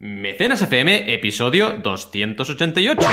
Mecenas 0.00 0.62
FM, 0.62 1.12
episodio 1.12 1.76
288. 1.82 3.06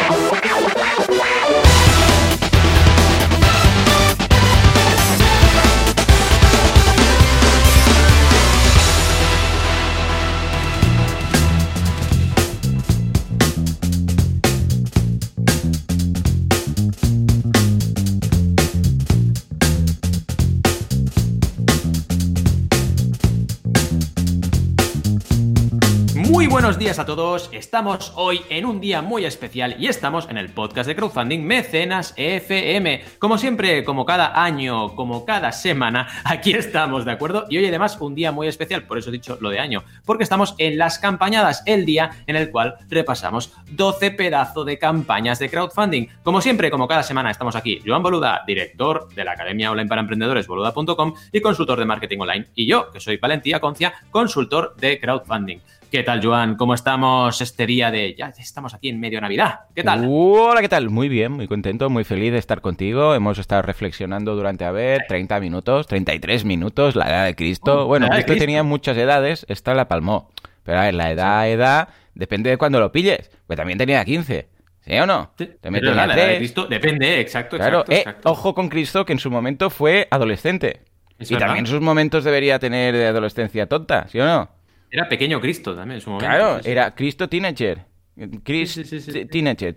Días 26.88 27.00
a 27.00 27.06
todos, 27.06 27.50
estamos 27.52 28.14
hoy 28.16 28.40
en 28.50 28.66
un 28.66 28.80
día 28.80 29.02
muy 29.02 29.26
especial 29.26 29.76
y 29.78 29.88
estamos 29.88 30.30
en 30.30 30.38
el 30.38 30.48
podcast 30.48 30.88
de 30.88 30.96
crowdfunding 30.96 31.44
Mecenas 31.44 32.14
FM. 32.16 33.04
Como 33.20 33.38
siempre, 33.38 33.84
como 33.84 34.06
cada 34.06 34.42
año, 34.42 34.96
como 34.96 35.26
cada 35.26 35.52
semana, 35.52 36.08
aquí 36.24 36.54
estamos, 36.54 37.04
¿de 37.04 37.12
acuerdo? 37.12 37.46
Y 37.50 37.58
hoy 37.58 37.66
además 37.66 37.98
un 38.00 38.16
día 38.16 38.32
muy 38.32 38.48
especial, 38.48 38.84
por 38.84 38.98
eso 38.98 39.10
he 39.10 39.12
dicho 39.12 39.38
lo 39.42 39.50
de 39.50 39.60
año, 39.60 39.84
porque 40.06 40.24
estamos 40.24 40.56
en 40.60 40.78
las 40.78 40.98
campañadas, 40.98 41.62
el 41.66 41.86
día 41.86 42.24
en 42.26 42.38
el 42.38 42.52
cual 42.52 42.76
repasamos 42.88 43.52
12 43.72 44.12
pedazos 44.12 44.66
de 44.66 44.80
campañas 44.80 45.40
de 45.40 45.50
crowdfunding. 45.50 46.08
Como 46.24 46.40
siempre, 46.40 46.72
como 46.72 46.88
cada 46.88 47.04
semana, 47.04 47.32
estamos 47.32 47.58
aquí, 47.58 47.82
Joan 47.86 48.02
Boluda, 48.02 48.44
director 48.48 49.10
de 49.14 49.26
la 49.26 49.34
Academia 49.34 49.72
Online 49.72 49.90
para 49.90 50.00
Emprendedores, 50.00 50.48
boluda.com 50.48 51.16
y 51.34 51.42
consultor 51.42 51.80
de 51.80 51.86
marketing 51.86 52.20
online. 52.20 52.48
Y 52.56 52.66
yo, 52.66 52.92
que 52.92 53.02
soy 53.02 53.18
Valentía 53.18 53.60
Concia, 53.60 53.94
consultor 54.10 54.74
de 54.78 55.02
crowdfunding. 55.02 55.60
¿Qué 55.92 56.04
tal, 56.04 56.22
Joan? 56.24 56.56
¿Cómo 56.58 56.74
estamos 56.74 57.40
este 57.40 57.66
día 57.66 57.92
de... 57.92 58.14
Ya 58.14 58.28
estamos 58.38 58.74
aquí 58.74 58.90
en 58.90 59.00
medio 59.00 59.22
Navidad. 59.22 59.62
¿Qué 59.74 59.84
tal? 59.84 60.06
Hola, 60.10 60.60
¿qué 60.62 60.68
tal? 60.68 60.90
Muy 60.90 61.08
bien, 61.08 61.32
muy 61.32 61.48
contento, 61.48 61.90
muy 61.90 62.04
feliz 62.04 62.34
de 62.34 62.40
estar 62.40 62.60
contigo. 62.60 63.16
Hemos 63.16 63.38
estado 63.38 63.62
reflexionando 63.62 64.36
durante, 64.36 64.66
a 64.66 64.72
ver, 64.72 65.06
30 65.08 65.40
minutos, 65.40 65.88
33 65.88 66.44
minutos, 66.44 66.96
la 66.98 67.10
edad 67.10 67.26
de 67.26 67.36
Cristo. 67.36 67.84
Oh, 67.84 67.88
bueno, 67.88 68.08
la 68.08 68.14
Cristo 68.16 68.34
Cristo. 68.34 68.46
tenía 68.46 68.64
muchas 68.64 68.98
edades, 68.98 69.46
esta 69.48 69.74
la 69.74 69.88
palmó. 69.88 70.30
Pero 70.64 70.80
a 70.80 70.84
ver, 70.84 70.94
la 70.94 71.10
edad, 71.12 71.50
edad, 71.50 71.88
depende 72.16 72.50
de 72.50 72.58
cuándo 72.58 72.82
lo 72.82 72.92
pilles. 72.92 73.32
Pues 73.48 73.56
también 73.56 73.78
tenía 73.80 74.04
15. 74.04 74.50
¿Sí 74.82 74.94
o 75.00 75.06
no? 75.06 75.32
Sí, 75.38 75.50
También 75.62 75.82
pero 75.82 75.92
tenía 75.94 76.08
la 76.08 76.14
edad 76.16 76.22
de 76.24 76.28
3. 76.30 76.38
Cristo 76.40 76.66
depende, 76.68 77.20
exacto, 77.22 77.56
Claro, 77.56 77.80
exacto, 77.80 77.92
eh, 77.94 77.98
exacto. 78.00 78.30
ojo 78.32 78.54
con 78.54 78.68
Cristo, 78.68 79.06
que 79.06 79.14
en 79.14 79.20
su 79.20 79.32
momento 79.32 79.70
fue 79.70 80.08
adolescente. 80.12 80.82
Es 81.18 81.32
y 81.32 81.34
verdad. 81.34 81.48
también 81.48 81.66
sus 81.66 81.80
momentos 81.82 82.26
debería 82.26 82.60
tener 82.60 82.94
de 82.94 83.08
adolescencia 83.08 83.68
tonta, 83.68 84.08
¿sí 84.10 84.20
o 84.20 84.26
no? 84.26 84.50
Era 84.90 85.10
pequeño 85.10 85.42
Cristo 85.42 85.76
también 85.76 85.96
en 85.96 86.02
su 86.02 86.10
momento. 86.10 86.28
Claro, 86.30 86.64
sí, 86.64 86.70
era 86.70 86.94
Cristo 86.96 87.28
teenager. 87.28 87.86
Chris 88.44 88.72
Sí, 88.72 88.84
sí, 88.84 89.00
sí, 89.00 89.26
teenager, 89.26 89.76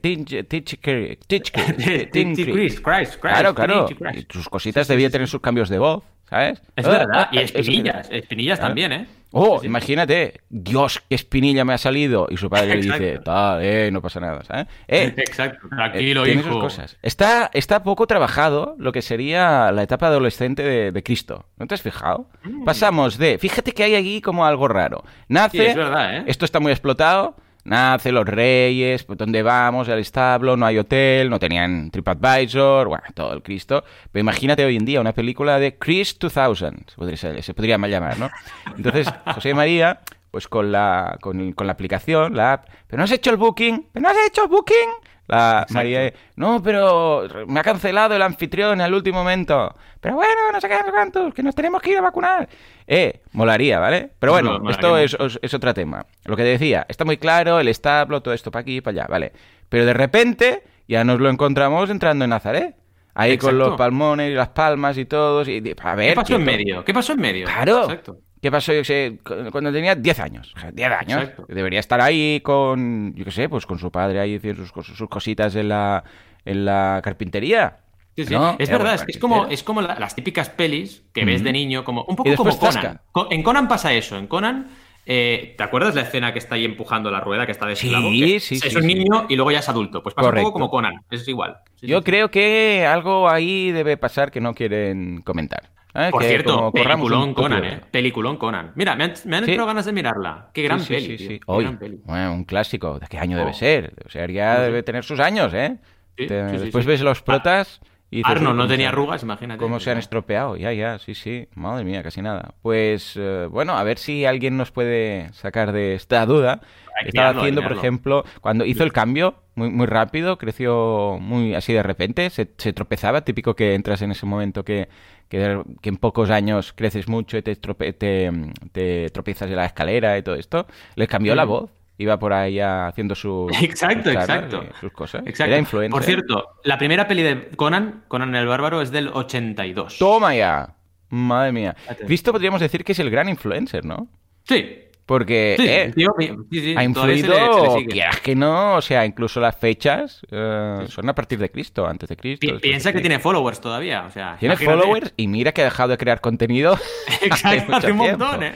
Christ, 2.80 3.16
Claro, 3.20 3.54
claro. 3.54 3.86
Sus 4.30 4.48
cositas 4.48 4.88
debía 4.88 5.10
tener 5.10 5.28
sus 5.28 5.42
cambios 5.42 5.68
de 5.68 5.78
voz, 5.78 6.02
¿sabes? 6.28 6.62
Es 6.74 6.86
verdad, 6.86 7.28
y 7.32 7.38
espinillas, 7.38 8.08
espinillas 8.10 8.58
también, 8.58 8.92
¿eh? 8.92 9.06
Oh, 9.32 9.60
Sí, 9.60 9.66
imagínate, 9.66 10.40
Dios, 10.48 11.00
qué 11.08 11.14
espinilla 11.14 11.64
me 11.64 11.72
ha 11.72 11.78
salido. 11.78 12.26
Y 12.30 12.36
su 12.36 12.50
padre 12.50 12.74
le 12.76 12.82
dice, 12.82 13.18
tal, 13.24 13.60
eh, 13.62 13.90
no 13.92 14.02
pasa 14.02 14.18
nada, 14.20 14.42
¿sabes? 14.44 14.66
Eh, 14.88 15.14
Exacto, 15.16 15.66
eh, 15.66 15.70
tranquilo, 15.70 16.24
tiene 16.24 16.40
hijo. 16.40 16.58
cosas. 16.60 16.96
Está, 17.02 17.50
está 17.52 17.82
poco 17.82 18.06
trabajado 18.06 18.74
lo 18.78 18.90
que 18.92 19.02
sería 19.02 19.70
la 19.72 19.82
etapa 19.84 20.08
adolescente 20.08 20.62
de, 20.62 20.90
de 20.92 21.02
Cristo. 21.02 21.46
¿No 21.58 21.66
te 21.66 21.74
has 21.74 21.82
fijado? 21.82 22.28
Pasamos 22.64 23.18
de, 23.18 23.38
fíjate 23.38 23.72
que 23.72 23.84
hay 23.84 23.94
aquí 23.94 24.20
como 24.20 24.44
algo 24.46 24.66
raro. 24.68 25.04
Nace, 25.28 25.58
Mm. 25.58 25.62
Sí, 25.62 25.66
es 25.66 25.76
verdad, 25.76 26.16
¿eh? 26.16 26.24
esto 26.26 26.44
está 26.44 26.58
muy 26.60 26.72
explotado. 26.72 27.36
Nace 27.64 28.10
los 28.12 28.26
reyes, 28.26 29.04
pues 29.04 29.18
¿dónde 29.18 29.42
vamos? 29.42 29.88
Al 29.88 29.98
establo, 29.98 30.56
no 30.56 30.66
hay 30.66 30.78
hotel, 30.78 31.28
no 31.28 31.38
tenían 31.38 31.90
TripAdvisor, 31.90 32.88
bueno, 32.88 33.04
todo 33.14 33.32
el 33.32 33.42
Cristo. 33.42 33.84
Pero 34.10 34.20
imagínate 34.20 34.64
hoy 34.64 34.76
en 34.76 34.84
día 34.84 35.00
una 35.00 35.12
película 35.12 35.58
de 35.58 35.76
Chris 35.76 36.18
2000, 36.18 36.84
se 36.86 36.96
podría, 36.96 37.42
se 37.42 37.54
podría 37.54 37.78
mal 37.78 37.90
llamar, 37.90 38.18
¿no? 38.18 38.30
Entonces, 38.76 39.08
José 39.34 39.54
María, 39.54 40.00
pues 40.30 40.48
con 40.48 40.72
la, 40.72 41.18
con, 41.20 41.52
con 41.52 41.66
la 41.66 41.74
aplicación, 41.74 42.34
la 42.34 42.54
app, 42.54 42.68
¿pero 42.86 42.98
no 42.98 43.04
has 43.04 43.12
hecho 43.12 43.30
el 43.30 43.36
booking? 43.36 43.88
¿Pero 43.92 44.02
no 44.02 44.08
has 44.08 44.26
hecho 44.26 44.44
el 44.44 44.48
booking? 44.48 44.88
La 45.30 45.66
María, 45.70 46.12
no, 46.36 46.60
pero 46.62 47.26
me 47.46 47.60
ha 47.60 47.62
cancelado 47.62 48.16
el 48.16 48.22
anfitrión 48.22 48.80
al 48.80 48.92
último 48.92 49.18
momento. 49.18 49.74
Pero 50.00 50.16
bueno, 50.16 50.52
no 50.52 50.60
sé 50.60 50.68
qué, 50.68 50.76
cuántos, 50.90 51.32
que 51.32 51.42
nos 51.42 51.54
tenemos 51.54 51.80
que 51.80 51.92
ir 51.92 51.98
a 51.98 52.00
vacunar. 52.00 52.48
Eh, 52.86 53.20
molaría, 53.32 53.78
¿vale? 53.78 54.10
Pero 54.18 54.32
bueno, 54.32 54.68
esto 54.68 54.98
es, 54.98 55.16
es, 55.18 55.38
es 55.40 55.54
otro 55.54 55.72
tema. 55.72 56.04
Lo 56.24 56.36
que 56.36 56.42
decía, 56.42 56.84
está 56.88 57.04
muy 57.04 57.16
claro, 57.16 57.60
el 57.60 57.68
establo, 57.68 58.22
todo 58.22 58.34
esto 58.34 58.50
para 58.50 58.62
aquí 58.62 58.78
y 58.78 58.80
para 58.80 59.02
allá, 59.02 59.06
¿vale? 59.08 59.32
Pero 59.68 59.86
de 59.86 59.94
repente 59.94 60.64
ya 60.88 61.04
nos 61.04 61.20
lo 61.20 61.30
encontramos 61.30 61.88
entrando 61.90 62.24
en 62.24 62.30
Nazaret. 62.30 62.74
Ahí 63.14 63.38
con 63.38 63.58
los 63.58 63.76
palmones 63.76 64.30
y 64.30 64.34
las 64.34 64.48
palmas 64.48 64.96
y 64.96 65.04
todos. 65.04 65.46
Y, 65.48 65.62
a 65.82 65.94
ver, 65.94 66.10
¿Qué 66.10 66.16
pasó 66.16 66.36
en 66.36 66.44
medio? 66.44 66.84
¿Qué 66.84 66.94
pasó 66.94 67.12
en 67.12 67.20
medio? 67.20 67.46
Claro. 67.46 67.82
Exacto. 67.84 68.18
¿Qué 68.42 68.50
pasó, 68.50 68.72
yo 68.72 68.82
sé, 68.84 69.18
cu- 69.22 69.50
cuando 69.52 69.70
tenía 69.72 69.94
10 69.94 70.18
años? 70.20 70.52
O 70.56 70.60
sea, 70.60 70.70
10 70.72 70.90
años. 70.90 71.20
Exacto. 71.22 71.44
Debería 71.48 71.80
estar 71.80 72.00
ahí 72.00 72.40
con, 72.42 73.14
yo 73.14 73.24
qué 73.24 73.30
sé, 73.30 73.48
pues 73.48 73.66
con 73.66 73.78
su 73.78 73.90
padre 73.90 74.18
ahí 74.20 74.36
haciendo 74.36 74.62
sus, 74.62 74.72
cos- 74.72 74.94
sus 74.96 75.08
cositas 75.08 75.54
en 75.56 75.68
la, 75.68 76.02
en 76.44 76.64
la 76.64 77.00
carpintería. 77.04 77.78
Sí, 78.16 78.24
sí. 78.24 78.34
¿No? 78.34 78.56
Es 78.58 78.68
Era 78.68 78.78
verdad, 78.78 78.94
es, 78.94 79.04
que 79.04 79.12
es 79.12 79.18
como, 79.18 79.46
es 79.46 79.62
como 79.62 79.82
la- 79.82 79.98
las 79.98 80.14
típicas 80.14 80.48
pelis 80.48 81.02
que 81.12 81.24
ves 81.24 81.42
de 81.44 81.52
niño, 81.52 81.84
como 81.84 82.04
un 82.04 82.16
poco 82.16 82.34
como 82.34 82.58
Conan. 82.58 83.00
En 83.30 83.42
Conan 83.42 83.68
pasa 83.68 83.92
eso, 83.92 84.16
en 84.16 84.26
Conan... 84.26 84.68
eh, 85.06 85.54
¿Te 85.56 85.62
acuerdas 85.64 85.94
la 85.94 86.02
escena 86.02 86.32
que 86.32 86.38
está 86.38 86.54
ahí 86.54 86.64
empujando 86.64 87.10
la 87.10 87.20
rueda, 87.20 87.44
que 87.46 87.52
está 87.52 87.66
de 87.66 87.74
Sí, 87.76 87.86
esclavo? 87.88 88.10
Sí, 88.10 88.34
es, 88.36 88.44
sí, 88.44 88.60
Es 88.62 88.74
un 88.76 88.86
niño 88.86 89.26
y 89.28 89.36
luego 89.36 89.50
ya 89.50 89.58
es 89.60 89.68
adulto. 89.68 90.02
Pues 90.02 90.14
pasa 90.14 90.28
Correcto. 90.28 90.48
un 90.48 90.52
poco 90.52 90.60
como 90.60 90.70
Conan, 90.70 90.94
es 91.10 91.26
igual. 91.28 91.58
Yo 91.82 92.02
creo 92.04 92.30
que 92.30 92.86
algo 92.86 93.28
ahí 93.28 93.70
debe 93.72 93.96
pasar 93.96 94.30
que 94.30 94.40
no 94.40 94.54
quieren 94.54 95.22
comentar. 95.22 95.70
¿Eh? 95.94 96.08
Por 96.10 96.22
cierto, 96.24 96.72
peliculón 96.72 97.34
Conan, 97.34 97.64
¿eh? 97.64 97.80
Peliculón 97.90 98.36
Conan. 98.36 98.72
Mira, 98.74 98.94
me 98.96 99.04
han, 99.04 99.12
me 99.26 99.36
han 99.36 99.44
Sí. 99.44 99.50
entrado 99.52 99.66
ganas 99.68 99.84
de 99.86 99.92
mirarla. 99.92 100.50
Qué 100.52 100.62
gran 100.62 100.80
Sí, 100.80 100.86
sí, 100.86 100.92
peli, 100.94 101.18
sí, 101.18 101.26
sí. 101.26 101.40
Hoy, 101.46 101.64
gran 101.64 101.78
peli. 101.78 102.00
bueno, 102.04 102.32
un 102.32 102.44
clásico. 102.44 102.98
¿De 102.98 103.06
qué 103.08 103.18
año 103.18 103.36
debe 103.38 103.50
Oh. 103.50 103.54
ser? 103.54 103.94
O 104.06 104.08
sea, 104.08 104.26
ya 104.28 104.60
debe 104.60 104.82
tener 104.82 105.04
sus 105.04 105.20
años, 105.20 105.52
¿eh? 105.54 105.78
Te- 106.16 106.26
después 106.28 106.84
ves 106.86 107.00
los 107.00 107.22
protas 107.22 107.80
y 108.10 108.22
Arnold 108.24 108.56
"Uy, 108.56 108.62
no 108.64 108.66
tenía 108.68 108.88
arrugas, 108.88 109.22
imagínate. 109.22 109.58
¿Cómo 109.58 109.78
se 109.80 109.90
han 109.90 109.98
estropeado? 109.98 110.56
Ya, 110.56 110.72
ya, 110.72 110.98
sí, 110.98 111.14
sí. 111.14 111.48
Madre 111.54 111.84
mía, 111.84 112.02
casi 112.02 112.20
nada. 112.20 112.54
Pues, 112.60 113.14
eh, 113.16 113.46
bueno, 113.50 113.78
a 113.78 113.84
ver 113.84 113.98
si 113.98 114.26
alguien 114.26 114.56
nos 114.56 114.70
puede 114.72 115.32
sacar 115.32 115.72
de 115.72 115.94
esta 115.94 116.26
duda. 116.26 116.60
Hay 117.00 117.08
Estaba 117.08 117.28
mirarlo, 117.28 117.40
haciendo, 117.42 117.62
por 117.62 117.72
ejemplo, 117.72 118.24
cuando 118.42 118.64
hizo 118.66 118.82
el 118.84 118.92
cambio 118.92 119.36
muy, 119.54 119.70
muy 119.70 119.86
rápido, 119.86 120.36
creció 120.36 121.18
muy 121.20 121.54
así 121.54 121.72
de 121.72 121.82
repente, 121.82 122.28
se, 122.30 122.50
se 122.58 122.72
tropezaba, 122.74 123.22
típico 123.22 123.54
que 123.54 123.74
entras 123.74 124.02
en 124.02 124.10
ese 124.10 124.26
momento 124.26 124.64
que, 124.64 124.88
que, 125.30 125.62
en 125.82 125.96
pocos 125.96 126.28
años 126.28 126.74
creces 126.74 127.08
mucho 127.08 127.38
y 127.38 127.42
te, 127.42 127.52
estrope- 127.58 127.96
te, 127.96 128.30
te 128.72 129.08
tropiezas 129.10 129.48
en 129.48 129.56
la 129.56 129.64
escalera 129.64 130.18
y 130.18 130.22
todo 130.22 130.34
esto. 130.34 130.66
Le 130.96 131.06
cambió 131.06 131.34
la 131.34 131.46
Mm. 131.46 131.48
voz. 131.48 131.70
Iba 131.96 132.18
por 132.18 132.32
ahí 132.32 132.58
haciendo 132.60 133.14
su, 133.14 133.48
Exacto, 133.62 134.04
sus 134.10 134.12
charlas 134.14 134.28
exacto. 134.46 134.64
y 134.64 134.80
sus 134.80 134.92
cosas. 134.92 135.22
Exacto. 135.26 135.50
Era 135.52 135.58
influencer. 135.58 135.90
Por 135.90 136.02
cierto, 136.02 136.46
la 136.64 136.76
primera 136.78 137.06
peli 137.06 137.22
de 137.22 137.48
Conan, 137.56 138.04
Conan 138.08 138.34
el 138.34 138.46
Bárbaro, 138.46 138.80
es 138.82 138.90
del 138.90 139.08
82. 139.08 139.98
Toma 139.98 140.34
ya. 140.34 140.74
Madre 141.10 141.52
mía. 141.52 141.76
Cristo 142.06 142.32
podríamos 142.32 142.60
decir 142.60 142.84
que 142.84 142.92
es 142.92 142.98
el 143.00 143.10
gran 143.10 143.28
influencer, 143.28 143.84
¿no? 143.84 144.08
Sí. 144.44 144.78
Porque 145.10 145.56
Sí, 145.58 145.66
eh, 145.68 145.92
tío, 145.92 146.12
sí, 146.18 146.74
ha 146.76 146.78
se 146.78 146.84
influido, 146.84 147.34
le- 147.34 147.52
se 147.54 147.62
le 147.62 147.70
sigue. 147.80 147.86
quieras 147.88 148.20
que 148.20 148.36
no, 148.36 148.76
o 148.76 148.80
sea, 148.80 149.04
incluso 149.04 149.40
las 149.40 149.56
fechas 149.56 150.20
eh, 150.30 150.84
son 150.88 151.08
a 151.08 151.14
partir 151.16 151.36
de 151.40 151.50
Cristo, 151.50 151.84
antes 151.84 152.08
de 152.08 152.16
Cristo. 152.16 152.46
Pi- 152.46 152.52
de 152.52 152.58
Piensa 152.60 152.92
que 152.92 153.00
tiene 153.00 153.18
followers 153.18 153.60
todavía, 153.60 154.04
o 154.06 154.10
sea... 154.12 154.36
Tiene 154.38 154.54
imagínate. 154.54 154.80
followers 154.80 155.14
y 155.16 155.26
mira 155.26 155.50
que 155.50 155.62
ha 155.62 155.64
dejado 155.64 155.88
de 155.88 155.98
crear 155.98 156.20
contenido. 156.20 156.78
Exacto, 157.22 157.74
hace 157.74 157.90
un 157.90 157.98
tiempo. 157.98 158.18
montón, 158.24 158.42
¿eh? 158.44 158.52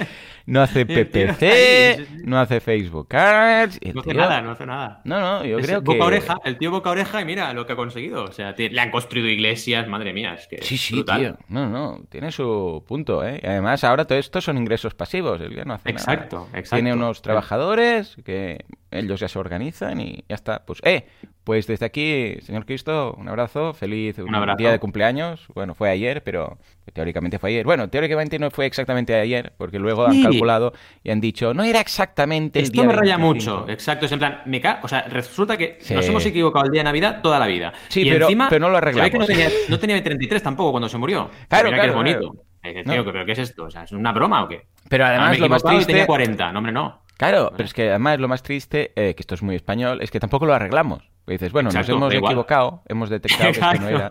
No 0.47 0.61
hace 0.63 0.85
PPC, 0.87 2.09
no 2.25 2.39
hace 2.39 2.61
Facebook 2.61 3.15
Ads. 3.15 3.81
No 3.95 4.01
hace 4.01 4.11
tío- 4.11 4.21
nada, 4.21 4.43
no 4.43 4.51
hace 4.51 4.67
nada. 4.67 5.01
No, 5.05 5.21
no, 5.21 5.45
yo 5.45 5.59
Es 5.59 5.67
creo 5.67 5.83
que. 5.83 5.93
boca 5.93 6.05
oreja, 6.05 6.37
el 6.45 6.59
tío 6.59 6.71
boca 6.71 6.91
oreja 6.91 7.21
y 7.21 7.25
mira 7.25 7.53
lo 7.55 7.67
que 7.67 7.73
ha 7.73 7.77
conseguido. 7.77 8.25
O 8.25 8.33
sea, 8.33 8.55
le 8.57 8.81
han 8.81 8.91
construido 8.91 9.29
iglesias, 9.29 9.87
madre 9.89 10.13
mía, 10.13 10.35
es 10.35 10.47
que 10.47 10.59
Sí, 10.63 10.77
sí, 10.77 10.95
brutal. 10.97 11.21
tío. 11.21 11.37
No, 11.49 11.69
no, 11.69 12.01
tiene 12.11 12.31
su 12.33 12.85
punto, 12.87 13.25
¿eh? 13.25 13.41
Y 13.43 13.47
además, 13.47 13.85
ahora 13.85 14.05
todo 14.07 14.19
esto 14.19 14.41
son 14.41 14.59
ingresos 14.59 14.95
pasivos. 14.95 15.41
El 15.41 15.55
que 15.55 15.65
no 15.65 15.75
hace 15.75 15.93
nada. 15.93 16.13
Exacto, 16.13 16.49
exacto. 16.53 16.77
Tiene 16.77 16.93
unos 16.93 17.23
trabajadores 17.23 18.17
que 18.25 18.65
ellos 18.95 19.21
ya 19.21 19.29
se 19.29 19.39
organizan 19.39 20.01
y 20.01 20.25
ya 20.29 20.35
está. 20.35 20.65
Pues, 20.65 20.81
eh, 20.85 21.07
pues 21.45 21.67
desde 21.67 21.85
aquí, 21.87 22.37
señor 22.43 22.65
Cristo, 22.65 23.15
un 23.19 23.29
abrazo, 23.29 23.75
feliz 23.75 24.19
Un 24.19 24.35
abrazo. 24.35 24.57
día 24.57 24.71
de 24.73 24.79
cumpleaños. 24.79 25.47
Bueno, 25.55 25.75
fue 25.75 25.91
ayer, 25.91 26.23
pero 26.25 26.59
teóricamente 26.93 27.39
fue 27.39 27.51
ayer. 27.51 27.65
Bueno, 27.67 27.89
teóricamente 27.91 28.39
no 28.39 28.51
fue 28.51 28.67
exactamente 28.67 29.15
ayer, 29.15 29.53
porque 29.59 29.79
luego 29.79 30.07
han 30.07 30.23
calculado 30.23 30.73
y 31.03 31.11
han 31.11 31.21
dicho, 31.21 31.53
no 31.55 31.65
era 31.65 31.81
exactamente 31.81 32.59
el 32.61 32.65
Esto 32.67 32.81
día 32.81 32.85
me 32.85 32.93
raya 32.95 33.17
25. 33.17 33.27
mucho, 33.61 33.71
exacto. 33.73 34.07
Es 34.07 34.13
en 34.13 34.19
plan, 34.21 34.43
me 34.47 34.61
ca... 34.61 34.81
O 34.83 34.89
sea, 34.89 35.03
resulta 35.03 35.57
que 35.57 35.77
Sí. 35.81 35.95
nos 35.95 36.07
hemos 36.09 36.25
equivocado 36.25 36.65
el 36.67 36.71
día 36.73 36.81
de 36.81 36.85
Navidad 36.85 37.21
toda 37.23 37.39
la 37.39 37.47
vida. 37.47 37.73
Sí, 37.89 38.03
y 38.03 38.11
pero- 38.11 38.27
encima, 38.27 38.49
pero 38.49 38.61
no 38.61 38.69
lo 38.71 38.79
que 38.81 38.93
no 38.93 38.99
arreglamos. 39.03 39.27
tenía, 39.27 39.49
no 39.69 39.79
tenía 39.79 40.03
33 40.03 40.43
tampoco 40.43 40.71
cuando 40.71 40.89
se 40.89 40.97
murió. 40.99 41.31
Claro, 41.49 41.71
Mira 41.71 41.83
que 41.83 41.87
es 41.89 41.93
claro, 41.93 41.97
bonito. 41.99 42.45
Eh, 42.63 42.83
No. 42.87 42.93
tío, 42.95 43.05
¿pero 43.05 43.27
qué 43.27 43.33
es 43.33 43.39
esto? 43.41 43.65
O 43.65 43.71
sea, 43.71 43.83
¿es 43.85 43.93
una 43.93 44.13
broma 44.13 44.43
o 44.45 44.49
qué? 44.49 44.63
Pero 44.89 45.05
Ah, 45.05 45.09
además 45.09 45.31
me 45.33 45.37
he 45.37 45.41
lo 45.41 45.49
más 45.51 45.63
triste... 45.63 45.87
tenía 45.93 46.07
40. 46.07 46.51
No, 46.53 46.59
hombre, 46.61 46.73
no. 46.73 47.03
Claro, 47.31 47.53
pero 47.57 47.65
es 47.67 47.73
que 47.75 47.89
además 47.91 48.19
lo 48.21 48.29
más 48.29 48.43
triste, 48.43 48.93
eh, 48.97 49.15
que 49.15 49.23
esto 49.23 49.35
es 49.35 49.43
muy 49.43 49.57
español, 49.57 50.01
es 50.03 50.11
que 50.11 50.21
tampoco 50.21 50.47
lo 50.47 50.55
arreglamos. 50.55 51.03
dices, 51.27 51.53
bueno, 51.53 51.71
Exacto, 51.71 51.93
nos 51.93 51.99
hemos 51.99 52.11
da 52.11 52.17
igual. 52.17 52.33
equivocado, 52.33 52.83
hemos 52.87 53.09
detectado 53.11 53.45
que 53.53 53.61
esto 53.61 53.75
no 53.81 53.89
era. 53.89 54.11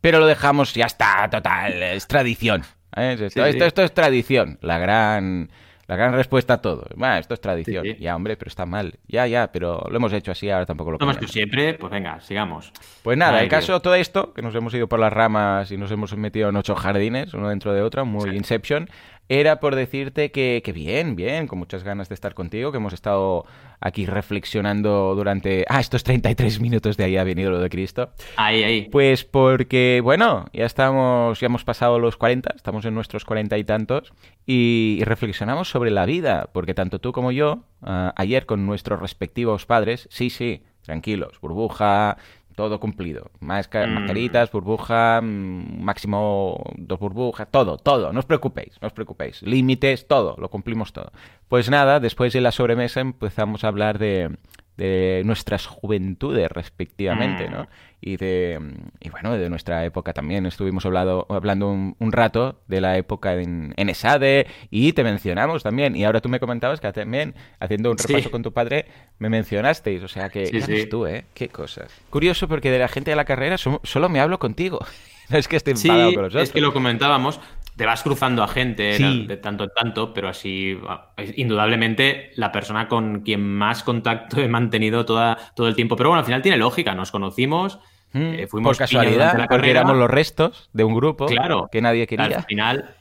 Pero 0.00 0.18
lo 0.18 0.26
dejamos, 0.26 0.74
ya 0.74 0.86
está, 0.86 1.28
total, 1.30 1.82
es 1.82 2.06
tradición. 2.06 2.62
¿eh? 2.96 3.12
Esto, 3.18 3.30
Sí, 3.30 3.40
esto, 3.40 3.60
sí. 3.60 3.66
esto 3.66 3.82
es 3.82 3.92
tradición. 3.94 4.58
La 4.62 4.78
gran, 4.78 5.50
la 5.86 5.96
gran 5.96 6.12
respuesta 6.12 6.54
a 6.54 6.62
todo. 6.62 6.86
Bueno, 6.96 7.16
esto 7.16 7.34
es 7.34 7.40
tradición. 7.40 7.84
Sí, 7.84 7.94
sí. 7.94 8.00
Ya, 8.00 8.16
hombre, 8.16 8.36
pero 8.36 8.48
está 8.48 8.66
mal. 8.66 8.98
Ya, 9.06 9.26
ya, 9.26 9.52
pero 9.52 9.86
lo 9.90 9.96
hemos 9.96 10.12
hecho 10.12 10.32
así, 10.32 10.50
ahora 10.50 10.66
tampoco 10.66 10.92
lo 10.92 10.98
No 10.98 11.06
más 11.06 11.18
que 11.18 11.28
siempre, 11.28 11.74
pues 11.74 11.92
venga, 11.92 12.20
sigamos. 12.20 12.72
Pues 13.02 13.18
nada, 13.18 13.42
el 13.42 13.48
caso, 13.48 13.80
todo 13.80 13.94
esto, 13.94 14.32
que 14.32 14.42
nos 14.42 14.54
hemos 14.54 14.72
ido 14.74 14.88
por 14.88 14.98
las 14.98 15.12
ramas 15.12 15.70
y 15.70 15.76
nos 15.76 15.90
hemos 15.90 16.16
metido 16.16 16.48
en 16.48 16.56
ocho 16.56 16.74
jardines, 16.74 17.34
uno 17.34 17.48
dentro 17.48 17.72
de 17.72 17.82
otro, 17.82 18.04
muy 18.04 18.30
Sí. 18.30 18.36
Inception, 18.36 18.88
era 19.28 19.60
por 19.60 19.74
decirte 19.74 20.30
que, 20.30 20.62
que 20.64 20.72
bien, 20.72 21.16
bien, 21.16 21.46
con 21.46 21.58
muchas 21.58 21.82
ganas 21.82 22.08
de 22.08 22.14
estar 22.14 22.34
contigo, 22.34 22.72
que 22.72 22.78
hemos 22.78 22.92
estado 22.92 23.44
aquí 23.84 24.06
reflexionando 24.06 25.14
durante... 25.14 25.64
Ah, 25.68 25.78
estos 25.78 26.02
33 26.04 26.58
minutos 26.58 26.96
de 26.96 27.04
ahí 27.04 27.16
ha 27.18 27.22
venido 27.22 27.50
lo 27.50 27.60
de 27.60 27.68
Cristo. 27.68 28.10
Ahí, 28.36 28.64
ahí. 28.64 28.88
Pues 28.88 29.24
porque, 29.24 30.00
bueno, 30.02 30.46
ya 30.54 30.64
estamos, 30.64 31.38
ya 31.38 31.46
hemos 31.46 31.64
pasado 31.64 31.98
los 31.98 32.16
40, 32.16 32.54
estamos 32.56 32.86
en 32.86 32.94
nuestros 32.94 33.26
40 33.26 33.58
y 33.58 33.64
tantos, 33.64 34.12
y, 34.46 34.96
y 35.00 35.04
reflexionamos 35.04 35.68
sobre 35.68 35.90
la 35.90 36.06
vida, 36.06 36.48
porque 36.52 36.72
tanto 36.72 36.98
tú 36.98 37.12
como 37.12 37.30
yo, 37.30 37.64
ah, 37.82 38.14
ayer 38.16 38.46
con 38.46 38.64
nuestros 38.64 39.00
respectivos 39.00 39.66
padres, 39.66 40.08
sí, 40.10 40.30
sí, 40.30 40.62
tranquilos, 40.80 41.38
burbuja, 41.40 42.16
todo 42.54 42.80
cumplido, 42.80 43.30
Masca- 43.40 43.86
Mm. 43.86 43.94
mascaritas, 43.94 44.50
burbuja, 44.52 45.20
mm, 45.22 45.82
máximo 45.82 46.62
dos 46.76 46.98
burbujas, 46.98 47.48
todo, 47.50 47.76
todo, 47.78 48.12
no 48.12 48.18
os 48.20 48.26
preocupéis, 48.26 48.78
no 48.80 48.86
os 48.86 48.92
preocupéis, 48.92 49.42
límites, 49.42 50.06
todo, 50.06 50.36
lo 50.38 50.48
cumplimos 50.48 50.92
todo. 50.92 51.10
Pues 51.48 51.68
nada, 51.70 52.00
después 52.00 52.32
de 52.32 52.40
la 52.40 52.52
sobremesa 52.52 53.00
empezamos 53.00 53.64
a 53.64 53.68
hablar 53.68 53.98
de, 53.98 54.36
de 54.76 55.22
nuestras 55.24 55.66
juventudes 55.66 56.50
respectivamente, 56.50 57.48
Mm. 57.48 57.52
¿no? 57.52 57.68
Y 58.00 58.16
de 58.18 58.60
y 59.00 59.08
bueno, 59.08 59.32
de 59.36 59.48
nuestra 59.48 59.84
época 59.84 60.12
también. 60.12 60.44
Estuvimos 60.44 60.84
hablado, 60.84 61.26
hablando 61.30 61.70
un, 61.70 61.96
un 61.98 62.12
rato 62.12 62.60
de 62.68 62.80
la 62.82 62.98
época 62.98 63.34
en, 63.34 63.72
en 63.78 63.88
ESADE 63.88 64.46
y 64.70 64.92
te 64.92 65.02
mencionamos 65.04 65.62
también. 65.62 65.96
Y 65.96 66.04
ahora 66.04 66.20
tú 66.20 66.28
me 66.28 66.38
comentabas 66.38 66.80
que 66.80 66.92
también, 66.92 67.34
haciendo 67.60 67.90
un 67.90 67.98
Sí. 67.98 68.08
repaso 68.08 68.30
con 68.30 68.42
tu 68.42 68.52
padre, 68.52 68.86
me 69.18 69.30
mencionasteis. 69.30 70.02
O 70.02 70.08
sea 70.08 70.28
que, 70.28 70.46
Sí, 70.46 70.60
sí. 70.60 70.86
tú, 70.86 71.06
¿eh? 71.06 71.24
Qué 71.34 71.48
cosas. 71.48 71.88
Curioso 72.10 72.46
porque 72.46 72.70
de 72.70 72.78
la 72.78 72.88
gente 72.88 73.10
de 73.10 73.16
la 73.16 73.24
carrera 73.24 73.56
so- 73.56 73.80
solo 73.84 74.08
me 74.10 74.20
hablo 74.20 74.38
contigo. 74.38 74.80
No 75.30 75.38
es 75.38 75.48
que 75.48 75.56
esté 75.56 75.74
Sí, 75.74 75.88
enfadado 75.88 76.12
con 76.12 76.22
los 76.24 76.34
otros. 76.34 76.42
es 76.42 76.52
que 76.52 76.60
lo 76.60 76.74
comentábamos. 76.74 77.40
Te 77.76 77.86
vas 77.86 78.02
cruzando 78.02 78.42
a 78.42 78.48
gente 78.48 78.96
Sí. 78.96 79.26
de 79.26 79.36
tanto 79.36 79.64
en 79.64 79.70
tanto, 79.74 80.14
pero 80.14 80.28
así, 80.28 80.78
ah, 80.88 81.12
indudablemente, 81.36 82.30
la 82.36 82.52
persona 82.52 82.88
con 82.88 83.20
quien 83.22 83.40
más 83.56 83.82
contacto 83.82 84.40
he 84.40 84.48
mantenido 84.48 85.04
toda, 85.04 85.36
todo 85.56 85.68
el 85.68 85.74
tiempo. 85.74 85.96
Pero 85.96 86.10
bueno, 86.10 86.20
al 86.20 86.24
final 86.24 86.42
tiene 86.42 86.56
lógica. 86.56 86.94
Nos 86.94 87.10
conocimos, 87.10 87.78
Mm, 88.12 88.34
eh, 88.34 88.46
fuimos 88.46 88.70
por 88.70 88.78
casualidad, 88.78 89.32
la 89.32 89.46
porque 89.48 89.48
carrera. 89.48 89.80
éramos 89.80 89.96
los 89.96 90.08
restos 90.08 90.70
de 90.72 90.84
un 90.84 90.94
grupo 90.94 91.26
Claro. 91.26 91.68
que 91.72 91.82
nadie 91.82 92.02
Al 92.02 92.06
quería. 92.06 92.42
final, 92.44 92.94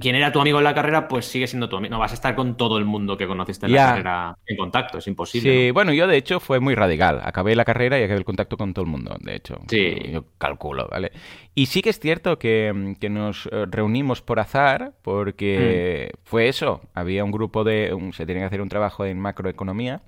quien 0.00 0.14
era 0.16 0.32
tu 0.32 0.40
amigo 0.40 0.58
en 0.58 0.64
la 0.64 0.74
carrera, 0.74 1.08
pues 1.08 1.24
sigue 1.26 1.46
siendo 1.46 1.68
tu 1.68 1.76
amigo. 1.76 1.90
No 1.92 1.98
vas 1.98 2.12
a 2.12 2.14
estar 2.14 2.34
con 2.34 2.56
todo 2.56 2.78
el 2.78 2.84
mundo 2.84 3.16
que 3.16 3.26
conociste 3.26 3.66
en 3.66 3.72
Ya. 3.72 3.84
la 3.84 3.90
carrera 3.90 4.38
en 4.46 4.56
contacto, 4.56 4.98
es 4.98 5.06
imposible. 5.06 5.50
Sí, 5.62 5.68
¿no? 5.68 5.74
bueno, 5.74 5.92
yo 5.92 6.06
de 6.06 6.16
hecho 6.16 6.40
fue 6.40 6.60
muy 6.60 6.74
radical. 6.74 7.20
Acabé 7.24 7.54
la 7.56 7.64
carrera 7.64 7.98
y 7.98 8.02
acabé 8.04 8.18
el 8.18 8.24
contacto 8.24 8.56
con 8.56 8.72
todo 8.74 8.84
el 8.84 8.90
mundo, 8.90 9.16
de 9.20 9.36
hecho. 9.36 9.58
Sí. 9.68 9.94
Yo 10.12 10.24
calculo, 10.38 10.88
¿vale? 10.90 11.12
Y 11.54 11.66
sí 11.66 11.82
que 11.82 11.90
es 11.90 11.98
cierto 12.00 12.38
que, 12.38 12.72
mm, 12.74 12.94
que 12.94 13.10
nos 13.10 13.46
eh, 13.46 13.66
reunimos 13.68 14.22
por 14.22 14.38
azar, 14.40 14.92
porque 15.02 16.10
Mm. 16.14 16.16
fue 16.24 16.48
eso. 16.48 16.80
Había 16.94 17.24
un 17.24 17.30
grupo 17.32 17.64
de... 17.64 17.92
un- 17.94 18.12
se 18.12 18.26
tenía 18.26 18.42
que 18.42 18.46
hacer 18.46 18.60
un 18.62 18.68
trabajo 18.68 19.04
en 19.04 19.18
macroeconomía 19.18 20.00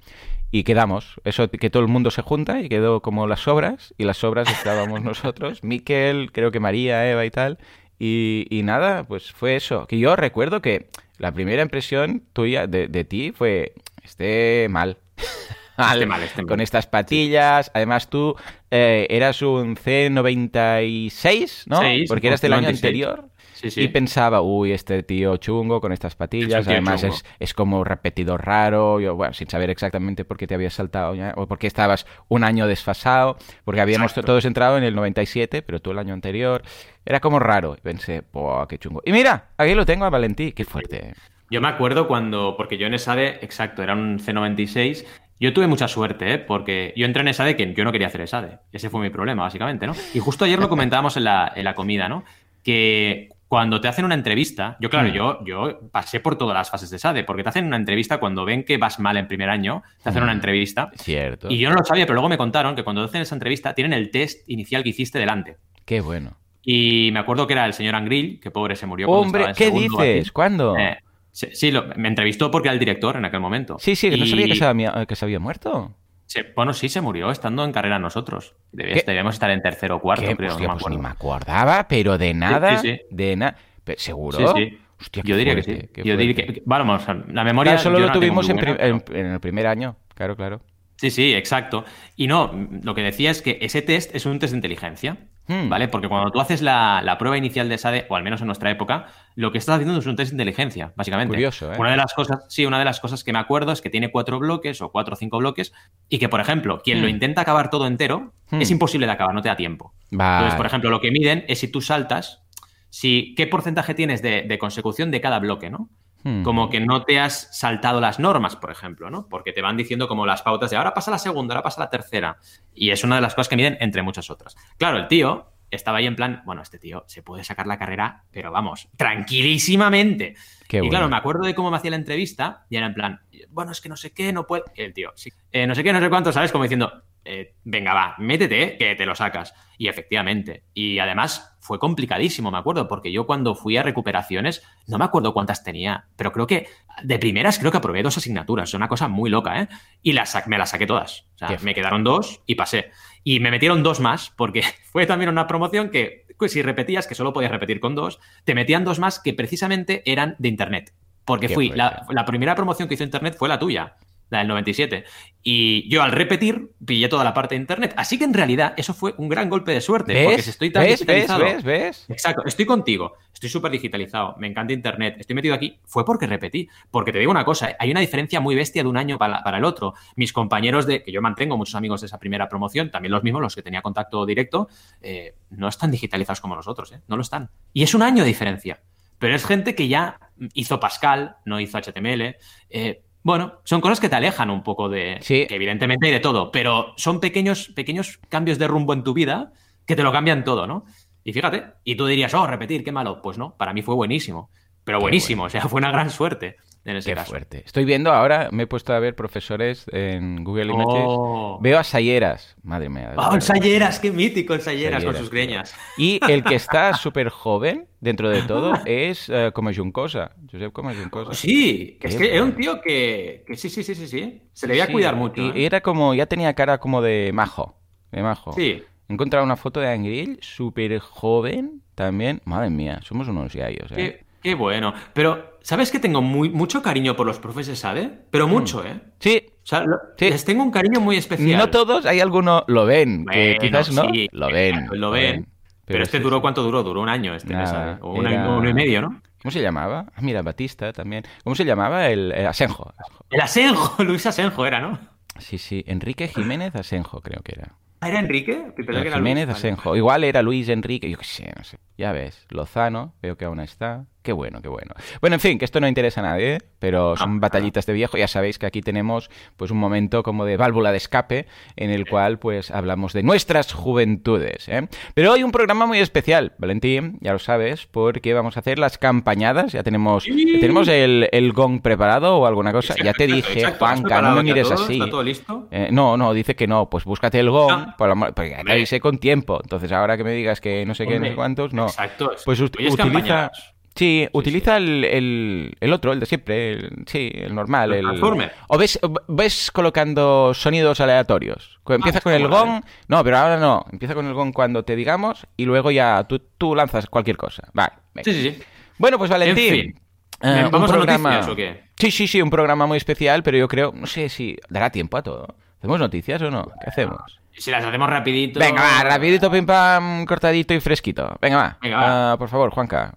y 0.51 0.65
quedamos. 0.65 1.21
Eso 1.25 1.49
que 1.51 1.71
todo 1.71 1.83
el 1.83 1.89
mundo 1.89 2.11
se 2.11 2.23
junta 2.23 2.61
y 2.61 2.69
quedó 2.69 3.01
como 3.01 3.27
las 3.27 3.49
obras, 3.49 3.95
y 3.99 4.05
las 4.05 4.23
obras 4.25 4.49
estábamos 4.51 5.03
nosotros, 5.03 5.65
Miquel, 5.65 6.31
creo 6.33 6.51
que 6.53 6.61
María, 6.61 7.11
Eva 7.11 7.25
y 7.25 7.31
tal. 7.31 7.59
Y, 7.99 8.47
y 8.51 8.63
nada, 8.63 9.05
pues 9.05 9.33
fue 9.33 9.57
eso. 9.57 9.87
Que 9.87 9.99
yo 9.99 10.17
recuerdo 10.17 10.61
que 10.61 10.89
la 11.19 11.33
primera 11.33 11.63
impresión 11.63 12.23
tuya 12.33 12.67
de, 12.67 12.89
de 12.89 13.05
ti 13.05 13.33
fue, 13.33 13.75
esté 14.03 14.67
mal. 14.71 14.99
Esté 15.79 16.07
mal, 16.07 16.23
esté 16.23 16.43
mal. 16.43 16.49
Con 16.49 16.61
estas 16.61 16.87
patillas. 16.87 17.71
Además 17.75 18.09
tú 18.09 18.37
eh, 18.71 19.07
eras 19.11 19.43
un 19.43 19.75
C96, 19.77 21.65
¿no? 21.67 21.81
Seis, 21.81 22.09
Porque 22.09 22.29
eras 22.29 22.41
del 22.41 22.53
año 22.53 22.63
96. 22.63 22.79
anterior. 22.85 23.32
Sí, 23.63 23.71
sí. 23.71 23.83
Y 23.83 23.89
pensaba, 23.89 24.43
uy, 24.43 24.73
este 24.73 25.03
tío 25.05 25.37
chungo 25.37 25.81
con 25.81 25.93
estas 25.93 26.13
Es 26.13 26.17
patillas, 26.17 26.67
además 26.67 27.05
es, 27.05 27.25
es 27.39 27.55
como 27.55 27.85
repetidor 27.85 28.45
raro, 28.45 28.99
yo, 28.99 29.15
bueno, 29.15 29.33
sin 29.35 29.49
saber 29.49 29.71
exactamente 29.71 30.25
por 30.25 30.37
qué 30.37 30.49
te 30.49 30.55
habías 30.55 30.75
saltado 30.75 31.15
ya, 31.15 31.33
o 31.37 31.47
por 31.47 31.59
qué 31.59 31.69
estabas 31.69 32.07
un 32.29 32.43
año 32.43 32.67
desfasado, 32.67 33.37
porque 33.65 33.81
habíamos 33.81 34.11
Exacto. 34.11 34.27
todos 34.27 34.45
entrado 34.45 34.79
en 34.79 34.85
el 34.85 34.97
97, 34.97 35.63
pero 35.63 35.81
tú 35.81 35.93
el 35.93 35.99
año 35.99 36.13
anterior, 36.13 36.63
era 37.07 37.21
como 37.21 37.39
raro, 37.39 37.77
y 37.79 37.81
pensé, 37.81 38.23
¡buah, 38.33 38.67
qué 38.67 38.79
chungo! 38.79 39.01
Y 39.05 39.13
mira, 39.13 39.51
aquí 39.57 39.75
lo 39.75 39.87
tengo 39.87 40.05
a 40.05 40.11
Valentí, 40.11 40.53
qué 40.53 40.65
fuerte. 40.65 41.15
Yo 41.53 41.61
me 41.61 41.69
acuerdo 41.69 42.09
cuando, 42.09 42.57
porque 42.57 42.79
yo 42.79 42.87
en 42.87 42.95
ESADE, 42.95 43.39
exacto, 43.43 43.83
era 43.83 43.93
un 43.93 44.19
C96. 44.19 45.05
Yo 45.39 45.53
tuve 45.53 45.67
mucha 45.67 45.87
suerte, 45.87 46.33
¿eh? 46.33 46.39
porque 46.39 46.95
yo 46.97 47.05
entré 47.05 47.21
en 47.21 47.29
ESADE 47.29 47.57
que 47.57 47.75
yo 47.75 47.85
no 47.85 47.93
quería 47.93 48.07
hacer 48.07 48.23
ESADE. 48.23 48.59
Ese 48.73 48.89
fue 48.89 49.03
mi 49.03 49.11
problema, 49.11 49.43
básicamente, 49.43 49.87
¿no? 49.87 49.95
Y 50.15 50.19
justo 50.19 50.45
ayer 50.45 50.59
lo 50.59 50.69
comentábamos 50.69 51.17
en 51.17 51.25
la, 51.25 51.53
en 51.55 51.65
la 51.65 51.75
comida, 51.75 52.09
¿no? 52.09 52.25
Que 52.63 53.29
cuando 53.53 53.83
te 53.83 53.89
hacen 53.89 54.07
una 54.07 54.15
entrevista, 54.15 54.79
yo 54.81 54.89
claro, 54.89 55.11
Mm. 55.11 55.13
yo, 55.13 55.45
yo 55.45 55.81
pasé 55.91 56.21
por 56.21 56.39
todas 56.39 56.55
las 56.57 56.71
fases 56.71 56.89
de 56.89 56.97
ESADE, 56.97 57.23
porque 57.25 57.43
te 57.43 57.51
hacen 57.51 57.67
una 57.67 57.77
entrevista 57.77 58.17
cuando 58.17 58.47
ven 58.47 58.65
que 58.65 58.79
vas 58.79 58.99
mal 58.99 59.19
en 59.19 59.29
primer 59.29 59.51
año, 59.51 59.83
te 60.03 60.09
hacen 60.09 60.23
una 60.23 60.33
Mm. 60.33 60.37
entrevista. 60.37 60.91
Cierto. 60.97 61.51
Y 61.51 61.59
yo 61.59 61.69
no 61.69 61.75
lo 61.77 61.85
sabía, 61.85 62.07
pero 62.07 62.15
luego 62.15 62.31
me 62.31 62.39
contaron 62.39 62.75
que 62.75 62.83
cuando 62.83 63.03
te 63.03 63.09
hacen 63.11 63.21
esa 63.21 63.35
entrevista 63.35 63.75
tienen 63.75 63.93
el 63.93 64.11
test 64.11 64.49
inicial 64.49 64.83
que 64.83 64.89
hiciste 64.89 65.19
delante. 65.19 65.59
Qué 65.85 66.01
bueno. 66.01 66.39
Y 66.63 67.11
me 67.13 67.19
acuerdo 67.19 67.47
que 67.47 67.53
era 67.53 67.67
el 67.67 67.75
señor 67.75 67.95
Angril, 67.95 68.41
que 68.41 68.51
pobre 68.51 68.75
se 68.75 68.87
murió. 68.87 69.07
Hombre, 69.11 69.45
en 69.45 69.53
¿qué 69.55 69.71
dices? 69.71 70.33
¿Cuándo? 70.33 70.75
Eh, 70.79 70.97
sí, 71.31 71.49
sí, 71.53 71.71
lo- 71.71 71.89
me 71.95 72.09
entrevistó 72.09 72.51
porque 72.51 72.69
era 72.69 72.73
el 72.73 72.79
director 72.79 73.17
en 73.17 73.27
aquel 73.27 73.41
momento. 73.41 73.77
sí, 73.79 73.95
sí, 73.97 74.09
que 74.09 74.17
no 74.17 74.25
sabía 74.25 74.47
que 74.47 74.55
se 74.55 74.65
había, 74.65 75.05
que 75.07 75.15
se 75.15 75.27
había 75.27 75.41
muerto. 75.41 75.95
Se- 76.33 76.53
bueno, 76.55 76.73
sí, 76.73 76.89
se 76.89 77.01
murió 77.01 77.31
estando 77.31 77.65
en 77.65 77.73
carrera 77.73 77.99
nosotros. 77.99 78.55
Debíamos 78.73 79.35
estar 79.35 79.51
en 79.51 79.61
tercero 79.63 79.97
o 79.97 80.01
cuarto, 80.01 80.27
¿Qué? 80.27 80.37
creo. 80.37 80.51
Hostia, 80.53 80.67
no 80.69 80.75
me 80.75 80.81
pues 80.81 80.95
ni 80.95 81.01
me 81.01 81.09
acordaba, 81.09 81.87
pero 81.89 82.17
de 82.19 82.33
nada, 82.35 82.79
sí, 82.79 82.89
sí. 82.97 83.01
de 83.11 83.37
nada. 83.37 83.57
¿Seguro? 83.97 84.39
Sí, 84.39 84.45
sí. 84.71 84.79
Hostia, 85.01 85.23
Yo 85.27 85.37
diría 85.37 85.55
que 85.57 85.63
sí. 85.63 85.79
Yo 86.05 86.17
diría 86.17 86.35
que, 86.35 86.63
vamos, 86.65 87.03
la 87.29 87.43
memoria. 87.45 87.73
Claro, 87.73 87.83
solo 87.83 87.99
lo 87.99 88.07
no 88.07 88.13
tuvimos 88.13 88.47
buena, 88.47 88.77
en- 88.79 89.05
en 89.13 89.27
el 89.27 89.41
primer 89.41 89.67
año, 89.67 89.97
claro, 90.15 90.37
claro. 90.37 90.61
Sí, 90.97 91.11
sí, 91.11 91.35
exacto. 91.35 91.85
Y 92.17 92.29
no, 92.29 92.53
lo 92.83 92.95
que 92.95 93.03
decía 93.03 93.31
es 93.33 93.43
que 93.43 93.59
ese 93.61 93.83
test 93.83 94.15
es 94.15 94.25
un 94.27 94.39
test 94.39 94.53
de 94.53 94.59
inteligencia, 94.59 95.17
Hmm. 95.49 95.69
¿vale? 95.69 95.89
Porque 95.89 96.09
cuando 96.09 96.31
tú 96.31 96.41
haces 96.41 96.63
la, 96.63 97.03
la 97.03 97.19
prueba 97.19 97.37
inicial 97.37 97.69
de 97.69 97.77
SADE, 97.77 98.07
o 98.09 98.15
al 98.17 98.23
menos 98.23 98.41
en 98.41 98.47
nuestra 98.47 98.71
época, 98.71 99.07
lo 99.35 99.51
que 99.51 99.59
estás 99.59 99.75
haciendo 99.77 99.99
es 99.99 100.07
un 100.07 100.15
test 100.15 100.31
de 100.31 100.35
inteligencia, 100.35 100.93
básicamente. 100.95 101.35
Curioso, 101.35 101.73
¿eh? 101.73 101.77
Una 101.79 101.91
de 101.91 101.97
las 101.97 102.15
cosas, 102.15 102.45
sí, 102.49 102.65
una 102.65 102.79
de 102.79 102.85
las 102.85 103.01
cosas 103.01 103.25
que 103.25 103.33
me 103.33 103.41
acuerdo 103.41 103.73
es 103.73 103.81
que 103.83 103.91
tiene 103.91 104.13
cuatro 104.13 104.39
bloques 104.39 104.81
o 104.83 104.93
cuatro 104.93 105.15
o 105.15 105.17
cinco 105.17 105.39
bloques 105.39 105.73
y 106.09 106.19
que, 106.19 106.29
por 106.29 106.41
ejemplo, 106.41 106.81
quien 106.83 107.01
lo 107.01 107.09
Hmm. 107.09 107.11
intenta 107.11 107.41
acabar 107.41 107.71
todo 107.71 107.87
entero, 107.89 108.33
Hmm. 108.51 108.61
es 108.63 108.71
imposible 108.71 109.07
de 109.07 109.13
acabar, 109.13 109.35
no 109.35 109.43
te 109.43 109.49
da 109.49 109.57
tiempo. 109.57 109.93
Vale. 110.13 110.37
Entonces, 110.37 110.57
por 110.57 110.67
ejemplo, 110.67 110.91
lo 110.91 111.01
que 111.01 111.11
miden 111.11 111.45
es 111.49 111.59
si 111.59 111.69
tú 111.69 111.81
saltas, 111.81 112.43
si 112.89 113.35
qué 113.37 113.47
porcentaje 113.49 113.95
tienes 113.95 114.23
de, 114.23 114.43
de 114.43 114.59
consecución 114.59 115.11
de 115.11 115.21
cada 115.21 115.39
bloque, 115.41 115.71
¿no? 115.71 115.89
Hmm. 116.25 116.43
Como 116.43 116.71
que 116.71 116.81
no 116.81 117.05
te 117.05 117.19
has 117.19 117.49
saltado 117.57 118.01
las 118.01 118.19
normas, 118.19 118.57
por 118.57 118.71
ejemplo, 118.71 119.11
¿no? 119.11 119.29
Porque 119.29 119.53
te 119.53 119.63
van 119.63 119.77
diciendo 119.77 120.09
como 120.09 120.27
las 120.27 120.43
pautas 120.43 120.71
de 120.71 120.77
ahora 120.77 120.95
pasa 120.95 121.11
la 121.11 121.19
segunda, 121.19 121.55
ahora 121.55 121.65
pasa 121.65 121.81
la 121.81 121.91
tercera. 121.91 122.39
Y 122.75 122.91
es 122.91 123.03
una 123.05 123.17
de 123.17 123.23
las 123.23 123.35
cosas 123.35 123.49
que 123.49 123.57
miden 123.57 123.77
entre 123.81 124.03
muchas 124.03 124.31
otras. 124.31 124.57
Claro, 124.79 124.99
el 124.99 125.09
tío 125.09 125.53
estaba 125.71 125.99
ahí 125.99 126.07
en 126.07 126.15
plan, 126.15 126.43
bueno, 126.45 126.63
este 126.63 126.79
tío 126.79 127.05
se 127.07 127.23
puede 127.23 127.45
sacar 127.45 127.67
la 127.67 127.79
carrera, 127.79 128.25
pero 128.31 128.53
vamos, 128.53 128.89
tranquilísimamente. 128.97 130.35
Qué 130.69 130.77
y 130.77 130.81
bueno. 130.81 130.91
claro, 130.91 131.09
me 131.09 131.17
acuerdo 131.17 131.47
de 131.47 131.55
cómo 131.55 131.71
me 131.71 131.79
hacía 131.79 131.91
la 131.91 131.97
entrevista 131.97 132.67
y 132.69 132.77
era 132.77 132.87
en 132.87 132.95
plan, 132.95 133.21
bueno, 133.49 133.73
es 133.73 133.81
que 133.81 133.89
no 133.89 133.97
sé 133.97 134.13
qué, 134.13 134.33
no 134.33 134.47
puedo. 134.47 134.65
El 134.77 134.93
tío, 134.93 135.13
sí, 135.15 135.33
eh, 135.51 135.67
no 135.67 135.75
sé 135.75 135.83
qué, 135.83 135.93
no 135.93 136.01
sé 136.01 136.09
cuánto, 136.11 136.31
¿sabes? 136.31 136.53
Como 136.53 136.65
diciendo, 136.65 137.03
eh, 137.25 137.55
venga, 137.65 137.95
va, 137.95 138.15
métete, 138.19 138.77
que 138.77 138.95
te 138.95 139.07
lo 139.07 139.15
sacas. 139.15 139.55
Y 139.79 139.89
efectivamente. 139.89 140.65
Y 140.75 140.99
además 140.99 141.57
fue 141.61 141.79
complicadísimo, 141.79 142.51
me 142.51 142.59
acuerdo, 142.59 142.89
porque 142.89 143.13
yo 143.13 143.27
cuando 143.27 143.55
fui 143.55 143.77
a 143.77 143.83
recuperaciones, 143.83 144.63
no 144.87 144.99
me 144.99 145.05
acuerdo 145.05 145.33
cuántas 145.33 145.63
tenía, 145.63 146.07
pero 146.17 146.33
creo 146.33 146.47
que 146.47 146.67
de 147.03 147.19
primeras 147.19 147.59
creo 147.59 147.71
que 147.71 147.79
aprobé 147.79 148.03
dos 148.03 148.17
asignaturas. 148.19 148.71
Es 148.71 148.75
una 148.75 148.89
cosa 148.89 149.09
muy 149.09 149.31
loca, 149.31 149.63
¿eh? 149.63 149.69
Y 150.03 150.13
las, 150.13 150.47
me 150.47 150.59
las 150.59 150.71
saqué 150.71 150.87
todas. 150.87 151.27
O 151.37 151.39
sea, 151.39 151.49
Qué 151.49 151.59
me 151.65 151.75
quedaron 151.75 152.05
dos 152.05 152.43
y 152.47 152.57
pasé. 152.57 152.91
Y 153.25 153.41
me 153.41 153.51
metieron 153.51 153.83
dos 153.83 154.01
más, 154.01 154.31
porque 154.31 154.63
fue 154.93 155.07
también 155.07 155.31
una 155.31 155.47
promoción 155.47 155.91
que, 155.91 156.27
pues, 156.37 156.53
si 156.53 156.63
repetías, 156.63 157.07
que 157.07 157.15
solo 157.15 157.33
podías 157.33 157.53
repetir 157.53 157.81
con 157.81 157.95
dos, 157.95 158.19
te 158.45 158.55
metían 158.55 158.85
dos 158.85 158.99
más 158.99 159.21
que 159.21 159.33
precisamente 159.35 160.03
eran 160.11 160.37
de 160.39 160.49
internet. 160.49 160.93
Porque 161.25 161.47
Qué 161.47 161.55
fui, 161.55 161.69
la 161.69 162.25
primera 162.27 162.57
promoción 162.57 162.89
que 162.89 162.95
hizo 162.95 163.05
internet 163.05 163.37
fue 163.39 163.49
la 163.49 163.61
tuya. 163.61 163.95
La 164.33 164.39
del 164.39 164.49
97. 164.49 165.05
Y 165.43 165.89
yo 165.89 166.03
al 166.03 166.13
repetir 166.13 166.71
pillé 166.85 167.09
toda 167.09 167.25
la 167.25 167.35
parte 167.35 167.55
de 167.55 167.61
internet. 167.61 167.95
Así 167.97 168.19
que 168.19 168.25
en 168.25 168.33
realidad 168.33 168.75
eso 168.77 168.95
fue 168.95 169.15
un 169.19 169.29
gran 169.29 169.51
golpe 169.51 169.73
de 169.73 169.81
suerte. 169.81 170.15
¿Ves? 170.15 170.25
Porque 170.25 170.43
si 170.43 170.51
estoy 170.51 170.71
tan 170.71 170.85
¿Ves? 170.85 171.01
digitalizado. 171.01 171.45
¿Ves? 171.45 171.65
¿Ves? 171.65 172.07
Exacto, 172.09 172.43
estoy 172.47 172.65
contigo. 172.65 173.15
Estoy 173.33 173.51
súper 173.51 173.73
digitalizado. 173.73 174.37
Me 174.39 174.47
encanta 174.47 174.73
internet. 174.73 175.17
Estoy 175.19 175.35
metido 175.35 175.55
aquí. 175.55 175.79
Fue 175.85 176.05
porque 176.05 176.27
repetí. 176.27 176.69
Porque 176.91 177.13
te 177.13 177.19
digo 177.19 177.31
una 177.31 177.45
cosa, 177.45 177.77
hay 177.79 177.91
una 177.91 178.01
diferencia 178.01 178.41
muy 178.41 178.55
bestia 178.55 178.83
de 178.83 178.89
un 178.89 178.97
año 178.97 179.19
para, 179.19 179.43
para 179.43 179.59
el 179.59 179.65
otro. 179.65 179.95
Mis 180.17 180.33
compañeros 180.33 180.87
de, 180.87 181.03
que 181.03 181.13
yo 181.13 181.21
mantengo 181.21 181.57
muchos 181.57 181.75
amigos 181.75 182.01
de 182.01 182.07
esa 182.07 182.19
primera 182.19 182.49
promoción, 182.49 182.91
también 182.91 183.13
los 183.13 183.23
mismos, 183.23 183.43
los 183.43 183.55
que 183.55 183.63
tenía 183.63 183.83
contacto 183.83 184.25
directo, 184.25 184.69
eh, 185.01 185.35
no 185.51 185.69
están 185.69 185.91
digitalizados 185.91 186.41
como 186.41 186.55
nosotros, 186.55 186.93
¿eh? 186.93 187.01
No 187.09 187.17
lo 187.17 187.23
están. 187.23 187.51
Y 187.73 187.83
es 187.83 187.95
un 187.95 188.03
año 188.03 188.23
de 188.23 188.29
diferencia. 188.29 188.81
Pero 189.19 189.37
es 189.37 189.45
gente 189.45 189.77
que 189.77 189.87
ya 189.87 190.19
hizo 190.55 190.81
Pascal, 190.81 191.37
no 191.45 191.61
hizo 191.61 191.79
HTML. 191.79 192.37
Eh, 192.71 193.03
bueno, 193.23 193.61
son 193.65 193.81
cosas 193.81 194.01
que 194.01 194.09
te 194.09 194.17
alejan 194.17 194.51
un 194.51 194.63
poco 194.63 194.89
de. 194.89 195.19
Sí. 195.21 195.47
Que 195.49 195.57
evidentemente 195.57 196.07
hay 196.07 196.13
de 196.13 196.21
todo, 196.21 196.51
pero 196.51 196.95
son 196.97 197.21
pequeños, 197.21 197.69
pequeños 197.69 198.19
cambios 198.29 198.59
de 198.59 198.69
rumbo 198.69 198.93
en 198.93 199.05
tu 199.05 199.15
vida 199.15 199.53
que 199.87 199.97
te 199.97 200.03
lo 200.03 200.13
cambian 200.13 200.45
todo, 200.45 200.67
¿no? 200.67 200.85
Y 201.25 201.33
fíjate, 201.33 201.65
y 201.85 201.97
tú 201.97 202.07
dirías, 202.07 202.35
oh, 202.35 202.47
repetir, 202.47 202.83
qué 202.83 202.93
malo. 202.93 203.23
Pues 203.23 203.39
no, 203.39 203.57
para 203.57 203.73
mí 203.73 203.83
fue 203.83 203.95
buenísimo. 203.95 204.51
Pero 204.85 205.01
buenísimo, 205.01 205.45
o 205.45 205.49
sea, 205.49 205.69
fue 205.69 205.79
una 205.79 205.93
gran 205.93 206.11
suerte 206.11 206.57
en 206.85 206.97
ese 206.97 207.11
Qué 207.11 207.15
caso. 207.15 207.31
fuerte. 207.31 207.63
Estoy 207.65 207.85
viendo 207.85 208.13
ahora, 208.13 208.49
me 208.51 208.65
he 208.65 208.67
puesto 208.67 208.93
a 208.93 208.99
ver 208.99 209.15
profesores 209.15 209.87
en 209.93 210.43
Google 210.43 210.73
Images. 210.73 211.05
Oh, 211.07 211.59
Veo 211.61 211.79
a 211.79 211.85
Sayeras. 211.85 212.57
Madre 212.63 212.89
mía. 212.89 213.13
Oh, 213.17 213.41
Sayeras, 213.41 214.01
qué 214.01 214.11
mítico 214.11 214.55
el 214.55 214.61
Sayeras 214.61 215.05
con 215.05 215.15
sus 215.15 215.31
greñas. 215.31 215.75
Y 215.97 216.19
el 216.29 216.43
que 216.43 216.57
está 216.57 216.95
súper 216.95 217.29
joven, 217.29 217.87
dentro 218.01 218.29
de 218.31 218.43
todo, 218.43 218.75
es 218.85 219.29
eh, 219.29 219.53
como 219.55 219.73
Juncosa. 219.73 220.33
Josep 220.51 220.73
como 220.73 220.93
Juncosa. 220.93 221.35
Sí, 221.35 221.99
que 222.01 222.09
es 222.09 222.17
que 222.17 222.35
era 222.35 222.43
un 222.43 222.55
tío 222.57 222.81
que, 222.81 223.45
que 223.47 223.57
sí, 223.57 223.69
sí, 223.71 223.83
sí, 223.85 223.95
sí, 223.95 224.09
sí. 224.09 224.43
Se 224.53 224.67
le 224.67 224.73
veía 224.73 224.87
Sí, 224.87 224.93
cuidar 224.93 225.15
mucho. 225.15 225.41
Y 225.41 225.49
¿eh? 225.63 225.67
era 225.67 225.81
como, 225.83 226.15
ya 226.15 226.27
tenía 226.27 226.53
cara 226.55 226.79
como 226.79 227.01
de 227.01 227.31
majo. 227.33 227.77
De 228.11 228.23
majo. 228.23 228.53
Sí. 228.55 228.83
He 229.09 229.13
encontrado 229.13 229.45
una 229.45 229.57
foto 229.57 229.79
de 229.81 229.89
Angril, 229.89 230.39
súper 230.41 230.99
joven 230.99 231.83
también. 231.95 232.41
Madre 232.45 232.71
mía, 232.71 233.01
somos 233.03 233.29
unos 233.29 233.53
yayos, 233.53 233.93
¿eh? 233.93 234.25
Qué 234.43 234.55
bueno. 234.55 234.93
Pero, 235.15 235.59
¿sabes 235.63 235.91
que 235.91 235.99
tengo 235.99 236.21
muy, 236.23 236.51
mucho 236.51 236.83
cariño 236.83 237.17
por 237.17 237.27
los 237.27 237.39
profes 237.39 237.67
de 237.69 237.77
SADE? 237.77 238.11
Pero 238.31 238.49
mucho, 238.49 238.85
¿eh? 238.85 239.01
Sí, 239.21 239.47
O 239.63 239.67
sea, 239.67 239.85
lo- 239.85 239.99
Sí. 240.19 240.29
les 240.31 240.45
tengo 240.45 240.63
un 240.65 240.71
cariño 240.73 241.01
muy 241.01 241.17
especial. 241.17 241.57
no 241.59 241.71
todos, 241.71 242.05
hay 242.05 242.19
algunos 242.21 242.65
lo 242.67 242.85
ven, 242.85 243.25
que 243.27 243.57
Bueno, 243.57 243.61
quizás 243.61 243.93
no, 243.93 244.03
sí, 244.13 244.29
lo 244.33 244.49
ven. 244.49 244.89
Lo 244.93 245.11
ven. 245.13 245.47
Pero, 245.85 246.03
este 246.03 246.19
sí, 246.19 246.23
duró. 246.23 246.41
¿cuánto 246.41 246.63
duró? 246.63 246.83
Duró 246.83 247.01
un 247.03 247.09
año 247.09 247.35
este 247.35 247.53
Nada, 247.53 247.67
SADE. 247.67 247.99
O 248.03 248.15
un 248.15 248.27
era- 248.27 248.43
año, 248.43 248.59
uno 248.59 248.69
y 248.69 248.75
medio, 248.75 249.01
¿no? 249.03 249.21
¿Cómo 249.41 249.51
se 249.53 249.61
llamaba? 249.63 250.07
Ah, 250.15 250.21
mira, 250.23 250.43
Batista 250.43 250.93
también. 250.93 251.25
¿Cómo 251.45 251.55
se 251.57 251.65
llamaba? 251.65 252.09
El, 252.09 252.33
Asenjo. 252.47 252.93
El 253.31 253.41
Asenjo, 253.41 254.03
Luis 254.05 254.25
Asenjo 254.27 254.67
era, 254.67 254.81
¿no? 254.81 254.99
Sí, 255.39 255.59
sí, 255.59 255.83
Enrique 255.87 256.29
Jiménez 256.29 256.75
Asenjo 256.77 257.21
creo 257.21 257.41
que 257.43 257.53
era. 257.57 257.73
Ah, 258.01 258.09
¿Era 258.09 258.19
Enrique? 258.21 258.73
Que 258.77 258.83
Jiménez 258.85 259.13
Luis. 259.21 259.47
Vale. 259.47 259.53
Asenjo. 259.53 259.95
Igual 259.97 260.25
era 260.25 260.43
Luis 260.43 260.69
Enrique, 260.69 261.09
yo 261.09 261.19
qué 261.19 261.25
sé, 261.25 261.53
no 261.57 261.63
sé. 261.65 261.79
Ya 261.99 262.13
ves, 262.13 262.47
Lozano, 262.51 263.15
veo 263.23 263.37
que 263.37 263.45
aún 263.45 263.61
está. 263.61 264.05
Qué 264.23 264.33
bueno, 264.33 264.63
qué 264.63 264.69
bueno. 264.69 264.95
Bueno, 265.21 265.35
en 265.35 265.41
fin, 265.41 265.59
que 265.59 265.65
esto 265.65 265.81
no 265.81 265.89
interesa 265.89 266.21
a 266.21 266.23
nadie, 266.25 266.55
¿eh? 266.55 266.59
pero 266.79 267.17
son 267.17 267.35
No, 267.35 267.41
batallitas 267.41 267.87
de 267.87 267.93
viejo. 267.93 268.17
Ya 268.17 268.29
sabéis 268.29 268.57
que 268.57 268.67
aquí 268.67 268.81
tenemos 268.81 269.29
pues 269.57 269.73
un 269.73 269.79
momento 269.79 270.23
como 270.23 270.45
de 270.45 270.57
válvula 270.57 270.93
de 270.93 270.99
escape 270.99 271.47
en 271.75 271.91
el 271.91 272.09
cual 272.09 272.39
pues 272.39 272.71
hablamos 272.71 273.15
de 273.15 273.25
nuestras 273.25 273.73
juventudes. 273.73 274.69
¿eh? 274.69 274.87
Pero 275.15 275.33
hoy 275.33 275.43
un 275.43 275.51
programa 275.51 275.87
muy 275.87 275.99
especial, 275.99 276.53
Valentín, 276.59 277.19
ya 277.21 277.33
lo 277.33 277.41
sabes, 277.41 277.87
porque 277.87 278.33
vamos 278.33 278.57
a 278.57 278.61
hacer 278.61 278.79
las 278.79 278.97
campañadas. 278.97 279.73
Ya 279.73 279.83
tenemos, 279.83 280.25
tenemos 280.25 280.87
el, 280.87 281.29
el 281.33 281.53
gong 281.53 281.83
preparado 281.83 282.37
o 282.39 282.47
alguna 282.47 282.71
cosa. 282.73 282.95
ya 283.03 283.13
te 283.15 283.27
dije, 283.27 283.55
exacto. 283.61 283.85
¿Has 283.87 283.99
Juanca, 284.01 284.23
no 284.23 284.37
me 284.37 284.45
mires 284.45 284.69
todo? 284.69 284.85
así. 284.85 284.95
¿Está 284.95 285.11
todo 285.11 285.23
listo? 285.25 285.67
Eh, 285.73 285.89
no, 285.91 286.17
no, 286.17 286.33
dice 286.33 286.55
que 286.55 286.69
no. 286.69 286.89
Pues 286.89 287.05
búscate 287.05 287.41
el 287.41 287.51
gong, 287.51 287.73
Ah. 287.73 287.95
por 287.99 288.09
la 288.09 288.15
porque 288.33 288.57
te 288.65 288.73
avisé 288.73 289.01
con 289.01 289.19
tiempo. 289.19 289.59
Entonces 289.61 289.91
ahora 289.91 290.17
que 290.17 290.23
me 290.23 290.31
digas 290.33 290.61
que 290.61 290.87
no 290.87 290.95
sé 290.95 291.09
qué, 291.09 291.19
no 291.19 291.27
sé 291.27 291.35
cuántos, 291.35 291.73
no. 291.75 291.82
Exacto. 291.87 292.33
Pues 292.45 292.61
utiliza... 292.61 293.51
Sí, 293.95 294.27
utiliza 294.33 294.79
El, 294.79 295.05
el- 295.05 295.77
el 295.79 295.93
otro, 295.93 296.13
el 296.15 296.21
de 296.21 296.25
siempre, 296.25 296.73
el- 296.73 297.05
sí, 297.07 297.31
el 297.35 297.55
normal. 297.55 297.93
El 297.93 298.01
Transformer. 298.01 298.51
O 298.69 298.79
ves, 298.79 298.99
ves 299.29 299.71
colocando 299.71 300.55
sonidos 300.55 300.99
aleatorios. 301.01 301.79
Cu- 301.85 301.93
Empieza 301.93 302.19
Ah, 302.21 302.23
con 302.23 302.33
el 302.33 302.49
gong, 302.49 302.83
no, 303.09 303.23
pero 303.23 303.37
ahora 303.37 303.59
no. 303.59 303.85
Empieza 303.93 304.15
con 304.15 304.25
el 304.27 304.33
gong 304.33 304.55
cuando 304.55 304.83
te 304.83 304.97
digamos 304.97 305.47
y 305.59 305.67
luego 305.67 305.91
ya 305.91 306.25
tú, 306.27 306.39
tú 306.57 306.75
lanzas 306.75 307.07
cualquier 307.07 307.37
cosa. 307.37 307.69
Vale. 307.75 307.93
venga. 308.15 308.25
Sí, 308.25 308.33
sí, 308.43 308.51
sí. 308.53 308.63
Bueno, 308.97 309.19
pues 309.19 309.29
Valentín. 309.31 309.75
En 309.75 309.81
fin. 309.83 310.01
eh, 310.41 310.63
un 310.65 310.71
¿Vamos 310.71 310.91
a 310.91 310.95
programa- 310.95 311.31
noticias 311.31 311.53
o 311.53 311.57
qué? 311.57 311.83
Sí, 311.99 312.11
sí, 312.11 312.27
sí, 312.27 312.41
un 312.41 312.49
programa 312.49 312.87
muy 312.87 312.97
especial, 312.97 313.43
pero 313.43 313.59
yo 313.59 313.69
creo, 313.69 313.93
no 313.95 314.07
sé 314.07 314.31
si 314.31 314.57
dará 314.71 314.89
tiempo 314.89 315.19
a 315.19 315.23
todo. 315.23 315.55
¿Hacemos 315.79 316.01
noticias 316.01 316.41
o 316.41 316.51
no? 316.51 316.65
¿Qué 316.83 316.89
hacemos? 316.89 317.41
Si 317.57 317.71
las 317.71 317.85
hacemos 317.85 318.09
rapidito. 318.09 318.59
Venga, 318.59 318.83
va, 318.83 319.05
rapidito, 319.05 319.51
pim 319.51 319.67
pam, 319.67 320.25
cortadito 320.25 320.73
y 320.73 320.81
fresquito. 320.81 321.37
Venga, 321.41 321.57
va. 321.57 321.79
Venga, 321.83 321.97
va. 321.97 322.33
Ah, 322.33 322.39
por 322.39 322.49
favor, 322.49 322.71
Juanca. 322.71 323.15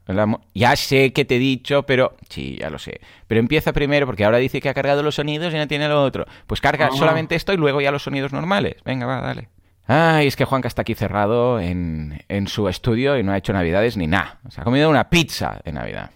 Ya 0.54 0.75
sé 0.75 1.13
que 1.13 1.25
te 1.25 1.38
he 1.38 1.39
dicho, 1.39 1.84
pero... 1.84 2.15
Sí, 2.30 2.58
ya 2.60 2.70
lo 2.70 2.77
sé. 2.77 3.00
Pero 3.27 3.39
empieza 3.39 3.72
primero, 3.72 4.06
porque 4.06 4.25
ahora 4.25 4.38
dice 4.38 4.60
que 4.60 4.70
ha 4.70 4.74
cargado 4.74 5.04
los 5.04 5.15
sonidos 5.15 5.54
y 5.54 5.58
no 5.58 5.68
tiene 5.68 5.88
lo 5.88 6.04
otro. 6.04 6.25
Pues 6.48 6.60
carga 6.60 6.92
solamente 6.92 7.36
esto 7.36 7.54
y 7.54 7.58
luego 7.58 7.80
ya 7.80 7.92
los 7.92 8.04
sonidos 8.04 8.34
normales. 8.34 8.75
Venga, 8.84 9.06
va, 9.06 9.22
dale. 9.22 9.50
Ay, 9.88 10.27
es 10.27 10.36
que 10.36 10.46
Juanca 10.46 10.68
está 10.68 10.82
aquí 10.82 10.96
cerrado 10.96 11.60
en, 11.60 12.24
en 12.27 12.48
su 12.48 12.68
estudio 12.68 13.18
y 13.18 13.24
no 13.24 13.32
ha 13.32 13.38
hecho 13.38 13.54
navidades 13.54 13.98
ni 13.98 14.08
nada. 14.08 14.39
Se 14.50 14.60
ha 14.60 14.63
comido 14.63 14.89
una 14.89 15.10
pizza 15.10 15.60
de 15.63 15.72
Navidad. 15.72 16.12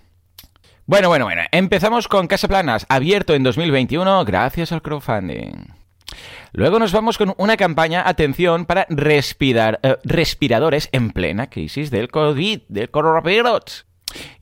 Bueno, 0.86 1.08
bueno, 1.08 1.26
bueno. 1.26 1.44
Empezamos 1.52 2.08
con 2.08 2.28
Casa 2.28 2.48
Planas, 2.48 2.86
abierto 2.90 3.36
en 3.36 3.44
2021 3.44 4.26
gracias 4.26 4.72
al 4.72 4.82
crowdfunding. 4.82 5.79
Luego 6.52 6.80
nos 6.80 6.92
vamos 6.92 7.18
con 7.18 7.34
una 7.38 7.58
campaña, 7.58 8.04
atención, 8.08 8.66
para 8.66 8.86
respirar, 8.90 9.80
eh, 9.84 9.98
respiradores 10.04 10.90
en 10.92 11.12
plena 11.12 11.50
crisis 11.50 11.92
del 11.92 12.10
COVID, 12.10 12.62
del 12.68 12.90
coronavirus. 12.90 13.86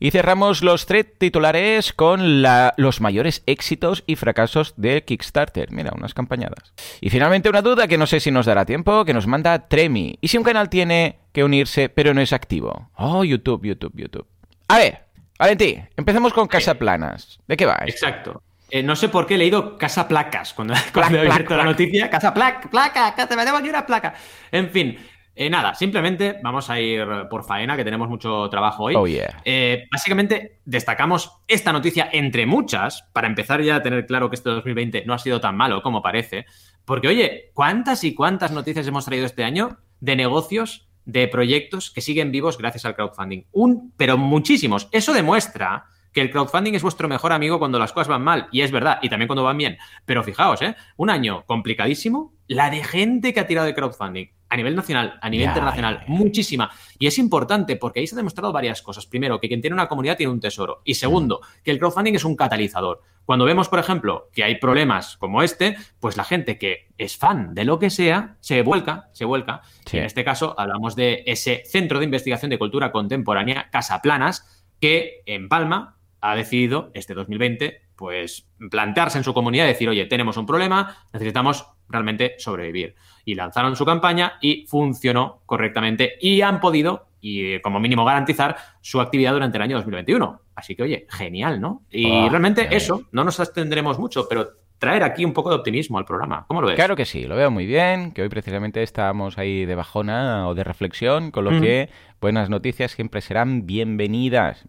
Y 0.00 0.12
cerramos 0.12 0.62
los 0.62 0.86
tres 0.86 1.06
titulares 1.18 1.92
con 1.92 2.40
la- 2.40 2.72
los 2.78 3.02
mayores 3.02 3.42
éxitos 3.44 4.02
y 4.06 4.16
fracasos 4.16 4.72
de 4.78 5.04
Kickstarter. 5.04 5.70
Mira, 5.72 5.92
unas 5.94 6.14
campañadas. 6.14 6.72
Y 7.02 7.10
finalmente 7.10 7.50
una 7.50 7.60
duda 7.60 7.86
que 7.86 7.98
no 7.98 8.06
sé 8.06 8.20
si 8.20 8.30
nos 8.30 8.46
dará 8.46 8.64
tiempo, 8.64 9.04
que 9.04 9.12
nos 9.12 9.26
manda 9.26 9.68
Tremi. 9.68 10.16
¿Y 10.22 10.28
si 10.28 10.38
un 10.38 10.44
canal 10.44 10.70
tiene 10.70 11.18
que 11.32 11.44
unirse 11.44 11.90
pero 11.90 12.14
no 12.14 12.22
es 12.22 12.32
activo? 12.32 12.90
Oh, 12.96 13.24
YouTube, 13.24 13.66
YouTube, 13.66 13.92
YouTube. 13.94 14.26
A 14.68 14.78
ver, 14.78 15.02
Valentín, 15.38 15.86
empecemos 15.98 16.32
con 16.32 16.46
Casa 16.48 16.74
Planas. 16.74 17.38
¿De 17.46 17.56
qué 17.58 17.66
va? 17.66 17.78
Exacto. 17.86 18.42
Eh, 18.70 18.82
no 18.82 18.96
sé 18.96 19.08
por 19.08 19.26
qué 19.26 19.34
he 19.34 19.38
leído 19.38 19.78
Casa 19.78 20.06
Placas 20.08 20.52
cuando, 20.54 20.74
cuando 20.92 21.18
he 21.18 21.22
plac, 21.22 21.32
abierto 21.32 21.56
la 21.56 21.62
plac. 21.62 21.72
noticia. 21.72 22.10
Casa 22.10 22.34
Plac, 22.34 22.68
placa, 22.70 23.14
que 23.14 23.26
te 23.26 23.36
me 23.36 23.44
tengo 23.44 23.56
aquí 23.56 23.68
una 23.68 23.86
placa. 23.86 24.14
En 24.52 24.70
fin, 24.70 24.98
eh, 25.34 25.48
nada, 25.48 25.74
simplemente 25.74 26.38
vamos 26.42 26.68
a 26.68 26.80
ir 26.80 27.06
por 27.30 27.44
faena, 27.44 27.76
que 27.76 27.84
tenemos 27.84 28.08
mucho 28.08 28.48
trabajo 28.50 28.84
hoy. 28.84 28.94
Oh, 28.96 29.06
yeah. 29.06 29.40
Eh, 29.44 29.86
básicamente 29.90 30.60
destacamos 30.64 31.42
esta 31.46 31.72
noticia 31.72 32.08
entre 32.12 32.44
muchas, 32.44 33.04
para 33.12 33.28
empezar 33.28 33.62
ya 33.62 33.76
a 33.76 33.82
tener 33.82 34.04
claro 34.04 34.28
que 34.28 34.34
este 34.36 34.50
2020 34.50 35.04
no 35.06 35.14
ha 35.14 35.18
sido 35.18 35.40
tan 35.40 35.56
malo 35.56 35.80
como 35.80 36.02
parece. 36.02 36.44
Porque, 36.84 37.08
oye, 37.08 37.50
¿cuántas 37.54 38.02
y 38.04 38.14
cuántas 38.14 38.50
noticias 38.50 38.86
hemos 38.86 39.04
traído 39.04 39.26
este 39.26 39.44
año 39.44 39.78
de 40.00 40.16
negocios, 40.16 40.88
de 41.04 41.28
proyectos 41.28 41.90
que 41.90 42.00
siguen 42.00 42.32
vivos 42.32 42.58
gracias 42.58 42.84
al 42.84 42.96
crowdfunding? 42.96 43.44
Un, 43.52 43.94
pero 43.96 44.18
muchísimos. 44.18 44.88
Eso 44.90 45.12
demuestra 45.12 45.84
que 46.18 46.22
el 46.22 46.32
crowdfunding 46.32 46.74
es 46.74 46.82
vuestro 46.82 47.06
mejor 47.06 47.32
amigo 47.32 47.60
cuando 47.60 47.78
las 47.78 47.92
cosas 47.92 48.08
van 48.08 48.22
mal. 48.22 48.48
Y 48.50 48.62
es 48.62 48.72
verdad, 48.72 48.98
y 49.02 49.08
también 49.08 49.28
cuando 49.28 49.44
van 49.44 49.56
bien. 49.56 49.78
Pero 50.04 50.24
fijaos, 50.24 50.60
¿eh? 50.62 50.74
Un 50.96 51.10
año 51.10 51.44
complicadísimo, 51.46 52.34
la 52.48 52.70
de 52.70 52.82
gente 52.82 53.32
que 53.32 53.38
ha 53.38 53.46
tirado 53.46 53.68
de 53.68 53.74
crowdfunding. 53.74 54.26
A 54.48 54.56
nivel 54.56 54.74
nacional, 54.74 55.16
a 55.22 55.30
nivel 55.30 55.46
internacional, 55.46 56.02
muchísima. 56.08 56.72
Y 56.98 57.06
es 57.06 57.18
importante 57.18 57.76
porque 57.76 58.00
ahí 58.00 58.08
se 58.08 58.16
han 58.16 58.18
demostrado 58.18 58.52
varias 58.52 58.82
cosas. 58.82 59.06
Primero, 59.06 59.38
que 59.38 59.46
quien 59.46 59.60
tiene 59.60 59.74
una 59.74 59.86
comunidad 59.86 60.16
tiene 60.16 60.32
un 60.32 60.40
tesoro. 60.40 60.82
Y 60.84 60.94
segundo, 60.94 61.40
que 61.62 61.70
el 61.70 61.78
crowdfunding 61.78 62.16
es 62.16 62.24
un 62.24 62.34
catalizador. 62.34 63.02
Cuando 63.24 63.44
vemos, 63.44 63.68
por 63.68 63.78
ejemplo, 63.78 64.28
que 64.32 64.42
hay 64.42 64.56
problemas 64.56 65.18
como 65.18 65.44
este, 65.44 65.76
pues 66.00 66.16
la 66.16 66.24
gente 66.24 66.58
que 66.58 66.88
es 66.98 67.16
fan 67.16 67.54
de 67.54 67.64
lo 67.64 67.78
que 67.78 67.90
sea 67.90 68.38
se 68.40 68.62
vuelca, 68.62 69.08
se 69.12 69.24
vuelca. 69.24 69.60
Sí. 69.86 69.98
Y 69.98 70.00
en 70.00 70.06
este 70.06 70.24
caso 70.24 70.58
hablamos 70.58 70.96
de 70.96 71.22
ese 71.26 71.62
Centro 71.64 72.00
de 72.00 72.06
Investigación 72.06 72.50
de 72.50 72.58
Cultura 72.58 72.90
Contemporánea, 72.90 73.68
Casa 73.70 74.02
Planas, 74.02 74.64
que 74.80 75.22
en 75.26 75.48
Palma 75.48 75.97
ha 76.20 76.34
decidido 76.34 76.90
este 76.94 77.14
2020 77.14 77.88
pues 77.96 78.46
plantearse 78.70 79.18
en 79.18 79.24
su 79.24 79.34
comunidad 79.34 79.64
y 79.64 79.68
decir, 79.68 79.88
oye, 79.88 80.06
tenemos 80.06 80.36
un 80.36 80.46
problema, 80.46 81.04
necesitamos 81.12 81.66
realmente 81.88 82.36
sobrevivir. 82.38 82.94
Y 83.24 83.34
lanzaron 83.34 83.74
su 83.74 83.84
campaña 83.84 84.34
y 84.40 84.66
funcionó 84.68 85.42
correctamente 85.46 86.14
y 86.20 86.40
han 86.42 86.60
podido, 86.60 87.08
y 87.20 87.54
eh, 87.54 87.60
como 87.60 87.80
mínimo 87.80 88.04
garantizar, 88.04 88.56
su 88.80 89.00
actividad 89.00 89.32
durante 89.32 89.58
el 89.58 89.62
año 89.62 89.76
2021. 89.76 90.40
Así 90.54 90.76
que, 90.76 90.84
oye, 90.84 91.06
genial, 91.10 91.60
¿no? 91.60 91.82
Y 91.90 92.08
Oh, 92.08 92.28
realmente 92.28 92.68
eso, 92.70 93.02
no 93.10 93.24
nos 93.24 93.40
extenderemos 93.40 93.98
mucho, 93.98 94.28
pero 94.28 94.48
traer 94.78 95.02
aquí 95.02 95.24
un 95.24 95.32
poco 95.32 95.50
de 95.50 95.56
optimismo 95.56 95.98
al 95.98 96.04
programa. 96.04 96.44
¿Cómo 96.48 96.60
lo 96.60 96.68
ves? 96.68 96.76
Claro 96.76 96.94
que 96.96 97.04
sí, 97.04 97.24
lo 97.24 97.34
veo 97.36 97.50
muy 97.50 97.66
bien, 97.66 98.12
que 98.12 98.22
hoy 98.22 98.28
precisamente 98.28 98.82
estábamos 98.82 99.36
ahí 99.38 99.64
de 99.66 99.74
bajona 99.74 100.48
o 100.48 100.54
de 100.54 100.64
reflexión, 100.64 101.30
con 101.30 101.44
lo 101.44 101.50
Ujú. 101.50 101.60
que 101.62 101.88
buenas 102.20 102.48
noticias 102.48 102.92
siempre 102.92 103.20
serán 103.20 103.66
bienvenidas. 103.66 104.64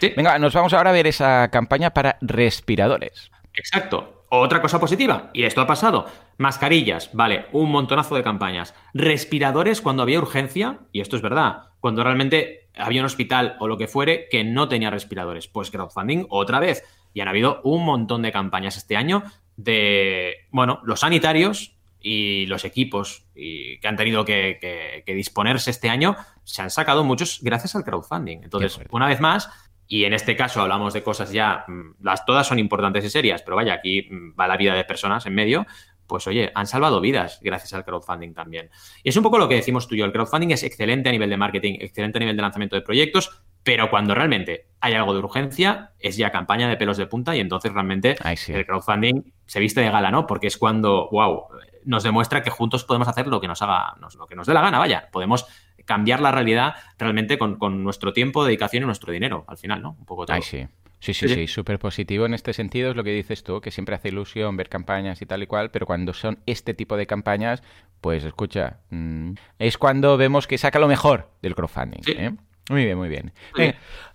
Sí. 0.00 0.12
Venga, 0.16 0.38
nos 0.38 0.54
vamos 0.54 0.72
ahora 0.74 0.90
a 0.90 0.92
ver 0.92 1.06
esa 1.06 1.48
campaña 1.50 1.90
para 1.90 2.18
respiradores. 2.20 3.30
Exacto. 3.54 4.14
otra 4.30 4.60
cosa 4.60 4.78
positiva, 4.78 5.30
y 5.32 5.44
esto 5.44 5.62
ha 5.62 5.66
pasado. 5.66 6.04
Mascarillas, 6.36 7.08
vale, 7.14 7.46
un 7.52 7.70
montonazo 7.70 8.14
de 8.14 8.22
campañas. 8.22 8.74
Respiradores 8.92 9.80
cuando 9.80 10.02
había 10.02 10.18
urgencia, 10.18 10.80
y 10.92 11.00
esto 11.00 11.16
es 11.16 11.22
verdad, 11.22 11.62
cuando 11.80 12.04
realmente 12.04 12.68
había 12.76 13.00
un 13.00 13.06
hospital 13.06 13.56
o 13.58 13.66
lo 13.66 13.78
que 13.78 13.88
fuere 13.88 14.28
que 14.30 14.44
no 14.44 14.68
tenía 14.68 14.90
respiradores. 14.90 15.48
Pues 15.48 15.70
crowdfunding 15.70 16.26
otra 16.28 16.60
vez. 16.60 16.84
Y 17.14 17.20
han 17.20 17.28
habido 17.28 17.60
un 17.64 17.84
montón 17.84 18.22
de 18.22 18.32
campañas 18.32 18.76
este 18.76 18.96
año 18.96 19.22
de, 19.56 20.46
bueno, 20.50 20.80
los 20.84 21.00
sanitarios 21.00 21.74
y 22.00 22.46
los 22.46 22.64
equipos 22.64 23.24
y 23.34 23.78
que 23.80 23.88
han 23.88 23.96
tenido 23.96 24.24
que, 24.24 25.02
disponerse 25.06 25.70
este 25.70 25.88
año 25.88 26.16
se 26.44 26.62
han 26.62 26.70
sacado 26.70 27.04
muchos 27.04 27.40
gracias 27.42 27.74
al 27.74 27.84
crowdfunding. 27.84 28.44
Entonces, 28.44 28.78
una 28.90 29.08
vez 29.08 29.20
más, 29.20 29.50
y 29.88 30.04
en 30.04 30.12
este 30.12 30.36
caso 30.36 30.60
hablamos 30.60 30.92
de 30.92 31.02
cosas 31.02 31.32
ya, 31.32 31.64
mm, 31.66 32.02
las 32.02 32.24
todas 32.24 32.46
son 32.46 32.58
importantes 32.58 33.04
y 33.04 33.10
serias, 33.10 33.42
pero 33.42 33.56
vaya, 33.56 33.72
aquí 33.72 34.02
mm, 34.02 34.38
va 34.38 34.46
la 34.46 34.56
vida 34.56 34.74
de 34.74 34.84
personas 34.84 35.24
en 35.26 35.34
medio, 35.34 35.66
pues 36.08 36.26
oye, 36.26 36.50
han 36.54 36.66
salvado 36.66 37.00
vidas 37.00 37.38
gracias 37.42 37.74
al 37.74 37.84
crowdfunding 37.84 38.34
también. 38.34 38.70
Y 39.04 39.10
es 39.10 39.16
un 39.16 39.22
poco 39.22 39.38
lo 39.38 39.48
que 39.48 39.54
decimos 39.54 39.86
tú 39.86 39.94
y 39.94 39.98
yo, 39.98 40.06
el 40.06 40.12
crowdfunding 40.12 40.50
es 40.50 40.64
excelente 40.64 41.08
a 41.08 41.12
nivel 41.12 41.30
de 41.30 41.36
marketing, 41.36 41.74
excelente 41.80 42.18
a 42.18 42.20
nivel 42.20 42.34
de 42.34 42.42
lanzamiento 42.42 42.74
de 42.74 42.82
proyectos, 42.82 43.42
pero 43.62 43.90
cuando 43.90 44.14
realmente 44.14 44.68
hay 44.80 44.94
algo 44.94 45.12
de 45.12 45.20
urgencia, 45.20 45.92
es 46.00 46.16
ya 46.16 46.32
campaña 46.32 46.68
de 46.68 46.76
pelos 46.76 46.96
de 46.96 47.06
punta 47.06 47.36
y 47.36 47.40
entonces 47.40 47.72
realmente 47.72 48.16
el 48.48 48.66
crowdfunding 48.66 49.32
se 49.46 49.60
viste 49.60 49.82
de 49.82 49.90
gala, 49.90 50.10
¿no? 50.10 50.26
Porque 50.26 50.46
es 50.46 50.56
cuando, 50.56 51.08
wow, 51.12 51.44
nos 51.84 52.02
demuestra 52.02 52.42
que 52.42 52.50
juntos 52.50 52.84
podemos 52.84 53.06
hacer 53.06 53.26
lo 53.26 53.40
que 53.40 53.48
nos 53.48 53.60
haga, 53.62 53.94
lo 54.18 54.26
que 54.26 54.34
nos 54.34 54.46
dé 54.46 54.54
la 54.54 54.62
gana, 54.62 54.78
vaya. 54.78 55.08
Podemos 55.12 55.46
cambiar 55.84 56.20
la 56.20 56.32
realidad 56.32 56.74
realmente 56.98 57.38
con, 57.38 57.82
nuestro 57.82 58.12
tiempo, 58.12 58.44
dedicación 58.44 58.82
y 58.82 58.86
nuestro 58.86 59.12
dinero, 59.12 59.44
al 59.46 59.58
final, 59.58 59.82
¿no? 59.82 59.96
Un 59.98 60.04
poco 60.04 60.26
todo. 60.26 60.40
sí. 60.42 60.66
Sí, 61.00 61.14
sí, 61.14 61.28
sí, 61.28 61.46
súper 61.46 61.78
positivo 61.78 62.26
en 62.26 62.34
este 62.34 62.52
sentido 62.52 62.90
es 62.90 62.96
lo 62.96 63.04
que 63.04 63.12
dices 63.12 63.44
tú, 63.44 63.60
que 63.60 63.70
siempre 63.70 63.94
hace 63.94 64.08
ilusión 64.08 64.56
ver 64.56 64.68
campañas 64.68 65.22
y 65.22 65.26
tal 65.26 65.42
y 65.42 65.46
cual, 65.46 65.70
pero 65.70 65.86
cuando 65.86 66.12
son 66.12 66.38
este 66.46 66.74
tipo 66.74 66.96
de 66.96 67.06
campañas, 67.06 67.62
pues 68.00 68.24
escucha, 68.24 68.78
mm, 68.90 69.32
es 69.58 69.78
cuando 69.78 70.16
vemos 70.16 70.46
que 70.46 70.58
saca 70.58 70.78
lo 70.78 70.88
mejor 70.88 71.30
del 71.40 71.54
crowdfunding. 71.54 72.02
¿eh? 72.08 72.32
Muy 72.68 72.84
bien, 72.84 72.98
muy 72.98 73.08
bien. 73.08 73.32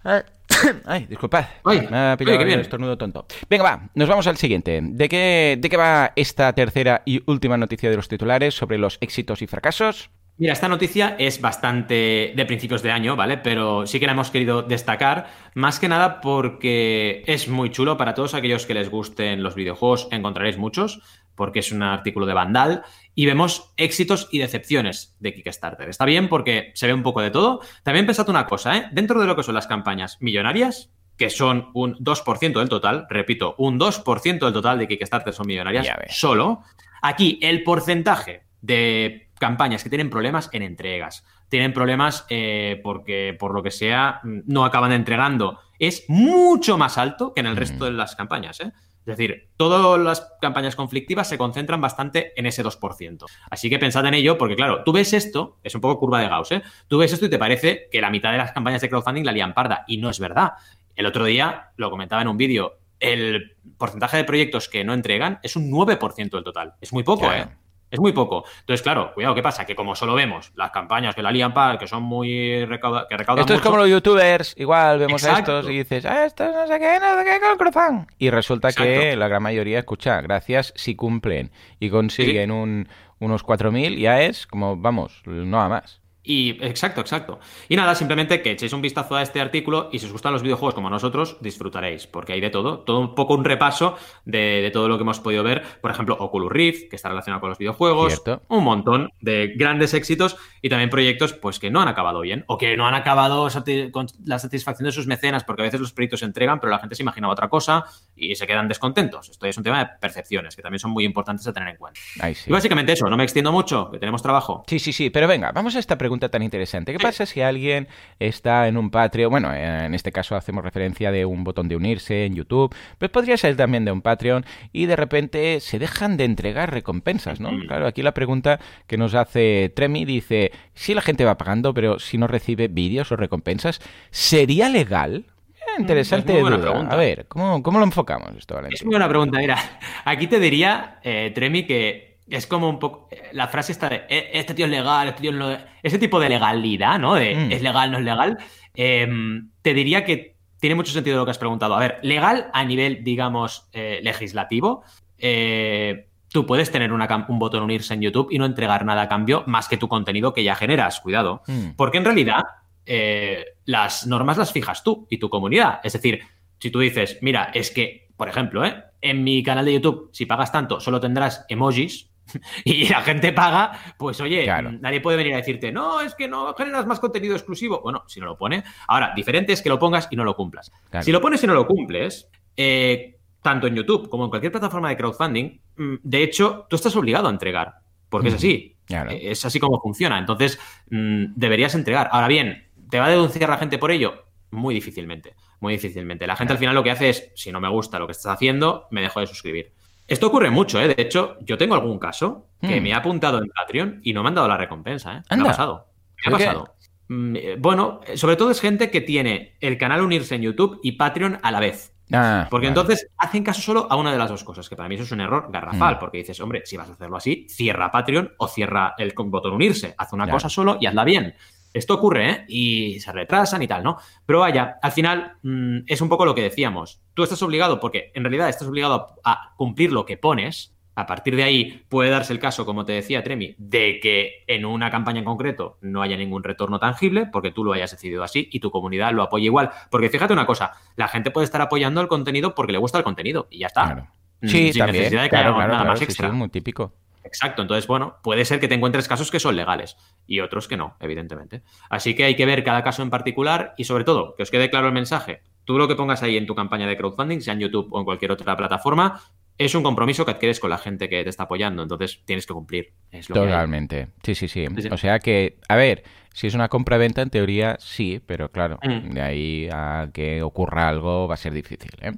Ah, 0.04 0.24
ay, 0.86 1.06
disculpad. 1.06 1.46
me 1.66 1.98
ha 1.98 2.18
pillado 2.18 2.42
el 2.42 2.60
estornudo 2.60 2.98
tonto. 2.98 3.26
Venga, 3.50 3.64
va, 3.64 3.90
nos 3.96 4.10
vamos 4.10 4.28
al 4.28 4.38
siguiente. 4.38 4.80
¿De 4.84 5.10
qué, 5.10 5.58
¿De 5.60 5.70
qué 5.70 5.78
va 5.78 6.12
esta 6.16 6.54
tercera 6.54 7.02
y 7.06 7.24
última 7.26 7.58
noticia 7.58 7.90
de 7.90 7.96
los 7.96 8.08
titulares 8.08 8.54
sobre 8.54 8.78
los 8.78 8.98
éxitos 9.02 9.42
y 9.42 9.48
fracasos? 9.48 10.10
Mira, 10.38 10.54
esta 10.54 10.68
noticia 10.68 11.16
es 11.20 11.40
bastante 11.40 12.34
de 12.36 12.46
principios 12.48 12.82
de 12.82 12.92
año, 12.92 13.16
¿vale? 13.16 13.38
Pero 13.38 13.86
sí 13.86 14.00
que 14.00 14.08
la 14.08 14.14
hemos 14.14 14.32
querido 14.32 14.64
destacar, 14.64 15.28
más 15.54 15.80
que 15.80 15.88
nada 15.88 16.22
porque 16.22 17.24
es 17.28 17.48
muy 17.48 17.70
chulo 17.70 17.98
para 17.98 18.16
todos 18.16 18.34
aquellos 18.34 18.66
que 18.66 18.74
les 18.74 18.90
gusten 18.90 19.44
los 19.44 19.54
videojuegos, 19.54 20.08
encontraréis 20.12 20.58
muchos, 20.58 21.02
porque 21.36 21.60
es 21.60 21.72
un 21.72 21.84
artículo 21.84 22.26
de 22.26 22.34
Vandal, 22.34 22.84
y 23.14 23.28
vemos 23.28 23.74
éxitos 23.78 24.28
y 24.32 24.40
decepciones 24.40 25.16
de 25.20 25.36
Kickstarter. 25.36 25.88
Está 25.88 26.06
bien 26.06 26.28
porque 26.30 26.72
se 26.74 26.88
ve 26.88 26.94
un 26.94 27.04
poco 27.04 27.22
de 27.22 27.30
todo. 27.30 27.62
También 27.84 28.08
pensad 28.08 28.28
una 28.30 28.48
cosa, 28.48 28.76
¿eh? 28.78 28.90
Dentro 28.92 29.22
de 29.22 29.28
lo 29.28 29.36
que 29.36 29.44
son 29.44 29.54
las 29.54 29.68
campañas 29.68 30.18
millonarias, 30.20 30.92
que 31.16 31.30
son 31.30 31.70
un 31.76 31.96
2% 31.98 32.60
del 32.60 32.70
total, 32.70 33.06
repito, 33.08 33.54
un 33.60 33.80
2% 33.80 34.40
del 34.40 34.54
total 34.54 34.80
de 34.80 34.88
Kickstarter 34.88 35.32
son 35.32 35.46
millonarias 35.46 35.88
solo, 36.10 36.64
aquí 37.04 37.40
el 37.42 37.64
porcentaje 37.64 38.44
de 38.62 39.30
campañas 39.44 39.84
que 39.84 39.90
tienen 39.90 40.10
problemas 40.10 40.50
en 40.54 40.62
entregas, 40.62 41.26
tienen 41.50 41.74
problemas 41.74 42.26
eh, 42.30 42.80
porque 42.82 43.36
por 43.38 43.54
lo 43.54 43.62
que 43.62 43.72
sea 43.72 44.22
no 44.24 44.64
acaban 44.64 44.94
entregando, 44.94 45.60
es 45.80 46.06
mucho 46.08 46.78
más 46.78 46.98
alto 46.98 47.34
que 47.34 47.42
en 47.42 47.48
el 47.48 47.58
resto 47.58 47.84
de 47.84 47.92
las 47.92 48.16
campañas. 48.16 48.62
¿eh? 48.62 48.72
Es 49.06 49.18
decir, 49.18 49.50
todas 49.58 50.00
las 50.00 50.32
campañas 50.40 50.78
conflictivas 50.78 51.28
se 51.28 51.38
concentran 51.38 51.82
bastante 51.82 52.32
en 52.38 52.46
ese 52.46 52.64
2%. 52.64 53.26
Así 53.50 53.70
que 53.70 53.80
pensad 53.80 54.06
en 54.06 54.14
ello, 54.14 54.38
porque 54.38 54.56
claro, 54.56 54.86
tú 54.86 54.94
ves 54.94 55.12
esto, 55.12 55.60
es 55.62 55.76
un 55.76 55.82
poco 55.82 56.00
curva 56.00 56.22
de 56.22 56.30
Gauss, 56.30 56.54
¿eh? 56.54 56.62
Tú 56.88 57.00
ves 57.00 57.12
esto 57.12 57.26
y 57.26 57.30
te 57.30 57.38
parece 57.38 57.90
que 57.92 58.00
la 58.00 58.10
mitad 58.10 58.32
de 58.32 58.38
las 58.38 58.54
campañas 58.54 58.80
de 58.80 58.88
crowdfunding 58.88 59.26
la 59.26 59.34
lían 59.34 59.54
parda, 59.54 59.84
y 59.88 59.98
no 59.98 60.10
es 60.10 60.22
verdad. 60.22 60.54
El 60.96 61.06
otro 61.06 61.26
día, 61.26 61.72
lo 61.76 61.90
comentaba 61.90 62.22
en 62.22 62.30
un 62.30 62.38
vídeo, 62.38 62.78
el 63.02 63.58
porcentaje 63.78 64.16
de 64.16 64.24
proyectos 64.24 64.70
que 64.70 64.86
no 64.86 64.94
entregan 64.94 65.40
es 65.44 65.58
un 65.58 65.70
9% 65.70 66.30
del 66.30 66.46
total. 66.46 66.76
Es 66.80 66.94
muy 66.94 67.04
poco, 67.04 67.30
¿eh? 67.34 67.46
Es 67.94 68.00
muy 68.00 68.12
poco. 68.12 68.44
Entonces, 68.62 68.82
claro, 68.82 69.14
cuidado, 69.14 69.36
¿qué 69.36 69.44
pasa? 69.44 69.68
Que 69.68 69.76
como 69.76 69.96
solo 69.96 70.16
vemos 70.16 70.52
las 70.56 70.72
campañas 70.72 71.14
que 71.14 71.22
la 71.22 71.32
lían 71.32 71.54
par, 71.54 71.78
que 71.78 71.86
son 71.86 72.02
muy 72.02 72.66
recauda 72.66 73.06
que 73.08 73.16
recaudan 73.16 73.42
Esto 73.42 73.54
es 73.54 73.62
como 73.62 73.78
los 73.78 73.88
youtubers, 73.88 74.56
igual 74.58 74.98
vemos 74.98 75.24
estos 75.24 75.70
y 75.70 75.78
dices, 75.78 76.04
ah, 76.06 76.26
esto 76.26 76.52
no 76.52 76.66
sé 76.66 76.80
qué, 76.80 76.98
no 77.00 77.20
sé 77.20 77.24
qué 77.24 77.40
con 77.40 77.56
crowdfunding. 77.56 78.08
Y 78.18 78.32
resulta 78.32 78.72
que 78.72 79.16
la 79.16 79.28
gran 79.28 79.44
mayoría, 79.44 79.78
escucha, 79.78 80.20
gracias 80.22 80.74
si 80.76 80.96
cumplen 80.96 81.52
y 81.80 81.92
consiguen 81.92 82.50
un, 82.50 82.90
unos 83.20 83.46
4.000, 83.46 84.00
ya 84.00 84.24
es 84.24 84.48
como, 84.48 84.76
vamos, 84.76 85.22
no 85.28 85.62
a 85.62 85.70
más. 85.70 86.03
Y 86.24 86.52
exacto, 86.66 87.02
exacto. 87.02 87.40
Y 87.68 87.76
nada, 87.76 87.96
simplemente 87.96 88.42
que 88.42 88.52
echéis 88.52 88.72
un 88.72 88.82
vistazo 88.82 89.16
a 89.16 89.22
este 89.22 89.42
artículo 89.42 89.90
y 89.92 90.00
si 90.00 90.06
os 90.06 90.12
gustan 90.14 90.32
los 90.32 90.42
videojuegos 90.42 90.74
como 90.74 90.88
a 90.88 90.92
nosotros, 90.92 91.38
disfrutaréis, 91.42 92.08
porque 92.08 92.34
hay 92.34 92.42
de 92.42 92.50
todo, 92.50 92.80
todo 92.80 93.00
un 93.00 93.14
poco 93.14 93.34
un 93.34 93.44
repaso 93.44 93.98
de, 94.24 94.70
todo 94.72 94.88
lo 94.88 94.98
que 94.98 95.02
hemos 95.02 95.20
podido 95.20 95.44
ver. 95.44 95.64
Por 95.82 95.92
ejemplo, 95.92 96.16
Oculus 96.18 96.52
Rift, 96.52 96.90
que 96.90 96.96
está 96.96 97.10
relacionado 97.10 97.42
con 97.42 97.50
los 97.50 97.58
videojuegos, 97.58 98.24
un 98.48 98.64
montón 98.64 99.12
de 99.20 99.54
grandes 99.56 99.94
éxitos 99.94 100.38
y 100.62 100.70
también 100.70 100.90
proyectos 100.90 101.34
pues 101.34 101.60
que 101.60 101.70
no 101.70 101.82
han 101.82 101.90
acabado 101.90 102.22
bien 102.22 102.46
o 102.48 102.58
que 102.58 102.78
no 102.78 102.88
han 102.88 102.96
acabado 102.96 103.48
con 103.92 104.08
la 104.26 104.40
satisfacción 104.40 104.86
de 104.86 104.94
sus 104.94 105.08
mecenas, 105.08 105.44
porque 105.44 105.64
a 105.64 105.66
veces 105.66 105.82
los 105.82 105.92
proyectos 105.92 106.22
se 106.22 106.26
entregan, 106.26 106.60
pero 106.60 106.72
la 106.72 106.80
gente 106.80 106.96
se 106.96 107.04
imaginaba 107.04 107.34
otra 107.34 107.50
cosa 107.50 107.84
y 108.16 108.36
se 108.36 108.48
quedan 108.48 108.70
descontentos. 108.70 109.30
Esto 109.30 109.46
es 109.46 109.58
un 109.58 109.64
tema 109.64 109.80
de 109.80 109.90
percepciones 110.00 110.56
que 110.56 110.62
también 110.62 110.80
son 110.80 110.92
muy 110.92 111.04
importantes 111.04 111.46
a 111.48 111.54
tener 111.54 111.70
en 111.70 111.78
cuenta. 111.78 112.00
Y 112.30 112.52
básicamente 112.52 112.94
eso, 112.94 113.10
no 113.10 113.18
me 113.18 113.24
extiendo 113.24 113.52
mucho, 113.52 113.90
que 113.92 114.00
tenemos 114.00 114.22
trabajo. 114.22 114.64
Sí, 114.68 114.80
sí, 114.80 114.94
sí, 114.94 115.10
pero 115.10 115.28
venga, 115.28 115.52
vamos 115.52 115.76
a 115.76 115.80
esta 115.80 115.98
pregunta 115.98 116.13
tan 116.20 116.44
interesante. 116.44 116.92
¿Qué 116.94 117.00
pasa 117.00 117.26
si 117.26 117.42
alguien 117.42 117.88
está 118.20 118.68
en 118.68 118.78
un 118.78 118.90
Patreon? 118.90 119.32
Bueno, 119.32 119.54
en 119.54 119.94
este 119.94 120.12
caso 120.12 120.36
hacemos 120.36 120.64
referencia 120.64 121.12
de 121.12 121.26
un 121.26 121.44
botón 121.44 121.68
de 121.68 121.76
unirse 121.76 122.26
en 122.26 122.36
YouTube, 122.36 122.74
pero 122.98 123.12
podría 123.12 123.38
ser 123.38 123.56
también 123.56 123.86
de 123.86 123.92
un 123.92 124.02
Patreon 124.02 124.46
y 124.72 124.86
de 124.86 124.96
repente 124.96 125.60
se 125.60 125.80
dejan 125.80 126.18
de 126.18 126.26
entregar 126.26 126.72
recompensas, 126.72 127.40
¿no? 127.40 127.50
Claro, 127.68 127.88
aquí 127.88 128.02
la 128.02 128.14
pregunta 128.14 128.60
que 128.88 128.98
nos 128.98 129.14
hace 129.16 129.72
Tremi 129.76 130.06
dice, 130.06 130.52
si 130.74 130.94
la 130.94 131.02
gente 131.02 131.26
va 131.26 131.38
pagando, 131.38 131.74
pero 131.74 132.00
si 132.00 132.18
no 132.18 132.28
recibe 132.28 132.68
vídeos 132.68 133.12
o 133.12 133.16
recompensas, 133.16 133.82
¿sería 134.12 134.70
legal? 134.70 135.26
Eh, 135.56 135.82
interesante 135.82 136.40
duda. 136.40 136.88
A 136.90 136.96
ver, 136.96 137.26
¿cómo, 137.28 137.62
lo 137.64 137.84
enfocamos 137.84 138.32
esto, 138.38 138.60
Es 138.70 138.84
muy 138.84 138.94
buena 138.94 139.08
pregunta. 139.08 139.40
Mira, 139.40 139.58
aquí 140.06 140.28
te 140.28 140.40
diría, 140.40 141.00
eh, 141.04 141.32
Tremi, 141.34 141.66
que 141.66 142.13
es 142.30 142.48
como 142.48 142.70
un 142.70 142.80
poco. 142.80 143.10
La 143.32 143.48
frase 143.48 143.72
está 143.72 143.90
de 143.90 144.04
e, 144.10 144.32
este 144.34 144.54
tío 144.54 144.66
es 144.66 144.72
legal, 144.72 145.10
este 145.10 145.22
tío 145.22 145.32
no 145.32 145.52
es. 145.52 145.60
Ese 145.82 146.00
tipo 146.00 146.20
de 146.20 146.30
legalidad, 146.30 147.00
¿no? 147.00 147.16
De 147.16 147.36
mm. 147.36 147.52
es 147.52 147.62
legal, 147.62 147.92
no 147.92 147.98
es 147.98 148.04
legal. 148.04 148.38
Em, 148.74 149.50
te 149.62 149.74
diría 149.74 150.06
que 150.06 150.36
tiene 150.60 150.76
mucho 150.76 150.94
sentido 150.94 151.18
lo 151.18 151.26
que 151.26 151.32
has 151.32 151.38
preguntado. 151.38 151.76
A 151.76 151.80
ver, 151.80 152.00
legal 152.04 152.50
a 152.54 152.64
nivel, 152.64 153.04
digamos, 153.04 153.70
eh, 153.74 154.00
legislativo. 154.02 154.84
Eh, 155.18 156.08
tú 156.30 156.46
puedes 156.46 156.72
tener 156.72 156.92
un 156.92 157.40
botón 157.40 157.64
unirse 157.64 157.94
en 157.94 158.02
YouTube 158.02 158.30
y 158.32 158.40
no 158.40 158.46
entregar 158.46 158.86
nada 158.86 159.04
a 159.04 159.10
cambio 159.10 159.44
más 159.46 159.68
que 159.68 159.78
tu 159.78 159.88
contenido 159.88 160.34
que 160.34 160.44
ya 160.44 160.56
generas. 160.56 161.02
Cuidado. 161.02 161.42
Mm. 161.48 161.72
Porque 161.76 161.98
en 161.98 162.06
realidad 162.06 162.44
eh, 162.86 163.46
las 163.66 164.08
normas 164.08 164.38
las 164.38 164.52
fijas 164.52 164.84
tú 164.84 165.06
y 165.10 165.18
tu 165.18 165.30
comunidad. 165.30 165.82
Es 165.84 165.94
decir, 165.94 166.22
si 166.60 166.72
tú 166.72 166.80
dices, 166.80 167.18
mira, 167.22 167.52
es 167.54 167.72
que, 167.72 168.08
por 168.16 168.30
ejemplo, 168.30 168.64
en 169.02 169.24
mi 169.24 169.44
canal 169.44 169.66
de 169.66 169.74
YouTube, 169.74 170.10
si 170.14 170.26
pagas 170.26 170.52
tanto, 170.52 170.80
solo 170.80 171.02
tendrás 171.02 171.46
emojis, 171.50 172.13
y 172.64 172.88
la 172.88 173.02
gente 173.02 173.34
paga, 173.34 173.80
pues 173.98 174.20
oye, 174.22 174.46
nadie 174.80 175.02
puede 175.02 175.18
venir 175.18 175.34
a 175.34 175.38
decirte, 175.38 175.72
no, 175.72 176.02
es 176.02 176.16
que 176.16 176.28
no 176.28 176.54
generas 176.54 176.86
más 176.86 177.00
contenido 177.00 177.36
exclusivo. 177.36 177.82
Bueno, 177.82 178.04
si 178.08 178.20
no 178.20 178.26
lo 178.26 178.38
pone. 178.38 178.64
Ahora, 178.88 179.14
diferente 179.16 179.54
es 179.54 179.62
que 179.62 179.70
lo 179.70 179.80
pongas 179.80 180.08
y 180.12 180.16
no 180.16 180.24
lo 180.24 180.36
cumplas. 180.36 180.72
Si 181.02 181.12
lo 181.12 181.22
pones 181.22 181.44
y 181.44 181.48
no 181.48 181.54
lo 181.54 181.68
cumples, 181.68 182.30
eh, 182.56 183.18
tanto 183.42 183.68
en 183.68 183.76
YouTube 183.76 184.10
como 184.10 184.26
en 184.26 184.30
cualquier 184.30 184.52
plataforma 184.52 184.90
de 184.90 184.98
crowdfunding, 184.98 185.60
mm, 185.78 185.96
de 186.02 186.24
hecho, 186.24 186.66
tú 186.70 186.76
estás 186.76 186.96
obligado 186.96 187.28
a 187.28 187.32
entregar, 187.32 187.76
porque 188.10 188.30
es 188.30 188.36
así. 188.36 188.78
Eh, 188.90 189.32
es 189.32 189.46
así 189.46 189.60
como 189.60 189.80
funciona. 189.80 190.18
Entonces, 190.18 190.60
mm, 190.90 191.34
deberías 191.36 191.76
entregar. 191.76 192.10
Ahora 192.12 192.28
bien, 192.28 192.68
¿te 192.90 193.00
va 193.00 193.06
a 193.06 193.10
denunciar 193.10 193.50
la 193.50 193.58
gente 193.58 193.78
por 193.78 193.92
ello? 193.92 194.26
Muy 194.52 194.76
difícilmente, 194.76 195.36
muy 195.60 195.74
difícilmente. 195.74 196.28
La 196.28 196.36
gente 196.36 196.54
al 196.54 196.60
final 196.60 196.76
lo 196.76 196.84
que 196.84 196.92
hace 196.92 197.10
es, 197.10 197.32
si 197.36 197.52
no 197.52 197.60
me 197.60 197.70
gusta 197.70 197.98
lo 197.98 198.06
que 198.06 198.12
estás 198.12 198.34
haciendo, 198.34 198.88
me 198.92 199.02
dejo 199.02 199.20
de 199.20 199.28
suscribir. 199.28 199.74
Esto 200.08 200.28
ocurre 200.28 200.50
mucho, 200.50 200.80
¿eh? 200.82 200.94
De 200.94 201.02
hecho, 201.02 201.38
yo 201.42 201.58
tengo 201.58 201.76
algún 201.76 201.98
caso 201.98 202.48
que 202.62 202.80
hmm. 202.80 202.84
me 202.84 202.94
ha 202.94 202.98
apuntado 202.98 203.38
en 203.38 203.50
Patreon 203.50 204.02
y 204.04 204.14
no 204.14 204.22
me 204.22 204.30
han 204.30 204.36
dado 204.36 204.48
la 204.48 204.58
recompensa, 204.58 205.18
¿eh? 205.18 205.36
Me 205.36 205.42
ha 205.42 205.46
pasado. 205.46 205.88
Me 206.26 206.30
ha 206.30 206.38
pasado. 206.38 206.76
Mm, 207.08 207.36
eh, 207.36 207.56
bueno, 207.60 208.02
sobre 208.16 208.36
todo 208.36 208.52
es 208.52 208.62
gente 208.62 208.90
que 208.90 209.02
tiene 209.02 209.56
el 209.60 209.78
canal 209.78 210.02
unirse 210.02 210.36
en 210.36 210.42
YouTube 210.42 210.80
y 210.84 210.94
Patreon 210.94 211.40
a 211.42 211.52
la 211.52 211.60
vez. 211.60 211.94
Ah, 212.12 212.48
porque 212.50 212.68
entonces 212.68 213.08
hacen 213.18 213.44
caso 213.44 213.62
solo 213.62 213.88
a 213.90 213.96
una 213.96 214.12
de 214.12 214.18
las 214.18 214.30
dos 214.30 214.44
cosas, 214.44 214.70
que 214.70 214.76
para 214.76 214.88
mí 214.88 214.96
eso 214.96 215.04
es 215.06 215.12
un 215.12 215.22
error 215.22 215.48
garrafal, 215.50 215.96
hmm. 215.96 216.00
porque 216.00 216.18
dices, 216.20 216.40
hombre, 216.42 216.64
si 216.66 216.78
vas 216.78 216.90
a 216.90 216.94
hacerlo 216.94 217.18
así, 217.18 217.48
cierra 217.50 217.92
Patreon 217.92 218.34
o 218.38 218.48
cierra 218.48 218.94
el 218.98 219.14
botón 219.16 219.54
unirse, 219.54 219.96
haz 219.98 220.14
una 220.14 220.30
cosa 220.30 220.50
solo 220.50 220.78
y 220.80 220.86
hazla 220.86 221.04
bien. 221.06 221.34
Esto 221.74 221.96
ocurre, 221.96 222.30
¿eh? 222.30 222.46
Y 222.48 223.00
se 223.00 223.12
retrasan 223.12 223.62
y 223.64 223.68
tal, 223.68 223.84
¿no? 223.84 223.98
Pero 224.26 224.40
vaya, 224.40 224.78
al 224.82 224.92
final 224.92 225.38
mm, 225.42 225.80
es 225.88 226.02
un 226.02 226.10
poco 226.10 226.26
lo 226.26 226.36
que 226.36 226.44
decíamos. 226.44 227.02
Tú 227.14 227.24
estás 227.24 227.42
obligado, 227.42 227.80
porque 227.80 228.12
en 228.14 228.24
realidad 228.24 228.50
estás 228.50 228.68
obligado 228.68 229.16
a 229.24 229.54
cumplir 229.58 229.92
lo 229.92 230.06
que 230.06 230.18
pones, 230.18 230.74
a 230.96 231.08
partir 231.08 231.36
de 231.36 231.44
ahí 231.44 231.86
puede 231.90 232.12
darse 232.12 232.34
el 232.34 232.40
caso, 232.40 232.66
como 232.66 232.86
te 232.86 232.94
decía 232.94 233.24
Tremi, 233.24 233.56
de 233.58 234.00
que 234.00 234.44
en 234.48 234.66
una 234.66 234.92
campaña 234.92 235.20
en 235.20 235.26
concreto 235.26 235.78
no 235.82 236.02
haya 236.04 236.16
ningún 236.18 236.44
retorno 236.44 236.80
tangible 236.80 237.26
porque 237.26 237.52
tú 237.52 237.64
lo 237.64 237.74
hayas 237.74 237.92
decidido 237.92 238.24
así 238.24 238.48
y 238.52 238.60
tu 238.60 238.70
comunidad 238.70 239.12
lo 239.12 239.24
apoya 239.24 239.46
igual. 239.46 239.72
Porque 239.90 240.10
fíjate 240.10 240.34
una 240.34 240.46
cosa, 240.46 240.74
la 240.96 241.08
gente 241.08 241.32
puede 241.32 241.46
estar 241.46 241.62
apoyando 241.62 242.00
el 242.02 242.08
contenido 242.08 242.54
porque 242.54 242.74
le 242.74 242.78
gusta 242.78 243.00
el 243.00 243.04
contenido 243.04 243.48
y 243.50 243.60
ya 243.60 243.68
está. 243.68 243.86
Claro. 243.86 244.08
Sí, 244.44 244.74
Sin 244.74 244.80
también. 244.80 244.98
necesidad 245.04 245.22
de 245.24 245.30
que 245.30 245.36
claro, 245.36 245.50
haya 245.50 245.56
claro, 245.56 245.68
nada 245.72 245.80
claro, 245.80 245.90
más 245.92 246.00
sí, 246.00 246.06
extra. 246.06 246.30
sí, 246.30 246.36
muy 246.36 246.50
típico. 246.50 246.94
Exacto, 247.24 247.62
entonces, 247.62 247.88
bueno, 247.88 248.18
puede 248.22 248.44
ser 248.44 248.60
que 248.60 248.68
te 248.68 248.76
encuentres 248.76 249.08
casos 249.08 249.32
que 249.32 249.40
son 249.40 249.56
legales 249.56 249.98
y 250.28 250.40
otros 250.40 250.68
que 250.68 250.78
no, 250.78 250.96
evidentemente. 251.00 251.64
Así 251.90 252.16
que 252.16 252.24
hay 252.24 252.36
que 252.36 252.46
ver 252.46 252.64
cada 252.64 252.84
caso 252.84 253.02
en 253.02 253.10
particular 253.10 253.74
y 253.78 253.84
sobre 253.84 254.04
todo, 254.04 254.36
que 254.36 254.44
os 254.44 254.52
quede 254.52 254.70
claro 254.70 254.88
el 254.88 254.94
mensaje. 254.94 255.42
Tú 255.66 255.78
lo 255.78 255.88
que 255.88 255.96
pongas 255.96 256.24
ahí 256.24 256.38
en 256.38 256.46
tu 256.46 256.56
campaña 256.56 256.88
de 256.88 256.98
crowdfunding, 256.98 257.42
sea 257.42 257.54
en 257.54 257.62
YouTube 257.62 257.88
o 257.92 258.00
en 258.00 258.06
cualquier 258.06 258.32
otra 258.32 258.56
plataforma, 258.58 259.22
es 259.58 259.76
un 259.76 259.84
compromiso 259.84 260.26
que 260.26 260.32
adquieres 260.32 260.60
con 260.60 260.70
la 260.70 260.78
gente 260.78 261.10
que 261.10 261.24
te 261.24 261.30
está 261.30 261.44
apoyando, 261.44 261.84
entonces 261.84 262.22
tienes 262.26 262.46
que 262.46 262.54
cumplir. 262.54 262.94
Es 263.12 263.30
lo 263.30 263.36
que. 263.36 263.42
Totalmente. 263.42 264.08
Sí, 264.24 264.36
sí, 264.36 264.48
Sí, 264.48 264.68
sí. 264.78 264.90
O 264.92 264.98
sea 264.98 265.20
que, 265.20 265.60
a 265.70 265.76
ver, 265.76 266.04
si 266.34 266.48
es 266.48 266.54
una 266.56 266.68
compra-venta, 266.68 267.22
en 267.22 267.30
teoría 267.30 267.78
sí, 267.80 268.20
pero 268.26 268.50
claro, 268.52 268.78
Mm. 268.84 269.14
de 269.14 269.22
ahí 269.22 269.70
a 269.72 270.08
que 270.14 270.42
ocurra 270.44 270.90
algo 270.90 271.28
va 271.28 271.36
a 271.36 271.38
ser 271.38 271.54
difícil. 271.54 271.92
¿eh? 272.02 272.12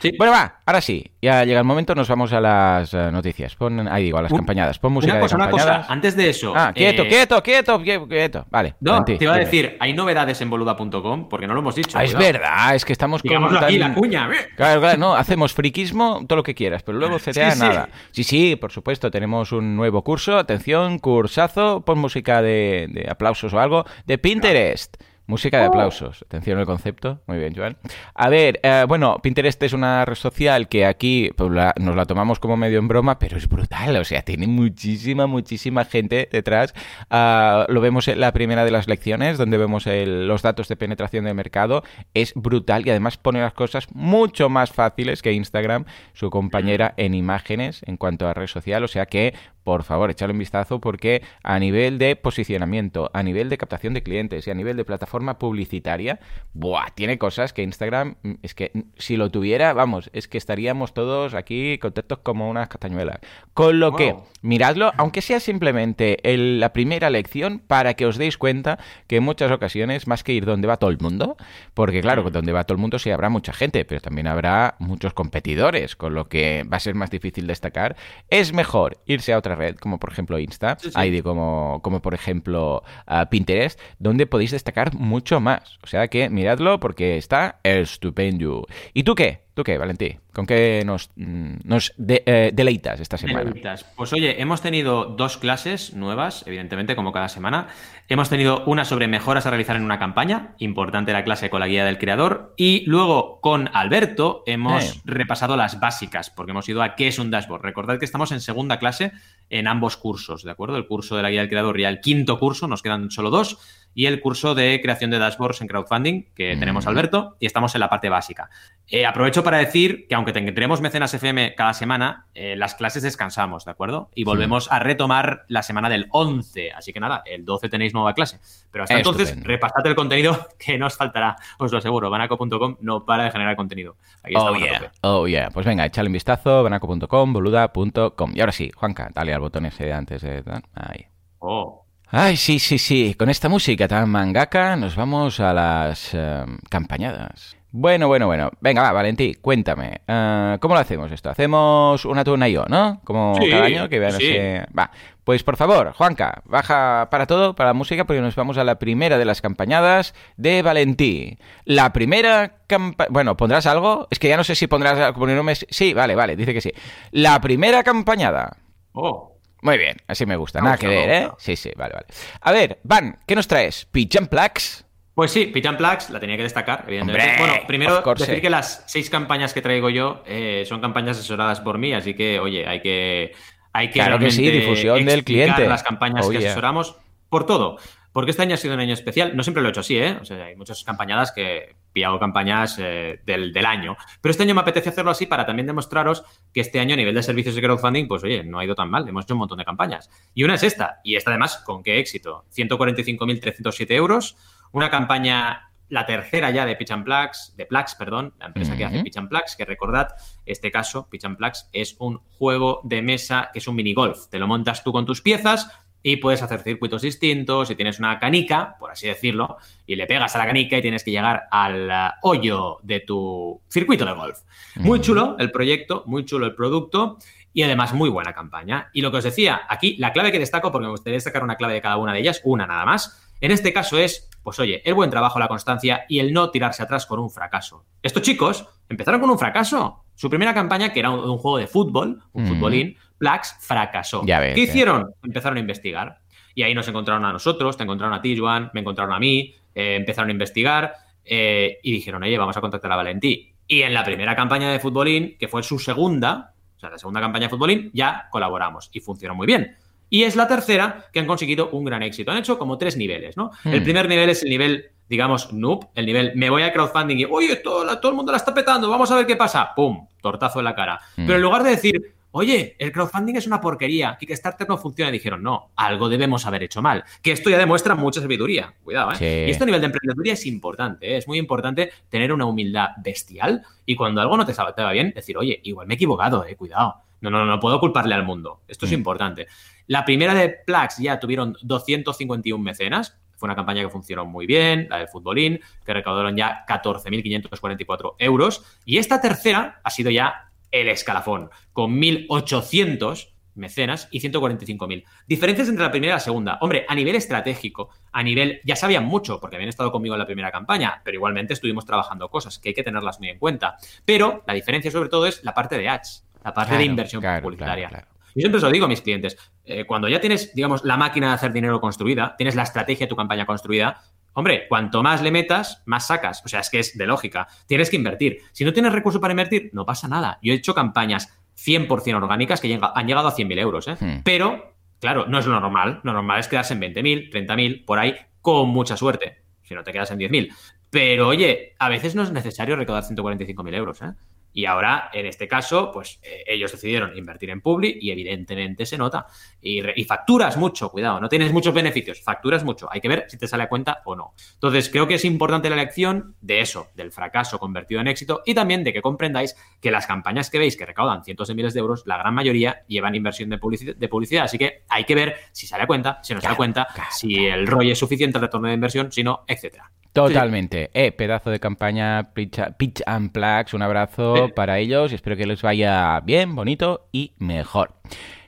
Sí. 0.00 0.10
Bueno, 0.18 0.32
va, 0.32 0.60
ahora 0.66 0.80
sí, 0.80 1.12
ya 1.22 1.44
llega 1.44 1.60
el 1.60 1.64
momento, 1.64 1.94
nos 1.94 2.08
vamos 2.08 2.32
a 2.32 2.40
las 2.40 2.92
eh, 2.92 3.10
noticias. 3.12 3.54
Pon, 3.54 3.86
ahí 3.86 4.02
digo, 4.04 4.18
a 4.18 4.22
las 4.22 4.32
campañadas. 4.32 4.78
Pon 4.80 4.92
música 4.92 5.12
Una 5.14 5.20
cosa, 5.22 5.36
de 5.36 5.42
una 5.42 5.50
cosa, 5.50 5.86
antes 5.88 6.16
de 6.16 6.28
eso. 6.28 6.52
Ah, 6.56 6.72
quieto, 6.74 7.04
eh, 7.04 7.08
quieto, 7.08 7.40
quieto, 7.42 7.80
quieto, 7.80 8.08
quieto. 8.08 8.46
Vale. 8.50 8.74
No, 8.80 9.04
te 9.04 9.16
iba 9.20 9.34
a 9.34 9.38
decir, 9.38 9.76
hay 9.78 9.92
novedades 9.92 10.40
en 10.40 10.50
boluda.com, 10.50 11.28
porque 11.28 11.46
no 11.46 11.54
lo 11.54 11.60
hemos 11.60 11.76
dicho. 11.76 11.96
Ah, 11.96 12.02
es 12.02 12.14
verdad, 12.18 12.74
es 12.74 12.84
que 12.84 12.92
estamos 12.92 13.22
con 13.22 13.28
Digámoslo 13.28 13.60
aquí, 13.60 13.78
tan- 13.78 13.90
la 13.90 13.94
cuña. 13.94 14.28
Claro, 14.56 14.80
claro, 14.80 14.98
no, 14.98 15.14
hacemos 15.14 15.54
friquismo, 15.54 16.24
todo 16.26 16.36
lo 16.38 16.42
que 16.42 16.56
quieras, 16.56 16.82
pero 16.82 16.98
luego 16.98 17.18
CTA 17.20 17.32
Sí, 17.52 17.58
sí. 17.58 17.58
nada. 17.60 17.88
Sí, 18.10 18.24
sí, 18.24 18.56
por 18.56 18.72
supuesto, 18.72 19.08
tenemos 19.12 19.52
un 19.52 19.76
nuevo 19.76 20.02
curso, 20.02 20.36
atención, 20.36 20.98
cursazo, 20.98 21.82
pon 21.84 22.00
música 22.00 22.42
de, 22.42 22.88
de 22.90 23.06
aplausos 23.08 23.51
o 23.52 23.60
algo, 23.60 23.84
de 24.06 24.18
Pinterest. 24.18 24.96
Música 25.24 25.58
Oh. 25.58 25.60
de 25.60 25.66
aplausos. 25.68 26.22
Atención 26.26 26.58
al 26.58 26.66
concepto. 26.66 27.20
Muy 27.28 27.38
bien, 27.38 27.54
Joan. 27.54 27.76
A 28.12 28.28
ver, 28.28 28.58
eh, 28.64 28.84
bueno, 28.88 29.18
Pinterest 29.22 29.62
es 29.62 29.72
una 29.72 30.04
red 30.04 30.16
social 30.16 30.68
que 30.68 30.84
aquí 30.84 31.30
pues, 31.36 31.48
la- 31.52 31.72
nos 31.78 31.94
la 31.94 32.06
tomamos 32.06 32.40
como 32.40 32.56
medio 32.56 32.80
en 32.80 32.88
broma, 32.88 33.20
pero 33.20 33.36
es 33.38 33.48
brutal. 33.48 33.96
O 33.96 34.04
sea, 34.04 34.22
tiene 34.22 34.48
muchísima, 34.48 35.28
muchísima 35.28 35.84
gente 35.84 36.28
detrás. 36.30 36.74
Ah, 37.08 37.66
lo 37.68 37.80
vemos 37.80 38.08
en 38.08 38.18
la 38.20 38.32
primera 38.32 38.64
de 38.64 38.72
las 38.72 38.88
lecciones, 38.88 39.38
donde 39.38 39.58
vemos 39.58 39.86
el- 39.86 40.26
los 40.26 40.42
datos 40.42 40.66
de 40.66 40.76
penetración 40.76 41.24
del 41.24 41.36
mercado. 41.36 41.84
Es 42.14 42.32
brutal 42.34 42.84
y 42.86 42.90
además 42.90 43.16
pone 43.16 43.40
las 43.40 43.54
cosas 43.54 43.86
mucho 43.94 44.48
más 44.48 44.72
fáciles 44.72 45.22
que 45.22 45.32
Instagram, 45.32 45.84
su 46.14 46.30
compañera 46.30 46.94
en 46.96 47.14
imágenes 47.14 47.82
en 47.86 47.96
cuanto 47.96 48.26
a 48.26 48.34
red 48.34 48.48
social. 48.48 48.82
O 48.82 48.88
sea 48.88 49.06
que, 49.06 49.34
por 49.64 49.84
favor, 49.84 50.10
echadle 50.10 50.32
un 50.32 50.38
vistazo 50.38 50.80
porque 50.80 51.22
a 51.42 51.58
nivel 51.58 51.98
de 51.98 52.16
posicionamiento, 52.16 53.10
a 53.14 53.22
nivel 53.22 53.48
de 53.48 53.58
captación 53.58 53.94
de 53.94 54.02
clientes 54.02 54.46
y 54.46 54.50
a 54.50 54.54
nivel 54.54 54.76
de 54.76 54.84
plataforma 54.84 55.38
publicitaria, 55.38 56.18
¡buah! 56.52 56.90
Tiene 56.94 57.18
cosas 57.18 57.52
que 57.52 57.62
Instagram, 57.62 58.16
mm, 58.22 58.32
es 58.42 58.54
que 58.54 58.70
mm, 58.74 58.80
si 58.96 59.16
lo 59.16 59.30
tuviera, 59.30 59.72
vamos, 59.72 60.10
es 60.12 60.28
que 60.28 60.38
estaríamos 60.38 60.94
todos 60.94 61.34
aquí 61.34 61.78
contentos 61.78 62.18
como 62.22 62.50
unas 62.50 62.68
castañuelas. 62.68 63.18
Con 63.54 63.80
lo 63.80 63.94
que, 63.94 64.14
miradlo, 64.42 64.92
aunque 64.96 65.20
sea 65.22 65.40
simplemente 65.40 66.18
el- 66.32 66.58
la 66.60 66.72
primera 66.72 67.10
lección, 67.10 67.60
para 67.60 67.94
que 67.94 68.06
os 68.06 68.18
deis 68.18 68.36
cuenta 68.38 68.78
que 69.06 69.16
en 69.16 69.22
muchas 69.24 69.50
ocasiones, 69.50 70.06
más 70.06 70.24
que 70.24 70.32
ir 70.32 70.44
donde 70.44 70.66
va 70.68 70.76
todo 70.76 70.90
el 70.90 70.98
mundo, 70.98 71.36
porque 71.74 72.00
claro, 72.00 72.24
Mm. 72.24 72.32
donde 72.32 72.52
va 72.52 72.64
todo 72.64 72.74
el 72.74 72.80
mundo 72.80 72.98
sí 72.98 73.10
habrá 73.10 73.28
mucha 73.28 73.52
gente, 73.52 73.84
pero 73.84 74.00
también 74.00 74.26
habrá 74.26 74.74
muchos 74.78 75.12
competidores, 75.14 75.96
con 75.96 76.14
lo 76.14 76.28
que 76.28 76.64
va 76.70 76.76
a 76.76 76.80
ser 76.80 76.94
más 76.94 77.10
difícil 77.10 77.46
destacar, 77.46 77.96
es 78.28 78.52
mejor 78.52 78.98
irse 79.06 79.32
a 79.32 79.38
otra 79.38 79.51
red, 79.54 79.76
como 79.76 79.98
por 79.98 80.12
ejemplo 80.12 80.38
Insta, 80.38 80.76
Sí, 80.78 81.10
de 81.10 81.22
como, 81.22 81.80
como 81.82 82.00
por 82.02 82.14
ejemplo 82.14 82.82
ah, 83.06 83.28
Pinterest, 83.30 83.78
donde 83.98 84.26
podéis 84.26 84.50
destacar 84.52 84.94
mucho 84.94 85.40
más. 85.40 85.78
O 85.82 85.86
sea 85.86 86.08
que 86.08 86.30
miradlo 86.30 86.80
porque 86.80 87.16
está 87.16 87.60
estupendo. 87.62 88.66
¿Y 88.94 89.04
tú 89.04 89.14
qué? 89.14 89.42
¿Tú 89.54 89.64
qué, 89.64 89.76
Valentí? 89.76 90.16
¿Con 90.32 90.46
qué 90.46 90.82
nos, 90.86 91.10
mm, 91.14 91.56
nos 91.64 91.92
de- 91.98 92.22
eh, 92.24 92.50
deleitas 92.54 93.00
esta 93.00 93.18
semana? 93.18 93.44
Deleitas. 93.44 93.84
Pues 93.96 94.10
oye, 94.14 94.40
hemos 94.40 94.62
tenido 94.62 95.04
dos 95.04 95.36
clases 95.36 95.92
nuevas, 95.92 96.42
evidentemente, 96.46 96.96
como 96.96 97.12
cada 97.12 97.28
semana. 97.28 97.66
Hemos 98.08 98.30
tenido 98.30 98.64
una 98.64 98.86
sobre 98.86 99.08
mejoras 99.08 99.44
a 99.44 99.50
realizar 99.50 99.76
en 99.76 99.82
una 99.84 99.98
campaña, 99.98 100.54
importante 100.58 101.12
la 101.12 101.22
clase 101.24 101.50
con 101.50 101.60
la 101.60 101.66
guía 101.66 101.84
del 101.84 101.98
creador, 101.98 102.54
y 102.56 102.82
luego 102.86 103.40
con 103.42 103.68
Alberto 103.74 104.42
hemos 104.46 104.84
Eh. 104.96 105.00
repasado 105.04 105.54
las 105.58 105.78
básicas, 105.80 106.30
porque 106.30 106.52
hemos 106.52 106.66
ido 106.70 106.82
a 106.82 106.94
qué 106.94 107.08
es 107.08 107.18
un 107.18 107.30
dashboard. 107.30 107.60
Recordad 107.62 107.98
que 107.98 108.06
estamos 108.06 108.32
en 108.32 108.40
segunda 108.40 108.78
clase 108.78 109.12
en 109.50 109.66
ambos 109.68 109.98
cursos, 109.98 110.44
¿de 110.44 110.50
acuerdo? 110.50 110.78
El 110.78 110.86
curso 110.86 111.14
de 111.14 111.22
la 111.24 111.28
guía 111.30 111.40
del 111.40 111.50
creador 111.50 111.78
y 111.78 111.84
el 111.84 112.00
quinto 112.00 112.38
curso, 112.38 112.68
nos 112.68 112.80
quedan 112.82 113.10
solo 113.10 113.28
dos, 113.28 113.58
y 113.94 114.06
el 114.06 114.20
curso 114.20 114.54
de 114.54 114.80
creación 114.82 115.10
de 115.10 115.18
dashboards 115.18 115.60
en 115.60 115.68
crowdfunding, 115.68 116.32
que 116.34 116.56
tenemos 116.56 116.86
Mm. 116.86 116.88
Alberto, 116.88 117.36
y 117.40 117.46
estamos 117.46 117.74
en 117.74 117.80
la 117.80 117.88
parte 117.88 118.08
básica. 118.08 118.50
Eh, 118.88 119.06
aprovecho 119.06 119.44
para 119.44 119.58
decir 119.58 120.06
que 120.08 120.14
aunque 120.14 120.32
tendremos 120.32 120.80
mecenas 120.80 121.14
FM 121.14 121.54
cada 121.54 121.74
semana, 121.74 122.26
eh, 122.34 122.56
las 122.56 122.74
clases 122.74 123.02
descansamos, 123.02 123.64
¿de 123.64 123.70
acuerdo? 123.70 124.10
Y 124.14 124.24
volvemos 124.24 124.70
a 124.70 124.78
retomar 124.78 125.44
la 125.48 125.62
semana 125.62 125.88
del 125.88 126.06
11. 126.10 126.72
Así 126.72 126.92
que 126.92 127.00
nada, 127.00 127.22
el 127.26 127.44
12 127.44 127.68
tenéis 127.68 127.94
nueva 127.94 128.14
clase. 128.14 128.40
Pero 128.70 128.84
hasta 128.84 128.96
entonces, 128.96 129.42
repasad 129.42 129.86
el 129.86 129.94
contenido 129.94 130.48
que 130.58 130.78
no 130.78 130.86
os 130.86 130.96
faltará, 130.96 131.36
os 131.58 131.72
lo 131.72 131.78
aseguro. 131.78 132.10
Banaco.com 132.10 132.76
no 132.80 133.04
para 133.04 133.24
de 133.24 133.30
generar 133.30 133.56
contenido. 133.56 133.96
Aquí 134.22 134.34
Oh 134.36 134.56
yeah, 134.56 134.92
oh 135.02 135.26
yeah. 135.26 135.50
Pues 135.50 135.66
venga, 135.66 135.86
echale 135.86 136.08
un 136.08 136.14
vistazo, 136.14 136.62
banaco.com, 136.62 137.32
boluda.com. 137.32 138.32
Y 138.34 138.40
ahora 138.40 138.52
sí, 138.52 138.70
Juanca, 138.74 139.10
dale 139.14 139.32
al 139.34 139.40
botón 139.40 139.66
ese 139.66 139.84
de 139.84 139.92
antes 139.92 140.22
de... 140.22 140.42
Ahí. 140.74 141.06
Oh. 141.38 141.81
Ay, 142.14 142.36
sí, 142.36 142.58
sí, 142.58 142.76
sí. 142.78 143.14
Con 143.18 143.30
esta 143.30 143.48
música 143.48 143.88
tan 143.88 144.10
mangaka 144.10 144.76
nos 144.76 144.94
vamos 144.96 145.40
a 145.40 145.54
las 145.54 146.10
eh, 146.12 146.44
campañadas. 146.68 147.56
Bueno, 147.70 148.06
bueno, 148.06 148.26
bueno. 148.26 148.50
Venga, 148.60 148.82
va, 148.82 148.92
Valentí, 148.92 149.32
cuéntame. 149.36 150.02
eh, 150.06 150.58
¿Cómo 150.60 150.74
lo 150.74 150.80
hacemos 150.80 151.10
esto? 151.10 151.30
Hacemos 151.30 152.04
una 152.04 152.22
turna 152.22 152.50
y 152.50 152.52
yo, 152.52 152.66
¿no? 152.68 153.00
Como 153.04 153.34
Sí, 153.40 153.48
cada 153.48 153.64
año 153.64 153.88
que 153.88 153.98
vean 153.98 154.12
sí. 154.12 154.28
ese- 154.28 154.66
Va, 154.78 154.90
pues 155.24 155.42
por 155.42 155.56
favor, 155.56 155.92
Juanca, 155.94 156.42
baja 156.44 157.08
para 157.10 157.26
todo, 157.26 157.54
para 157.54 157.70
la 157.70 157.74
música, 157.74 158.04
porque 158.04 158.20
nos 158.20 158.36
vamos 158.36 158.58
a 158.58 158.64
la 158.64 158.78
primera 158.78 159.16
de 159.16 159.24
las 159.24 159.40
campañadas 159.40 160.14
de 160.36 160.60
Valentí. 160.60 161.38
La 161.64 161.94
primera 161.94 162.56
campaña... 162.66 163.08
Bueno, 163.10 163.38
¿pondrás 163.38 163.64
algo? 163.64 164.06
Es 164.10 164.18
que 164.18 164.28
ya 164.28 164.36
no 164.36 164.44
sé 164.44 164.54
si 164.54 164.66
pondrás... 164.66 165.14
ponerme- 165.14 165.54
Sí, 165.70 165.94
vale, 165.94 166.14
vale, 166.14 166.36
dice 166.36 166.52
que 166.52 166.60
sí. 166.60 166.72
La 167.10 167.40
primera 167.40 167.82
campañada. 167.82 168.58
Oh. 168.92 169.31
Muy 169.62 169.78
bien, 169.78 169.96
así 170.06 170.26
me 170.26 170.36
gusta. 170.36 170.60
Me 170.60 170.64
Nada 170.64 170.76
gusta, 170.76 170.88
que 170.88 170.94
ver, 170.94 171.10
¿eh? 171.10 171.28
Sí, 171.38 171.56
sí, 171.56 171.70
vale, 171.76 171.94
vale. 171.94 172.06
A 172.40 172.52
ver, 172.52 172.78
Van, 172.82 173.16
¿qué 173.26 173.34
nos 173.34 173.48
traes? 173.48 173.86
¿Pigeon 173.90 174.26
Plax? 174.26 174.84
Pues 175.14 175.30
sí, 175.30 175.46
Pitch 175.46 175.66
and 175.66 175.76
Plax 175.76 176.08
la 176.08 176.18
tenía 176.18 176.38
que 176.38 176.42
destacar, 176.42 176.84
evidentemente. 176.88 177.32
Hombre, 177.32 177.46
bueno, 177.46 177.66
primero 177.66 178.02
decir 178.14 178.40
que 178.40 178.48
las 178.48 178.82
seis 178.86 179.10
campañas 179.10 179.52
que 179.52 179.60
traigo 179.60 179.90
yo 179.90 180.22
eh, 180.26 180.64
son 180.66 180.80
campañas 180.80 181.18
asesoradas 181.18 181.60
por 181.60 181.76
mí, 181.76 181.92
así 181.92 182.14
que, 182.14 182.38
oye, 182.40 182.66
hay 182.66 182.80
que. 182.80 183.32
Hay 183.74 183.88
que 183.88 183.94
Claro 184.00 184.18
que 184.18 184.30
sí, 184.30 184.50
difusión 184.50 185.04
del 185.04 185.20
explicar 185.20 185.54
cliente. 185.54 185.68
las 185.68 185.82
campañas 185.82 186.26
Oh, 186.26 186.30
que 186.30 186.38
yeah. 186.38 186.48
asesoramos 186.48 186.96
por 187.28 187.44
todo. 187.46 187.78
Porque 188.12 188.30
este 188.30 188.42
año 188.42 188.54
ha 188.54 188.58
sido 188.58 188.74
un 188.74 188.80
año 188.80 188.94
especial. 188.94 189.36
No 189.36 189.42
siempre 189.42 189.62
lo 189.62 189.68
he 189.68 189.70
hecho 189.70 189.80
así, 189.80 189.96
¿eh? 189.96 190.18
O 190.20 190.24
sea, 190.24 190.44
hay 190.44 190.56
muchas 190.56 190.84
campañadas 190.84 191.32
que 191.32 191.76
y 191.94 192.02
hago 192.02 192.18
campañas 192.18 192.78
eh, 192.78 193.20
del, 193.24 193.52
del 193.52 193.66
año. 193.66 193.96
Pero 194.20 194.30
este 194.30 194.42
año 194.44 194.54
me 194.54 194.60
apetece 194.60 194.88
hacerlo 194.88 195.10
así 195.10 195.26
para 195.26 195.44
también 195.44 195.66
demostraros 195.66 196.24
que 196.52 196.60
este 196.60 196.80
año 196.80 196.94
a 196.94 196.96
nivel 196.96 197.14
de 197.14 197.22
servicios 197.22 197.54
de 197.54 197.62
crowdfunding, 197.62 198.08
pues 198.08 198.24
oye, 198.24 198.44
no 198.44 198.58
ha 198.58 198.64
ido 198.64 198.74
tan 198.74 198.90
mal. 198.90 199.08
Hemos 199.08 199.24
hecho 199.24 199.34
un 199.34 199.40
montón 199.40 199.58
de 199.58 199.64
campañas. 199.64 200.10
Y 200.34 200.44
una 200.44 200.54
es 200.54 200.62
esta. 200.62 201.00
Y 201.04 201.16
esta 201.16 201.30
además, 201.30 201.58
¿con 201.58 201.82
qué 201.82 201.98
éxito? 201.98 202.44
145.307 202.54 203.90
euros. 203.92 204.36
Una 204.72 204.90
campaña 204.90 205.72
la 205.92 206.06
tercera 206.06 206.50
ya 206.50 206.64
de 206.64 206.74
Pitch 206.74 206.90
and 206.90 207.04
Plax, 207.04 207.54
de 207.54 207.66
Plax, 207.66 207.96
perdón, 207.96 208.32
la 208.38 208.46
empresa 208.46 208.74
que 208.78 208.86
hace. 208.86 209.02
Pitch 209.02 209.18
and 209.18 209.28
Plax, 209.28 209.56
que 209.56 209.66
recordad, 209.66 210.08
este 210.46 210.70
caso, 210.70 211.06
Pitch 211.10 211.26
and 211.26 211.36
Plax, 211.36 211.68
es 211.74 211.96
un 211.98 212.16
juego 212.30 212.80
de 212.82 213.02
mesa 213.02 213.50
que 213.52 213.58
es 213.58 213.68
un 213.68 213.76
minigolf. 213.76 214.28
Te 214.30 214.38
lo 214.38 214.46
montas 214.46 214.82
tú 214.82 214.90
con 214.90 215.04
tus 215.04 215.20
piezas 215.20 215.70
y 216.02 216.16
puedes 216.16 216.42
hacer 216.42 216.60
circuitos 216.60 217.02
distintos. 217.02 217.68
Si 217.68 217.74
tienes 217.76 217.98
una 217.98 218.18
canica, 218.18 218.76
por 218.78 218.90
así 218.90 219.06
decirlo, 219.06 219.56
y 219.86 219.96
le 219.96 220.06
pegas 220.06 220.34
a 220.34 220.38
la 220.38 220.46
canica 220.46 220.76
y 220.78 220.82
tienes 220.82 221.04
que 221.04 221.10
llegar 221.10 221.44
al 221.50 221.90
ah, 221.90 222.14
hoyo 222.22 222.78
de 222.82 223.00
tu 223.00 223.60
circuito 223.68 224.04
de 224.04 224.12
golf. 224.12 224.40
Muy 224.76 225.00
chulo 225.00 225.36
el 225.38 225.50
proyecto, 225.50 226.02
muy 226.06 226.24
chulo 226.24 226.46
el 226.46 226.54
producto 226.54 227.18
y 227.52 227.62
además 227.62 227.92
muy 227.92 228.08
buena 228.08 228.32
campaña. 228.32 228.88
Y 228.92 229.02
lo 229.02 229.10
que 229.10 229.18
os 229.18 229.24
decía, 229.24 229.60
aquí 229.68 229.96
la 229.98 230.12
clave 230.12 230.32
que 230.32 230.38
destaco, 230.38 230.72
porque 230.72 230.86
me 230.86 230.90
gustaría 230.90 231.16
destacar 231.16 231.44
una 231.44 231.56
clave 231.56 231.74
de 231.74 231.82
cada 231.82 231.98
una 231.98 232.12
de 232.12 232.20
ellas, 232.20 232.40
una 232.44 232.66
nada 232.66 232.84
más, 232.86 233.28
en 233.40 233.50
este 233.50 233.72
caso 233.72 233.98
es, 233.98 234.30
pues 234.42 234.58
oye, 234.60 234.82
el 234.88 234.94
buen 234.94 235.10
trabajo, 235.10 235.38
la 235.38 235.48
constancia 235.48 236.04
y 236.08 236.20
el 236.20 236.32
no 236.32 236.50
tirarse 236.50 236.82
atrás 236.82 237.06
con 237.06 237.18
un 237.18 237.28
fracaso. 237.28 237.84
Estos 238.02 238.22
chicos 238.22 238.66
empezaron 238.88 239.20
con 239.20 239.30
un 239.30 239.38
fracaso. 239.38 240.04
Su 240.14 240.30
primera 240.30 240.54
campaña, 240.54 240.92
que 240.92 241.00
era 241.00 241.10
un, 241.10 241.28
un 241.28 241.38
juego 241.38 241.58
de 241.58 241.66
fútbol, 241.66 242.22
un 242.32 242.44
Mm. 242.44 242.46
futbolín, 242.46 242.96
Plax, 243.22 243.56
fracasó. 243.60 244.22
Ya 244.26 244.40
ves, 244.40 244.56
¿Qué 244.56 244.62
hicieron? 244.62 245.14
Empezaron 245.22 245.56
a 245.56 245.60
investigar. 245.60 246.18
Y 246.56 246.64
ahí 246.64 246.74
nos 246.74 246.88
encontraron 246.88 247.24
a 247.24 247.32
nosotros, 247.32 247.76
te 247.76 247.84
encontraron 247.84 248.12
a 248.12 248.20
ti, 248.20 248.36
Juan, 248.36 248.72
me 248.74 248.80
encontraron 248.80 249.14
a 249.14 249.20
mí, 249.20 249.54
eh, 249.72 249.94
empezaron 249.94 250.28
a 250.30 250.32
investigar 250.32 250.92
eh, 251.24 251.78
y 251.84 251.92
dijeron, 251.92 252.20
oye, 252.24 252.36
vamos 252.36 252.56
a 252.56 252.60
contactar 252.60 252.90
a 252.90 252.96
Valentí. 252.96 253.52
Y 253.68 253.82
en 253.82 253.94
la 253.94 254.02
primera 254.02 254.34
campaña 254.34 254.72
de 254.72 254.80
Futbolín, 254.80 255.36
que 255.38 255.46
fue 255.46 255.62
su 255.62 255.78
segunda, 255.78 256.52
o 256.76 256.80
sea, 256.80 256.90
la 256.90 256.98
segunda 256.98 257.20
campaña 257.20 257.46
de 257.46 257.50
Futbolín, 257.50 257.90
ya 257.94 258.26
colaboramos 258.32 258.90
y 258.92 258.98
funcionó 258.98 259.36
muy 259.36 259.46
bien. 259.46 259.76
Y 260.10 260.24
es 260.24 260.34
la 260.34 260.48
tercera 260.48 261.06
que 261.12 261.20
han 261.20 261.26
conseguido 261.28 261.70
un 261.70 261.84
gran 261.84 262.02
éxito. 262.02 262.32
Han 262.32 262.38
hecho 262.38 262.58
como 262.58 262.76
tres 262.76 262.96
niveles, 262.96 263.36
¿no? 263.36 263.52
El 263.64 263.82
Hmm. 263.82 263.84
primer 263.84 264.08
nivel 264.08 264.30
es 264.30 264.42
el 264.42 264.50
nivel, 264.50 264.86
digamos, 265.08 265.52
noob, 265.52 265.90
el 265.94 266.06
nivel 266.06 266.32
me 266.34 266.50
voy 266.50 266.64
a 266.64 266.72
crowdfunding 266.72 267.18
y, 267.20 267.24
oye, 267.24 267.54
todo 267.54 268.08
el 268.10 268.14
mundo 268.16 268.32
la 268.32 268.38
está 268.38 268.52
petando, 268.52 268.90
vamos 268.90 269.12
a 269.12 269.14
ver 269.14 269.26
qué 269.26 269.36
pasa. 269.36 269.72
¡Pum! 269.76 270.08
Tortazo 270.20 270.58
en 270.58 270.64
la 270.64 270.74
cara. 270.74 270.98
Hmm. 271.16 271.24
Pero 271.26 271.36
en 271.36 271.42
lugar 271.42 271.62
de 271.62 271.70
decir, 271.70 272.14
oye, 272.32 272.74
el 272.78 272.90
crowdfunding 272.92 273.36
es 273.36 273.46
una 273.46 273.60
porquería, 273.60 274.16
Kickstarter 274.18 274.68
no 274.68 274.76
funciona, 274.78 275.10
dijeron, 275.10 275.42
no, 275.42 275.70
algo 275.76 276.08
debemos 276.08 276.44
haber 276.46 276.64
hecho 276.64 276.82
mal. 276.82 277.04
Que 277.22 277.32
esto 277.32 277.48
ya 277.48 277.58
demuestra 277.58 277.94
mucha 277.94 278.20
sabiduría. 278.20 278.74
Cuidado, 278.82 279.12
¿eh? 279.12 279.16
Sí. 279.16 279.24
Y 279.24 279.50
esto 279.50 279.64
a 279.64 279.66
nivel 279.66 279.80
de 279.80 279.86
emprendeduría 279.86 280.32
es 280.32 280.44
importante, 280.46 281.12
¿eh? 281.14 281.16
es 281.18 281.28
muy 281.28 281.38
importante 281.38 281.92
tener 282.08 282.32
una 282.32 282.44
humildad 282.46 282.88
bestial 283.02 283.62
y 283.86 283.94
cuando 283.94 284.20
algo 284.20 284.36
no 284.36 284.44
te, 284.44 284.52
sabe- 284.54 284.72
te 284.74 284.82
va 284.82 284.92
bien, 284.92 285.12
decir, 285.14 285.38
oye, 285.38 285.60
igual 285.62 285.86
me 285.86 285.94
he 285.94 285.96
equivocado, 285.96 286.44
eh, 286.44 286.56
cuidado. 286.56 286.96
No, 287.20 287.30
no, 287.30 287.44
no 287.44 287.60
puedo 287.60 287.78
culparle 287.78 288.14
al 288.16 288.24
mundo. 288.24 288.62
Esto 288.66 288.84
es 288.86 288.90
Mm. 288.92 288.96
importante. 288.96 289.46
La 289.86 290.04
primera 290.04 290.34
de 290.34 290.48
Plax 290.48 290.98
ya 290.98 291.20
tuvieron 291.20 291.56
251 291.62 292.62
mecenas. 292.64 293.16
Fue 293.36 293.46
una 293.46 293.54
campaña 293.54 293.82
que 293.82 293.90
funcionó 293.90 294.24
muy 294.24 294.46
bien, 294.46 294.88
la 294.90 294.98
de 294.98 295.06
Futbolín, 295.06 295.60
que 295.84 295.92
recaudaron 295.94 296.36
ya 296.36 296.64
14.544 296.66 298.14
euros. 298.18 298.64
Y 298.84 298.98
esta 298.98 299.20
tercera 299.20 299.80
ha 299.84 299.90
sido 299.90 300.10
ya 300.10 300.51
el 300.72 300.88
escalafón, 300.88 301.50
con 301.72 302.00
1.800 302.00 303.32
mecenas 303.54 304.08
y 304.10 304.20
145.000. 304.20 305.04
Diferencias 305.26 305.68
entre 305.68 305.84
la 305.84 305.90
primera 305.90 306.14
y 306.14 306.16
la 306.16 306.20
segunda. 306.20 306.58
Hombre, 306.60 306.84
a 306.88 306.94
nivel 306.94 307.14
estratégico, 307.14 307.90
a 308.10 308.22
nivel, 308.22 308.60
ya 308.64 308.76
sabían 308.76 309.04
mucho 309.04 309.40
porque 309.40 309.56
habían 309.56 309.68
estado 309.68 309.92
conmigo 309.92 310.14
en 310.14 310.20
la 310.20 310.26
primera 310.26 310.50
campaña, 310.50 311.00
pero 311.04 311.16
igualmente 311.16 311.52
estuvimos 311.52 311.84
trabajando 311.84 312.28
cosas 312.28 312.58
que 312.58 312.70
hay 312.70 312.74
que 312.74 312.82
tenerlas 312.82 313.18
muy 313.20 313.28
en 313.28 313.38
cuenta. 313.38 313.76
Pero 314.04 314.42
la 314.46 314.54
diferencia 314.54 314.90
sobre 314.90 315.08
todo 315.08 315.26
es 315.26 315.44
la 315.44 315.54
parte 315.54 315.78
de 315.78 315.88
ads, 315.88 316.26
la 316.42 316.54
parte 316.54 316.76
de 316.76 316.84
inversión 316.84 317.20
claro, 317.20 317.42
publicitaria. 317.42 317.88
claro. 317.88 318.06
Yo 318.34 318.40
siempre 318.40 318.60
se 318.60 318.66
lo 318.66 318.72
digo 318.72 318.86
a 318.86 318.88
mis 318.88 319.02
clientes, 319.02 319.36
eh, 319.64 319.84
cuando 319.84 320.08
ya 320.08 320.18
tienes, 320.18 320.54
digamos, 320.54 320.84
la 320.84 320.96
máquina 320.96 321.28
de 321.28 321.34
hacer 321.34 321.52
dinero 321.52 321.82
construida, 321.82 322.34
tienes 322.38 322.54
la 322.54 322.62
estrategia 322.62 323.04
de 323.04 323.10
tu 323.10 323.16
campaña 323.16 323.44
construida, 323.44 324.02
hombre, 324.34 324.66
cuanto 324.68 325.02
más 325.02 325.22
le 325.22 325.30
metas, 325.30 325.82
más 325.86 326.06
sacas. 326.06 326.42
O 326.44 326.48
sea, 326.48 326.60
es 326.60 326.70
que 326.70 326.78
es 326.78 326.96
de 326.96 327.06
lógica. 327.06 327.48
Tienes 327.66 327.90
que 327.90 327.96
invertir. 327.96 328.38
Si 328.52 328.64
no 328.64 328.72
tienes 328.72 328.92
recursos 328.92 329.20
para 329.20 329.32
invertir, 329.32 329.70
no 329.72 329.84
pasa 329.84 330.08
nada. 330.08 330.38
Yo 330.42 330.52
he 330.52 330.56
hecho 330.56 330.74
campañas 330.74 331.38
100% 331.56 332.16
orgánicas 332.16 332.60
que 332.60 332.80
han 332.80 333.06
llegado 333.06 333.28
a 333.28 333.36
100.000 333.36 333.58
euros, 333.58 333.88
¿eh? 333.88 333.96
Hmm. 333.98 334.22
Pero, 334.24 334.74
claro, 335.00 335.26
no 335.26 335.38
es 335.38 335.46
lo 335.46 335.58
normal. 335.60 336.00
Lo 336.02 336.12
normal 336.12 336.40
es 336.40 336.48
quedarse 336.48 336.74
en 336.74 336.80
20.000, 336.80 337.30
30.000, 337.30 337.84
por 337.84 337.98
ahí, 337.98 338.16
con 338.40 338.68
mucha 338.68 338.96
suerte. 338.96 339.42
Si 339.62 339.74
no 339.74 339.84
te 339.84 339.92
quedas 339.92 340.10
en 340.10 340.18
10.000. 340.18 340.54
Pero, 340.90 341.28
oye, 341.28 341.74
a 341.78 341.88
veces 341.88 342.14
no 342.14 342.22
es 342.22 342.32
necesario 342.32 342.76
recaudar 342.76 343.04
145.000 343.04 343.74
euros, 343.74 344.02
¿eh? 344.02 344.12
Y 344.52 344.66
ahora, 344.66 345.10
en 345.12 345.26
este 345.26 345.48
caso, 345.48 345.90
pues 345.92 346.20
eh, 346.22 346.44
ellos 346.46 346.70
decidieron 346.72 347.16
invertir 347.16 347.50
en 347.50 347.60
Publi 347.60 347.98
y 348.00 348.10
evidentemente 348.10 348.84
se 348.86 348.98
nota. 348.98 349.26
Y, 349.60 349.80
re- 349.80 349.94
y 349.96 350.04
facturas 350.04 350.56
mucho, 350.56 350.90
cuidado, 350.90 351.20
no 351.20 351.28
tienes 351.28 351.52
muchos 351.52 351.72
beneficios, 351.72 352.20
facturas 352.20 352.62
mucho. 352.64 352.88
Hay 352.92 353.00
que 353.00 353.08
ver 353.08 353.24
si 353.28 353.38
te 353.38 353.46
sale 353.48 353.62
a 353.62 353.68
cuenta 353.68 354.02
o 354.04 354.14
no. 354.14 354.34
Entonces, 354.54 354.90
creo 354.90 355.06
que 355.06 355.14
es 355.14 355.24
importante 355.24 355.70
la 355.70 355.76
lección 355.76 356.36
de 356.40 356.60
eso, 356.60 356.88
del 356.94 357.12
fracaso 357.12 357.58
convertido 357.58 358.00
en 358.00 358.08
éxito 358.08 358.42
y 358.44 358.54
también 358.54 358.84
de 358.84 358.92
que 358.92 359.00
comprendáis 359.00 359.56
que 359.80 359.90
las 359.90 360.06
campañas 360.06 360.50
que 360.50 360.58
veis 360.58 360.76
que 360.76 360.84
recaudan 360.86 361.24
cientos 361.24 361.48
de 361.48 361.54
miles 361.54 361.74
de 361.74 361.80
euros, 361.80 362.02
la 362.06 362.18
gran 362.18 362.34
mayoría 362.34 362.84
llevan 362.88 363.14
inversión 363.14 363.48
de 363.48 363.58
publicidad. 363.58 363.96
De 363.96 364.08
publicidad 364.08 364.44
así 364.44 364.58
que 364.58 364.82
hay 364.88 365.04
que 365.04 365.14
ver 365.14 365.36
si 365.52 365.66
sale 365.66 365.84
a 365.84 365.86
cuenta, 365.86 366.20
si 366.22 366.34
no 366.34 366.40
sale 366.40 366.54
a 366.54 366.56
cuenta, 366.56 366.88
si 367.10 367.46
el 367.46 367.66
ROI 367.66 367.92
es 367.92 367.98
suficiente 367.98 368.38
el 368.38 368.42
retorno 368.42 368.68
de 368.68 368.74
inversión, 368.74 369.10
si 369.12 369.22
no, 369.24 369.44
etcétera. 369.46 369.90
Totalmente. 370.12 370.90
Eh, 370.94 371.12
pedazo 371.12 371.50
de 371.50 371.58
campaña 371.60 372.32
Pitch, 372.34 372.60
Pitch 372.76 373.02
and 373.06 373.32
Plax. 373.32 373.72
Un 373.74 373.82
abrazo 373.82 374.46
Sí. 374.46 374.52
para 374.54 374.78
ellos 374.78 375.12
y 375.12 375.14
espero 375.14 375.36
que 375.36 375.46
les 375.46 375.62
vaya 375.62 376.20
bien, 376.20 376.54
bonito 376.54 377.08
y 377.12 377.32
mejor. 377.38 377.94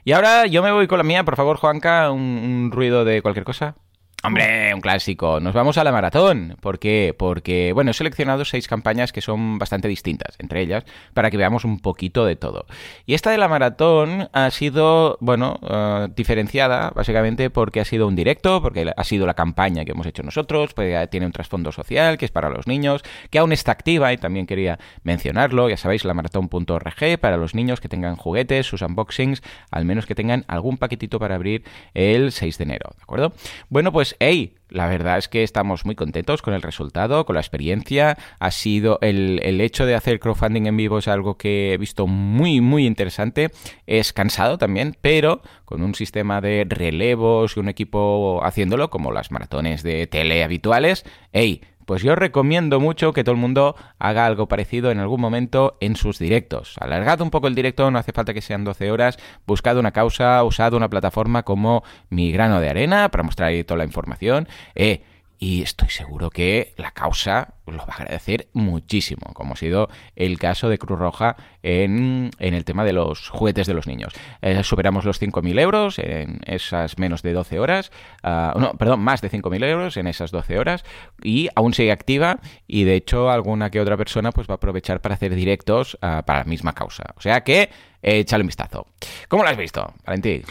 Y 0.03 0.11
ahora 0.11 0.45
yo 0.45 0.61
me 0.61 0.71
voy 0.71 0.85
con 0.87 0.99
la 0.99 1.03
mía, 1.03 1.23
por 1.23 1.35
favor, 1.35 1.57
Juanca, 1.57 2.11
un, 2.11 2.21
un 2.21 2.71
ruido 2.71 3.03
de 3.05 3.21
cualquier 3.23 3.45
cosa. 3.45 3.75
Hombre, 4.25 4.73
un 4.73 4.81
clásico. 4.81 5.39
Nos 5.39 5.53
vamos 5.53 5.77
a 5.77 5.83
la 5.83 5.91
maratón. 5.91 6.57
¿Por 6.59 6.79
qué? 6.79 7.13
Porque, 7.15 7.73
bueno, 7.73 7.91
he 7.91 7.93
seleccionado 7.93 8.43
seis 8.43 8.67
campañas 8.67 9.13
que 9.13 9.21
son 9.21 9.59
bastante 9.59 9.87
distintas 9.87 10.35
entre 10.39 10.61
ellas 10.61 10.83
para 11.13 11.29
que 11.29 11.37
veamos 11.37 11.63
un 11.63 11.79
poquito 11.79 12.25
de 12.25 12.35
todo. 12.35 12.65
Y 13.05 13.13
esta 13.13 13.29
de 13.29 13.37
la 13.37 13.47
maratón 13.47 14.29
ha 14.33 14.49
sido, 14.49 15.19
bueno, 15.21 15.59
eh, 15.69 16.07
diferenciada 16.15 16.89
básicamente 16.95 17.51
porque 17.51 17.81
ha 17.81 17.85
sido 17.85 18.07
un 18.07 18.15
directo, 18.15 18.63
porque 18.63 18.91
ha 18.95 19.03
sido 19.03 19.27
la 19.27 19.35
campaña 19.35 19.85
que 19.85 19.91
hemos 19.91 20.07
hecho 20.07 20.23
nosotros, 20.23 20.73
pues 20.73 21.07
tiene 21.11 21.27
un 21.27 21.31
trasfondo 21.31 21.71
social 21.71 22.17
que 22.17 22.25
es 22.25 22.31
para 22.31 22.49
los 22.49 22.65
niños, 22.65 23.03
que 23.29 23.37
aún 23.37 23.51
está 23.51 23.73
activa 23.73 24.11
y 24.11 24.17
también 24.17 24.47
quería 24.47 24.79
mencionarlo. 25.03 25.69
Ya 25.69 25.77
sabéis, 25.77 26.03
la 26.03 26.15
maratón.org 26.15 27.19
para 27.21 27.37
los 27.37 27.53
niños 27.53 27.79
que 27.79 27.89
tengan 27.89 28.15
juguetes, 28.15 28.65
sus 28.65 28.81
unboxings, 28.81 29.43
al 29.69 29.85
menos 29.85 30.07
que 30.07 30.15
tengan 30.15 30.45
algún 30.47 30.77
paquetito 30.77 31.19
para 31.19 31.35
abrir 31.35 31.63
el 31.93 32.31
6 32.31 32.57
de 32.57 32.63
enero, 32.63 32.89
¿de 32.97 33.03
acuerdo? 33.03 33.33
Bueno, 33.69 33.91
pues, 33.91 34.14
hey, 34.19 34.55
la 34.69 34.87
verdad 34.87 35.17
es 35.17 35.27
que 35.27 35.43
estamos 35.43 35.85
muy 35.85 35.95
contentos 35.95 36.41
con 36.41 36.53
el 36.53 36.61
resultado, 36.61 37.25
con 37.25 37.35
la 37.35 37.41
experiencia. 37.41 38.17
Ha 38.39 38.51
sido 38.51 38.99
el, 39.01 39.39
el 39.43 39.61
hecho 39.61 39.85
de 39.85 39.95
hacer 39.95 40.19
crowdfunding 40.19 40.65
en 40.65 40.75
vivo 40.75 40.97
es 40.97 41.07
algo 41.07 41.37
que 41.37 41.73
he 41.73 41.77
visto 41.77 42.07
muy, 42.07 42.61
muy 42.61 42.85
interesante. 42.85 43.51
Es 43.85 44.11
cansado 44.11 44.57
también, 44.57 44.97
pero 45.01 45.41
con 45.65 45.81
un 45.81 45.95
sistema 45.95 46.41
de 46.41 46.65
relevos 46.67 47.55
y 47.55 47.59
un 47.59 47.69
equipo 47.69 48.41
haciéndolo, 48.43 48.89
como 48.89 49.11
las 49.11 49.31
maratones 49.31 49.83
de 49.83 50.07
tele 50.07 50.43
habituales, 50.43 51.05
hey, 51.31 51.61
pues 51.85 52.01
yo 52.01 52.15
recomiendo 52.15 52.79
mucho 52.79 53.13
que 53.13 53.23
todo 53.23 53.33
el 53.33 53.41
mundo 53.41 53.75
haga 53.99 54.25
algo 54.25 54.47
parecido 54.47 54.91
en 54.91 54.99
algún 54.99 55.21
momento 55.21 55.77
en 55.79 55.95
sus 55.95 56.19
directos. 56.19 56.75
Alargad 56.79 57.21
un 57.21 57.29
poco 57.29 57.47
el 57.47 57.55
directo, 57.55 57.89
no 57.91 57.99
hace 57.99 58.11
falta 58.11 58.33
que 58.33 58.41
sean 58.41 58.63
12 58.63 58.91
horas. 58.91 59.17
Buscad 59.45 59.77
una 59.77 59.91
causa, 59.91 60.43
usad 60.43 60.73
una 60.73 60.89
plataforma 60.89 61.43
como 61.43 61.83
Mi 62.09 62.31
Grano 62.31 62.59
de 62.59 62.69
Arena 62.69 63.09
para 63.09 63.23
mostrar 63.23 63.49
ahí 63.49 63.63
toda 63.63 63.79
la 63.79 63.85
información. 63.85 64.47
Eh, 64.75 65.03
y 65.39 65.61
estoy 65.61 65.89
seguro 65.89 66.29
que 66.29 66.73
la 66.77 66.91
causa 66.91 67.55
lo 67.65 67.77
va 67.77 67.93
a 67.93 67.95
agradecer 67.95 68.47
muchísimo, 68.53 69.33
como 69.33 69.53
ha 69.53 69.57
sido 69.57 69.89
el 70.15 70.37
caso 70.37 70.69
de 70.69 70.77
Cruz 70.77 70.99
Roja 70.99 71.35
en, 71.63 72.31
en 72.39 72.53
el 72.53 72.63
tema 72.63 72.83
de 72.83 72.93
los 72.93 73.29
juguetes 73.29 73.67
de 73.67 73.73
los 73.73 73.87
niños. 73.87 74.13
Eh, 74.41 74.63
superamos 74.63 75.05
los 75.05 75.21
5.000 75.21 75.59
euros 75.59 75.99
en 75.99 76.41
esas 76.45 76.97
menos 76.97 77.21
de 77.23 77.33
12 77.33 77.59
horas, 77.59 77.91
uh, 78.23 78.59
no, 78.59 78.73
perdón, 78.73 78.99
más 79.01 79.21
de 79.21 79.31
5.000 79.31 79.63
euros 79.65 79.97
en 79.97 80.07
esas 80.07 80.31
12 80.31 80.59
horas 80.59 80.83
y 81.23 81.49
aún 81.55 81.73
sigue 81.73 81.91
activa 81.91 82.39
y 82.67 82.83
de 82.83 82.95
hecho 82.95 83.29
alguna 83.29 83.69
que 83.69 83.81
otra 83.81 83.97
persona 83.97 84.31
pues 84.31 84.47
va 84.47 84.53
a 84.53 84.57
aprovechar 84.57 85.01
para 85.01 85.15
hacer 85.15 85.33
directos 85.35 85.95
uh, 85.95 86.23
para 86.23 86.39
la 86.39 86.45
misma 86.45 86.73
causa. 86.73 87.03
O 87.15 87.21
sea 87.21 87.41
que 87.41 87.69
échale 88.01 88.43
un 88.43 88.47
vistazo. 88.47 88.87
¿Cómo 89.27 89.43
lo 89.43 89.49
has 89.49 89.57
visto, 89.57 89.93
Valentín? 90.05 90.43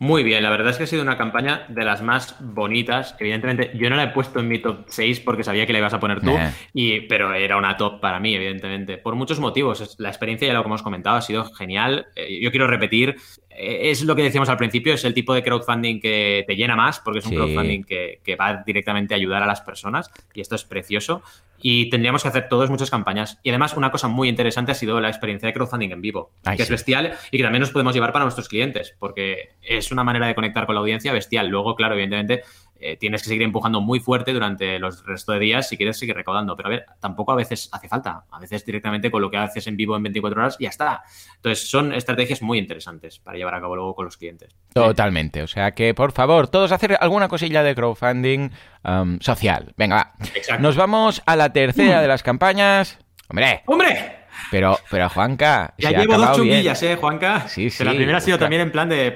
Muy 0.00 0.22
bien, 0.22 0.44
la 0.44 0.50
verdad 0.50 0.70
es 0.70 0.76
que 0.76 0.84
ha 0.84 0.86
sido 0.86 1.02
una 1.02 1.18
campaña 1.18 1.66
de 1.68 1.84
las 1.84 2.02
más 2.02 2.36
bonitas. 2.40 3.16
Evidentemente, 3.18 3.72
yo 3.74 3.90
no 3.90 3.96
la 3.96 4.04
he 4.04 4.08
puesto 4.08 4.38
en 4.38 4.46
mi 4.46 4.60
top 4.60 4.84
6 4.86 5.20
porque 5.20 5.42
sabía 5.42 5.66
que 5.66 5.72
la 5.72 5.80
ibas 5.80 5.94
a 5.94 5.98
poner 5.98 6.20
tú, 6.20 6.30
y, 6.72 7.00
pero 7.02 7.34
era 7.34 7.56
una 7.56 7.76
top 7.76 8.00
para 8.00 8.20
mí, 8.20 8.34
evidentemente, 8.34 8.98
por 8.98 9.16
muchos 9.16 9.40
motivos. 9.40 9.96
La 9.98 10.08
experiencia, 10.08 10.46
ya 10.46 10.54
lo 10.54 10.62
que 10.62 10.68
hemos 10.68 10.82
comentado, 10.82 11.16
ha 11.16 11.22
sido 11.22 11.44
genial. 11.52 12.06
Eh, 12.14 12.40
Yo 12.40 12.50
quiero 12.50 12.68
repetir, 12.68 13.16
es 13.58 14.02
lo 14.02 14.14
que 14.14 14.22
decíamos 14.22 14.48
al 14.48 14.56
principio, 14.56 14.94
es 14.94 15.04
el 15.04 15.14
tipo 15.14 15.34
de 15.34 15.42
crowdfunding 15.42 16.00
que 16.00 16.44
te 16.46 16.54
llena 16.56 16.76
más, 16.76 17.00
porque 17.00 17.18
es 17.20 17.24
un 17.26 17.30
Sí. 17.32 17.36
crowdfunding 17.36 17.82
que, 17.84 18.20
que 18.24 18.36
va 18.36 18.62
directamente 18.64 19.14
a 19.14 19.16
ayudar 19.16 19.42
a 19.42 19.46
las 19.46 19.60
personas, 19.60 20.10
y 20.34 20.40
esto 20.40 20.54
es 20.54 20.64
precioso. 20.64 21.22
Y 21.60 21.90
tendríamos 21.90 22.22
que 22.22 22.28
hacer 22.28 22.48
todos 22.48 22.70
muchas 22.70 22.88
campañas. 22.88 23.40
Y 23.42 23.48
además, 23.48 23.76
una 23.76 23.90
cosa 23.90 24.06
muy 24.06 24.28
interesante 24.28 24.70
ha 24.70 24.74
sido 24.76 25.00
la 25.00 25.08
experiencia 25.08 25.48
de 25.48 25.52
crowdfunding 25.52 25.90
en 25.90 26.00
vivo, 26.00 26.30
Ay, 26.44 26.56
que 26.56 26.62
es 26.62 26.70
bestial 26.70 27.14
y 27.32 27.36
que 27.36 27.42
también 27.42 27.60
nos 27.62 27.70
podemos 27.72 27.92
llevar 27.94 28.12
para 28.12 28.24
nuestros 28.24 28.48
clientes, 28.48 28.94
porque 29.00 29.48
es 29.60 29.90
una 29.90 30.04
manera 30.04 30.28
de 30.28 30.36
conectar 30.36 30.66
con 30.66 30.76
la 30.76 30.82
audiencia 30.82 31.12
bestial. 31.12 31.48
Luego, 31.48 31.74
claro, 31.74 31.94
evidentemente, 31.94 32.44
eh, 32.80 32.96
tienes 32.96 33.22
que 33.22 33.28
seguir 33.28 33.42
empujando 33.42 33.80
muy 33.80 34.00
fuerte 34.00 34.32
durante 34.32 34.78
los 34.78 35.04
resto 35.04 35.32
de 35.32 35.40
días 35.40 35.68
si 35.68 35.76
quieres 35.76 35.98
seguir 35.98 36.14
recaudando. 36.14 36.56
Pero 36.56 36.68
a 36.68 36.70
ver, 36.70 36.86
tampoco 37.00 37.32
a 37.32 37.36
veces 37.36 37.68
hace 37.72 37.88
falta. 37.88 38.24
A 38.30 38.38
veces 38.38 38.64
directamente 38.64 39.10
con 39.10 39.22
lo 39.22 39.30
que 39.30 39.36
haces 39.36 39.66
en 39.66 39.76
vivo 39.76 39.96
en 39.96 40.02
24 40.02 40.40
horas, 40.40 40.56
ya 40.58 40.68
está. 40.68 41.02
Entonces, 41.36 41.68
son 41.68 41.92
estrategias 41.92 42.42
muy 42.42 42.58
interesantes 42.58 43.18
para 43.18 43.36
llevar 43.36 43.54
a 43.54 43.60
cabo 43.60 43.76
luego 43.76 43.94
con 43.94 44.04
los 44.04 44.16
clientes. 44.16 44.54
Totalmente. 44.72 45.42
O 45.42 45.46
sea 45.46 45.72
que, 45.72 45.94
por 45.94 46.12
favor, 46.12 46.48
todos 46.48 46.72
hacer 46.72 46.96
alguna 47.00 47.28
cosilla 47.28 47.62
de 47.62 47.74
crowdfunding 47.74 48.50
um, 48.84 49.18
social. 49.20 49.74
Venga, 49.76 49.96
va. 49.96 50.12
Exacto. 50.34 50.62
Nos 50.62 50.76
vamos 50.76 51.22
a 51.26 51.36
la 51.36 51.52
tercera 51.52 52.00
de 52.00 52.08
las 52.08 52.22
campañas. 52.22 52.98
Hombre, 53.28 53.62
¡Hombre! 53.66 54.17
Pero, 54.50 54.78
pero 54.90 55.08
Juanca, 55.08 55.74
Ya 55.78 55.90
llevo 55.90 56.16
dos 56.16 56.20
bien. 56.28 56.32
chunguillas, 56.34 56.82
¿eh, 56.82 56.96
Juanca? 56.96 57.48
Sí, 57.48 57.70
sí, 57.70 57.84
La 57.84 57.92
primera 57.92 58.18
ha 58.18 58.20
sido 58.20 58.38
también 58.38 58.62
en 58.62 58.72
plan 58.72 58.88
de... 58.88 59.12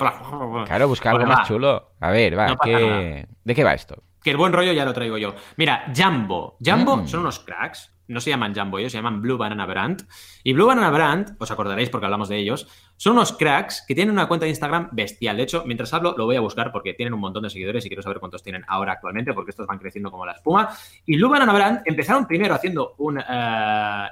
Claro, 0.66 0.88
busca 0.88 1.11
algo 1.11 1.20
Bueno, 1.20 1.30
más 1.35 1.40
va. 1.44 1.48
chulo. 1.48 1.92
A 2.00 2.11
ver, 2.11 2.38
va, 2.38 2.48
No 2.48 2.56
¿qué-. 2.58 3.26
¿de 3.44 3.54
qué 3.54 3.64
va 3.64 3.74
esto? 3.74 4.02
Que 4.22 4.30
el 4.30 4.37
buen 4.37 4.52
rollo 4.52 4.72
ya 4.72 4.85
lo 4.85 4.92
traigo 4.92 5.18
yo. 5.18 5.35
Mira, 5.56 5.85
Jumbo. 5.96 6.56
Jumbo 6.64 6.96
Mm. 6.98 7.08
son 7.08 7.20
unos 7.20 7.40
cracks. 7.40 7.91
No 8.08 8.20
se 8.20 8.30
llaman 8.30 8.54
Jumbo, 8.54 8.78
ellos 8.78 8.92
se 8.92 8.98
llaman 8.98 9.22
Blue 9.22 9.36
Banana 9.36 9.66
Brand. 9.66 10.06
Y 10.44 10.52
Blue 10.52 10.66
Banana 10.66 10.90
Brand, 10.90 11.36
os 11.38 11.50
acordaréis 11.50 11.88
porque 11.90 12.06
hablamos 12.06 12.28
de 12.28 12.36
ellos, 12.38 12.68
son 12.96 13.14
unos 13.14 13.32
cracks 13.32 13.84
que 13.86 13.94
tienen 13.94 14.12
una 14.12 14.28
cuenta 14.28 14.44
de 14.44 14.50
Instagram 14.50 14.90
bestial. 14.92 15.36
De 15.36 15.42
hecho, 15.42 15.64
mientras 15.66 15.92
hablo, 15.92 16.14
lo 16.16 16.24
voy 16.24 16.36
a 16.36 16.40
buscar 16.40 16.70
porque 16.72 16.94
tienen 16.94 17.14
un 17.14 17.20
montón 17.20 17.42
de 17.42 17.50
seguidores 17.50 17.84
y 17.84 17.88
quiero 17.88 18.02
saber 18.02 18.20
cuántos 18.20 18.42
tienen 18.42 18.64
ahora 18.68 18.92
actualmente 18.92 19.32
porque 19.32 19.50
estos 19.50 19.66
van 19.66 19.78
creciendo 19.78 20.10
como 20.10 20.26
la 20.26 20.32
espuma. 20.32 20.68
Y 21.06 21.16
Blue 21.16 21.28
Banana 21.28 21.52
Brand 21.52 21.82
empezaron 21.84 22.26
primero 22.26 22.54
haciendo 22.54 22.94
un, 22.98 23.18
eh, 23.18 23.22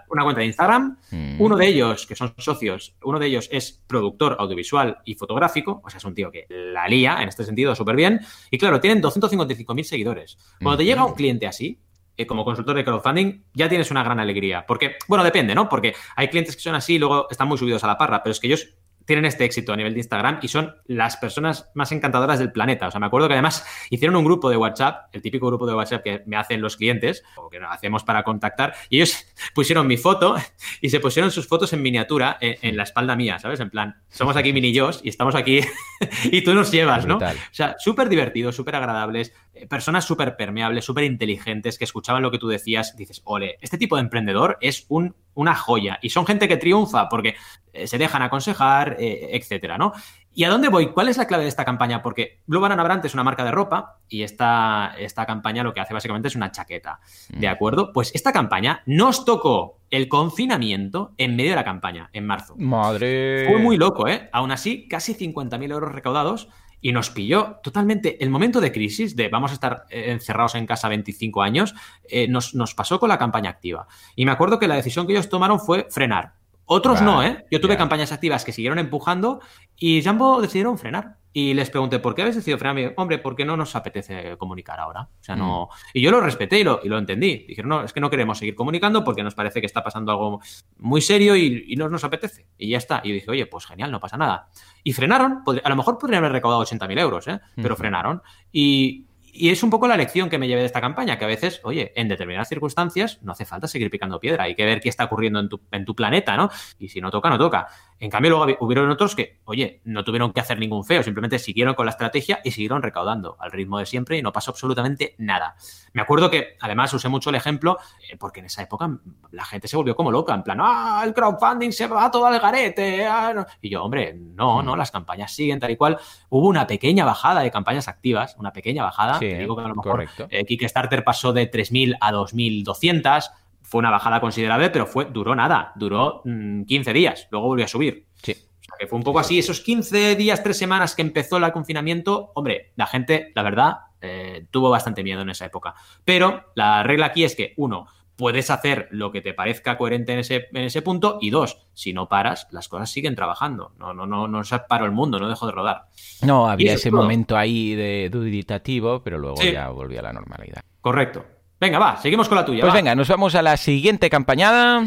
una 0.09 0.25
cuenta 0.25 0.41
de 0.41 0.47
Instagram. 0.47 0.97
Mm. 1.11 1.41
Uno 1.41 1.57
de 1.57 1.67
ellos, 1.67 2.07
que 2.07 2.17
son 2.17 2.35
socios, 2.39 2.97
uno 3.03 3.19
de 3.19 3.27
ellos 3.27 3.49
es 3.53 3.81
productor 3.87 4.37
audiovisual 4.39 4.99
y 5.05 5.15
fotográfico, 5.15 5.81
o 5.85 5.91
sea, 5.91 5.99
es 5.99 6.05
un 6.05 6.15
tío 6.15 6.31
que 6.31 6.47
la 6.49 6.89
lía 6.89 7.19
en 7.23 7.29
este 7.29 7.45
sentido 7.45 7.75
súper 7.75 7.97
bien. 7.97 8.21
Y 8.51 8.59
claro, 8.59 8.81
tienen 8.81 9.03
255.000 9.03 9.83
seguidores. 9.83 10.39
Cuando 10.61 10.79
te 10.79 10.85
llega 10.85 11.05
un 11.05 11.15
cliente 11.15 11.47
así, 11.47 11.79
eh, 12.21 12.27
como 12.27 12.45
consultor 12.45 12.77
de 12.77 12.85
crowdfunding, 12.85 13.45
ya 13.55 13.69
tienes 13.69 13.91
una 13.91 14.03
gran 14.03 14.21
alegría. 14.21 14.67
Porque, 14.67 14.97
bueno, 15.09 15.25
depende, 15.25 15.55
¿no? 15.55 15.69
Porque 15.69 15.95
hay 16.17 16.29
clientes 16.29 16.55
que 16.55 16.63
son 16.63 16.75
así 16.75 16.95
y 16.95 16.99
luego 16.99 17.29
están 17.31 17.49
muy 17.49 17.57
subidos 17.57 17.83
a 17.85 17.87
la 17.87 17.97
parra, 17.97 18.23
pero 18.23 18.33
es 18.33 18.41
que 18.41 18.47
ellos 18.47 18.75
tienen 19.11 19.25
este 19.25 19.45
éxito 19.45 19.73
a 19.73 19.77
nivel 19.77 19.93
de 19.93 19.99
Instagram 19.99 20.39
y 20.41 20.47
son 20.49 20.77
las 20.87 21.17
personas 21.17 21.69
más 21.75 21.91
encantadoras 21.91 22.39
del 22.39 22.53
planeta. 22.53 22.87
O 22.87 22.91
sea, 22.93 23.01
me 23.01 23.07
acuerdo 23.07 23.27
que 23.27 23.35
además 23.35 23.67
hicieron 23.91 24.15
un 24.15 24.25
grupo 24.25 24.49
de 24.49 24.57
WhatsApp, 24.57 25.09
el 25.13 25.21
típico 25.21 25.49
grupo 25.49 25.67
de 25.67 25.75
WhatsApp 25.75 26.03
que 26.03 26.23
me 26.27 26.37
hacen 26.37 26.63
los 26.63 26.77
clientes 26.77 27.23
o 27.37 27.51
que 27.51 27.59
hacemos 27.59 28.05
para 28.05 28.23
contactar, 28.23 28.75
y 28.89 28.99
ellos 28.99 29.27
pusieron 29.55 29.87
mi 29.87 29.97
foto 29.97 30.37
y 30.81 30.89
se 30.91 31.01
pusieron 31.01 31.31
sus 31.31 31.47
fotos 31.47 31.73
en 31.73 31.83
miniatura 31.83 32.39
en, 32.41 32.57
en 32.63 32.77
la 32.77 32.85
espalda 32.85 33.17
mía, 33.17 33.39
¿sabes? 33.39 33.61
En 33.61 33.69
plan, 33.69 34.01
somos 34.09 34.37
aquí 34.37 34.53
mini 34.53 34.71
y 35.03 35.09
estamos 35.09 35.35
aquí 35.35 35.61
y 36.25 36.43
tú 36.43 36.55
nos 36.55 36.71
llevas, 36.71 37.05
¿no? 37.05 37.17
Brutal. 37.17 37.37
O 37.37 37.55
sea, 37.55 37.77
súper 37.79 38.09
divertidos, 38.09 38.55
súper 38.55 38.77
agradables, 38.77 39.33
eh, 39.53 39.67
personas 39.67 40.05
súper 40.05 40.37
permeables, 40.37 40.85
súper 40.85 41.05
inteligentes, 41.05 41.77
que 41.77 41.85
escuchaban 41.85 42.23
lo 42.23 42.31
que 42.31 42.39
tú 42.39 42.49
decías. 42.49 42.97
Dices, 42.97 43.23
ole, 43.25 43.59
este 43.61 43.79
tipo 43.79 43.97
de 43.97 44.03
emprendedor 44.03 44.59
es 44.61 44.87
un, 44.89 45.17
una 45.35 45.55
joya. 45.55 45.99
Y 46.03 46.11
son 46.11 46.27
gente 46.27 46.49
que 46.49 46.57
triunfa 46.57 47.09
porque 47.09 47.35
eh, 47.73 47.87
se 47.87 47.99
dejan 47.99 48.23
aconsejar, 48.23 48.97
eh, 48.99 49.31
etcétera, 49.33 49.79
¿no? 49.79 49.93
¿Y 50.33 50.45
a 50.45 50.49
dónde 50.49 50.69
voy? 50.69 50.93
¿Cuál 50.93 51.09
es 51.09 51.17
la 51.19 51.27
clave 51.27 51.43
de 51.43 51.49
esta 51.49 51.65
campaña? 51.65 52.03
Porque 52.03 52.39
Blue 52.47 52.61
Banana 52.61 52.85
Brand 52.85 53.05
es 53.05 53.15
una 53.15 53.25
marca 53.25 53.45
de 53.45 53.51
ropa 53.51 53.99
y 54.09 54.23
esta, 54.23 54.95
esta 54.97 55.27
campaña 55.27 55.65
lo 55.65 55.75
que 55.75 55.81
hace 55.81 55.93
básicamente 55.93 56.29
es 56.29 56.37
una 56.37 56.53
chaqueta. 56.53 57.01
¿De 57.31 57.49
Mm. 57.49 57.51
acuerdo? 57.51 57.93
Pues 57.93 58.15
esta 58.15 58.33
campaña 58.33 58.83
nos 58.87 59.25
tocó 59.25 59.81
el 59.91 60.09
confinamiento 60.09 61.15
en 61.19 61.35
medio 61.35 61.51
de 61.51 61.57
la 61.57 61.65
campaña, 61.65 62.11
en 62.13 62.27
marzo. 62.27 62.55
Madre. 62.57 63.47
Fue 63.49 63.59
muy 63.59 63.77
loco, 63.77 64.07
¿eh? 64.07 64.29
Aún 64.33 64.53
así, 64.53 64.87
casi 64.89 65.15
50.000 65.15 65.73
euros 65.73 65.93
recaudados 65.93 66.49
y 66.81 66.93
nos 66.93 67.11
pilló 67.11 67.61
totalmente 67.63 68.23
el 68.23 68.31
momento 68.31 68.61
de 68.61 68.73
crisis, 68.73 69.17
de 69.17 69.29
vamos 69.29 69.51
a 69.51 69.55
estar 69.55 69.85
eh, 69.91 70.11
encerrados 70.11 70.55
en 70.55 70.67
casa 70.67 70.89
25 70.89 71.43
años, 71.43 71.75
eh, 72.09 72.29
nos, 72.29 72.55
nos 72.55 72.75
pasó 72.75 72.99
con 72.99 73.09
la 73.09 73.19
campaña 73.19 73.51
activa. 73.51 73.87
Y 74.17 74.25
me 74.25 74.33
acuerdo 74.33 74.59
que 74.59 74.69
la 74.69 74.77
decisión 74.77 75.07
que 75.07 75.13
ellos 75.13 75.29
tomaron 75.29 75.61
fue 75.61 75.87
frenar. 75.91 76.40
Otros 76.73 77.01
Vale, 77.01 77.05
no, 77.05 77.23
¿eh? 77.25 77.45
Yo 77.51 77.61
tuve 77.61 77.73
ya. 77.73 77.79
campañas 77.79 78.13
activas 78.13 78.45
que 78.45 78.53
siguieron 78.53 78.79
empujando 78.79 79.41
y 79.77 80.05
Jumbo 80.05 80.41
decidieron 80.41 80.79
frenar. 80.79 81.17
Y 81.33 81.53
les 81.53 81.69
pregunté, 81.69 81.99
¿por 81.99 82.15
qué 82.15 82.23
habéis 82.23 82.37
decidido 82.37 82.59
frenar? 82.59 82.95
Hombre, 82.97 83.19
porque 83.19 83.45
no 83.45 83.57
nos 83.57 83.75
apetece 83.75 84.37
comunicar 84.37 84.79
ahora. 84.79 85.03
O 85.03 85.23
sea, 85.25 85.35
no. 85.35 85.69
Y 85.93 86.01
yo 86.01 86.13
lo 86.13 86.21
respeté 86.21 86.61
y 86.61 86.65
lo, 86.65 86.79
y 86.83 86.89
lo 86.89 86.97
entendí. 86.99 87.45
Dijeron, 87.49 87.71
no, 87.71 87.83
es 87.83 87.93
que 87.93 88.01
no 88.01 88.09
queremos 88.09 88.39
seguir 88.39 88.55
comunicando 88.55 89.03
porque 89.03 89.25
nos 89.25 89.35
parece 89.35 89.59
que 89.59 89.67
está 89.67 89.83
pasando 89.83 90.13
algo 90.13 90.41
muy 90.79 91.01
serio 91.01 91.35
y, 91.35 91.65
y 91.67 91.75
no 91.75 91.89
nos 91.89 92.05
apetece. 92.05 92.47
Y 92.57 92.69
ya 92.69 92.79
está. 92.79 93.01
Y 93.03 93.09
yo 93.09 93.15
dije, 93.15 93.31
oye, 93.33 93.47
pues 93.47 93.67
genial, 93.67 93.91
no 93.91 93.99
pasa 93.99 94.17
nada. 94.17 94.49
Y 94.85 94.93
frenaron. 94.93 95.43
A 95.65 95.69
lo 95.69 95.77
mejor 95.77 95.99
podrían 95.99 96.23
haber 96.23 96.35
recaudado 96.35 96.63
80.000 96.63 97.01
euros, 97.01 97.27
¿eh? 97.27 97.41
Pero 97.57 97.75
frenaron. 97.75 98.23
Y, 98.53 99.07
y 99.33 99.51
es 99.51 99.63
un 99.63 99.71
poco 99.71 99.89
la 99.89 99.97
lección 99.97 100.29
que 100.29 100.39
me 100.39 100.49
llevé 100.49 100.61
de 100.61 100.67
esta 100.67 100.81
campaña, 100.81 101.19
que 101.19 101.25
a 101.25 101.29
veces, 101.29 101.61
oye, 101.65 101.93
en 101.97 102.09
determinadas 102.09 102.49
circunstancias 102.49 103.19
no 103.23 103.33
hace 103.33 103.45
falta 103.45 103.69
seguir 103.69 103.91
picando 103.91 104.21
piedra, 104.21 104.45
hay 104.45 104.55
que 104.55 104.65
ver 104.65 104.81
qué 104.81 104.89
está 104.89 105.05
ocurriendo 105.05 105.41
en 105.41 105.49
tu, 105.49 105.61
en 105.71 105.85
tu 105.85 105.95
planeta, 105.95 106.37
¿no? 106.37 106.51
Y 106.79 106.89
si 106.89 107.01
no 107.01 107.11
toca, 107.11 107.31
no 107.31 107.39
toca. 107.39 107.69
En 108.01 108.11
cambio, 108.11 108.31
luego 108.31 108.57
hubieron 108.61 108.91
otros 108.91 109.15
que, 109.15 109.41
oye, 109.45 109.83
no 109.85 110.03
tuvieron 110.05 110.33
que 110.33 110.41
hacer 110.41 110.59
ningún 110.59 110.85
feo, 110.85 111.03
simplemente 111.03 111.39
siguieron 111.39 111.75
con 111.75 111.85
la 111.85 111.91
estrategia 111.91 112.41
y 112.43 112.51
siguieron 112.51 112.83
recaudando 112.83 113.37
al 113.39 113.51
ritmo 113.53 113.79
de 113.79 113.85
siempre 113.85 114.17
y 114.17 114.23
no 114.23 114.33
pasó 114.33 114.53
absolutamente 114.53 115.15
nada. 115.19 115.55
Me 115.93 116.01
acuerdo 116.01 116.31
que, 116.31 116.57
además, 116.61 116.95
usé 116.95 117.11
mucho 117.11 117.29
el 117.29 117.37
ejemplo, 117.37 117.77
eh, 118.11 118.17
porque 118.17 118.41
en 118.41 118.47
esa 118.47 118.63
época 118.63 118.89
la 119.33 119.45
gente 119.45 119.69
se 119.69 119.77
volvió 119.77 119.95
como 119.95 120.11
loca, 120.11 120.35
en 120.35 120.43
plan, 120.43 120.59
ah, 120.63 121.03
el 121.05 121.13
crowdfunding 121.13 121.73
se 121.73 121.87
va 121.89 122.11
todo 122.11 122.25
al 122.27 122.41
garete. 122.41 123.05
ah, 123.07 123.33
no". 123.35 123.45
Y 123.61 123.69
yo, 123.69 123.85
hombre, 123.85 124.15
no, 124.15 124.63
no, 124.63 124.77
las 124.77 124.91
campañas 124.91 125.31
siguen 125.33 125.61
tal 125.61 125.71
y 125.71 125.77
cual. 125.77 125.99
Hubo 126.31 126.49
una 126.49 126.67
pequeña 126.67 127.05
bajada 127.05 127.43
de 127.43 127.51
campañas 127.51 127.87
activas, 127.87 128.35
una 128.39 128.53
pequeña 128.55 128.83
bajada. 128.83 129.19
Sí, 129.19 129.29
Te 129.29 129.39
digo 129.41 129.55
que 129.57 129.63
a 129.63 129.69
lo 129.69 129.75
mejor 129.75 129.93
correcto. 129.93 130.27
eh, 130.31 130.47
Kickstarter 130.47 131.05
pasó 131.05 131.35
de 131.35 131.51
3.000 131.51 131.99
a 132.01 132.13
2.200. 132.13 133.31
Fue 133.71 133.79
una 133.79 133.91
bajada 133.91 134.21
considerable, 134.21 134.69
pero 134.71 134.85
fue, 134.85 135.05
duró 135.05 135.37
nada. 135.37 135.71
Duró 135.77 136.23
mm, 136.25 136.65
15 136.65 136.93
días. 136.93 137.29
Luego 137.31 137.47
volvió 137.47 137.65
a 137.67 137.69
subir. 137.69 138.05
Sí. 138.21 138.33
O 138.33 138.63
sea, 138.65 138.75
que 138.81 138.89
fue 138.89 138.99
un 138.99 139.05
poco 139.05 139.21
así. 139.21 139.39
Esos 139.39 139.61
15 139.61 140.17
días, 140.17 140.43
3 140.43 140.59
semanas 140.59 140.97
que 140.97 141.03
empezó 141.03 141.37
el 141.37 141.53
confinamiento, 141.53 142.33
hombre, 142.35 142.73
la 142.75 142.89
gente, 142.89 143.31
la 143.33 143.45
verdad, 143.45 143.75
eh, 144.01 144.45
tuvo 144.51 144.71
bastante 144.71 145.05
miedo 145.05 145.23
en 145.23 145.31
esa 145.31 145.45
época. 145.47 145.77
Pero 146.05 146.47
la 146.57 146.83
regla 146.83 147.07
aquí 147.07 147.23
es 147.23 147.37
que, 147.37 147.55
uno, 147.59 147.87
puedes 148.17 148.51
hacer 148.51 148.89
lo 148.91 149.13
que 149.13 149.21
te 149.23 149.35
parezca 149.35 149.79
coherente 149.79 150.15
en 150.15 150.19
ese, 150.19 150.49
en 150.53 150.65
ese 150.65 150.83
punto. 150.83 151.19
Y 151.21 151.31
dos, 151.31 151.69
si 151.73 151.93
no 151.93 152.09
paras, 152.09 152.49
las 152.51 152.67
cosas 152.67 152.91
siguen 152.91 153.15
trabajando. 153.15 153.73
No, 153.79 153.95
no, 153.95 154.05
no, 154.05 154.27
no 154.27 154.43
se 154.43 154.59
paró 154.59 154.85
el 154.85 154.91
mundo, 154.91 155.21
no 155.21 155.29
dejó 155.29 155.47
de 155.47 155.53
rodar. 155.53 155.85
No, 156.23 156.51
había 156.51 156.73
ese 156.75 156.91
todo. 156.91 157.03
momento 157.03 157.37
ahí 157.37 157.77
de 157.77 158.11
duditativo, 158.11 159.01
pero 159.05 159.17
luego 159.19 159.37
Sí. 159.37 159.53
ya 159.53 159.69
volvió 159.69 160.01
a 160.01 160.03
la 160.03 160.13
normalidad. 160.13 160.61
Correcto. 160.81 161.25
Venga, 161.61 161.79
va, 161.79 161.97
seguimos 161.99 162.27
con 162.29 162.37
la 162.37 162.45
tuya. 162.45 162.63
Pues 162.63 162.73
va. 162.73 162.77
venga, 162.77 162.95
nos 162.95 163.09
vamos 163.09 163.35
a 163.35 163.43
la 163.43 163.57
siguiente 163.57 164.09
campañada. 164.09 164.87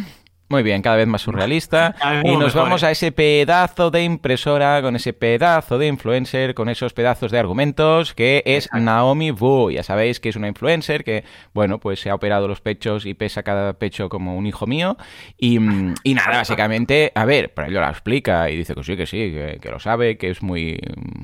Muy 0.50 0.62
bien, 0.62 0.82
cada 0.82 0.98
vez 0.98 1.08
más 1.08 1.22
surrealista. 1.22 1.96
Vez 2.04 2.26
Y 2.26 2.32
nos 2.36 2.54
mejor, 2.54 2.64
vamos 2.64 2.84
¿eh? 2.84 2.88
a 2.88 2.92
ese 2.92 3.12
pedazo 3.12 3.90
de 3.90 4.04
impresora, 4.04 4.82
con 4.82 4.96
ese 4.96 5.14
pedazo 5.14 5.78
de 5.78 5.88
influencer, 5.88 6.54
con 6.54 6.70
esos 6.70 6.94
pedazos 6.94 7.32
de 7.32 7.40
argumentos, 7.40 8.14
que 8.14 8.44
es 8.46 8.66
Exacto. 8.66 8.86
Naomi 8.86 9.32
Wu. 9.32 9.72
Ya 9.72 9.84
sabéis 9.84 10.20
que 10.20 10.30
es 10.30 10.36
una 10.36 10.48
influencer 10.48 11.04
que, 11.04 11.24
bueno, 11.54 11.80
pues 11.80 12.02
se 12.02 12.10
ha 12.10 12.16
operado 12.16 12.48
los 12.48 12.62
pechos 12.62 13.06
y 13.06 13.14
pesa 13.14 13.42
cada 13.42 13.74
pecho 13.74 14.10
como 14.10 14.36
un 14.36 14.46
hijo 14.46 14.68
mío. 14.68 14.98
Y, 15.38 15.60
mm, 15.60 15.96
y 16.04 16.14
nada, 16.14 16.38
básicamente, 16.38 17.12
a 17.16 17.26
ver, 17.26 17.54
pero 17.54 17.70
ella 17.70 17.82
lo 17.82 17.90
explica 17.90 18.50
y 18.50 18.58
dice 18.58 18.76
que 18.76 18.84
sí, 18.84 18.98
que 18.98 19.06
sí, 19.08 19.32
que, 19.32 19.60
que 19.62 19.72
lo 19.72 19.80
sabe, 19.80 20.18
que 20.18 20.30
es 20.30 20.44
muy, 20.44 20.80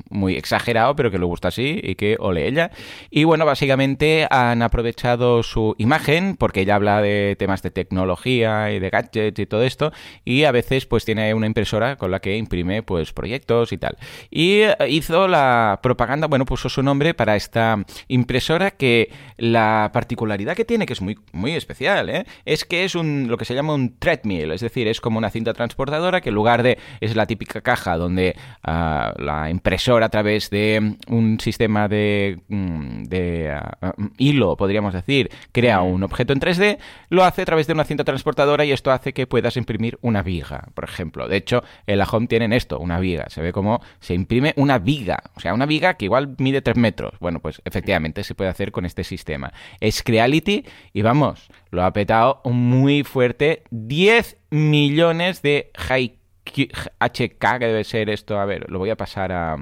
muy 0.08 0.34
exagerado, 0.34 0.96
pero 0.96 1.10
que 1.10 1.18
le 1.18 1.26
gusta 1.26 1.48
así 1.48 1.78
y 1.82 1.94
que 1.94 2.16
ole 2.18 2.48
ella. 2.48 2.70
Y 3.10 3.24
bueno, 3.24 3.44
básicamente 3.44 4.26
han 4.30 4.62
aprovechado 4.62 5.42
su 5.42 5.76
imagen, 5.78 6.36
porque 6.36 6.62
ella 6.62 6.74
habla 6.74 7.00
de 7.00 7.36
temas 7.38 7.62
de 7.62 7.70
tecnología 7.70 8.72
y 8.72 8.80
de 8.80 8.90
gadgets 8.90 9.09
y 9.14 9.46
todo 9.46 9.62
esto, 9.62 9.92
y 10.24 10.44
a 10.44 10.52
veces 10.52 10.86
pues 10.86 11.04
tiene 11.04 11.34
una 11.34 11.46
impresora 11.46 11.96
con 11.96 12.10
la 12.10 12.20
que 12.20 12.36
imprime 12.36 12.82
pues 12.82 13.12
proyectos 13.12 13.72
y 13.72 13.78
tal. 13.78 13.96
Y 14.30 14.60
eh, 14.60 14.76
hizo 14.88 15.28
la 15.28 15.80
propaganda, 15.82 16.26
bueno, 16.26 16.44
puso 16.44 16.68
su 16.68 16.82
nombre 16.82 17.14
para 17.14 17.36
esta 17.36 17.84
impresora 18.08 18.72
que 18.72 19.10
la 19.36 19.90
particularidad 19.92 20.56
que 20.56 20.64
tiene, 20.64 20.86
que 20.86 20.92
es 20.92 21.00
muy, 21.00 21.18
muy 21.32 21.52
especial, 21.52 22.10
¿eh? 22.10 22.26
es 22.44 22.64
que 22.64 22.84
es 22.84 22.94
un, 22.94 23.26
lo 23.28 23.36
que 23.36 23.44
se 23.44 23.54
llama 23.54 23.74
un 23.74 23.98
treadmill, 23.98 24.52
es 24.52 24.60
decir, 24.60 24.88
es 24.88 25.00
como 25.00 25.18
una 25.18 25.30
cinta 25.30 25.54
transportadora 25.54 26.20
que 26.20 26.28
en 26.28 26.34
lugar 26.34 26.62
de, 26.62 26.78
es 27.00 27.16
la 27.16 27.26
típica 27.26 27.60
caja 27.60 27.96
donde 27.96 28.36
ah, 28.62 29.14
la 29.18 29.50
impresora 29.50 30.06
a 30.06 30.08
través 30.08 30.50
de 30.50 30.96
un 31.08 31.40
sistema 31.40 31.88
de, 31.88 32.40
mm, 32.48 33.04
de 33.04 33.50
ah, 33.50 33.78
ah, 33.80 33.94
hilo, 34.18 34.56
podríamos 34.56 34.92
decir, 34.92 35.30
crea 35.52 35.80
un 35.80 36.02
objeto 36.02 36.32
en 36.32 36.40
3D, 36.40 36.78
lo 37.08 37.24
hace 37.24 37.42
a 37.42 37.44
través 37.44 37.66
de 37.66 37.72
una 37.72 37.84
cinta 37.84 38.04
transportadora 38.04 38.64
y 38.64 38.72
esto 38.72 38.90
hace 38.90 38.99
que 39.00 39.26
puedas 39.26 39.56
imprimir 39.56 39.98
una 40.02 40.22
viga, 40.22 40.68
por 40.74 40.84
ejemplo. 40.84 41.28
De 41.28 41.36
hecho, 41.36 41.62
en 41.86 41.98
la 41.98 42.04
Home 42.04 42.26
tienen 42.26 42.52
esto, 42.52 42.78
una 42.78 43.00
viga. 43.00 43.26
Se 43.28 43.42
ve 43.42 43.52
como 43.52 43.82
se 44.00 44.14
imprime 44.14 44.54
una 44.56 44.78
viga, 44.78 45.22
o 45.34 45.40
sea, 45.40 45.54
una 45.54 45.66
viga 45.66 45.94
que 45.94 46.04
igual 46.04 46.34
mide 46.38 46.62
3 46.62 46.76
metros. 46.76 47.14
Bueno, 47.20 47.40
pues 47.40 47.60
efectivamente 47.64 48.22
se 48.24 48.34
puede 48.34 48.50
hacer 48.50 48.72
con 48.72 48.84
este 48.84 49.04
sistema. 49.04 49.52
Es 49.80 50.02
Creality 50.02 50.64
y 50.92 51.02
vamos, 51.02 51.48
lo 51.70 51.82
ha 51.84 51.92
petado 51.92 52.40
muy 52.44 53.02
fuerte. 53.02 53.64
10 53.70 54.36
millones 54.50 55.42
de 55.42 55.70
HK, 55.74 57.58
que 57.58 57.66
debe 57.66 57.84
ser 57.84 58.10
esto. 58.10 58.38
A 58.38 58.44
ver, 58.44 58.70
lo 58.70 58.78
voy 58.78 58.90
a 58.90 58.96
pasar 58.96 59.32
a... 59.32 59.56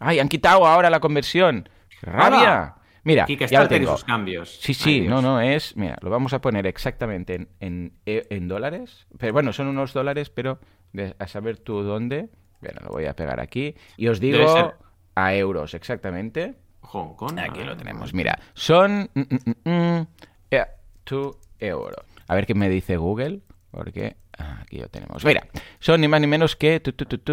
¡Ay, 0.00 0.20
han 0.20 0.28
quitado 0.28 0.66
ahora 0.66 0.90
la 0.90 1.00
conversión! 1.00 1.68
¡Rabia! 2.02 2.76
Mira, 3.04 3.26
ya 3.26 3.60
lo 3.60 3.66
y 3.66 3.68
tengo. 3.68 3.92
sus 3.92 4.04
cambios. 4.04 4.58
Sí, 4.60 4.74
sí, 4.74 5.00
no, 5.02 5.22
no, 5.22 5.40
es. 5.40 5.76
Mira, 5.76 5.96
lo 6.02 6.10
vamos 6.10 6.32
a 6.32 6.40
poner 6.40 6.66
exactamente 6.66 7.34
en, 7.34 7.48
en, 7.60 7.92
e- 8.06 8.26
en 8.30 8.48
dólares. 8.48 9.06
Pero 9.18 9.32
bueno, 9.32 9.52
son 9.52 9.68
unos 9.68 9.92
dólares, 9.92 10.30
pero 10.30 10.58
de- 10.92 11.14
a 11.18 11.26
saber 11.26 11.58
tú 11.58 11.82
dónde. 11.82 12.28
Bueno, 12.60 12.80
lo 12.84 12.90
voy 12.90 13.06
a 13.06 13.14
pegar 13.14 13.40
aquí. 13.40 13.74
Y 13.96 14.08
os 14.08 14.18
digo 14.20 14.74
a 15.14 15.34
euros, 15.34 15.74
exactamente. 15.74 16.56
Hong 16.80 17.14
Kong. 17.14 17.38
Aquí 17.38 17.62
lo 17.64 17.76
tenemos. 17.76 18.12
Mira, 18.14 18.38
son. 18.54 19.10
mm, 19.14 19.20
mm, 19.20 19.50
mm, 19.64 19.70
mm, 20.00 20.06
eh, 20.50 20.66
two 21.04 21.38
euros. 21.60 22.04
A 22.26 22.34
ver 22.34 22.46
qué 22.46 22.54
me 22.54 22.68
dice 22.68 22.96
Google. 22.96 23.40
Porque 23.70 24.16
aquí 24.38 24.78
lo 24.78 24.88
tenemos. 24.88 25.24
Mira, 25.24 25.46
son 25.78 26.00
ni 26.00 26.08
más 26.08 26.20
ni 26.20 26.26
menos 26.26 26.56
que. 26.56 26.80
tu, 26.80 26.92
tu, 26.94 27.04
tu, 27.04 27.18
tu, 27.18 27.32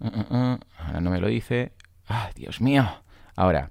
uh, 0.00 0.06
uh, 0.06 0.36
uh, 0.36 0.58
ahora 0.78 1.00
no 1.00 1.10
me 1.10 1.20
lo 1.20 1.26
dice. 1.28 1.72
Ah, 2.08 2.30
Dios 2.34 2.60
mío. 2.60 2.84
Ahora. 3.36 3.70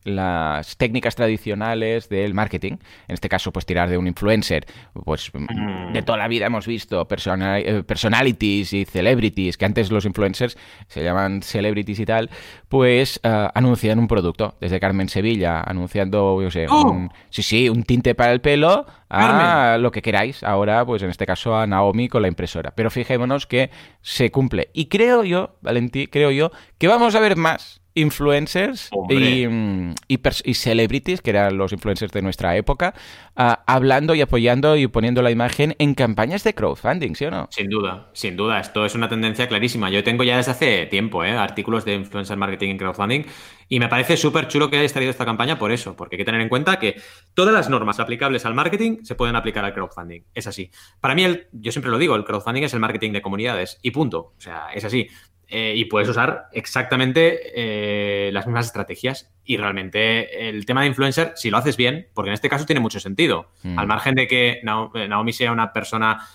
las 0.04 0.78
técnicas 0.78 1.16
tradicionales 1.16 2.10
del 2.10 2.34
marketing, 2.34 2.74
en 2.74 3.14
este 3.14 3.30
caso, 3.30 3.52
pues 3.52 3.66
tirar 3.66 3.90
de 3.90 3.98
un 3.98 4.08
influencer, 4.08 4.66
pues 5.06 5.32
mm. 5.34 5.94
de 5.94 6.02
toda 6.02 6.18
la 6.18 6.28
vida 6.28 6.46
hemos 6.48 6.66
visto 6.66 7.02
eh, 7.02 7.84
personalities 7.84 8.74
y 8.74 8.86
celebrities, 8.86 9.58
que 9.58 9.66
antes 9.66 9.92
los 9.92 10.06
influencers 10.06 10.58
se 10.88 11.04
llaman 11.04 11.42
celebrities 11.42 12.00
y 12.00 12.06
tal, 12.06 12.30
pues 12.68 13.20
uh, 13.24 13.50
anuncian 13.54 14.00
un 14.00 14.08
producto, 14.08 14.56
desde 14.60 14.80
Carmen 14.80 15.10
Sevilla, 15.10 15.62
anunciando, 15.62 16.42
yo 16.42 16.52
sé, 16.52 16.68
¡Oh! 16.70 16.92
un, 16.92 17.12
sí, 17.30 17.44
sí, 17.44 17.70
un 17.70 17.84
tinte 17.84 18.16
para 18.16 18.32
el 18.32 18.42
pelo, 18.42 18.86
a 19.10 19.78
lo 19.80 19.92
que 19.92 20.02
queráis. 20.02 20.44
Ahora, 20.44 20.86
pues 20.86 21.02
en 21.04 21.10
este 21.10 21.26
caso 21.26 21.56
a 21.56 21.68
Naomi 21.68 22.10
con 22.10 22.22
la 22.22 22.28
impresora. 22.28 22.72
Pero 22.72 22.90
fijémonos 22.90 23.48
que 23.48 23.70
se 24.02 24.32
cumple. 24.32 24.70
Y 24.74 24.88
creo 24.88 25.24
yo, 25.24 25.58
Valentí, 25.62 26.08
creo 26.08 26.32
yo, 26.32 26.52
que 26.78 26.88
vamos 26.88 27.16
a 27.16 27.20
ver 27.20 27.36
más 27.36 27.82
influencers 27.98 28.90
y, 29.10 29.48
mm, 29.48 29.96
y, 30.08 30.54
celebrities, 30.54 31.22
que 31.22 31.32
eran 31.32 31.58
los 31.58 31.74
influencers 31.74 32.12
de 32.12 32.22
nuestra 32.22 32.56
época, 32.56 32.94
uh, 33.36 33.54
hablando 33.66 34.14
y 34.14 34.22
apoyando 34.22 34.76
y 34.76 34.88
poniendo 34.88 35.22
la 35.22 35.32
imagen 35.32 35.76
en 35.80 35.96
campañas 35.96 36.44
de 36.44 36.54
crowdfunding, 36.54 37.16
¿sí 37.16 37.26
o 37.26 37.32
no? 37.32 37.48
Sin 37.52 37.70
duda, 37.70 38.10
sin 38.14 38.38
duda. 38.38 38.60
Esto 38.60 38.86
es 38.86 38.94
una 38.94 39.10
tendencia 39.10 39.48
clarísima. 39.48 39.90
Yo 39.90 40.04
tengo 40.04 40.24
ya 40.24 40.38
desde 40.38 40.52
hace 40.52 40.86
tiempo 40.86 41.24
¿eh? 41.24 41.32
artículos 41.32 41.86
de 41.86 41.96
influencer 41.96 42.38
marketing 42.38 42.70
en 42.70 42.78
crowdfunding 42.78 43.24
y 43.68 43.80
me 43.80 43.90
parece 43.90 44.16
súper 44.16 44.48
chulo 44.48 44.70
que 44.70 44.78
hayáis 44.78 44.94
traído 44.94 45.12
esta 45.12 45.26
campaña 45.26 45.58
por 45.58 45.72
eso, 45.72 45.96
porque 45.96 46.16
hay 46.16 46.20
que 46.20 46.26
tener 46.26 46.42
en 46.42 46.50
cuenta 46.50 46.80
que 46.80 47.02
todas 47.34 47.54
las 47.54 47.70
normas 47.70 48.00
aplicables 48.00 48.46
al 48.46 48.54
marketing 48.54 49.04
se 49.04 49.16
pueden 49.16 49.36
aplicar 49.36 49.66
al 49.66 49.74
crowdfunding. 49.74 50.22
Es 50.34 50.48
así. 50.48 50.70
Para 51.02 51.16
mí, 51.16 51.24
el, 51.24 51.48
yo 51.52 51.72
siempre 51.72 51.92
lo 51.92 51.98
digo, 51.98 52.16
el 52.16 52.24
crowdfunding 52.24 52.64
es 52.64 52.74
el 52.74 52.80
marketing 52.80 53.12
de 53.12 53.22
comunidades 53.22 53.80
y 53.82 53.92
punto. 53.92 54.34
O 54.38 54.42
sea, 54.42 54.68
es 54.74 54.86
así. 54.86 55.08
Eh, 55.50 55.74
y 55.78 55.86
puedes 55.86 56.10
usar 56.10 56.50
exactamente 56.52 57.54
eh, 57.56 58.32
las 58.34 58.46
mismas 58.46 58.66
estrategias. 58.66 59.32
Y 59.46 59.56
realmente 59.56 60.50
el 60.50 60.66
tema 60.66 60.82
de 60.82 60.88
influencer, 60.88 61.32
si 61.36 61.50
lo 61.50 61.58
haces 61.58 61.78
bien, 61.78 62.10
porque 62.14 62.30
en 62.30 62.34
este 62.34 62.50
caso 62.50 62.66
tiene 62.66 62.82
mucho 62.82 63.00
sentido, 63.00 63.50
mm. 63.64 63.80
al 63.80 63.88
margen 63.88 64.16
de 64.16 64.28
que 64.28 64.60
eh, 64.62 65.08
Naomi 65.08 65.32
sea 65.32 65.54
una 65.54 65.72
persona 65.72 66.28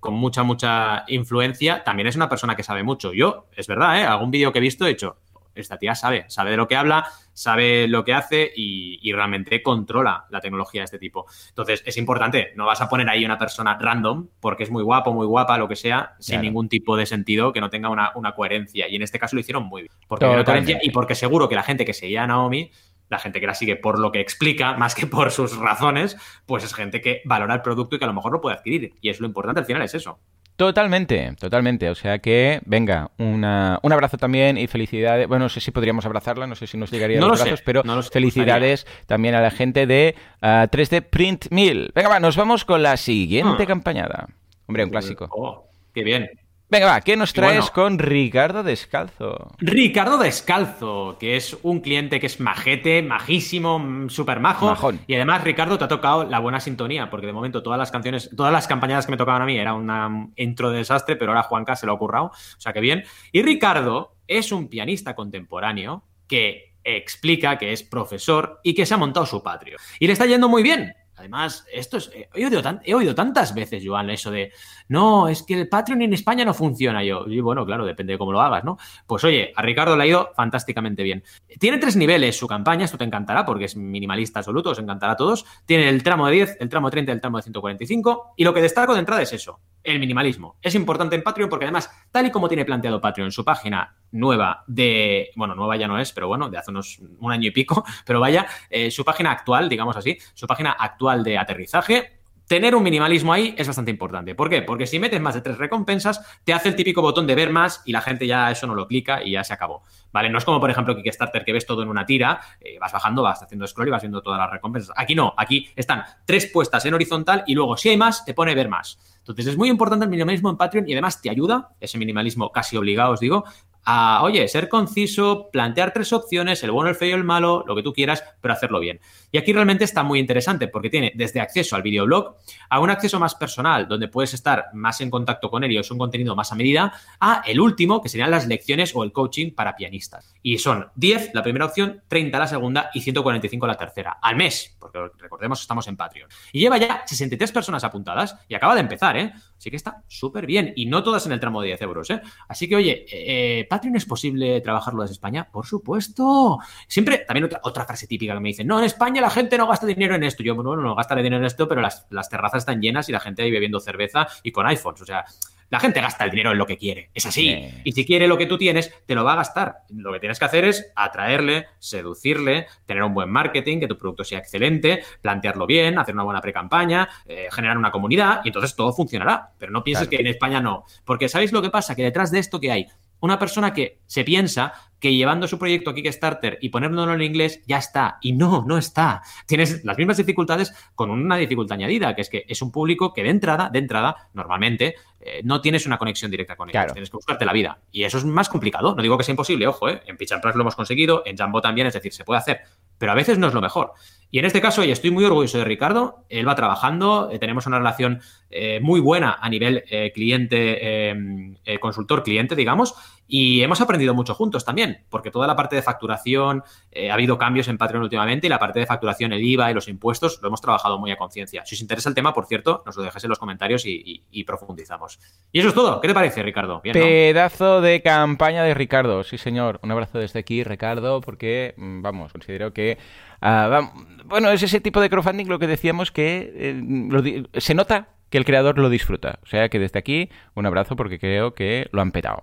con 0.00 0.14
mucha, 0.14 0.42
mucha 0.42 1.04
influencia, 1.08 1.84
también 1.84 2.06
es 2.06 2.16
una 2.16 2.28
persona 2.28 2.56
que 2.56 2.62
sabe 2.62 2.82
mucho. 2.82 3.12
Yo, 3.12 3.48
es 3.54 3.66
verdad, 3.66 4.04
algún 4.06 4.30
vídeo 4.30 4.52
que 4.52 4.58
he 4.58 4.62
visto 4.62 4.86
he 4.86 4.90
hecho, 4.90 5.18
esta 5.56 5.78
tía 5.78 5.94
sabe, 5.94 6.24
sabe 6.28 6.52
de 6.52 6.56
lo 6.56 6.68
que 6.68 6.76
habla, 6.76 7.06
sabe 7.32 7.88
lo 7.88 8.04
que 8.04 8.14
hace 8.14 8.52
y, 8.54 9.12
realmente 9.12 9.62
controla 9.62 10.26
la 10.30 10.40
tecnología 10.40 10.82
de 10.82 10.86
este 10.86 10.98
tipo. 10.98 11.26
Entonces, 11.48 11.82
es 11.86 11.96
importante, 11.96 12.52
no 12.54 12.66
vas 12.66 12.80
a 12.82 12.88
poner 12.88 13.08
ahí 13.08 13.24
una 13.24 13.38
persona 13.38 13.78
random 13.80 14.28
porque 14.40 14.64
es 14.64 14.70
muy 14.70 14.82
guapo, 14.82 15.14
muy 15.14 15.26
guapa, 15.26 15.56
lo 15.56 15.68
que 15.68 15.76
sea, 15.76 16.16
sin 16.18 16.42
ningún 16.42 16.68
tipo 16.68 16.96
de 16.96 17.06
sentido, 17.06 17.52
que 17.52 17.60
no 17.60 17.70
tenga 17.70 17.88
una, 17.88 18.32
coherencia. 18.34 18.88
Y 18.88 18.96
en 18.96 19.02
este 19.02 19.18
caso 19.18 19.36
lo 19.36 19.40
hicieron 19.40 19.64
muy 19.64 19.82
bien. 19.82 19.92
Porque 20.06 20.26
coherencia 20.26 20.78
y 20.82 20.90
porque 20.90 21.14
seguro 21.14 21.48
que 21.48 21.54
la 21.54 21.62
gente 21.62 21.84
que 21.86 21.94
seguía 21.94 22.24
a 22.24 22.26
Naomi 22.26 22.70
la 23.08 23.18
gente 23.18 23.40
que 23.40 23.46
la 23.46 23.54
sigue 23.54 23.76
por 23.76 23.98
lo 23.98 24.12
que 24.12 24.20
explica, 24.20 24.74
más 24.74 24.94
que 24.94 25.06
por 25.06 25.30
sus 25.30 25.56
razones, 25.56 26.16
pues 26.46 26.64
es 26.64 26.74
gente 26.74 27.00
que 27.00 27.22
valora 27.24 27.54
el 27.54 27.62
producto 27.62 27.96
y 27.96 27.98
que 27.98 28.04
a 28.04 28.08
lo 28.08 28.14
mejor 28.14 28.32
lo 28.32 28.40
puede 28.40 28.56
adquirir. 28.56 28.94
Y 29.00 29.10
es 29.10 29.20
lo 29.20 29.26
importante 29.26 29.60
al 29.60 29.66
final, 29.66 29.82
es 29.82 29.94
eso. 29.94 30.18
Totalmente, 30.56 31.34
totalmente. 31.38 31.90
O 31.90 31.94
sea 31.94 32.18
que, 32.18 32.60
venga, 32.64 33.10
una, 33.18 33.78
un 33.82 33.92
abrazo 33.92 34.16
también 34.16 34.56
y 34.56 34.66
felicidades. 34.66 35.28
Bueno, 35.28 35.44
no 35.44 35.48
sé 35.50 35.60
si 35.60 35.70
podríamos 35.70 36.06
abrazarla, 36.06 36.46
no 36.46 36.54
sé 36.54 36.66
si 36.66 36.78
nos 36.78 36.90
llegaría 36.90 37.20
los 37.20 37.38
brazos, 37.38 37.62
pero 37.62 37.82
felicidades 38.10 38.86
también 39.06 39.34
a 39.34 39.42
la 39.42 39.50
gente 39.50 39.86
de 39.86 40.14
3D 40.40 41.02
ah, 41.02 41.06
Print 41.10 41.46
Mill. 41.50 41.92
Venga, 41.94 42.08
va, 42.08 42.20
nos 42.20 42.36
vamos 42.36 42.64
con 42.64 42.82
la 42.82 42.96
siguiente 42.96 43.64
ah. 43.64 43.66
campañada. 43.66 44.28
Hombre, 44.66 44.84
un 44.84 44.90
clásico. 44.90 45.28
Oh, 45.30 45.68
qué 45.92 46.02
bien. 46.02 46.28
Venga, 46.68 46.86
va, 46.86 47.00
¿qué 47.00 47.16
nos 47.16 47.32
traes 47.32 47.70
con 47.70 47.96
Ricardo 48.00 48.64
Descalzo? 48.64 49.52
Ricardo 49.58 50.18
Descalzo, 50.18 51.16
que 51.18 51.36
es 51.36 51.56
un 51.62 51.78
cliente 51.78 52.18
que 52.18 52.26
es 52.26 52.40
majete, 52.40 53.02
majísimo, 53.02 54.08
súper 54.08 54.40
majo. 54.40 54.74
Y 55.06 55.14
además, 55.14 55.44
Ricardo, 55.44 55.78
te 55.78 55.84
ha 55.84 55.88
tocado 55.88 56.24
la 56.24 56.40
buena 56.40 56.58
sintonía, 56.58 57.08
porque 57.08 57.26
de 57.26 57.32
momento 57.32 57.62
todas 57.62 57.78
las 57.78 57.92
canciones, 57.92 58.30
todas 58.36 58.52
las 58.52 58.66
campañadas 58.66 59.06
que 59.06 59.12
me 59.12 59.16
tocaban 59.16 59.42
a 59.42 59.46
mí 59.46 59.56
era 59.56 59.74
un 59.74 60.32
intro 60.34 60.70
de 60.70 60.78
desastre, 60.78 61.14
pero 61.14 61.30
ahora 61.30 61.44
Juanca 61.44 61.76
se 61.76 61.86
lo 61.86 61.92
ha 61.92 61.98
currado, 61.98 62.26
o 62.26 62.60
sea 62.60 62.72
que 62.72 62.80
bien. 62.80 63.04
Y 63.30 63.42
Ricardo 63.42 64.16
es 64.26 64.50
un 64.50 64.66
pianista 64.66 65.14
contemporáneo 65.14 66.02
que 66.26 66.74
explica 66.82 67.58
que 67.58 67.72
es 67.72 67.84
profesor 67.84 68.60
y 68.64 68.74
que 68.74 68.86
se 68.86 68.94
ha 68.94 68.96
montado 68.96 69.24
su 69.24 69.40
patrio. 69.40 69.76
Y 70.00 70.08
le 70.08 70.14
está 70.14 70.26
yendo 70.26 70.48
muy 70.48 70.64
bien. 70.64 70.94
Además, 71.16 71.64
esto 71.72 71.96
es, 71.96 72.10
he, 72.14 72.44
oído 72.44 72.62
he 72.84 72.94
oído 72.94 73.14
tantas 73.14 73.54
veces, 73.54 73.82
Joan, 73.84 74.10
eso 74.10 74.30
de, 74.30 74.52
no, 74.88 75.28
es 75.28 75.42
que 75.42 75.54
el 75.54 75.68
Patreon 75.68 76.02
en 76.02 76.12
España 76.12 76.44
no 76.44 76.52
funciona. 76.52 77.02
Yo, 77.02 77.24
y 77.26 77.40
bueno, 77.40 77.64
claro, 77.64 77.86
depende 77.86 78.12
de 78.12 78.18
cómo 78.18 78.32
lo 78.32 78.40
hagas, 78.40 78.64
¿no? 78.64 78.78
Pues 79.06 79.24
oye, 79.24 79.52
a 79.56 79.62
Ricardo 79.62 79.96
le 79.96 80.02
ha 80.02 80.06
ido 80.06 80.30
fantásticamente 80.36 81.02
bien. 81.02 81.24
Tiene 81.58 81.78
tres 81.78 81.96
niveles 81.96 82.36
su 82.36 82.46
campaña, 82.46 82.84
esto 82.84 82.98
te 82.98 83.04
encantará 83.04 83.44
porque 83.44 83.64
es 83.64 83.76
minimalista 83.76 84.40
absoluto, 84.40 84.70
os 84.70 84.78
encantará 84.78 85.12
a 85.14 85.16
todos. 85.16 85.46
Tiene 85.64 85.88
el 85.88 86.02
tramo 86.02 86.26
de 86.26 86.32
10, 86.32 86.56
el 86.60 86.68
tramo 86.68 86.88
de 86.88 86.92
30 86.92 87.12
y 87.12 87.14
el 87.14 87.20
tramo 87.20 87.38
de 87.38 87.42
145. 87.44 88.34
Y 88.36 88.44
lo 88.44 88.52
que 88.52 88.62
destaco 88.62 88.92
de 88.92 89.00
entrada 89.00 89.22
es 89.22 89.32
eso, 89.32 89.60
el 89.86 89.98
minimalismo. 89.98 90.56
Es 90.60 90.74
importante 90.74 91.16
en 91.16 91.22
Patreon 91.22 91.48
porque 91.48 91.64
además, 91.64 91.90
tal 92.10 92.26
y 92.26 92.30
como 92.30 92.48
tiene 92.48 92.64
planteado 92.64 93.00
Patreon 93.00 93.32
su 93.32 93.44
página 93.44 93.96
nueva 94.12 94.64
de, 94.66 95.30
bueno, 95.36 95.54
nueva 95.54 95.76
ya 95.76 95.88
no 95.88 95.98
es, 95.98 96.12
pero 96.12 96.28
bueno, 96.28 96.48
de 96.48 96.58
hace 96.58 96.70
unos 96.70 96.98
un 97.18 97.32
año 97.32 97.48
y 97.48 97.50
pico, 97.52 97.84
pero 98.06 98.20
vaya, 98.20 98.46
eh, 98.70 98.90
su 98.90 99.04
página 99.04 99.30
actual, 99.30 99.68
digamos 99.68 99.96
así, 99.96 100.18
su 100.34 100.46
página 100.46 100.72
actual 100.72 101.22
de 101.22 101.38
aterrizaje, 101.38 102.15
tener 102.46 102.74
un 102.74 102.82
minimalismo 102.82 103.32
ahí 103.32 103.54
es 103.56 103.66
bastante 103.66 103.90
importante. 103.90 104.34
¿Por 104.34 104.48
qué? 104.48 104.62
Porque 104.62 104.86
si 104.86 104.98
metes 104.98 105.20
más 105.20 105.34
de 105.34 105.40
tres 105.40 105.58
recompensas, 105.58 106.20
te 106.44 106.52
hace 106.52 106.68
el 106.68 106.76
típico 106.76 107.02
botón 107.02 107.26
de 107.26 107.34
ver 107.34 107.50
más 107.50 107.82
y 107.84 107.92
la 107.92 108.00
gente 108.00 108.26
ya 108.26 108.50
eso 108.50 108.66
no 108.66 108.74
lo 108.74 108.86
clica 108.86 109.22
y 109.22 109.32
ya 109.32 109.44
se 109.44 109.52
acabó. 109.52 109.82
¿Vale? 110.12 110.30
No 110.30 110.38
es 110.38 110.44
como, 110.44 110.60
por 110.60 110.70
ejemplo, 110.70 110.96
Kickstarter 110.96 111.44
que 111.44 111.52
ves 111.52 111.66
todo 111.66 111.82
en 111.82 111.88
una 111.88 112.06
tira, 112.06 112.40
eh, 112.60 112.78
vas 112.80 112.92
bajando, 112.92 113.22
vas 113.22 113.42
haciendo 113.42 113.66
scroll 113.66 113.88
y 113.88 113.90
vas 113.90 114.02
viendo 114.02 114.22
todas 114.22 114.38
las 114.38 114.50
recompensas. 114.50 114.94
Aquí 114.96 115.14
no, 115.14 115.34
aquí 115.36 115.68
están 115.76 116.04
tres 116.24 116.46
puestas 116.46 116.84
en 116.86 116.94
horizontal 116.94 117.44
y 117.46 117.54
luego, 117.54 117.76
si 117.76 117.90
hay 117.90 117.96
más, 117.96 118.24
te 118.24 118.32
pone 118.32 118.54
ver 118.54 118.68
más. 118.68 118.98
Entonces 119.18 119.48
es 119.48 119.56
muy 119.56 119.68
importante 119.68 120.04
el 120.04 120.10
minimalismo 120.10 120.50
en 120.50 120.56
Patreon 120.56 120.88
y 120.88 120.92
además 120.92 121.20
te 121.20 121.30
ayuda, 121.30 121.70
ese 121.80 121.98
minimalismo 121.98 122.52
casi 122.52 122.76
obligado, 122.76 123.12
os 123.12 123.20
digo, 123.20 123.44
a, 123.86 124.22
oye, 124.24 124.46
ser 124.48 124.68
conciso, 124.68 125.48
plantear 125.52 125.92
tres 125.92 126.12
opciones, 126.12 126.62
el 126.64 126.72
bueno, 126.72 126.90
el 126.90 126.96
feo 126.96 127.16
el 127.16 127.22
malo, 127.24 127.64
lo 127.66 127.76
que 127.76 127.82
tú 127.82 127.92
quieras, 127.92 128.22
pero 128.40 128.52
hacerlo 128.52 128.80
bien. 128.80 129.00
Y 129.36 129.38
aquí 129.38 129.52
realmente 129.52 129.84
está 129.84 130.02
muy 130.02 130.18
interesante 130.18 130.66
porque 130.66 130.88
tiene 130.88 131.12
desde 131.14 131.42
acceso 131.42 131.76
al 131.76 131.82
videoblog 131.82 132.36
a 132.70 132.80
un 132.80 132.88
acceso 132.88 133.20
más 133.20 133.34
personal, 133.34 133.86
donde 133.86 134.08
puedes 134.08 134.32
estar 134.32 134.68
más 134.72 135.02
en 135.02 135.10
contacto 135.10 135.50
con 135.50 135.62
él 135.62 135.72
y 135.72 135.76
es 135.76 135.90
un 135.90 135.98
contenido 135.98 136.34
más 136.34 136.52
a 136.52 136.54
medida, 136.54 136.94
a 137.20 137.42
el 137.46 137.60
último, 137.60 138.00
que 138.00 138.08
serían 138.08 138.30
las 138.30 138.46
lecciones 138.46 138.96
o 138.96 139.04
el 139.04 139.12
coaching 139.12 139.50
para 139.50 139.76
pianistas. 139.76 140.34
Y 140.42 140.56
son 140.56 140.86
10 140.94 141.32
la 141.34 141.42
primera 141.42 141.66
opción, 141.66 142.02
30 142.08 142.38
la 142.38 142.46
segunda 142.46 142.90
y 142.94 143.02
145 143.02 143.66
la 143.66 143.74
tercera, 143.74 144.16
al 144.22 144.36
mes, 144.36 144.74
porque 144.78 145.00
recordemos 145.18 145.60
estamos 145.60 145.86
en 145.86 145.98
Patreon. 145.98 146.30
Y 146.52 146.60
lleva 146.60 146.78
ya 146.78 147.02
63 147.04 147.52
personas 147.52 147.84
apuntadas 147.84 148.38
y 148.48 148.54
acaba 148.54 148.74
de 148.74 148.80
empezar, 148.80 149.18
¿eh? 149.18 149.34
Así 149.58 149.68
que 149.68 149.76
está 149.76 150.02
súper 150.08 150.46
bien 150.46 150.72
y 150.76 150.86
no 150.86 151.02
todas 151.02 151.26
en 151.26 151.32
el 151.32 151.40
tramo 151.40 151.60
de 151.60 151.66
10 151.68 151.82
euros, 151.82 152.08
¿eh? 152.08 152.22
Así 152.48 152.70
que, 152.70 152.76
oye, 152.76 153.04
eh, 153.10 153.66
Patreon 153.68 153.96
es 153.96 154.06
posible 154.06 154.62
trabajarlo 154.62 155.02
desde 155.02 155.12
España? 155.12 155.46
Por 155.50 155.66
supuesto. 155.66 156.58
Siempre, 156.88 157.18
también 157.18 157.44
otra, 157.44 157.60
otra 157.64 157.84
frase 157.84 158.06
típica 158.06 158.32
que 158.32 158.40
me 158.40 158.48
dicen, 158.48 158.66
no, 158.66 158.78
en 158.78 158.86
España 158.86 159.20
la 159.26 159.30
gente 159.30 159.58
no 159.58 159.66
gasta 159.66 159.86
dinero 159.86 160.14
en 160.14 160.22
esto. 160.22 160.44
Yo, 160.44 160.54
bueno, 160.54 160.76
no 160.76 160.94
gastaré 160.94 161.20
dinero 161.20 161.40
en 161.40 161.46
esto, 161.46 161.66
pero 161.66 161.80
las, 161.80 162.06
las 162.10 162.28
terrazas 162.28 162.62
están 162.62 162.80
llenas 162.80 163.08
y 163.08 163.12
la 163.12 163.18
gente 163.18 163.42
ahí 163.42 163.50
bebiendo 163.50 163.80
cerveza 163.80 164.28
y 164.44 164.52
con 164.52 164.68
iPhones. 164.68 165.02
O 165.02 165.04
sea, 165.04 165.24
la 165.68 165.80
gente 165.80 166.00
gasta 166.00 166.24
el 166.24 166.30
dinero 166.30 166.52
en 166.52 166.58
lo 166.58 166.64
que 166.64 166.76
quiere, 166.76 167.10
es 167.12 167.26
así. 167.26 167.68
Y 167.82 167.90
si 167.90 168.06
quiere 168.06 168.28
lo 168.28 168.38
que 168.38 168.46
tú 168.46 168.56
tienes, 168.56 168.94
te 169.04 169.16
lo 169.16 169.24
va 169.24 169.32
a 169.32 169.36
gastar. 169.36 169.78
Lo 169.88 170.12
que 170.12 170.20
tienes 170.20 170.38
que 170.38 170.44
hacer 170.44 170.64
es 170.64 170.92
atraerle, 170.94 171.66
seducirle, 171.80 172.68
tener 172.86 173.02
un 173.02 173.14
buen 173.14 173.28
marketing, 173.28 173.80
que 173.80 173.88
tu 173.88 173.98
producto 173.98 174.22
sea 174.22 174.38
excelente, 174.38 175.02
plantearlo 175.22 175.66
bien, 175.66 175.98
hacer 175.98 176.14
una 176.14 176.22
buena 176.22 176.40
pre-campaña, 176.40 177.08
eh, 177.26 177.48
generar 177.50 177.76
una 177.78 177.90
comunidad 177.90 178.42
y 178.44 178.50
entonces 178.50 178.76
todo 178.76 178.92
funcionará. 178.92 179.50
Pero 179.58 179.72
no 179.72 179.82
pienses 179.82 180.06
que 180.06 180.16
en 180.16 180.28
España 180.28 180.60
no. 180.60 180.84
Porque 181.04 181.28
¿sabéis 181.28 181.50
lo 181.50 181.62
que 181.62 181.70
pasa? 181.70 181.96
Que 181.96 182.04
detrás 182.04 182.30
de 182.30 182.38
esto 182.38 182.60
que 182.60 182.70
hay 182.70 182.86
una 183.20 183.38
persona 183.38 183.72
que 183.72 184.00
se 184.06 184.24
piensa 184.24 184.72
que 184.98 185.14
llevando 185.14 185.46
su 185.46 185.58
proyecto 185.58 185.90
a 185.90 185.94
Kickstarter 185.94 186.58
y 186.60 186.70
poniéndolo 186.70 187.14
en 187.14 187.22
inglés 187.22 187.62
ya 187.66 187.78
está. 187.78 188.18
Y 188.20 188.32
no, 188.32 188.64
no 188.66 188.78
está. 188.78 189.22
Tienes 189.46 189.84
las 189.84 189.98
mismas 189.98 190.16
dificultades 190.16 190.72
con 190.94 191.10
una 191.10 191.36
dificultad 191.36 191.76
añadida, 191.76 192.14
que 192.14 192.22
es 192.22 192.30
que 192.30 192.44
es 192.48 192.62
un 192.62 192.72
público 192.72 193.12
que 193.12 193.22
de 193.22 193.30
entrada, 193.30 193.68
de 193.70 193.78
entrada, 193.78 194.28
normalmente 194.32 194.94
eh, 195.28 195.40
no 195.42 195.60
tienes 195.60 195.86
una 195.86 195.98
conexión 195.98 196.30
directa 196.30 196.54
con 196.54 196.70
ellos. 196.70 196.92
Tienes 196.92 197.10
que 197.10 197.16
buscarte 197.16 197.44
la 197.44 197.52
vida. 197.52 197.80
Y 197.90 198.04
eso 198.04 198.16
es 198.18 198.24
más 198.24 198.48
complicado. 198.48 198.94
No 198.94 199.02
digo 199.02 199.18
que 199.18 199.24
sea 199.24 199.32
imposible, 199.32 199.66
ojo, 199.66 199.88
¿eh? 199.88 200.00
en 200.06 200.16
Pitch 200.16 200.30
and 200.30 200.44
lo 200.44 200.60
hemos 200.60 200.76
conseguido, 200.76 201.24
en 201.26 201.36
Jambo 201.36 201.60
también, 201.60 201.88
es 201.88 201.94
decir, 201.94 202.12
se 202.12 202.22
puede 202.24 202.38
hacer. 202.38 202.60
Pero 202.96 203.10
a 203.10 203.14
veces 203.16 203.36
no 203.36 203.48
es 203.48 203.54
lo 203.54 203.60
mejor. 203.60 203.92
Y 204.30 204.38
en 204.38 204.44
este 204.44 204.60
caso, 204.60 204.84
y 204.84 204.92
estoy 204.92 205.10
muy 205.10 205.24
orgulloso 205.24 205.58
de 205.58 205.64
Ricardo, 205.64 206.24
él 206.28 206.46
va 206.46 206.54
trabajando, 206.54 207.28
eh, 207.32 207.40
tenemos 207.40 207.66
una 207.66 207.78
relación 207.78 208.20
eh, 208.50 208.78
muy 208.80 209.00
buena 209.00 209.36
a 209.40 209.48
nivel 209.48 209.82
cliente, 210.14 211.58
consultor-cliente, 211.80 212.54
digamos, 212.54 212.94
y 213.26 213.62
hemos 213.62 213.80
aprendido 213.80 214.14
mucho 214.14 214.34
juntos 214.34 214.64
también, 214.64 215.04
porque 215.08 215.30
toda 215.30 215.46
la 215.46 215.56
parte 215.56 215.76
de 215.76 215.82
facturación, 215.82 216.62
ha 217.10 217.12
habido 217.12 217.38
cambios 217.38 217.68
en 217.68 217.78
Patreon 217.78 218.02
últimamente, 218.02 218.46
y 218.46 218.50
la 218.50 218.58
parte 218.58 218.80
de 218.80 218.86
facturación, 218.86 219.32
el 219.32 219.42
IVA 219.42 219.70
y 219.70 219.74
los 219.74 219.88
impuestos, 219.88 220.40
lo 220.42 220.48
hemos 220.48 220.60
trabajado 220.60 220.98
muy 220.98 221.10
a 221.10 221.16
conciencia. 221.16 221.64
Si 221.64 221.74
os 221.74 221.80
interesa 221.80 222.08
el 222.08 222.14
tema, 222.14 222.32
por 222.32 222.46
cierto, 222.46 222.82
nos 222.86 222.96
lo 222.96 223.02
dejáis 223.02 223.24
en 223.24 223.30
los 223.30 223.38
comentarios 223.38 223.84
y, 223.86 224.44
profundizamos. 224.44 225.18
Y 225.50 225.58
eso 225.58 225.68
es 225.68 225.74
todo. 225.74 226.00
¿Qué 226.00 226.08
te 226.08 226.14
parece, 226.14 226.42
Ricardo? 226.42 226.80
Pedazo 226.82 227.80
de 227.80 228.00
campaña 228.00 228.62
de 228.62 228.74
Ricardo, 228.74 229.24
sí 229.24 229.38
señor. 229.38 229.80
Un 229.82 229.90
abrazo 229.90 230.18
desde 230.18 230.38
aquí, 230.38 230.62
Ricardo, 230.62 231.20
porque, 231.20 231.74
mm, 231.76 232.02
vamos, 232.02 232.32
considero 232.32 232.72
que 232.72 232.98
Ah, 233.40 233.92
bueno, 234.24 234.50
es 234.50 234.62
ese 234.62 234.80
tipo 234.80 235.00
de 235.00 235.10
crowdfunding 235.10 235.46
lo 235.46 235.58
que 235.58 235.66
decíamos 235.66 236.10
que 236.10 236.52
eh, 236.54 237.60
se 237.60 237.74
nota 237.74 238.08
que 238.30 238.38
el 238.38 238.44
creador 238.44 238.78
lo 238.78 238.88
disfruta. 238.88 239.38
O 239.42 239.46
sea 239.46 239.68
que 239.68 239.78
desde 239.78 239.98
aquí, 239.98 240.30
un 240.54 240.66
abrazo 240.66 240.96
porque 240.96 241.18
creo 241.18 241.54
que 241.54 241.88
lo 241.92 242.02
han 242.02 242.12
petado. 242.12 242.42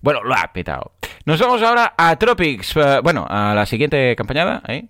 Bueno, 0.00 0.22
lo 0.22 0.34
ha 0.34 0.52
petado. 0.52 0.92
Nos 1.24 1.40
vamos 1.40 1.62
ahora 1.62 1.94
a 1.96 2.16
Tropics. 2.16 2.76
Eh, 2.76 3.00
bueno, 3.02 3.26
a 3.28 3.54
la 3.54 3.66
siguiente 3.66 4.14
campañada. 4.16 4.62
¿eh? 4.68 4.86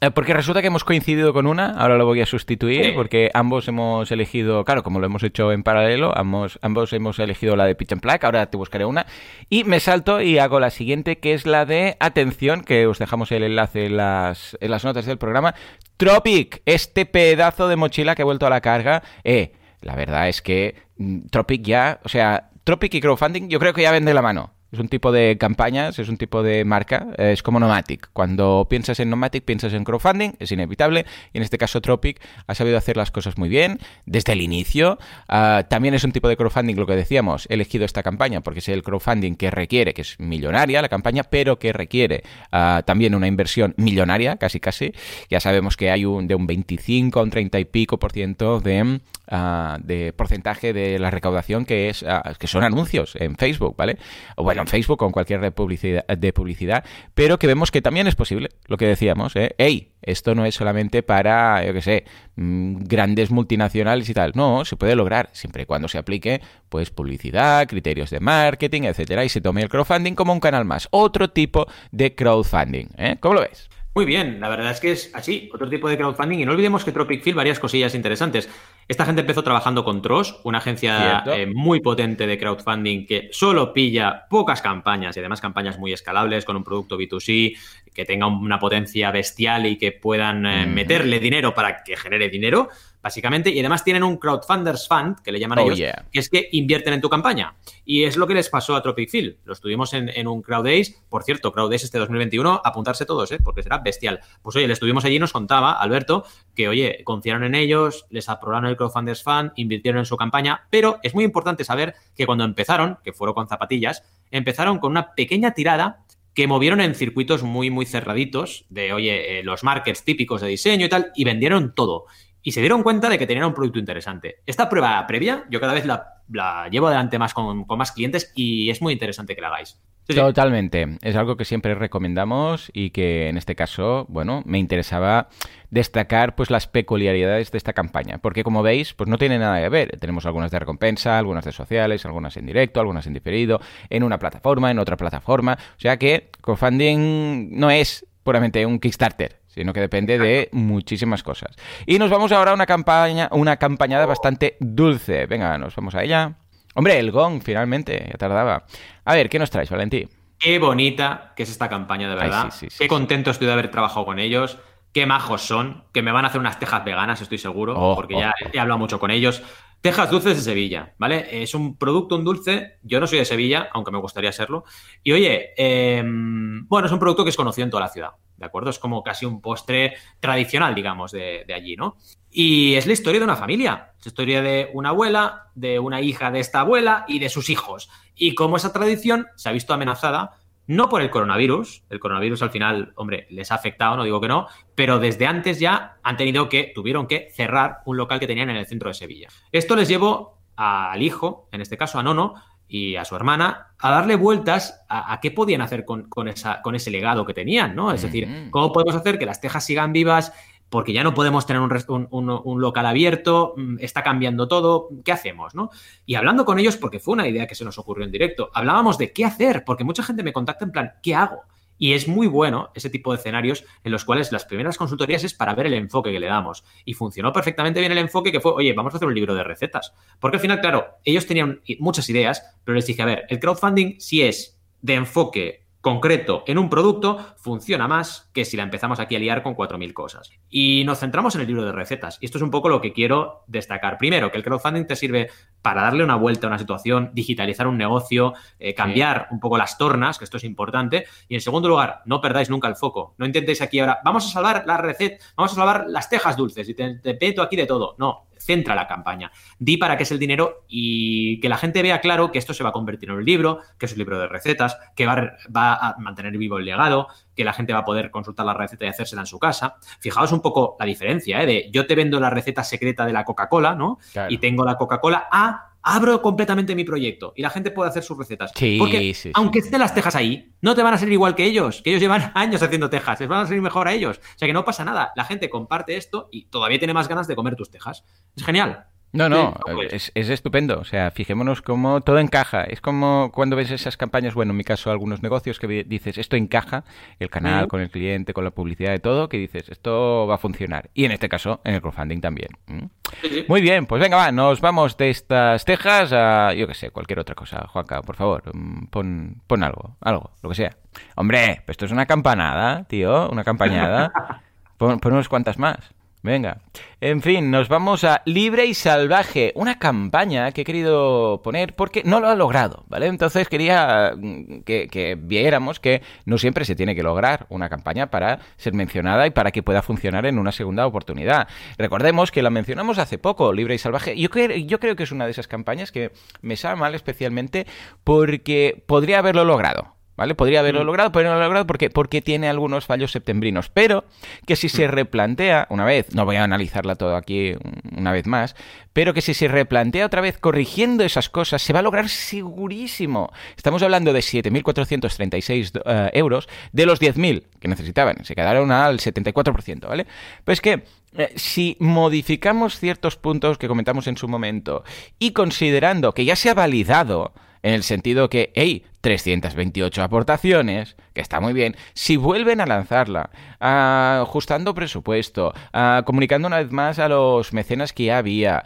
Eh, 0.00 0.12
porque 0.12 0.32
resulta 0.32 0.60
que 0.60 0.68
hemos 0.68 0.84
coincidido 0.84 1.32
con 1.32 1.48
una, 1.48 1.70
ahora 1.70 1.96
lo 1.96 2.06
voy 2.06 2.20
a 2.20 2.26
sustituir, 2.26 2.94
porque 2.94 3.30
ambos 3.34 3.66
hemos 3.66 4.10
elegido, 4.12 4.64
claro, 4.64 4.84
como 4.84 5.00
lo 5.00 5.06
hemos 5.06 5.24
hecho 5.24 5.50
en 5.50 5.64
paralelo, 5.64 6.16
ambos, 6.16 6.60
ambos 6.62 6.92
hemos 6.92 7.18
elegido 7.18 7.56
la 7.56 7.64
de 7.64 7.74
Pitch 7.74 7.92
and 7.92 8.00
Plaque, 8.00 8.24
ahora 8.24 8.46
te 8.46 8.56
buscaré 8.56 8.84
una, 8.84 9.06
y 9.50 9.64
me 9.64 9.80
salto 9.80 10.20
y 10.20 10.38
hago 10.38 10.60
la 10.60 10.70
siguiente, 10.70 11.18
que 11.18 11.34
es 11.34 11.46
la 11.46 11.64
de, 11.64 11.96
atención, 11.98 12.62
que 12.62 12.86
os 12.86 13.00
dejamos 13.00 13.32
el 13.32 13.42
enlace 13.42 13.86
en 13.86 13.96
las, 13.96 14.56
en 14.60 14.70
las 14.70 14.84
notas 14.84 15.04
del 15.04 15.18
programa, 15.18 15.56
Tropic, 15.96 16.62
este 16.64 17.04
pedazo 17.04 17.66
de 17.66 17.74
mochila 17.74 18.14
que 18.14 18.22
he 18.22 18.24
vuelto 18.24 18.46
a 18.46 18.50
la 18.50 18.60
carga, 18.60 19.02
eh, 19.24 19.52
la 19.80 19.96
verdad 19.96 20.28
es 20.28 20.42
que 20.42 20.76
mm, 20.98 21.26
Tropic 21.30 21.62
ya, 21.62 21.98
o 22.04 22.08
sea, 22.08 22.50
Tropic 22.62 22.94
y 22.94 23.00
crowdfunding 23.00 23.48
yo 23.48 23.58
creo 23.58 23.72
que 23.72 23.82
ya 23.82 23.90
ven 23.90 24.04
de 24.04 24.14
la 24.14 24.22
mano. 24.22 24.52
Es 24.70 24.78
un 24.78 24.88
tipo 24.88 25.12
de 25.12 25.38
campañas, 25.38 25.98
es 25.98 26.10
un 26.10 26.18
tipo 26.18 26.42
de 26.42 26.64
marca, 26.66 27.08
es 27.16 27.42
como 27.42 27.58
Nomatic. 27.58 28.10
Cuando 28.12 28.66
piensas 28.68 29.00
en 29.00 29.08
Nomatic, 29.08 29.44
piensas 29.44 29.72
en 29.72 29.82
crowdfunding, 29.82 30.32
es 30.38 30.52
inevitable. 30.52 31.06
Y 31.32 31.38
en 31.38 31.42
este 31.42 31.56
caso, 31.56 31.80
Tropic 31.80 32.20
ha 32.46 32.54
sabido 32.54 32.76
hacer 32.76 32.98
las 32.98 33.10
cosas 33.10 33.38
muy 33.38 33.48
bien 33.48 33.78
desde 34.04 34.32
el 34.32 34.42
inicio. 34.42 34.98
Ah, 35.26 35.64
también 35.70 35.94
es 35.94 36.04
un 36.04 36.12
tipo 36.12 36.28
de 36.28 36.36
crowdfunding, 36.36 36.76
lo 36.76 36.86
que 36.86 36.96
decíamos, 36.96 37.46
he 37.48 37.54
elegido 37.54 37.86
esta 37.86 38.02
campaña 38.02 38.42
porque 38.42 38.58
es 38.58 38.68
el 38.68 38.82
crowdfunding 38.82 39.36
que 39.36 39.50
requiere, 39.50 39.94
que 39.94 40.02
es 40.02 40.20
millonaria 40.20 40.82
la 40.82 40.88
campaña, 40.90 41.22
pero 41.22 41.58
que 41.58 41.72
requiere 41.72 42.22
ah, 42.52 42.82
también 42.84 43.14
una 43.14 43.26
inversión 43.26 43.72
millonaria, 43.78 44.36
casi 44.36 44.60
casi. 44.60 44.92
Ya 45.30 45.40
sabemos 45.40 45.78
que 45.78 45.90
hay 45.90 46.04
un, 46.04 46.26
de 46.28 46.34
un 46.34 46.46
25 46.46 47.20
a 47.20 47.22
un 47.22 47.30
30 47.30 47.58
y 47.58 47.64
pico 47.64 47.98
por 47.98 48.12
ciento 48.12 48.60
de, 48.60 49.00
ah, 49.30 49.78
de 49.82 50.12
porcentaje 50.12 50.74
de 50.74 50.98
la 50.98 51.10
recaudación 51.10 51.64
que, 51.64 51.88
es, 51.88 52.04
que 52.38 52.46
son 52.46 52.64
anuncios 52.64 53.16
en 53.16 53.36
Facebook, 53.36 53.74
¿vale? 53.76 53.96
O 54.36 54.44
bueno, 54.44 54.57
en 54.60 54.66
Facebook 54.66 55.02
o 55.02 55.06
en 55.06 55.12
cualquier 55.12 55.40
red 55.40 55.52
publicidad, 55.52 56.06
de 56.06 56.32
publicidad, 56.32 56.84
pero 57.14 57.38
que 57.38 57.46
vemos 57.46 57.70
que 57.70 57.82
también 57.82 58.06
es 58.06 58.14
posible, 58.14 58.50
lo 58.66 58.76
que 58.76 58.86
decíamos, 58.86 59.36
¿eh? 59.36 59.54
¡Ey! 59.58 59.92
Esto 60.02 60.34
no 60.34 60.44
es 60.44 60.54
solamente 60.54 61.02
para, 61.02 61.64
yo 61.64 61.72
qué 61.72 61.82
sé, 61.82 62.04
mm, 62.36 62.84
grandes 62.84 63.30
multinacionales 63.30 64.08
y 64.08 64.14
tal. 64.14 64.32
No, 64.34 64.64
se 64.64 64.76
puede 64.76 64.94
lograr 64.94 65.28
siempre 65.32 65.64
y 65.64 65.66
cuando 65.66 65.88
se 65.88 65.98
aplique, 65.98 66.40
pues, 66.68 66.90
publicidad, 66.90 67.66
criterios 67.66 68.10
de 68.10 68.20
marketing, 68.20 68.82
etcétera, 68.82 69.24
y 69.24 69.28
se 69.28 69.40
tome 69.40 69.62
el 69.62 69.68
crowdfunding 69.68 70.14
como 70.14 70.32
un 70.32 70.40
canal 70.40 70.64
más. 70.64 70.88
Otro 70.90 71.30
tipo 71.30 71.66
de 71.90 72.14
crowdfunding, 72.14 72.88
¿eh? 72.96 73.16
¿Cómo 73.20 73.34
lo 73.34 73.40
ves? 73.42 73.68
Muy 73.98 74.04
bien, 74.04 74.38
la 74.38 74.48
verdad 74.48 74.70
es 74.70 74.78
que 74.78 74.92
es 74.92 75.10
así, 75.12 75.50
otro 75.52 75.68
tipo 75.68 75.88
de 75.88 75.96
crowdfunding. 75.96 76.38
Y 76.38 76.44
no 76.44 76.52
olvidemos 76.52 76.84
que 76.84 76.92
Tropic 76.92 77.20
Field, 77.20 77.36
varias 77.36 77.58
cosillas 77.58 77.96
interesantes. 77.96 78.48
Esta 78.86 79.04
gente 79.04 79.22
empezó 79.22 79.42
trabajando 79.42 79.82
con 79.82 80.02
Tross, 80.02 80.38
una 80.44 80.58
agencia 80.58 81.24
eh, 81.26 81.46
muy 81.52 81.80
potente 81.80 82.24
de 82.24 82.38
crowdfunding 82.38 83.06
que 83.06 83.28
solo 83.32 83.72
pilla 83.72 84.28
pocas 84.30 84.62
campañas 84.62 85.16
y 85.16 85.18
además 85.18 85.40
campañas 85.40 85.80
muy 85.80 85.92
escalables 85.92 86.44
con 86.44 86.54
un 86.54 86.62
producto 86.62 86.96
B2C 86.96 87.56
que 87.92 88.04
tenga 88.04 88.28
una 88.28 88.60
potencia 88.60 89.10
bestial 89.10 89.66
y 89.66 89.76
que 89.76 89.90
puedan 89.90 90.46
eh, 90.46 90.66
meterle 90.66 91.18
dinero 91.18 91.52
para 91.52 91.82
que 91.82 91.96
genere 91.96 92.28
dinero 92.28 92.68
básicamente. 93.02 93.50
Y 93.50 93.60
además 93.60 93.84
tienen 93.84 94.02
un 94.02 94.16
crowdfunders 94.16 94.86
fund, 94.88 95.20
que 95.22 95.32
le 95.32 95.40
llaman 95.40 95.58
oh, 95.58 95.70
ellos, 95.70 95.92
que 96.10 96.18
es 96.18 96.28
que 96.28 96.48
invierten 96.52 96.94
en 96.94 97.00
tu 97.00 97.08
campaña. 97.08 97.54
Y 97.84 98.04
es 98.04 98.16
lo 98.16 98.26
que 98.26 98.34
les 98.34 98.48
pasó 98.48 98.76
a 98.76 98.82
Tropic 98.82 99.10
Field. 99.10 99.36
Lo 99.44 99.52
estuvimos 99.52 99.92
en, 99.94 100.26
un 100.26 100.42
Crowd 100.42 100.64
Days. 100.64 101.00
Por 101.08 101.22
cierto, 101.24 101.52
Crowd 101.52 101.70
Days 101.70 101.84
este 101.84 101.98
2021, 101.98 102.60
apuntarse 102.64 103.06
todos, 103.06 103.30
¿eh? 103.32 103.38
porque 103.42 103.62
será 103.62 103.78
bestial. 103.78 104.20
Pues 104.42 104.56
oye, 104.56 104.66
le 104.66 104.72
estuvimos 104.72 105.04
allí 105.04 105.16
y 105.16 105.18
nos 105.18 105.32
contaba, 105.32 105.72
Alberto, 105.72 106.24
que 106.54 106.68
oye, 106.68 107.02
confiaron 107.04 107.44
en 107.44 107.54
ellos, 107.54 108.06
les 108.10 108.28
aprobaron 108.28 108.68
el 108.68 108.76
crowdfunders 108.76 109.22
fund, 109.22 109.52
invirtieron 109.56 110.00
en 110.00 110.06
su 110.06 110.16
campaña, 110.16 110.66
pero 110.70 110.98
es 111.02 111.14
muy 111.14 111.24
importante 111.24 111.64
saber 111.64 111.94
que 112.16 112.26
cuando 112.26 112.44
empezaron, 112.44 112.98
que 113.02 113.12
fueron 113.12 113.34
con 113.34 113.48
zapatillas, 113.48 114.02
empezaron 114.30 114.78
con 114.78 114.90
una 114.90 115.14
pequeña 115.14 115.54
tirada 115.54 116.04
que 116.38 116.46
movieron 116.46 116.80
en 116.80 116.94
circuitos 116.94 117.42
muy, 117.42 117.68
muy 117.68 117.84
cerraditos 117.84 118.64
de, 118.68 118.92
oye, 118.92 119.40
eh, 119.40 119.42
los 119.42 119.64
markets 119.64 120.04
típicos 120.04 120.40
de 120.40 120.46
diseño 120.46 120.86
y 120.86 120.88
tal, 120.88 121.10
y 121.16 121.24
vendieron 121.24 121.74
todo 121.74 122.06
y 122.42 122.52
se 122.52 122.60
dieron 122.60 122.82
cuenta 122.82 123.08
de 123.08 123.18
que 123.18 123.26
tenían 123.26 123.46
un 123.46 123.54
producto 123.54 123.78
interesante. 123.78 124.36
Esta 124.46 124.68
prueba 124.68 125.06
previa, 125.06 125.44
yo 125.50 125.60
cada 125.60 125.74
vez 125.74 125.84
la, 125.86 126.68
llevo 126.70 126.86
adelante 126.86 127.18
más 127.18 127.34
con, 127.34 127.66
más 127.66 127.92
clientes 127.92 128.32
y 128.34 128.70
es 128.70 128.80
muy 128.80 128.92
interesante 128.92 129.34
que 129.34 129.40
la 129.40 129.48
hagáis. 129.48 129.78
Totalmente. 130.06 130.96
Es 131.02 131.16
algo 131.16 131.36
que 131.36 131.44
siempre 131.44 131.74
recomendamos 131.74 132.70
y 132.72 132.90
que 132.90 133.28
en 133.28 133.36
este 133.36 133.54
caso, 133.54 134.06
bueno, 134.08 134.42
me 134.46 134.58
interesaba 134.58 135.28
destacar 135.70 136.34
pues 136.34 136.50
las 136.50 136.66
peculiaridades 136.66 137.50
de 137.50 137.58
esta 137.58 137.74
campaña, 137.74 138.16
porque 138.16 138.42
como 138.42 138.62
veis, 138.62 138.94
pues 138.94 139.10
no 139.10 139.18
tiene 139.18 139.38
nada 139.38 139.60
que 139.60 139.68
ver. 139.68 139.98
Tenemos 140.00 140.24
algunas 140.24 140.50
de 140.50 140.60
recompensa, 140.60 141.18
algunas 141.18 141.44
de 141.44 141.52
sociales, 141.52 142.06
algunas 142.06 142.38
en 142.38 142.46
directo, 142.46 142.80
algunas 142.80 143.06
en 143.06 143.12
diferido, 143.12 143.60
en 143.90 144.02
una 144.02 144.18
plataforma, 144.18 144.70
en 144.70 144.78
otra 144.78 144.96
plataforma. 144.96 145.58
O 145.76 145.80
sea 145.80 145.98
que 145.98 146.30
crowdfunding 146.40 147.50
no 147.58 147.70
es 147.70 148.06
puramente 148.22 148.64
un 148.64 148.78
Kickstarter 148.78 149.36
sino 149.48 149.72
que 149.72 149.80
depende 149.80 150.18
de 150.18 150.48
muchísimas 150.52 151.22
cosas. 151.22 151.56
Y 151.86 151.98
nos 151.98 152.10
vamos 152.10 152.32
ahora 152.32 152.52
a 152.52 152.54
una 152.54 152.66
campaña, 152.66 153.28
una 153.32 153.56
campañada 153.56 154.06
bastante 154.06 154.56
dulce. 154.60 155.26
Venga, 155.26 155.58
nos 155.58 155.74
vamos 155.74 155.94
a 155.94 156.04
ella. 156.04 156.34
Hombre, 156.74 156.98
el 156.98 157.10
gong, 157.10 157.42
finalmente, 157.42 158.06
ya 158.10 158.18
tardaba. 158.18 158.64
A 159.04 159.14
ver, 159.14 159.28
¿qué 159.28 159.38
nos 159.38 159.50
traes, 159.50 159.70
Valentín? 159.70 160.08
Qué 160.38 160.58
bonita 160.60 161.32
que 161.34 161.42
es 161.42 161.50
esta 161.50 161.68
campaña, 161.68 162.08
de 162.08 162.14
verdad. 162.14 162.52
Qué 162.78 162.86
contento 162.86 163.30
estoy 163.30 163.48
de 163.48 163.52
haber 163.52 163.70
trabajado 163.70 164.06
con 164.06 164.20
ellos. 164.20 164.58
Qué 164.92 165.06
majos 165.06 165.42
son. 165.42 165.84
Que 165.92 166.02
me 166.02 166.12
van 166.12 166.24
a 166.24 166.28
hacer 166.28 166.40
unas 166.40 166.58
tejas 166.58 166.84
veganas, 166.84 167.20
estoy 167.20 167.38
seguro, 167.38 167.74
oh, 167.78 167.94
porque 167.94 168.14
ya 168.14 168.34
oh. 168.44 168.50
he 168.52 168.58
hablado 168.58 168.78
mucho 168.78 168.98
con 168.98 169.10
ellos. 169.10 169.42
Tejas 169.80 170.10
Dulces 170.10 170.36
de 170.36 170.42
Sevilla, 170.42 170.94
¿vale? 170.98 171.42
Es 171.42 171.54
un 171.54 171.76
producto, 171.76 172.16
un 172.16 172.24
dulce. 172.24 172.78
Yo 172.82 172.98
no 172.98 173.06
soy 173.06 173.18
de 173.18 173.24
Sevilla, 173.24 173.68
aunque 173.72 173.92
me 173.92 173.98
gustaría 173.98 174.32
serlo. 174.32 174.64
Y 175.04 175.12
oye, 175.12 175.52
em, 175.56 176.66
bueno, 176.66 176.86
es 176.86 176.92
un 176.92 176.98
producto 176.98 177.22
que 177.22 177.30
es 177.30 177.36
conocido 177.36 177.64
en 177.64 177.70
toda 177.70 177.84
la 177.84 177.88
ciudad. 177.88 178.10
¿de 178.38 178.46
acuerdo? 178.46 178.70
Es 178.70 178.78
como 178.78 179.02
casi 179.02 179.26
un 179.26 179.40
postre 179.40 179.96
tradicional, 180.20 180.74
digamos, 180.74 181.12
de, 181.12 181.44
allí, 181.54 181.76
¿no? 181.76 181.96
Y 182.30 182.74
es 182.74 182.86
la 182.86 182.92
historia 182.92 183.20
de 183.20 183.24
una 183.24 183.36
familia, 183.36 183.92
es 183.98 184.06
la 184.06 184.08
historia 184.10 184.42
de 184.42 184.70
una 184.72 184.90
abuela, 184.90 185.50
de 185.54 185.78
una 185.78 186.00
hija 186.00 186.30
de 186.30 186.40
esta 186.40 186.60
abuela 186.60 187.04
y 187.08 187.18
de 187.18 187.28
sus 187.28 187.50
hijos. 187.50 187.90
Y 188.14 188.34
cómo 188.34 188.56
esa 188.56 188.72
tradición 188.72 189.26
se 189.36 189.48
ha 189.48 189.52
visto 189.52 189.74
amenazada 189.74 190.37
no 190.68 190.88
por 190.88 191.00
el 191.00 191.10
coronavirus, 191.10 191.82
el 191.88 191.98
coronavirus 191.98 192.42
al 192.42 192.50
final, 192.50 192.92
hombre, 192.94 193.26
les 193.30 193.50
ha 193.50 193.54
afectado, 193.54 193.96
no 193.96 194.04
digo 194.04 194.20
que 194.20 194.28
no, 194.28 194.46
pero 194.74 194.98
desde 194.98 195.26
antes 195.26 195.58
ya 195.58 195.96
han 196.02 196.16
tenido 196.18 196.48
que, 196.48 196.72
tuvieron 196.74 197.06
que 197.06 197.30
cerrar 197.32 197.78
un 197.86 197.96
local 197.96 198.20
que 198.20 198.26
tenían 198.26 198.50
en 198.50 198.56
el 198.56 198.66
centro 198.66 198.88
de 198.88 198.94
Sevilla. 198.94 199.28
Esto 199.50 199.74
les 199.74 199.88
llevó 199.88 200.38
al 200.56 201.02
hijo, 201.02 201.48
en 201.52 201.62
este 201.62 201.78
caso 201.78 201.98
a 201.98 202.02
Nono, 202.02 202.34
y 202.68 202.96
a 202.96 203.06
su 203.06 203.16
hermana 203.16 203.68
a 203.78 203.90
darle 203.90 204.16
vueltas 204.16 204.84
a, 204.90 205.18
qué 205.22 205.30
podían 205.30 205.62
hacer 205.62 205.86
con, 205.86 206.28
esa, 206.28 206.60
con 206.60 206.74
ese 206.74 206.90
legado 206.90 207.24
que 207.24 207.32
tenían, 207.32 207.74
¿no? 207.74 207.90
Es 207.90 208.02
decir, 208.02 208.48
¿cómo 208.50 208.70
podemos 208.70 208.94
hacer 208.94 209.18
que 209.18 209.24
las 209.24 209.40
tejas 209.40 209.64
sigan 209.64 209.94
vivas? 209.94 210.34
Porque 210.70 210.92
ya 210.92 211.02
no 211.02 211.14
podemos 211.14 211.46
tener 211.46 211.62
un, 211.62 212.60
local 212.60 212.86
abierto, 212.86 213.54
mm, 213.56 213.76
está 213.80 214.02
cambiando 214.02 214.48
todo, 214.48 214.88
¿qué 215.04 215.12
hacemos, 215.12 215.54
no? 215.54 215.70
Y 216.04 216.14
hablando 216.14 216.44
con 216.44 216.58
ellos, 216.58 216.76
porque 216.76 217.00
fue 217.00 217.14
una 217.14 217.26
idea 217.26 217.46
que 217.46 217.54
se 217.54 217.64
nos 217.64 217.78
ocurrió 217.78 218.04
en 218.04 218.12
directo, 218.12 218.50
hablábamos 218.52 218.98
de 218.98 219.12
qué 219.12 219.24
hacer, 219.24 219.64
porque 219.64 219.84
mucha 219.84 220.02
gente 220.02 220.22
me 220.22 220.32
contacta 220.32 220.64
en 220.64 220.72
plan, 220.72 220.92
¿qué 221.02 221.14
hago? 221.14 221.42
Y 221.78 221.92
es 221.92 222.08
muy 222.08 222.26
bueno 222.26 222.70
ese 222.74 222.90
tipo 222.90 223.12
de 223.12 223.18
escenarios 223.18 223.64
en 223.84 223.92
los 223.92 224.04
cuales 224.04 224.32
las 224.32 224.44
primeras 224.44 224.76
consultorías 224.76 225.22
es 225.22 225.32
para 225.32 225.54
ver 225.54 225.66
el 225.66 225.74
enfoque 225.74 226.10
que 226.10 226.18
le 226.18 226.26
damos. 226.26 226.64
Y 226.84 226.94
funcionó 226.94 227.32
perfectamente 227.32 227.80
bien 227.80 227.92
el 227.92 227.98
enfoque 227.98 228.32
que 228.32 228.40
fue, 228.40 228.52
oye, 228.52 228.72
vamos 228.72 228.92
a 228.92 228.96
hacer 228.96 229.06
un 229.06 229.14
libro 229.14 229.34
de 229.34 229.44
recetas. 229.44 229.94
Porque 230.18 230.38
al 230.38 230.40
final, 230.40 230.60
claro, 230.60 230.98
ellos 231.04 231.26
tenían 231.26 231.62
muchas 231.78 232.08
ideas, 232.10 232.42
pero 232.64 232.74
les 232.74 232.86
dije, 232.86 233.00
a 233.02 233.06
ver, 233.06 233.26
el 233.28 233.38
crowdfunding 233.38 234.00
sí 234.00 234.22
es 234.22 234.58
de 234.82 234.94
enfoque 234.94 235.67
concreto 235.88 236.44
en 236.46 236.58
un 236.58 236.68
producto 236.68 237.18
funciona 237.38 237.88
más 237.88 238.28
que 238.34 238.44
si 238.44 238.58
la 238.58 238.62
empezamos 238.62 239.00
aquí 239.00 239.16
a 239.16 239.18
liar 239.18 239.42
con 239.42 239.56
4.000 239.56 239.94
cosas. 239.94 240.30
Y 240.50 240.82
nos 240.84 241.00
centramos 241.00 241.34
en 241.34 241.40
el 241.40 241.46
libro 241.46 241.64
de 241.64 241.72
recetas. 241.72 242.18
Y 242.20 242.26
esto 242.26 242.36
es 242.36 242.42
un 242.42 242.50
poco 242.50 242.68
lo 242.68 242.82
que 242.82 242.92
quiero 242.92 243.44
destacar. 243.46 243.96
Primero, 243.96 244.30
que 244.30 244.36
el 244.36 244.44
crowdfunding 244.44 244.86
te 244.86 244.96
sirve 244.96 245.30
para 245.62 245.80
darle 245.80 246.04
una 246.04 246.16
vuelta 246.16 246.46
a 246.46 246.48
una 246.48 246.58
situación, 246.58 247.10
digitalizar 247.14 247.66
un 247.66 247.78
negocio, 247.78 248.34
eh, 248.58 248.74
cambiar 248.74 249.28
un 249.30 249.40
poco 249.40 249.56
las 249.56 249.78
tornas, 249.78 250.18
que 250.18 250.24
esto 250.24 250.36
es 250.36 250.44
importante. 250.44 251.06
Y 251.26 251.36
en 251.36 251.40
segundo 251.40 251.70
lugar, 251.70 252.02
no 252.04 252.20
perdáis 252.20 252.50
nunca 252.50 252.68
el 252.68 252.76
foco. 252.76 253.14
No 253.16 253.24
intentéis 253.24 253.62
aquí 253.62 253.80
ahora, 253.80 254.00
vamos 254.04 254.26
a 254.26 254.28
salvar 254.28 254.64
la 254.66 254.76
receta, 254.76 255.24
vamos 255.36 255.52
a 255.52 255.54
salvar 255.54 255.86
las 255.88 256.10
tejas 256.10 256.36
dulces 256.36 256.68
y 256.68 256.74
te, 256.74 256.96
te 256.96 257.34
aquí 257.40 257.56
de 257.56 257.66
todo. 257.66 257.96
No, 257.98 258.27
centra 258.38 258.74
la 258.74 258.86
campaña. 258.86 259.30
Di 259.58 259.76
para 259.76 259.96
qué 259.96 260.02
es 260.02 260.12
el 260.12 260.18
dinero 260.18 260.64
y 260.68 261.40
que 261.40 261.48
la 261.48 261.56
gente 261.56 261.82
vea 261.82 262.00
claro 262.00 262.30
que 262.32 262.38
esto 262.38 262.54
se 262.54 262.62
va 262.62 262.70
a 262.70 262.72
convertir 262.72 263.10
en 263.10 263.16
un 263.16 263.24
libro, 263.24 263.60
que 263.78 263.86
es 263.86 263.92
un 263.92 263.98
libro 263.98 264.18
de 264.18 264.28
recetas, 264.28 264.78
que 264.94 265.06
va, 265.06 265.38
a 265.54 265.96
mantener 265.98 266.36
vivo 266.36 266.58
el 266.58 266.64
legado, 266.64 267.08
que 267.34 267.44
la 267.44 267.52
gente 267.52 267.72
va 267.72 267.80
a 267.80 267.84
poder 267.84 268.10
consultar 268.10 268.46
la 268.46 268.54
receta 268.54 268.84
y 268.84 268.88
hacérsela 268.88 269.22
en 269.22 269.26
su 269.26 269.38
casa. 269.38 269.76
Fijaos 270.00 270.32
un 270.32 270.40
poco 270.40 270.76
la 270.78 270.86
diferencia, 270.86 271.42
¿eh? 271.42 271.46
De 271.46 271.70
yo 271.72 271.86
te 271.86 271.94
vendo 271.94 272.20
la 272.20 272.30
receta 272.30 272.64
secreta 272.64 273.06
de 273.06 273.12
la 273.12 273.24
Coca-Cola, 273.24 273.74
¿no? 273.74 273.98
Y 274.28 274.38
tengo 274.38 274.64
la 274.64 274.76
Coca-Cola 274.76 275.28
a 275.30 275.68
abro 275.88 276.20
completamente 276.22 276.74
mi 276.74 276.84
proyecto 276.84 277.32
y 277.34 277.42
la 277.42 277.50
gente 277.50 277.70
puede 277.70 277.90
hacer 277.90 278.02
sus 278.02 278.18
recetas. 278.18 278.52
Sí, 278.54 278.76
Porque 278.78 278.98
sí, 278.98 279.14
sí. 279.14 279.30
aunque 279.34 279.60
estén 279.60 279.80
las 279.80 279.94
tejas 279.94 280.14
ahí, 280.14 280.52
no 280.60 280.74
te 280.74 280.82
van 280.82 280.94
a 280.94 280.98
salir 280.98 281.14
igual 281.14 281.34
que 281.34 281.44
ellos, 281.44 281.80
que 281.82 281.90
ellos 281.90 282.00
llevan 282.00 282.30
años 282.34 282.62
haciendo 282.62 282.90
tejas, 282.90 283.18
les 283.20 283.28
van 283.28 283.40
a 283.40 283.46
salir 283.46 283.62
mejor 283.62 283.88
a 283.88 283.92
ellos. 283.92 284.18
O 284.18 284.38
sea 284.38 284.46
que 284.46 284.52
no 284.52 284.64
pasa 284.64 284.84
nada, 284.84 285.12
la 285.16 285.24
gente 285.24 285.48
comparte 285.48 285.96
esto 285.96 286.28
y 286.30 286.46
todavía 286.46 286.78
tiene 286.78 286.94
más 286.94 287.08
ganas 287.08 287.26
de 287.26 287.34
comer 287.36 287.56
tus 287.56 287.70
tejas. 287.70 288.04
Es 288.36 288.44
genial. 288.44 288.86
No, 289.12 289.28
no, 289.28 289.54
Sí, 289.66 289.72
pues. 289.74 289.92
es, 289.92 290.12
es 290.14 290.28
estupendo. 290.28 290.78
O 290.78 290.84
sea, 290.84 291.10
fijémonos 291.10 291.62
cómo 291.62 292.00
todo 292.02 292.18
encaja. 292.18 292.64
Es 292.64 292.80
como 292.80 293.30
cuando 293.32 293.56
ves 293.56 293.70
esas 293.70 293.96
campañas, 293.96 294.34
bueno, 294.34 294.50
en 294.52 294.56
mi 294.58 294.64
caso, 294.64 294.90
algunos 294.90 295.22
negocios 295.22 295.58
que 295.58 295.66
dices, 295.84 296.18
esto 296.18 296.36
encaja, 296.36 296.84
el 297.18 297.30
canal, 297.30 297.68
con 297.68 297.80
el 297.80 297.90
cliente, 297.90 298.34
con 298.34 298.44
la 298.44 298.50
publicidad 298.50 298.94
y 298.94 298.98
todo, 298.98 299.28
que 299.28 299.38
dices, 299.38 299.68
esto 299.70 300.26
va 300.26 300.34
a 300.34 300.38
funcionar. 300.38 300.90
Y 300.92 301.04
en 301.06 301.12
este 301.12 301.28
caso, 301.28 301.60
en 301.64 301.74
el 301.74 301.80
crowdfunding 301.80 302.20
también. 302.20 302.48
¿Mm? 302.66 302.84
Sí, 303.22 303.28
sí. 303.30 303.44
Muy 303.48 303.62
bien, 303.62 303.86
pues 303.86 304.02
venga, 304.02 304.16
va, 304.16 304.30
nos 304.30 304.60
vamos 304.60 304.96
de 304.98 305.08
estas 305.08 305.64
tejas 305.64 306.12
a, 306.12 306.52
yo 306.52 306.66
qué 306.66 306.74
sé, 306.74 306.90
cualquier 306.90 307.18
otra 307.20 307.34
cosa. 307.34 307.66
Juanca, 307.68 308.02
por 308.02 308.16
favor, 308.16 308.42
mm, 308.52 308.86
pon, 308.86 309.40
pon 309.46 309.62
algo, 309.62 309.96
algo, 310.02 310.32
lo 310.42 310.50
que 310.50 310.54
sea. 310.54 310.76
Hombre, 311.16 311.62
pues 311.64 311.74
esto 311.74 311.86
es 311.86 311.92
una 311.92 312.04
campanada, 312.06 312.84
tío, 312.84 313.30
una 313.30 313.44
campañada. 313.44 314.12
Pon, 314.78 315.00
pon 315.00 315.12
unas 315.12 315.28
cuantas 315.28 315.58
más. 315.58 315.92
Venga. 316.22 316.58
En 317.00 317.22
fin, 317.22 317.50
nos 317.50 317.68
vamos 317.68 318.02
a 318.02 318.22
Libre 318.24 318.66
y 318.66 318.74
Salvaje, 318.74 319.52
una 319.54 319.78
campaña 319.78 320.50
que 320.50 320.62
he 320.62 320.64
querido 320.64 321.40
poner 321.44 321.76
porque 321.76 322.02
no 322.04 322.18
lo 322.18 322.28
ha 322.28 322.34
logrado, 322.34 322.84
¿vale? 322.88 323.06
Entonces 323.06 323.48
quería 323.48 324.14
mm, 324.16 324.62
que, 324.64 325.16
viéramos 325.20 325.78
que 325.78 326.02
no 326.24 326.38
siempre 326.38 326.64
se 326.64 326.74
tiene 326.74 326.96
que 326.96 327.04
lograr 327.04 327.46
una 327.50 327.68
campaña 327.68 328.10
para 328.10 328.40
ser 328.56 328.74
mencionada 328.74 329.28
y 329.28 329.30
para 329.30 329.52
que 329.52 329.62
pueda 329.62 329.80
funcionar 329.80 330.26
en 330.26 330.40
una 330.40 330.50
segunda 330.50 330.86
oportunidad. 330.86 331.46
Recordemos 331.76 332.32
que 332.32 332.42
la 332.42 332.50
mencionamos 332.50 332.98
hace 332.98 333.18
poco, 333.18 333.52
Libre 333.52 333.76
y 333.76 333.78
Salvaje. 333.78 334.16
Yo, 334.16 334.28
yo 334.28 334.80
creo 334.80 334.96
que 334.96 335.04
es 335.04 335.12
una 335.12 335.24
de 335.24 335.30
esas 335.30 335.46
campañas 335.46 335.92
que 335.92 336.10
me 336.42 336.56
sabe 336.56 336.76
mal 336.76 336.96
especialmente 336.96 337.66
porque 338.02 338.82
podría 338.86 339.20
haberlo 339.20 339.44
logrado. 339.44 339.97
¿Vale? 340.18 340.34
Podría 340.34 340.58
haberlo 340.58 340.82
Mm. 340.82 340.86
logrado, 340.86 341.12
pero 341.12 341.28
no 341.28 341.36
lo 341.36 341.42
ha 341.42 341.44
logrado 341.44 341.66
porque, 341.68 341.90
porque 341.90 342.20
tiene 342.20 342.48
algunos 342.48 342.86
fallos 342.86 343.12
septembrinos. 343.12 343.70
Pero 343.70 344.04
que 344.46 344.56
si 344.56 344.68
se 344.68 344.88
replantea, 344.88 345.68
una 345.70 345.84
vez, 345.84 346.12
no 346.12 346.24
voy 346.24 346.34
a 346.34 346.42
analizarla 346.42 346.96
todo 346.96 347.14
aquí 347.14 347.52
una 347.96 348.10
vez 348.10 348.26
más, 348.26 348.56
pero 348.92 349.14
que 349.14 349.20
si 349.20 349.32
se 349.32 349.46
replantea 349.46 350.04
otra 350.04 350.20
vez 350.20 350.36
corrigiendo 350.36 351.04
esas 351.04 351.28
cosas, 351.28 351.62
se 351.62 351.72
va 351.72 351.78
a 351.78 351.82
lograr 351.82 352.08
segurísimo. 352.08 353.32
Estamos 353.56 353.80
hablando 353.84 354.12
de 354.12 354.18
7.436 354.20 355.80
eh, 355.84 356.10
euros 356.14 356.48
de 356.72 356.84
los 356.84 357.00
10.000 357.00 357.44
que 357.60 357.68
necesitaban. 357.68 358.24
Se 358.24 358.34
quedaron 358.34 358.72
al 358.72 358.98
74%, 358.98 359.86
¿vale? 359.86 360.08
Pues 360.44 360.60
que 360.60 360.82
eh, 361.16 361.32
si 361.36 361.76
modificamos 361.78 362.80
ciertos 362.80 363.14
puntos 363.14 363.56
que 363.56 363.68
comentamos 363.68 364.08
en 364.08 364.16
su 364.16 364.26
momento 364.26 364.82
y 365.20 365.30
considerando 365.30 366.12
que 366.12 366.24
ya 366.24 366.34
se 366.34 366.50
ha 366.50 366.54
validado 366.54 367.32
en 367.62 367.74
el 367.74 367.82
sentido 367.82 368.28
que, 368.30 368.52
hey, 368.54 368.84
328 369.00 370.02
aportaciones, 370.02 370.96
que 371.18 371.22
está 371.22 371.40
muy 371.40 371.52
bien, 371.52 371.74
si 371.94 372.16
vuelven 372.16 372.60
a 372.60 372.66
lanzarla, 372.66 373.30
ah, 373.58 374.20
ajustando 374.22 374.72
presupuesto, 374.72 375.52
ah, 375.72 376.04
comunicando 376.06 376.46
una 376.46 376.58
vez 376.58 376.70
más 376.70 377.00
a 377.00 377.08
los 377.08 377.52
mecenas 377.52 377.92
que 377.92 378.04
ya 378.04 378.18
había, 378.18 378.62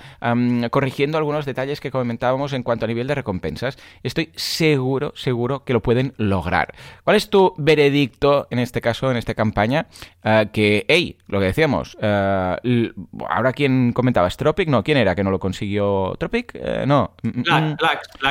corrigiendo 0.70 1.16
algunos 1.16 1.46
detalles 1.46 1.80
que 1.80 1.90
comentábamos 1.90 2.52
en 2.52 2.62
cuanto 2.62 2.84
a 2.84 2.88
nivel 2.88 3.06
de 3.06 3.14
recompensas, 3.14 3.78
estoy 4.02 4.32
seguro, 4.36 5.14
seguro 5.16 5.64
que 5.64 5.72
lo 5.72 5.80
pueden 5.80 6.12
lograr. 6.18 6.74
¿Cuál 7.04 7.16
es 7.16 7.30
tu 7.30 7.54
veredicto 7.56 8.48
en 8.50 8.58
este 8.58 8.82
caso, 8.82 9.10
en 9.10 9.16
esta 9.16 9.32
campaña? 9.32 9.86
Ah, 10.22 10.44
que, 10.52 10.84
hey, 10.88 11.16
lo 11.28 11.40
que 11.40 11.46
decíamos, 11.46 11.96
ah, 12.02 12.58
ahora 13.30 13.54
quién 13.54 13.94
comentaba, 13.94 14.28
¿Tropic? 14.28 14.68
No, 14.68 14.84
¿quién 14.84 14.98
era 14.98 15.14
que 15.14 15.24
no 15.24 15.30
lo 15.30 15.38
consiguió? 15.38 16.16
¿Tropic? 16.18 16.54
Eh, 16.54 16.84
no. 16.86 17.14
Mm, 17.22 17.28
mm, 17.28 17.44
mm. 17.48 17.76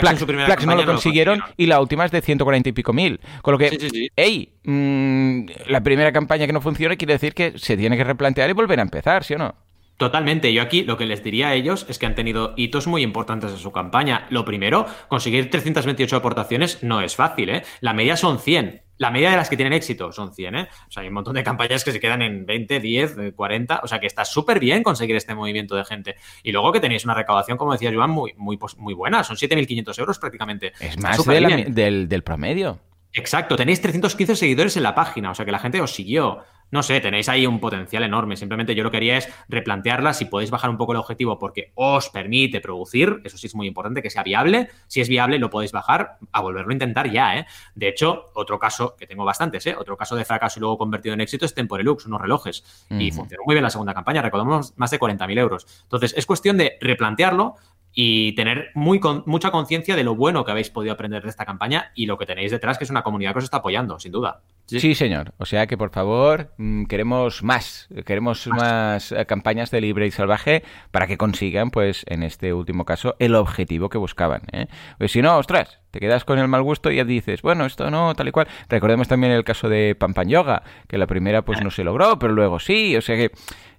En 0.06 0.18
su 0.18 0.28
primera 0.28 0.56
no 0.58 0.76
lo 0.76 0.86
consiguieron 0.86 1.42
y 1.58 1.66
la 1.66 1.82
última 1.82 2.06
es 2.06 2.12
de 2.12 2.22
140 2.22 2.70
y 2.70 2.72
pico 2.72 2.94
mil. 2.94 3.20
Con 3.42 3.54
lo 3.54 3.58
que, 3.58 3.70
Sí, 3.70 3.78
sí, 3.80 3.90
sí. 3.90 4.11
Hey, 4.16 4.54
mm, 4.64 5.46
la 5.68 5.82
primera 5.82 6.12
campaña 6.12 6.48
que 6.48 6.54
no 6.54 6.62
funciona 6.62 6.96
quiere 6.96 7.14
decir 7.14 7.34
que 7.34 7.58
se 7.58 7.78
tiene 7.78 7.98
que 7.98 8.04
replantear 8.04 8.50
y 8.50 8.54
volver 8.54 8.80
a 8.80 8.84
empezar, 8.84 9.24
¿sí 9.24 9.34
o 9.36 9.38
no? 9.38 9.56
Totalmente. 10.02 10.52
Yo 10.52 10.64
aquí 10.64 10.84
lo 10.84 10.98
que 10.98 11.06
les 11.06 11.24
diría 11.24 11.50
a 11.50 11.54
ellos 11.54 11.86
es 11.88 12.00
que 12.00 12.08
han 12.08 12.16
tenido 12.16 12.56
hitos 12.58 12.88
muy 12.88 13.04
importantes 13.04 13.52
en 13.52 13.60
su 13.60 13.72
campaña. 13.72 14.26
Lo 14.32 14.46
primero, 14.46 14.88
conseguir 15.08 15.52
328 15.52 16.16
aportaciones 16.16 16.82
no 16.82 17.02
es 17.02 17.16
fácil, 17.16 17.52
¿eh? 17.52 17.64
La 17.82 17.94
media 17.94 18.18
son 18.18 18.40
100. 18.40 18.82
La 18.98 19.12
media 19.12 19.30
de 19.30 19.38
las 19.38 19.48
que 19.48 19.58
tienen 19.58 19.74
éxito 19.74 20.12
son 20.12 20.34
100, 20.34 20.56
¿eh? 20.56 20.70
O 20.88 20.92
sea, 20.92 21.02
hay 21.02 21.10
un 21.10 21.14
montón 21.14 21.36
de 21.36 21.44
campañas 21.44 21.84
que 21.84 21.92
se 21.92 22.00
quedan 22.00 22.24
en 22.24 22.48
20, 22.48 22.80
10, 22.80 23.18
eh, 23.20 23.34
40. 23.34 23.82
O 23.84 23.88
sea, 23.88 24.00
que 24.00 24.08
está 24.08 24.26
súper 24.26 24.60
bien 24.60 24.82
conseguir 24.82 25.16
este 25.16 25.36
movimiento 25.36 25.76
de 25.76 25.86
gente. 25.86 26.16
Y 26.42 26.52
luego 26.52 26.72
que 26.72 26.80
tenéis 26.80 27.06
una 27.06 27.14
recaudación, 27.14 27.60
como 27.60 27.74
decía 27.74 27.92
Joan, 27.94 28.10
muy, 28.10 28.34
muy, 28.38 28.58
muy 28.78 28.96
buena. 28.96 29.24
Son 29.24 29.36
7.500 29.36 30.00
euros 30.00 30.18
prácticamente. 30.18 30.74
Es 30.80 30.98
más 30.98 31.24
de 31.24 31.42
la 31.42 31.58
del 31.58 32.24
promedio. 32.24 32.80
Exacto, 33.14 33.56
tenéis 33.56 33.82
315 33.82 34.36
seguidores 34.36 34.78
en 34.78 34.84
la 34.84 34.96
página, 34.96 35.32
o 35.32 35.36
sea 35.36 35.46
que 35.46 35.52
la 35.52 35.60
gente 35.60 35.82
os 35.82 35.94
siguió. 35.94 36.44
No 36.72 36.82
sé, 36.84 37.00
tenéis 37.02 37.28
ahí 37.30 37.46
un 37.46 37.60
potencial 37.60 38.04
enorme. 38.04 38.36
Simplemente 38.38 38.74
yo 38.76 38.84
lo 38.84 38.92
que 38.92 38.98
haría 38.98 39.18
es 39.18 39.30
replantearla 39.50 40.14
si 40.14 40.26
podéis 40.26 40.50
bajar 40.52 40.70
un 40.70 40.78
poco 40.78 40.94
el 40.94 40.98
objetivo 41.00 41.38
porque 41.38 41.72
os 41.76 42.10
permite 42.10 42.62
producir. 42.62 43.22
Eso 43.24 43.38
sí 43.38 43.48
es 43.48 43.56
muy 43.56 43.68
importante 43.68 44.02
que 44.02 44.10
sea 44.10 44.24
viable. 44.24 44.70
Si 44.88 45.02
es 45.02 45.10
viable, 45.10 45.38
lo 45.38 45.50
podéis 45.50 45.72
bajar 45.72 46.18
a 46.32 46.42
volverlo 46.42 46.70
a 46.72 46.74
intentar 46.74 47.12
ya, 47.12 47.38
¿eh? 47.38 47.46
De 47.76 47.88
hecho, 47.90 48.26
otro 48.34 48.58
caso, 48.58 48.96
que 48.98 49.06
tengo 49.06 49.26
bastantes, 49.26 49.66
¿eh? 49.68 49.76
Otro 49.78 49.98
caso 49.98 50.16
de 50.16 50.26
fracaso 50.26 50.60
y 50.60 50.62
luego 50.62 50.78
convertido 50.78 51.14
en 51.14 51.22
éxito 51.22 51.46
es 51.46 51.54
Temporelux, 51.54 52.06
unos 52.06 52.22
relojes. 52.22 52.64
Y 52.90 53.12
funcionó 53.12 53.44
muy 53.46 53.56
bien 53.56 53.64
la 53.64 53.70
segunda 53.70 53.94
campaña, 53.94 54.22
recordamos 54.22 54.74
más 54.78 54.92
de 54.92 55.00
40.000 55.00 55.38
euros. 55.40 55.66
Entonces, 55.84 56.14
es 56.18 56.26
cuestión 56.26 56.58
de 56.58 56.78
replantearlo 56.80 57.56
y 57.94 58.34
tener 58.36 58.70
muy 58.74 59.02
con- 59.02 59.24
mucha 59.26 59.52
conciencia 59.52 59.98
de 59.98 60.06
lo 60.06 60.16
bueno 60.16 60.46
que 60.46 60.52
habéis 60.52 60.70
podido 60.70 60.94
aprender 60.94 61.24
de 61.24 61.30
esta 61.30 61.46
campaña 61.46 61.92
y 61.94 62.06
lo 62.06 62.18
que 62.18 62.26
tenéis 62.26 62.50
detrás, 62.52 62.78
que 62.78 62.86
es 62.86 62.90
una 62.90 63.04
comunidad 63.04 63.34
que 63.34 63.40
os 63.40 63.44
está 63.44 63.58
apoyando, 63.58 64.00
sin 64.00 64.14
duda. 64.14 64.42
Sí. 64.66 64.96
señor. 64.96 65.34
O 65.38 65.46
sea 65.46 65.68
que, 65.68 65.78
por 65.78 65.92
favor, 65.92 66.52
mm, 66.58 66.86
queremos 66.86 67.44
más. 67.44 67.90
Queremos 68.06 68.48
más 68.48 69.12
eh, 69.12 69.26
campañas 69.26 69.72
de 69.72 69.82
libre 69.82 70.08
y 70.08 70.12
salvaje 70.12 70.64
para 70.92 71.08
que 71.08 71.18
consigan, 71.18 71.72
pues, 71.72 72.06
en 72.08 72.24
este 72.24 72.54
último 72.54 72.86
caso, 72.86 73.16
el 73.20 73.36
objetivo 73.36 73.90
que 73.90 73.98
buscaban. 73.98 74.44
¿eh? 74.52 74.68
Pues 74.98 75.12
si 75.12 75.22
no, 75.22 75.38
ostras, 75.38 75.80
te 75.92 76.00
quedas 76.00 76.24
con 76.24 76.40
el 76.40 76.48
mal 76.48 76.64
gusto 76.64 76.90
y 76.92 76.98
ya 76.98 77.04
dices, 77.04 77.42
bueno, 77.42 77.66
esto 77.66 77.90
no, 77.92 78.16
tal 78.16 78.30
y 78.30 78.32
cual. 78.32 78.48
Recordemos 78.70 79.08
también 79.08 79.34
el 79.34 79.44
caso 79.44 79.68
de 79.68 79.96
Pampan 79.96 80.30
Yoga, 80.30 80.64
que 80.88 80.98
la 80.98 81.08
primera, 81.08 81.44
pues, 81.44 81.62
no 81.62 81.72
se 81.72 81.84
logró, 81.84 82.18
pero 82.18 82.34
luego 82.34 82.60
sí. 82.60 82.96
O 82.96 83.02
sea 83.02 83.16
que, 83.18 83.32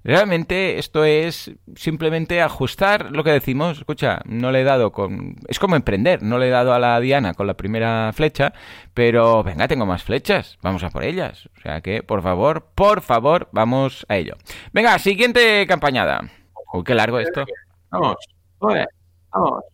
realmente, 0.05 0.78
esto 0.78 1.05
es 1.05 1.53
simplemente 1.74 2.40
ajustar 2.42 3.11
lo 3.12 3.24
que 3.24 3.30
decimos. 3.30 3.78
Escucha, 3.78 4.20
no 4.24 4.50
le 4.50 4.61
he 4.61 4.64
dado 4.64 4.92
con... 4.92 5.36
Es 5.48 5.59
como 5.59 5.76
emprender, 5.76 6.22
no 6.22 6.38
le 6.38 6.48
he 6.48 6.50
dado 6.50 6.74
a 6.74 6.78
la 6.78 6.98
Diana 7.00 7.34
con 7.34 7.46
la 7.46 7.55
primera 7.55 8.12
flecha, 8.12 8.53
pero 8.94 9.42
venga, 9.42 9.68
tengo 9.68 9.86
más 9.86 10.03
flechas, 10.03 10.59
vamos 10.62 10.82
a 10.82 10.90
por 10.90 11.05
ellas. 11.05 11.48
O 11.57 11.61
sea 11.61 11.80
que, 11.80 12.03
por 12.03 12.22
favor, 12.22 12.66
por 12.74 13.00
favor, 13.00 13.48
vamos 13.53 14.07
a 14.09 14.16
ello. 14.16 14.36
Venga, 14.72 14.98
siguiente 14.98 15.66
campañada. 15.66 16.20
Uy, 16.72 16.84
qué 16.84 16.94
largo 16.94 17.18
esto. 17.18 17.44
Vamos, 17.90 18.16
vamos. 18.59 19.64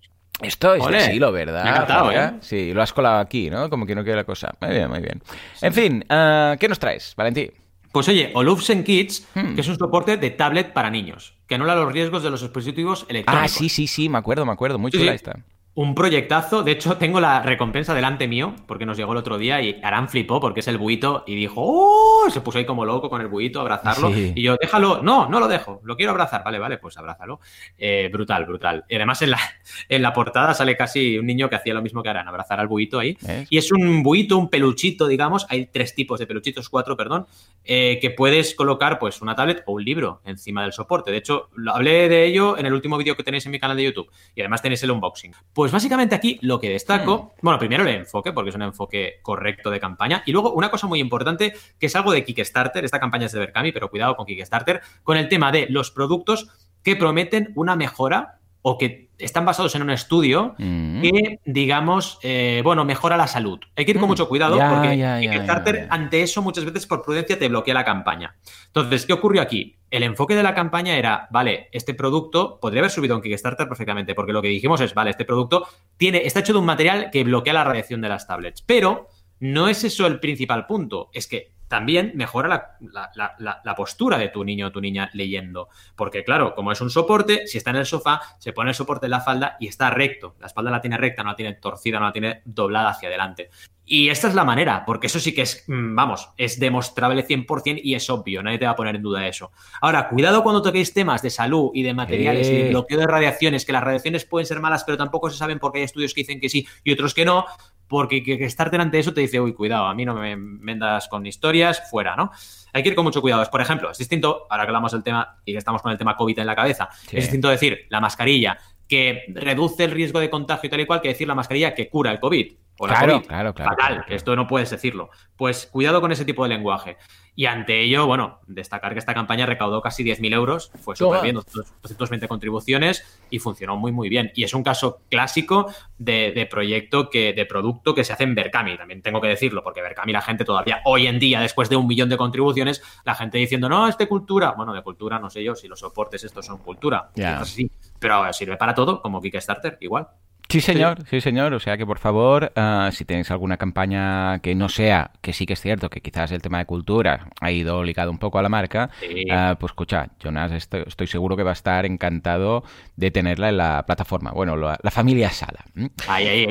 Esto 0.40 0.74
es 0.74 0.82
Ole, 0.84 0.98
de 0.98 1.04
siglo, 1.04 1.32
¿verdad? 1.32 1.64
me 1.64 1.70
ha 1.70 1.72
encantado, 1.72 2.04
Juanca? 2.04 2.28
¿eh? 2.28 2.38
Sí, 2.42 2.72
lo 2.72 2.82
has 2.82 2.92
colado 2.92 3.18
aquí, 3.18 3.50
¿no? 3.50 3.68
Como 3.68 3.86
que 3.86 3.94
no 3.94 4.04
quiere 4.04 4.18
la 4.18 4.24
cosa. 4.24 4.54
Muy 4.60 4.70
bien, 4.70 4.88
muy 4.88 5.00
bien. 5.00 5.20
En 5.60 5.72
fin, 5.72 6.04
ah, 6.08 6.56
¿qué 6.60 6.68
nos 6.68 6.78
traes, 6.78 7.14
Valentín? 7.16 7.50
Pues 7.92 8.08
oye, 8.08 8.30
Olufsen 8.34 8.84
Kids, 8.84 9.26
Hmm. 9.34 9.54
que 9.54 9.60
es 9.62 9.68
un 9.68 9.78
soporte 9.78 10.16
de 10.16 10.30
tablet 10.30 10.72
para 10.72 10.90
niños, 10.90 11.34
que 11.46 11.54
anula 11.54 11.74
los 11.74 11.92
riesgos 11.92 12.22
de 12.22 12.30
los 12.30 12.40
dispositivos 12.42 13.06
electrónicos. 13.08 13.44
Ah, 13.44 13.48
sí, 13.58 13.68
sí, 13.68 13.86
sí, 13.86 14.08
me 14.08 14.18
acuerdo, 14.18 14.44
me 14.44 14.52
acuerdo. 14.52 14.78
Muy 14.78 14.90
Sí, 14.90 14.98
chula 14.98 15.12
sí. 15.12 15.16
esta. 15.16 15.38
Un 15.78 15.94
proyectazo. 15.94 16.64
De 16.64 16.72
hecho, 16.72 16.96
tengo 16.96 17.20
la 17.20 17.40
recompensa 17.40 17.94
delante 17.94 18.26
mío, 18.26 18.52
porque 18.66 18.84
nos 18.84 18.96
llegó 18.96 19.12
el 19.12 19.18
otro 19.18 19.38
día 19.38 19.62
y 19.62 19.78
Arán 19.84 20.08
flipó 20.08 20.40
porque 20.40 20.58
es 20.58 20.66
el 20.66 20.76
buito 20.76 21.22
y 21.24 21.36
dijo, 21.36 21.62
¡Oh! 21.64 22.28
Se 22.30 22.40
puso 22.40 22.58
ahí 22.58 22.64
como 22.64 22.84
loco 22.84 23.08
con 23.08 23.20
el 23.20 23.28
buito 23.28 23.60
abrazarlo. 23.60 24.10
Y 24.10 24.42
yo, 24.42 24.56
déjalo. 24.60 25.02
No, 25.04 25.28
no 25.28 25.38
lo 25.38 25.46
dejo. 25.46 25.80
Lo 25.84 25.96
quiero 25.96 26.10
abrazar. 26.10 26.42
Vale, 26.42 26.58
vale, 26.58 26.78
pues 26.78 26.98
abrázalo. 26.98 27.38
Eh, 27.78 28.10
brutal, 28.12 28.44
brutal. 28.44 28.86
Y 28.88 28.96
además 28.96 29.22
en 29.22 29.30
la, 29.30 29.38
en 29.88 30.02
la 30.02 30.12
portada 30.12 30.52
sale 30.52 30.76
casi 30.76 31.16
un 31.16 31.26
niño 31.26 31.48
que 31.48 31.54
hacía 31.54 31.74
lo 31.74 31.80
mismo 31.80 32.02
que 32.02 32.08
Arán, 32.08 32.26
abrazar 32.26 32.58
al 32.58 32.66
buito 32.66 32.98
ahí. 32.98 33.16
Y 33.48 33.56
es 33.56 33.70
un 33.70 34.02
buito, 34.02 34.36
un 34.36 34.50
peluchito, 34.50 35.06
digamos. 35.06 35.46
Hay 35.48 35.66
tres 35.66 35.94
tipos 35.94 36.18
de 36.18 36.26
peluchitos, 36.26 36.68
cuatro, 36.68 36.96
perdón, 36.96 37.28
eh, 37.64 38.00
que 38.02 38.10
puedes 38.10 38.56
colocar 38.56 38.98
pues 38.98 39.22
una 39.22 39.36
tablet 39.36 39.62
o 39.66 39.74
un 39.74 39.84
libro 39.84 40.22
encima 40.24 40.62
del 40.62 40.72
soporte. 40.72 41.12
De 41.12 41.18
hecho, 41.18 41.50
hablé 41.72 42.08
de 42.08 42.24
ello 42.24 42.58
en 42.58 42.66
el 42.66 42.72
último 42.72 42.98
vídeo 42.98 43.16
que 43.16 43.22
tenéis 43.22 43.46
en 43.46 43.52
mi 43.52 43.60
canal 43.60 43.76
de 43.76 43.84
YouTube. 43.84 44.10
Y 44.34 44.40
además 44.40 44.60
tenéis 44.60 44.82
el 44.82 44.90
unboxing. 44.90 45.34
Pues 45.52 45.67
pues 45.68 45.82
básicamente 45.82 46.14
aquí 46.14 46.38
lo 46.40 46.58
que 46.60 46.70
destaco, 46.70 47.34
hmm. 47.36 47.40
bueno, 47.42 47.58
primero 47.58 47.82
el 47.82 47.94
enfoque, 47.94 48.32
porque 48.32 48.48
es 48.48 48.56
un 48.56 48.62
enfoque 48.62 49.18
correcto 49.20 49.70
de 49.70 49.78
campaña, 49.78 50.22
y 50.24 50.32
luego 50.32 50.54
una 50.54 50.70
cosa 50.70 50.86
muy 50.86 50.98
importante, 50.98 51.52
que 51.78 51.84
es 51.84 51.94
algo 51.94 52.10
de 52.10 52.24
Kickstarter, 52.24 52.86
esta 52.86 52.98
campaña 52.98 53.26
es 53.26 53.32
de 53.32 53.38
Berkami, 53.38 53.70
pero 53.70 53.90
cuidado 53.90 54.16
con 54.16 54.24
Kickstarter, 54.24 54.80
con 55.02 55.18
el 55.18 55.28
tema 55.28 55.52
de 55.52 55.66
los 55.68 55.90
productos 55.90 56.48
que 56.82 56.96
prometen 56.96 57.52
una 57.54 57.76
mejora 57.76 58.38
o 58.62 58.78
que 58.78 59.08
están 59.18 59.44
basados 59.44 59.74
en 59.74 59.82
un 59.82 59.90
estudio 59.90 60.54
mm. 60.58 61.02
que, 61.02 61.40
digamos, 61.44 62.18
eh, 62.22 62.60
bueno, 62.64 62.84
mejora 62.84 63.16
la 63.16 63.26
salud. 63.26 63.58
Hay 63.76 63.84
que 63.84 63.92
ir 63.92 63.98
con 63.98 64.06
mm. 64.06 64.10
mucho 64.10 64.28
cuidado 64.28 64.58
porque 64.58 65.18
Kickstarter, 65.20 65.88
ante 65.90 66.22
eso, 66.22 66.42
muchas 66.42 66.64
veces 66.64 66.86
por 66.86 67.02
prudencia 67.02 67.38
te 67.38 67.48
bloquea 67.48 67.74
la 67.74 67.84
campaña. 67.84 68.36
Entonces, 68.66 69.06
¿qué 69.06 69.12
ocurrió 69.12 69.42
aquí? 69.42 69.76
El 69.90 70.02
enfoque 70.02 70.34
de 70.34 70.42
la 70.42 70.54
campaña 70.54 70.96
era, 70.96 71.28
vale, 71.30 71.68
este 71.72 71.94
producto 71.94 72.58
podría 72.60 72.80
haber 72.80 72.90
subido 72.90 73.16
en 73.16 73.22
Kickstarter 73.22 73.68
perfectamente, 73.68 74.14
porque 74.14 74.32
lo 74.32 74.42
que 74.42 74.48
dijimos 74.48 74.80
es, 74.80 74.94
vale, 74.94 75.10
este 75.10 75.24
producto 75.24 75.66
tiene, 75.96 76.18
está 76.24 76.40
hecho 76.40 76.52
de 76.52 76.58
un 76.58 76.66
material 76.66 77.10
que 77.10 77.24
bloquea 77.24 77.54
la 77.54 77.64
radiación 77.64 78.00
de 78.00 78.08
las 78.08 78.26
tablets. 78.26 78.62
Pero 78.62 79.08
no 79.40 79.68
es 79.68 79.84
eso 79.84 80.06
el 80.06 80.20
principal 80.20 80.66
punto. 80.66 81.10
Es 81.12 81.26
que 81.26 81.52
también 81.68 82.12
mejora 82.14 82.76
la, 82.80 83.74
postura 83.76 84.18
de 84.18 84.28
tu 84.28 84.44
niño 84.44 84.68
o 84.68 84.72
tu 84.72 84.80
niña 84.80 85.10
leyendo. 85.12 85.68
Porque, 85.94 86.24
claro, 86.24 86.54
como 86.54 86.72
es 86.72 86.80
un 86.80 86.90
soporte, 86.90 87.46
si 87.46 87.58
está 87.58 87.70
en 87.70 87.76
el 87.76 87.86
sofá, 87.86 88.20
se 88.38 88.52
pone 88.52 88.70
el 88.70 88.74
soporte 88.74 89.06
en 89.06 89.10
la 89.10 89.20
falda 89.20 89.56
y 89.60 89.68
está 89.68 89.90
recto. 89.90 90.34
La 90.40 90.46
espalda 90.46 90.70
la 90.70 90.80
tiene 90.80 90.96
recta, 90.96 91.22
no 91.22 91.30
la 91.30 91.36
tiene 91.36 91.54
torcida, 91.54 91.98
no 91.98 92.06
la 92.06 92.12
tiene 92.12 92.42
doblada 92.44 92.90
hacia 92.90 93.08
adelante. 93.08 93.50
Y 93.90 94.10
esta 94.10 94.28
es 94.28 94.34
la 94.34 94.44
manera, 94.44 94.84
porque 94.84 95.06
eso 95.06 95.18
sí 95.18 95.34
que 95.34 95.42
es, 95.42 95.64
mm, 95.66 95.94
vamos, 95.94 96.28
es 96.36 96.60
demostrable 96.60 97.26
100% 97.26 97.80
y 97.82 97.94
es 97.94 98.10
obvio, 98.10 98.42
nadie 98.42 98.58
te 98.58 98.66
va 98.66 98.72
a 98.72 98.76
poner 98.76 98.96
en 98.96 99.02
duda 99.02 99.26
eso. 99.26 99.50
Ahora, 99.80 100.10
cuidado 100.10 100.42
cuando 100.42 100.60
toquéis 100.60 100.92
temas 100.92 101.22
de 101.22 101.30
salud 101.30 101.70
y 101.72 101.82
de 101.82 101.94
materiales 101.94 102.48
y 102.48 102.52
de 102.52 102.68
bloqueo 102.68 102.98
de 102.98 103.06
radiaciones, 103.06 103.64
que 103.64 103.72
las 103.72 103.82
radiaciones 103.82 104.26
pueden 104.26 104.44
ser 104.44 104.60
malas, 104.60 104.84
pero 104.84 104.98
tampoco 104.98 105.30
se 105.30 105.38
saben 105.38 105.58
porque 105.58 105.78
hay 105.78 105.84
estudios 105.84 106.12
que 106.12 106.20
dicen 106.20 106.38
que 106.38 106.50
sí 106.50 106.66
y 106.84 106.92
otros 106.92 107.14
que 107.14 107.24
no, 107.24 107.46
porque 107.88 108.22
que, 108.22 108.44
estar 108.44 108.70
delante 108.70 108.98
de 108.98 109.00
eso 109.00 109.14
te 109.14 109.22
dice, 109.22 109.40
uy, 109.40 109.54
cuidado, 109.54 109.86
a 109.86 109.94
mí 109.94 110.04
no 110.04 110.14
me 110.14 110.36
vendas 110.36 111.08
con 111.08 111.26
historias, 111.26 111.90
fuera, 111.90 112.14
¿no? 112.14 112.30
Hay 112.72 112.82
que 112.82 112.90
ir 112.90 112.94
con 112.94 113.04
mucho 113.04 113.20
cuidado. 113.20 113.44
Por 113.50 113.60
ejemplo, 113.60 113.90
es 113.90 113.98
distinto, 113.98 114.46
ahora 114.50 114.64
que 114.64 114.68
hablamos 114.68 114.92
del 114.92 115.02
tema 115.02 115.38
y 115.44 115.52
que 115.52 115.58
estamos 115.58 115.82
con 115.82 115.90
el 115.90 115.98
tema 115.98 116.16
COVID 116.16 116.38
en 116.38 116.46
la 116.46 116.54
cabeza, 116.54 116.90
es 117.10 117.24
distinto 117.24 117.48
decir 117.48 117.86
la 117.88 118.00
mascarilla 118.00 118.58
que 118.86 119.24
reduce 119.34 119.84
el 119.84 119.90
riesgo 119.90 120.20
de 120.20 120.30
contagio 120.30 120.66
y 120.66 120.70
tal 120.70 120.80
y 120.80 120.86
cual 120.86 121.00
que 121.00 121.08
decir 121.08 121.26
la 121.26 121.34
mascarilla 121.34 121.74
que 121.74 121.88
cura 121.88 122.10
el 122.10 122.20
COVID. 122.20 122.52
O 122.78 122.86
la 122.86 122.94
claro, 122.94 123.12
COVID. 123.14 123.26
Claro, 123.26 123.54
claro, 123.54 123.70
Fatal, 123.70 124.04
esto 124.08 124.36
no 124.36 124.46
puedes 124.46 124.70
decirlo. 124.70 125.10
Pues 125.36 125.66
cuidado 125.66 126.00
con 126.00 126.12
ese 126.12 126.24
tipo 126.24 126.44
de 126.44 126.50
lenguaje. 126.50 126.96
Y 127.38 127.46
ante 127.46 127.80
ello, 127.82 128.04
bueno, 128.04 128.40
destacar 128.48 128.94
que 128.94 128.98
esta 128.98 129.14
campaña 129.14 129.46
recaudó 129.46 129.80
casi 129.80 130.02
10.000 130.02 130.34
euros, 130.34 130.72
fue 130.80 130.96
súper 130.96 131.22
bien, 131.22 131.36
220 131.36 132.26
contribuciones 132.26 133.20
y 133.30 133.38
funcionó 133.38 133.76
muy, 133.76 133.92
muy 133.92 134.08
bien. 134.08 134.32
Y 134.34 134.42
es 134.42 134.54
un 134.54 134.64
caso 134.64 135.02
clásico 135.08 135.72
de, 135.98 136.48
proyecto, 136.50 137.08
que, 137.08 137.32
de 137.32 137.46
producto 137.46 137.94
que 137.94 138.02
se 138.02 138.12
hace 138.12 138.24
en 138.24 138.34
Berkami, 138.34 138.76
también 138.76 139.02
tengo 139.02 139.20
que 139.20 139.28
decirlo, 139.28 139.62
porque 139.62 139.82
Berkami 139.82 140.12
la 140.12 140.20
gente 140.20 140.44
todavía, 140.44 140.80
hoy 140.84 141.06
en 141.06 141.20
día, 141.20 141.40
después 141.40 141.68
de 141.68 141.76
un 141.76 141.86
millón 141.86 142.08
de 142.08 142.16
contribuciones, 142.16 142.82
la 143.04 143.14
gente 143.14 143.38
diciendo, 143.38 143.68
no, 143.68 143.86
es 143.86 143.96
de 143.96 144.08
cultura. 144.08 144.54
Bueno, 144.56 144.72
de 144.72 144.82
cultura 144.82 145.20
no 145.20 145.30
sé 145.30 145.44
yo 145.44 145.54
si 145.54 145.68
los 145.68 145.78
soportes 145.78 146.24
estos 146.24 146.44
son 146.44 146.58
cultura. 146.58 147.10
Sí, 147.44 147.70
pero 148.00 148.32
sirve 148.32 148.56
para 148.56 148.74
todo, 148.74 149.00
como 149.00 149.20
Kickstarter, 149.20 149.78
igual. 149.80 150.08
Sí, 150.48 150.62
señor, 150.62 151.04
sí. 151.10 151.20
señor. 151.20 151.52
O 151.52 151.60
sea 151.60 151.76
que, 151.76 151.84
por 151.84 151.98
favor, 151.98 152.52
ah, 152.56 152.88
si 152.92 153.04
tenéis 153.04 153.30
alguna 153.30 153.58
campaña 153.58 154.38
que 154.38 154.54
no 154.54 154.68
sea, 154.68 155.10
que 155.20 155.32
sí 155.32 155.44
que 155.44 155.52
es 155.52 155.60
cierto 155.60 155.90
que 155.90 156.00
quizás 156.00 156.32
el 156.32 156.40
tema 156.40 156.58
de 156.58 156.64
cultura 156.64 157.28
ha 157.40 157.50
ido 157.50 157.82
ligado 157.84 158.10
un 158.10 158.18
poco 158.18 158.38
a 158.38 158.42
la 158.42 158.48
marca, 158.48 158.90
ah, 159.30 159.56
pues 159.60 159.72
escucha, 159.72 160.08
Jonas, 160.18 160.52
estoy, 160.52 161.06
seguro 161.06 161.36
que 161.36 161.42
va 161.42 161.50
a 161.50 161.52
estar 161.52 161.84
encantado 161.84 162.64
de 162.96 163.10
tenerla 163.10 163.50
en 163.50 163.58
la 163.58 163.84
plataforma. 163.84 164.30
Bueno, 164.30 164.56
la, 164.56 164.90
familia 164.90 165.30
Sala. 165.30 165.64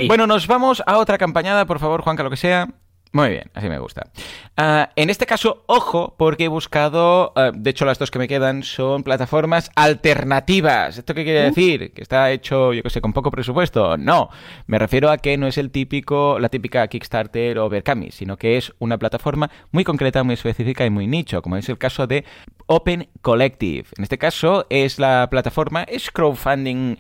Bueno, 0.07 0.27
nos 0.27 0.45
vamos 0.47 0.83
a 0.85 0.97
otra 0.97 1.17
campañada, 1.17 1.65
por 1.65 1.79
favor, 1.79 2.01
Juanca, 2.01 2.23
lo 2.23 2.29
que 2.29 2.37
sea. 2.37 2.67
Muy 3.17 3.29
bien, 3.29 3.49
así 3.55 3.67
me 3.67 3.79
gusta. 3.79 4.11
Ah, 4.57 4.91
en 4.95 5.09
este 5.09 5.25
caso, 5.25 5.63
ojo, 5.65 6.13
porque 6.19 6.43
he 6.43 6.47
buscado, 6.47 7.33
ah, 7.35 7.49
de 7.51 7.71
hecho 7.71 7.83
las 7.83 7.97
dos 7.97 8.11
que 8.11 8.19
me 8.19 8.27
quedan 8.27 8.61
son 8.61 9.01
plataformas 9.01 9.71
alternativas. 9.75 10.99
¿Esto 10.99 11.15
qué 11.15 11.23
quiere 11.23 11.41
decir? 11.41 11.93
¿Que 11.93 12.03
está 12.03 12.29
hecho, 12.29 12.73
yo 12.73 12.83
qué 12.83 12.91
sé, 12.91 13.01
con 13.01 13.13
poco 13.13 13.31
presupuesto? 13.31 13.97
No, 13.97 14.29
me 14.67 14.77
refiero 14.77 15.09
a 15.09 15.17
que 15.17 15.35
no 15.35 15.47
es 15.47 15.57
el 15.57 15.71
típico, 15.71 16.37
la 16.37 16.49
típica 16.49 16.87
Kickstarter 16.87 17.57
o 17.57 17.69
Berkami, 17.69 18.11
sino 18.11 18.37
que 18.37 18.55
es 18.55 18.71
una 18.77 18.99
plataforma 18.99 19.49
muy 19.71 19.83
concreta, 19.83 20.21
muy 20.21 20.35
específica 20.35 20.85
y 20.85 20.91
muy 20.91 21.07
nicho, 21.07 21.41
como 21.41 21.57
es 21.57 21.67
el 21.69 21.79
caso 21.79 22.05
de 22.05 22.23
Open 22.67 23.09
Collective. 23.23 23.87
En 23.97 24.03
este 24.03 24.19
caso 24.19 24.67
es 24.69 24.99
la 24.99 25.27
plataforma, 25.31 25.81
es 25.85 26.11
crowdfunding 26.11 26.97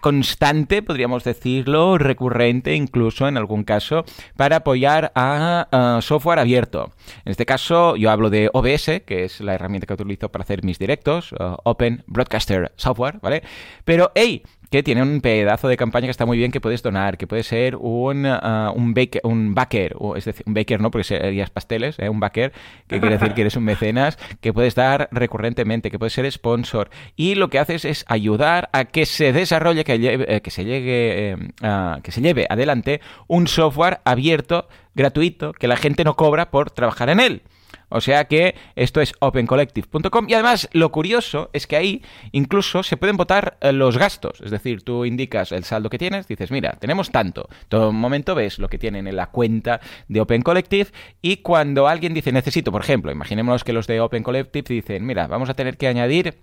constante, 0.00 0.82
podríamos 0.82 1.24
decirlo, 1.24 1.98
recurrente 1.98 2.74
incluso 2.74 3.28
en 3.28 3.36
algún 3.36 3.64
caso, 3.64 4.04
para 4.36 4.56
apoyar 4.56 5.12
a, 5.14 5.98
software 6.02 6.38
abierto. 6.38 6.92
En 7.24 7.32
este 7.32 7.46
caso 7.46 7.96
yo 7.96 8.10
hablo 8.10 8.30
de 8.30 8.50
OBS, 8.52 9.02
que 9.04 9.24
es 9.24 9.40
la 9.40 9.54
herramienta 9.54 9.86
que 9.86 9.94
utilizo 9.94 10.30
para 10.30 10.42
hacer 10.42 10.64
mis 10.64 10.78
directos, 10.78 11.34
Open 11.64 12.04
Broadcaster 12.06 12.72
Software, 12.76 13.18
¿vale? 13.20 13.42
Pero, 13.84 14.12
hey, 14.14 14.42
tiene 14.82 15.02
un 15.02 15.20
pedazo 15.20 15.68
de 15.68 15.76
campaña 15.76 16.06
que 16.06 16.10
está 16.10 16.26
muy 16.26 16.38
bien 16.38 16.50
que 16.50 16.60
puedes 16.60 16.82
donar, 16.82 17.16
que 17.18 17.26
puede 17.26 17.42
ser 17.42 17.76
un, 17.76 18.26
uh, 18.26 18.72
un, 18.74 18.94
baker, 18.94 19.20
un 19.24 19.54
backer, 19.54 19.94
o 19.98 20.16
es 20.16 20.24
decir, 20.24 20.44
un 20.46 20.54
baker 20.54 20.80
no, 20.80 20.90
porque 20.90 21.04
serías 21.04 21.50
pasteles, 21.50 21.98
¿eh? 21.98 22.08
un 22.08 22.20
backer, 22.20 22.52
que 22.86 23.00
quiere 23.00 23.18
decir 23.18 23.34
que 23.34 23.42
eres 23.42 23.56
un 23.56 23.64
mecenas, 23.64 24.18
que 24.40 24.52
puedes 24.52 24.74
dar 24.74 25.08
recurrentemente, 25.12 25.90
que 25.90 25.98
puedes 25.98 26.12
ser 26.12 26.30
sponsor. 26.30 26.90
Y 27.16 27.34
lo 27.34 27.48
que 27.48 27.58
haces 27.58 27.84
es 27.84 28.04
ayudar 28.08 28.68
a 28.72 28.84
que 28.84 29.06
se 29.06 29.32
desarrolle, 29.32 29.84
que, 29.84 29.94
eh, 29.94 30.50
se 30.50 30.64
llegue, 30.64 31.32
eh, 31.32 31.36
que 32.02 32.12
se 32.12 32.20
lleve 32.20 32.46
adelante 32.48 33.00
un 33.26 33.46
software 33.46 34.00
abierto, 34.04 34.68
gratuito, 34.94 35.52
que 35.52 35.68
la 35.68 35.76
gente 35.76 36.04
no 36.04 36.16
cobra 36.16 36.50
por 36.50 36.70
trabajar 36.70 37.10
en 37.10 37.20
él. 37.20 37.42
O 37.88 38.00
sea 38.00 38.24
que 38.24 38.54
esto 38.74 39.00
es 39.00 39.12
opencollective.com 39.20 40.26
y 40.28 40.34
además 40.34 40.68
lo 40.72 40.90
curioso 40.90 41.50
es 41.52 41.66
que 41.66 41.76
ahí 41.76 42.02
incluso 42.32 42.82
se 42.82 42.96
pueden 42.96 43.16
votar 43.16 43.56
eh, 43.60 43.72
los 43.72 43.96
gastos, 43.96 44.40
es 44.40 44.50
decir, 44.50 44.82
tú 44.82 45.04
indicas 45.04 45.52
el 45.52 45.64
saldo 45.64 45.88
que 45.88 45.98
tienes, 45.98 46.26
dices, 46.26 46.50
mira, 46.50 46.76
tenemos 46.80 47.10
tanto, 47.10 47.48
todo 47.68 47.92
momento 47.92 48.34
ves 48.34 48.58
lo 48.58 48.68
que 48.68 48.78
tienen 48.78 49.06
en 49.06 49.16
la 49.16 49.28
cuenta 49.28 49.80
de 50.08 50.20
Open 50.20 50.42
Collective 50.42 50.90
y 51.22 51.38
cuando 51.38 51.86
alguien 51.86 52.14
dice 52.14 52.32
necesito, 52.32 52.72
por 52.72 52.82
ejemplo, 52.82 53.12
imaginémonos 53.12 53.64
que 53.64 53.72
los 53.72 53.86
de 53.86 54.00
Open 54.00 54.22
Collective 54.22 54.74
dicen, 54.74 55.06
mira, 55.06 55.26
vamos 55.26 55.48
a 55.48 55.54
tener 55.54 55.76
que 55.76 55.86
añadir 55.86 56.34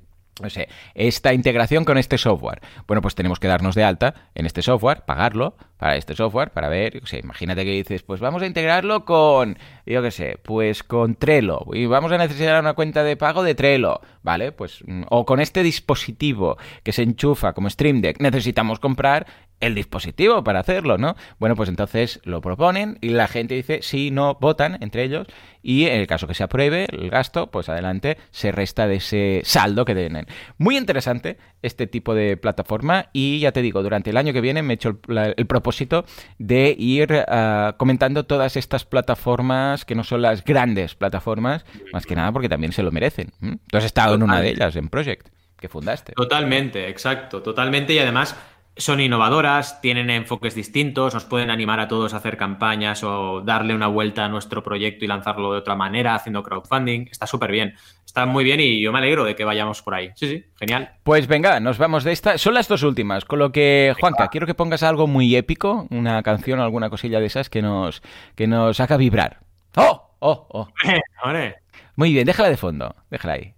no 0.42 0.50
sé, 0.50 0.68
esta 0.96 1.34
integración 1.34 1.86
con 1.86 1.98
este 1.98 2.18
software. 2.18 2.62
Bueno, 2.88 3.02
pues 3.02 3.16
tenemos 3.16 3.40
que 3.40 3.48
darnos 3.48 3.76
de 3.76 3.84
alta 3.84 4.16
en 4.34 4.46
este 4.46 4.62
software, 4.62 5.04
pagarlo 5.06 5.56
para 5.78 5.96
este 5.96 6.16
software, 6.16 6.52
para 6.52 6.70
ver, 6.70 7.02
imagínate 7.22 7.66
que 7.66 7.72
dices, 7.72 8.04
pues 8.04 8.20
vamos 8.20 8.42
a 8.42 8.48
integrarlo 8.48 9.06
con, 9.06 9.58
yo 9.86 10.02
qué 10.02 10.12
sé, 10.12 10.40
pues 10.42 10.84
con 10.84 11.16
Trello, 11.16 11.66
y 11.74 11.86
vamos 11.86 12.12
a 12.12 12.18
necesitar 12.18 12.60
una 12.60 12.74
cuenta 12.74 13.04
de 13.04 13.18
pago 13.18 13.44
de 13.44 13.54
Trello, 13.54 14.00
¿vale? 14.22 14.52
Pues, 14.52 14.84
mm, 14.86 15.04
o 15.10 15.26
con 15.26 15.40
este 15.40 15.62
dispositivo 15.62 16.58
que 16.84 16.94
se 16.94 17.04
enchufa 17.04 17.54
como 17.54 17.70
Stream 17.70 18.02
Deck, 18.02 18.20
necesitamos 18.22 18.80
comprar 18.80 19.28
el 19.64 19.76
dispositivo 19.76 20.44
para 20.44 20.60
hacerlo, 20.60 20.98
¿no? 20.98 21.16
Bueno, 21.40 21.56
pues 21.56 21.70
entonces 21.70 22.20
lo 22.24 22.42
proponen 22.42 22.98
y 23.02 23.10
la 23.10 23.28
gente 23.28 23.56
dice 23.56 23.80
sí, 23.82 24.12
no, 24.12 24.36
votan 24.36 24.78
entre 24.82 25.04
ellos 25.04 25.28
y 25.62 25.86
en 25.86 26.00
el 26.00 26.08
caso 26.08 26.28
que 26.28 26.34
se 26.34 26.44
apruebe 26.44 26.86
el 26.92 27.10
gasto, 27.10 27.48
pues 27.48 27.70
adelante 27.70 28.18
se 28.32 28.52
resta 28.52 28.88
de 28.88 28.96
ese 28.96 29.42
saldo 29.46 29.86
que 29.86 29.96
tienen. 29.96 30.28
Muy 30.58 30.78
interesante 30.78 31.38
este 31.62 31.88
tipo 31.88 32.14
de 32.14 32.36
plataforma 32.36 33.08
y 33.14 33.40
ya 33.40 33.54
te 33.54 33.62
digo, 33.62 33.82
durante 33.82 34.10
el 34.10 34.18
año 34.18 34.34
que 34.34 34.42
viene 34.42 34.62
me 34.62 34.74
he 34.74 34.76
hecho 34.76 35.00
el, 35.08 35.48
propósito 35.48 36.06
de 36.38 36.76
ir 36.78 37.24
ah, 37.28 37.76
comentando 37.78 38.26
todas 38.26 38.58
estas 38.58 38.84
plataformas 38.84 39.86
que 39.86 39.96
no 39.96 40.04
son 40.04 40.22
las 40.22 40.44
grandes 40.44 40.96
plataformas, 40.96 41.66
más 41.94 42.06
que 42.06 42.16
nada 42.16 42.32
porque 42.32 42.50
también 42.50 42.74
se 42.74 42.84
lo 42.84 42.92
merecen. 42.92 43.32
Tú 43.40 43.78
has 43.78 43.86
estado 43.86 44.16
en 44.16 44.24
una 44.24 44.42
de 44.42 44.50
ellas, 44.50 44.76
en 44.76 44.90
Project, 44.90 45.30
que 45.58 45.70
fundaste. 45.70 46.12
Totalmente, 46.14 46.90
exacto, 46.90 47.42
totalmente 47.42 47.94
y 47.94 48.00
además 48.00 48.36
son 48.76 49.00
innovadoras, 49.00 49.82
tienen 49.82 50.10
enfoques 50.10 50.56
distintos, 50.56 51.14
nos 51.14 51.26
pueden 51.26 51.50
animar 51.50 51.80
a 51.80 51.88
todos 51.88 52.14
a 52.14 52.18
hacer 52.18 52.38
campañas 52.38 53.04
o 53.04 53.42
darle 53.42 53.76
una 53.76 53.88
vuelta 53.88 54.26
a 54.26 54.30
nuestro 54.30 54.64
proyecto 54.64 55.06
y 55.06 55.08
lanzarlo 55.08 55.52
de 55.54 55.60
otra 55.60 55.76
manera 55.76 56.16
haciendo 56.16 56.42
crowdfunding. 56.42 57.08
Está 57.12 57.28
súper 57.28 57.52
bien, 57.52 57.76
está 58.06 58.26
muy 58.26 58.44
bien 58.44 58.60
y 58.60 58.82
yo 58.82 58.92
me 58.92 58.98
alegro 58.98 59.26
de 59.26 59.36
que 59.36 59.46
vayamos 59.46 59.82
por 59.82 59.94
ahí. 59.94 60.12
Sí, 60.16 60.28
sí, 60.28 60.46
genial. 60.60 60.92
Pues 61.04 61.28
venga, 61.28 61.60
nos 61.60 61.78
vamos 61.78 62.04
de 62.04 62.12
esta. 62.12 62.38
Son 62.38 62.54
las 62.54 62.68
dos 62.68 62.84
últimas, 62.84 63.26
con 63.26 63.40
lo 63.40 63.52
que, 63.52 63.94
Juanca, 64.00 64.30
quiero 64.30 64.48
que 64.48 64.56
pongas 64.56 64.84
algo 64.84 65.06
muy 65.08 65.36
épico, 65.36 65.88
una 65.92 66.24
canción 66.24 66.60
o 66.60 66.64
alguna 66.64 66.90
cosilla 66.90 67.20
de 67.20 67.28
esas 67.28 67.50
que 67.50 67.62
nos, 67.62 68.02
que 68.36 68.48
nos 68.48 68.80
haga 68.80 68.98
vibrar. 68.98 69.42
¡Oh! 69.76 70.16
¡Oh! 70.20 70.48
¡Oh! 70.50 70.68
Hombre, 71.24 71.63
Muy 71.96 72.12
bien, 72.12 72.26
déjala 72.26 72.50
de 72.50 72.58
fondo, 72.58 72.96
déjala 73.12 73.34
ahí. 73.34 73.54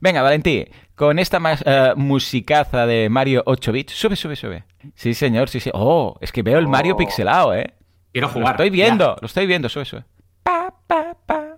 Venga, 0.00 0.22
Valentí, 0.22 0.64
con 0.94 1.18
esta 1.18 1.40
más, 1.40 1.62
eh, 1.66 1.92
musicaza 1.96 2.86
de 2.86 3.08
Mario 3.08 3.42
8 3.46 3.72
bits. 3.72 3.92
Sube, 3.94 4.14
sube, 4.16 4.36
sube. 4.36 4.64
Sí, 4.94 5.12
señor, 5.14 5.48
sí, 5.48 5.58
sí. 5.60 5.70
Oh, 5.74 6.16
es 6.20 6.30
que 6.30 6.42
veo 6.42 6.58
el 6.58 6.68
Mario 6.68 6.94
Oh. 6.94 6.96
pixelado, 6.96 7.54
¿eh? 7.54 7.72
quiero 8.12 8.28
Lo 8.28 8.32
jugar. 8.32 8.52
estoy 8.52 8.68
ya. 8.70 8.84
viendo, 8.84 9.16
lo 9.20 9.26
estoy 9.26 9.46
viendo, 9.46 9.68
sube, 9.68 9.84
sube. 9.84 10.04
Pa, 10.42 10.72
pa, 10.86 11.16
pa. 11.26 11.56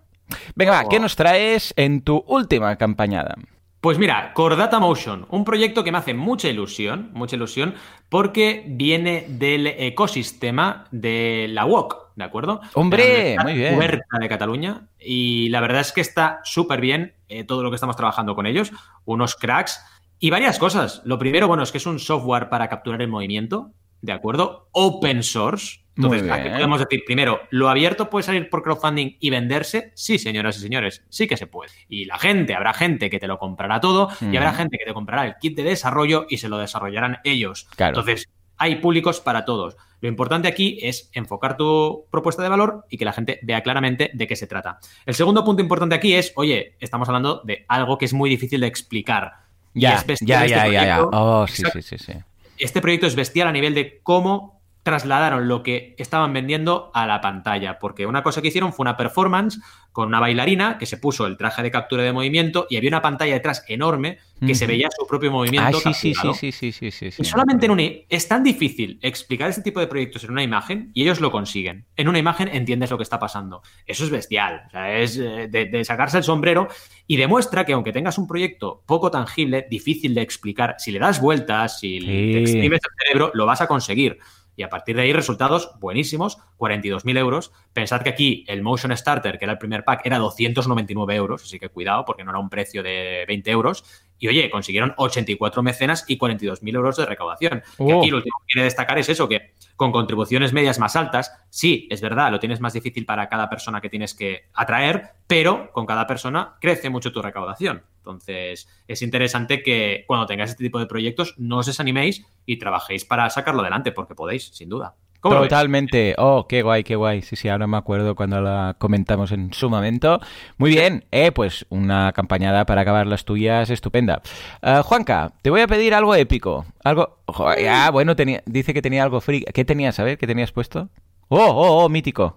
Venga, 0.55 0.73
va, 0.73 0.83
Oh. 0.87 0.89
¿qué 0.89 0.99
nos 0.99 1.15
traes 1.15 1.73
en 1.77 2.01
tu 2.03 2.25
última 2.27 2.75
campañada? 2.77 3.35
Pues 3.81 3.97
mira, 3.99 4.33
Cordata 4.35 4.81
Motion, 4.81 5.27
un 5.31 5.45
proyecto 5.45 5.85
que 5.85 5.93
me 5.93 5.99
hace 5.99 6.13
mucha 6.13 6.49
ilusión, 6.49 7.11
mucha 7.13 7.37
ilusión, 7.37 7.75
porque 8.09 8.65
viene 8.67 9.27
del 9.29 9.69
ecosistema 9.69 10.87
de 10.91 11.47
la 11.51 11.65
WOC, 11.65 12.08
¿de 12.19 12.25
acuerdo? 12.25 12.61
¡Hombre! 12.75 13.37
Muy 13.43 13.55
bien. 13.55 13.79
Huerta 13.79 14.19
de 14.21 14.29
Cataluña. 14.29 14.89
Y 14.99 15.49
la 15.51 15.61
verdad 15.61 15.81
es 15.81 15.93
que 15.93 16.01
está 16.01 16.41
súper 16.45 16.81
bien 16.81 17.15
eh, 17.29 17.45
todo 17.45 17.63
lo 17.63 17.71
que 17.71 17.77
estamos 17.77 17.97
trabajando 17.97 18.35
con 18.35 18.47
ellos, 18.47 18.73
unos 19.05 19.37
cracks 19.37 19.81
y 20.19 20.31
varias 20.31 20.59
cosas. 20.59 21.01
Lo 21.05 21.19
primero, 21.19 21.47
bueno, 21.47 21.63
es 21.63 21.71
que 21.73 21.79
es 21.79 21.87
un 21.87 21.99
software 22.01 22.49
para 22.49 22.69
capturar 22.69 23.01
el 23.01 23.09
movimiento, 23.09 23.71
¿de 24.03 24.13
acuerdo? 24.13 24.69
Open 24.73 25.23
source. 25.23 25.79
Entonces, 25.97 26.31
aquí 26.31 26.49
podemos 26.49 26.79
decir, 26.79 27.03
primero, 27.05 27.41
¿lo 27.51 27.69
abierto 27.69 28.09
puede 28.09 28.23
salir 28.23 28.49
por 28.51 28.63
crowdfunding 28.63 29.17
y 29.19 29.31
venderse? 29.31 29.91
Sí, 29.97 30.19
señoras 30.19 30.57
y 30.59 30.61
señores, 30.61 31.05
sí 31.09 31.27
que 31.27 31.37
se 31.37 31.49
puede. 31.49 31.73
Y 31.89 32.05
la 32.05 32.19
gente, 32.19 32.55
habrá 32.55 32.73
gente 32.73 33.11
que 33.11 33.19
te 33.19 33.27
lo 33.27 33.39
comprará 33.39 33.81
todo 33.81 34.09
y 34.21 34.27
Mm. 34.27 34.37
habrá 34.37 34.53
gente 34.55 34.79
que 34.79 34.85
te 34.85 34.95
comprará 34.95 35.25
el 35.27 35.35
kit 35.41 35.57
de 35.57 35.65
desarrollo 35.65 36.27
y 36.29 36.37
se 36.39 36.49
lo 36.49 36.59
desarrollarán 36.59 37.19
ellos. 37.25 37.69
Claro. 37.77 37.99
Entonces, 37.99 38.29
hay 38.57 38.77
públicos 38.77 39.21
para 39.21 39.45
todos. 39.45 39.77
Lo 40.01 40.09
importante 40.09 40.49
aquí 40.49 40.79
es 40.83 41.11
enfocar 41.13 41.57
tu 41.57 42.07
propuesta 42.11 42.43
de 42.43 42.49
valor 42.49 42.85
y 42.89 42.99
que 42.99 43.05
la 43.05 43.13
gente 43.13 43.41
vea 43.43 43.63
claramente 43.63 44.11
de 44.15 44.27
qué 44.27 44.37
se 44.37 44.47
trata. 44.47 44.79
El 45.07 45.15
segundo 45.15 45.45
punto 45.45 45.63
importante 45.63 45.95
aquí 45.95 46.15
es, 46.15 46.33
oye, 46.37 46.75
estamos 46.81 47.09
hablando 47.09 47.43
de 47.45 47.65
algo 47.69 47.99
que 47.99 48.05
es 48.05 48.13
muy 48.13 48.31
difícil 48.31 48.61
de 48.61 48.67
explicar. 48.69 49.33
Ya, 49.75 50.03
ya, 50.05 50.13
este 50.13 50.27
ya, 50.27 50.47
ya, 50.47 50.69
ya. 50.69 51.03
Oh, 51.05 51.47
sí, 51.47 51.63
Exacto. 51.63 51.83
sí, 51.83 51.99
sí, 51.99 52.13
sí. 52.13 52.19
Este 52.59 52.81
proyecto 52.81 53.07
es 53.07 53.15
bestial 53.15 53.49
a 53.49 53.53
nivel 53.53 53.75
de 53.75 54.01
cómo 54.03 54.58
trasladaron 54.89 55.49
lo 55.49 55.63
que 55.63 55.95
estaban 55.99 56.33
vendiendo 56.33 56.91
a 56.95 57.07
la 57.07 57.21
pantalla, 57.21 57.79
porque 57.79 58.07
una 58.07 58.23
cosa 58.23 58.41
que 58.41 58.49
hicieron 58.49 58.73
fue 58.73 58.85
una 58.85 58.97
performance 58.97 59.61
con 59.93 60.09
una 60.09 60.19
bailarina 60.21 60.79
que 60.79 60.87
se 60.87 60.97
puso 60.97 61.27
el 61.27 61.37
traje 61.37 61.63
de 61.63 61.71
captura 61.71 62.03
de 62.05 62.13
movimiento 62.13 62.67
y 62.71 62.77
había 62.77 62.89
una 62.89 63.03
pantalla 63.03 63.35
detrás 63.35 63.65
enorme 63.69 64.17
que 64.47 64.55
se 64.55 64.67
veía 64.69 64.89
su 64.97 65.05
propio 65.07 65.31
Ah, 65.31 65.33
movimiento. 65.33 65.81
sí, 65.81 65.93
sí, 65.93 66.15
sí, 66.15 66.33
sí, 66.33 66.53
sí, 66.53 66.73
sí, 66.73 66.91
sí, 66.93 67.11
sí. 67.11 67.23
Y 67.23 67.25
solamente 67.25 67.67
en 67.67 67.73
una... 67.73 67.83
Es 68.09 68.29
tan 68.29 68.45
difícil 68.45 68.99
explicar 69.03 69.51
este 69.51 69.63
tipo 69.63 69.81
de 69.81 69.89
proyectos 69.89 70.23
en 70.25 70.31
una 70.31 70.45
imagen 70.45 70.91
y 70.95 71.03
ellos 71.03 71.21
lo 71.21 71.31
consiguen. 71.33 71.85
En 71.97 72.09
una 72.09 72.19
imagen 72.21 72.47
entiendes 72.49 72.91
lo 72.91 72.97
que 72.97 73.03
está 73.03 73.19
pasando. 73.19 73.63
Eso 73.85 74.05
es 74.05 74.11
bestial. 74.11 74.63
O 74.69 74.71
sea, 74.71 74.97
es 74.97 75.17
eh, 75.19 75.49
de, 75.51 75.65
de 75.67 75.85
sacarse 75.85 76.19
el 76.19 76.23
sombrero 76.25 76.69
y 77.09 77.17
demuestra 77.17 77.65
que 77.67 77.73
aunque 77.73 77.93
tengas 77.93 78.17
un 78.17 78.29
proyecto 78.29 78.85
poco 78.87 79.11
tangible, 79.11 79.67
difícil 79.69 80.15
de 80.15 80.23
explicar, 80.23 80.77
si 80.79 80.93
le 80.93 81.01
das 81.01 81.21
vueltas, 81.21 81.81
si 81.81 81.99
Sí. 82.01 82.07
te 82.07 82.41
exprimes 82.43 82.81
el 82.85 83.05
cerebro, 83.07 83.33
lo 83.35 83.45
vas 83.47 83.61
a 83.61 83.67
conseguir. 83.67 84.19
Y 84.59 84.65
a 84.65 84.69
partir 84.69 84.97
de 84.97 85.03
ahí, 85.03 85.13
resultados 85.13 85.71
buenísimos, 85.79 86.39
42.000 86.59 87.17
euros. 87.17 87.53
Pensad 87.79 88.03
que 88.03 88.09
aquí 88.09 88.45
el 88.49 88.61
Motion 88.61 88.97
Starter, 88.97 89.39
que 89.39 89.45
era 89.45 89.53
el 89.53 89.59
primer 89.59 89.85
pack, 89.85 90.01
era 90.05 90.19
299 90.19 91.15
euros, 91.15 91.45
así 91.45 91.61
que 91.61 91.69
cuidado, 91.69 92.05
porque 92.05 92.25
no 92.25 92.33
era 92.33 92.41
un 92.41 92.51
precio 92.51 92.83
de 92.83 93.25
20 93.29 93.49
euros. 93.53 93.85
Y 94.19 94.27
oye, 94.27 94.51
consiguieron 94.51 94.95
84 94.97 95.63
mecenas 95.63 96.05
y 96.09 96.19
42.000 96.19 96.75
euros 96.75 96.97
de 96.97 97.07
recaudación. 97.07 97.63
Oh. 97.77 98.01
aquí 98.01 98.11
lo 98.11 98.17
último 98.17 98.37
que 98.41 98.53
quiere 98.53 98.65
destacar 98.65 98.99
es 98.99 99.09
eso, 99.09 99.29
que 99.29 99.53
con 99.77 99.93
contribuciones 99.93 100.53
medias 100.53 100.81
más 100.81 100.97
altas, 100.97 101.33
sí, 101.51 101.87
es 101.89 102.01
verdad, 102.01 102.33
lo 102.33 102.41
tienes 102.41 102.59
más 102.59 102.73
difícil 102.73 103.07
para 103.07 103.29
cada 103.29 103.49
persona 103.49 103.81
que 103.81 103.89
tienes 103.89 104.13
que 104.13 104.47
atraer, 104.55 105.13
pero 105.29 105.71
con 105.71 105.87
cada 105.87 106.09
persona 106.09 106.57
crece 106.61 106.91
mucho 106.91 107.13
tu 107.13 107.23
recaudación. 107.23 107.85
Entonces, 107.99 108.69
es 108.89 109.03
interesante 109.03 109.63
que 109.63 110.03
cuando 110.09 110.27
tengáis 110.27 110.51
este 110.51 110.65
tipo 110.65 110.81
de 110.81 110.87
proyectos 110.87 111.37
no 111.39 111.59
os 111.59 111.67
desaniméis 111.67 112.27
y 112.45 112.59
trabajéis 112.59 113.05
para 113.05 113.31
sacarlo 113.31 113.61
adelante, 113.61 113.93
porque 113.93 114.17
podéis, 114.17 114.49
sin 114.49 114.69
duda. 114.69 114.97
¿Cómo 115.21 115.35
lo 115.35 115.41
ves? 115.41 115.49
Totalmente. 115.49 116.15
Oh, 116.17 116.47
qué 116.49 116.63
guay, 116.63 116.85
qué 116.85 116.95
guay. 116.97 117.23
Sí, 117.23 117.37
sí, 117.37 117.49
ahora 117.49 117.67
me 117.67 117.77
acuerdo 117.77 118.15
cuando 118.15 118.41
la 118.41 118.77
comentamos 118.79 119.33
en 119.33 119.53
su 119.53 119.69
momento. 119.69 120.21
Muy 120.59 120.71
bien, 120.71 121.05
eh, 121.11 121.33
pues 121.33 121.67
una 121.71 122.13
campañada 122.13 122.65
para 122.67 122.83
acabar 122.83 123.07
las 123.07 123.25
tuyas 123.25 123.71
estupenda. 123.71 124.23
Ah, 124.63 124.83
Juanca, 124.85 125.33
te 125.43 125.51
voy 125.51 125.61
a 125.61 125.67
pedir 125.67 125.95
algo 125.95 126.15
épico. 126.15 126.67
Algo. 126.85 127.19
Ah, 127.27 127.91
bueno, 127.93 128.15
tenía, 128.15 128.43
dice 128.47 128.73
que 128.73 128.83
tenía 128.83 129.03
algo 129.03 129.21
free. 129.21 129.45
¿Qué 129.53 129.65
tenías? 129.65 129.99
A 129.99 130.05
ver, 130.05 130.19
¿qué 130.19 130.27
tenías 130.27 130.53
puesto? 130.53 130.89
Oh, 131.29 131.39
oh, 131.39 131.85
oh, 131.85 131.89
mítico. 131.89 132.35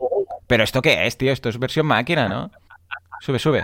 Pero 0.47 0.63
esto 0.63 0.81
qué 0.81 1.05
es, 1.05 1.17
tío? 1.17 1.31
Esto 1.31 1.49
es 1.49 1.59
versión 1.59 1.85
máquina, 1.85 2.27
¿no? 2.27 2.51
Sube, 3.21 3.39
sube. 3.39 3.63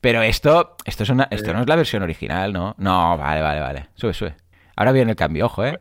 Pero 0.00 0.22
esto, 0.22 0.76
esto, 0.84 1.02
es 1.02 1.10
una, 1.10 1.28
esto 1.30 1.52
no 1.52 1.60
es 1.60 1.68
la 1.68 1.76
versión 1.76 2.02
original, 2.02 2.52
¿no? 2.52 2.74
No, 2.78 3.18
vale, 3.18 3.42
vale, 3.42 3.60
vale. 3.60 3.88
Sube, 3.94 4.14
sube. 4.14 4.36
Ahora 4.76 4.92
viene 4.92 5.10
el 5.10 5.16
cambio, 5.16 5.46
ojo, 5.46 5.64
¿eh? 5.64 5.80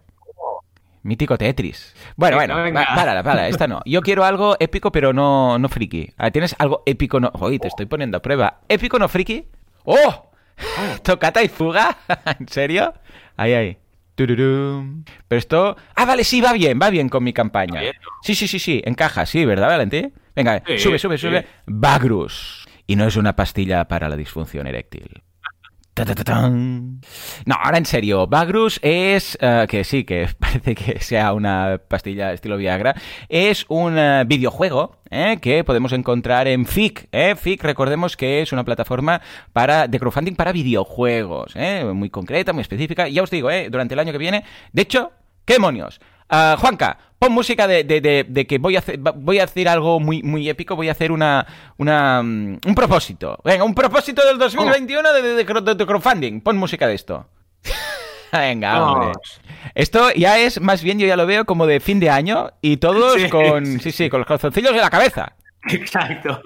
Mítico 1.04 1.38
Tetris. 1.38 1.94
Bueno, 2.16 2.38
bueno, 2.38 2.56
párala, 2.74 3.24
párala, 3.24 3.48
esta 3.50 3.68
no. 3.68 3.82
Yo 3.86 4.02
quiero 4.02 4.24
algo 4.24 4.56
épico, 4.60 4.92
pero 4.92 5.12
no, 5.12 5.60
no 5.60 5.68
friki. 5.68 6.14
Ah, 6.18 6.32
¿Tienes 6.32 6.56
algo 6.60 6.82
épico 6.86 7.20
no? 7.20 7.30
Oye, 7.40 7.60
te 7.60 7.68
estoy 7.68 7.86
poniendo 7.86 8.18
a 8.18 8.22
prueba. 8.22 8.62
¿Épico 8.70 8.98
no 8.98 9.10
friki? 9.10 9.46
¡Oh! 9.84 10.32
¿Tocata 11.04 11.44
y 11.44 11.50
fuga? 11.50 11.98
¿En 12.40 12.48
serio? 12.48 12.94
Ahí, 13.36 13.54
ahí. 13.54 13.78
Tururum. 14.16 15.04
Pero 15.28 15.40
esto... 15.40 15.76
Ah, 15.96 16.06
vale, 16.06 16.24
sí, 16.24 16.40
va 16.40 16.54
bien, 16.54 16.80
va 16.82 16.90
bien 16.90 17.10
con 17.10 17.24
mi 17.24 17.34
campaña. 17.34 17.82
Sí, 18.22 18.36
sí, 18.36 18.48
sí, 18.48 18.60
sí, 18.60 18.82
encaja, 18.86 19.26
sí, 19.26 19.44
¿verdad, 19.44 19.68
Valentín? 19.68 20.14
Venga, 20.36 20.62
Sí, 20.66 20.78
sube, 20.80 21.00
sube, 21.00 21.18
sí. 21.18 21.28
sube. 21.28 21.46
Bagrus. 21.66 22.66
Y 22.88 22.96
no 22.96 23.06
es 23.08 23.16
una 23.16 23.36
pastilla 23.36 23.88
para 23.88 24.08
la 24.10 24.16
disfunción 24.16 24.68
eréctil. 24.68 25.24
Ta, 25.42 25.50
ta, 25.52 25.70
ta, 25.70 25.70
tan. 25.70 25.83
No, 27.46 27.56
ahora 27.56 27.78
en 27.78 27.86
serio, 27.86 28.26
Bagrus 28.26 28.80
es, 28.82 29.38
eh, 29.40 29.68
que 29.70 29.84
sí, 29.84 30.04
que 30.04 30.28
parece 30.40 30.74
que 30.74 31.00
sea 31.00 31.34
una 31.34 31.80
pastilla 31.88 32.34
estilo 32.34 32.58
Viagra, 32.58 32.96
es 33.30 33.66
un 33.68 33.98
eh, 33.98 34.24
videojuego 34.26 34.98
eh, 35.12 35.38
que 35.40 35.64
podemos 35.64 35.94
encontrar 35.94 36.48
en 36.48 36.66
FIC. 36.66 37.10
Eh. 37.12 37.36
FIC, 37.36 37.64
recordemos 37.64 38.18
que 38.18 38.42
es 38.42 38.52
una 38.52 38.64
plataforma 38.64 39.22
para, 39.54 39.88
de 39.88 40.00
crowdfunding 40.00 40.36
para 40.36 40.52
videojuegos, 40.52 41.54
muy 41.94 42.10
concreta, 42.10 42.54
muy 42.54 42.62
específica. 42.62 43.08
Y 43.08 43.14
ya 43.14 43.24
os 43.24 43.30
digo, 43.30 43.50
durante 43.70 43.94
el 43.94 44.00
año 44.00 44.12
que 44.12 44.18
viene, 44.18 44.44
de 44.72 44.82
hecho, 44.82 45.12
¿qué 45.46 45.54
demonios? 45.54 46.00
Ah, 46.30 46.56
Juanca, 46.60 46.98
pon 47.24 47.32
música 47.34 47.68
de, 47.68 47.84
de- 47.84 48.02
de- 48.02 48.26
de 48.28 48.46
que 48.48 48.58
voy 48.58 48.76
a, 48.76 48.80
hacer, 48.80 49.00
voy 49.00 49.40
a 49.40 49.46
hacer 49.46 49.68
algo 49.70 50.00
muy, 50.00 50.22
muy 50.24 50.50
épico, 50.50 50.76
voy 50.76 50.90
a 50.90 50.92
hacer 50.92 51.12
una, 51.12 51.46
una, 51.78 52.22
mm, 52.22 52.60
un 52.68 52.76
propósito. 52.76 53.40
Venga, 53.44 53.64
un 53.64 53.74
propósito 53.76 54.26
del 54.26 54.38
2021 54.38 55.14
de, 55.14 55.22
de- 55.22 55.34
de 55.36 55.46
cro- 55.46 55.62
de 55.76 55.86
crowdfunding. 55.86 56.42
Pon 56.42 56.58
música 56.58 56.88
de 56.88 56.96
esto. 56.96 57.26
Venga, 58.32 58.84
hombre. 58.86 59.12
Esto 59.76 60.12
ya 60.14 60.40
es, 60.40 60.60
más 60.60 60.82
bien, 60.84 61.00
yo 61.00 61.08
ya 61.08 61.16
lo 61.16 61.26
veo 61.28 61.46
como 61.46 61.66
de 61.68 61.80
fin 61.80 62.00
de 62.00 62.10
año 62.10 62.52
y 62.62 62.78
todos 62.78 63.14
Sí, 63.22 63.30
con, 63.30 63.66
sí. 63.66 63.80
sí, 63.80 63.92
sí, 63.92 64.10
con 64.10 64.20
los 64.22 64.28
calzoncillos 64.28 64.72
en 64.72 64.78
la 64.82 64.90
cabeza. 64.90 65.34
Exacto. 65.70 66.42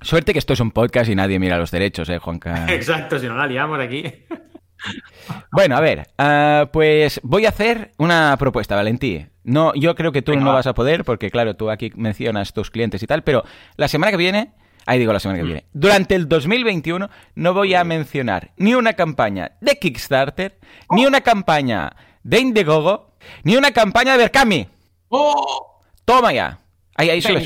Suerte 0.00 0.32
que 0.32 0.38
esto 0.38 0.52
es 0.52 0.60
un 0.60 0.70
podcast 0.72 1.10
y 1.10 1.14
nadie 1.14 1.38
mira 1.38 1.58
los 1.58 1.70
derechos, 1.70 2.08
eh, 2.08 2.18
Juanca. 2.18 2.66
Exacto, 2.68 3.18
si 3.18 3.26
no 3.26 3.36
la 3.36 3.46
liamos 3.46 3.78
aquí. 3.80 4.04
Bueno, 5.50 5.76
a 5.76 5.80
ver, 5.80 6.08
ah, 6.18 6.68
pues 6.72 7.20
voy 7.22 7.46
a 7.46 7.50
hacer 7.50 7.92
una 7.98 8.36
propuesta, 8.38 8.76
Valentí. 8.76 9.26
No, 9.44 9.74
yo 9.74 9.94
creo 9.94 10.12
que 10.12 10.22
tú 10.22 10.32
Venga, 10.32 10.44
no 10.44 10.50
va. 10.50 10.56
vas 10.56 10.66
a 10.66 10.74
poder, 10.74 11.04
porque 11.04 11.30
claro, 11.30 11.56
tú 11.56 11.70
aquí 11.70 11.92
mencionas 11.96 12.52
tus 12.52 12.70
clientes 12.70 13.02
y 13.02 13.06
tal, 13.06 13.22
pero 13.22 13.44
la 13.76 13.88
semana 13.88 14.10
que 14.10 14.16
viene, 14.16 14.52
ahí 14.86 14.98
digo 14.98 15.12
la 15.12 15.20
semana 15.20 15.40
que 15.40 15.44
viene, 15.46 15.64
durante 15.72 16.14
el 16.14 16.28
2021 16.28 17.08
no 17.34 17.54
voy 17.54 17.74
a 17.74 17.84
mencionar 17.84 18.50
ni 18.56 18.74
una 18.74 18.92
campaña 18.94 19.52
de 19.60 19.78
Kickstarter, 19.78 20.58
ni 20.90 21.06
una 21.06 21.20
campaña 21.22 21.94
de 22.22 22.40
Indiegogo, 22.40 23.14
ni 23.44 23.56
una 23.56 23.72
campaña 23.72 24.12
de 24.12 24.18
Berkami. 24.18 24.68
¡Oh! 25.08 25.80
Toma 26.04 26.32
ya. 26.32 26.58
Ahí, 27.10 27.22
sube. 27.22 27.42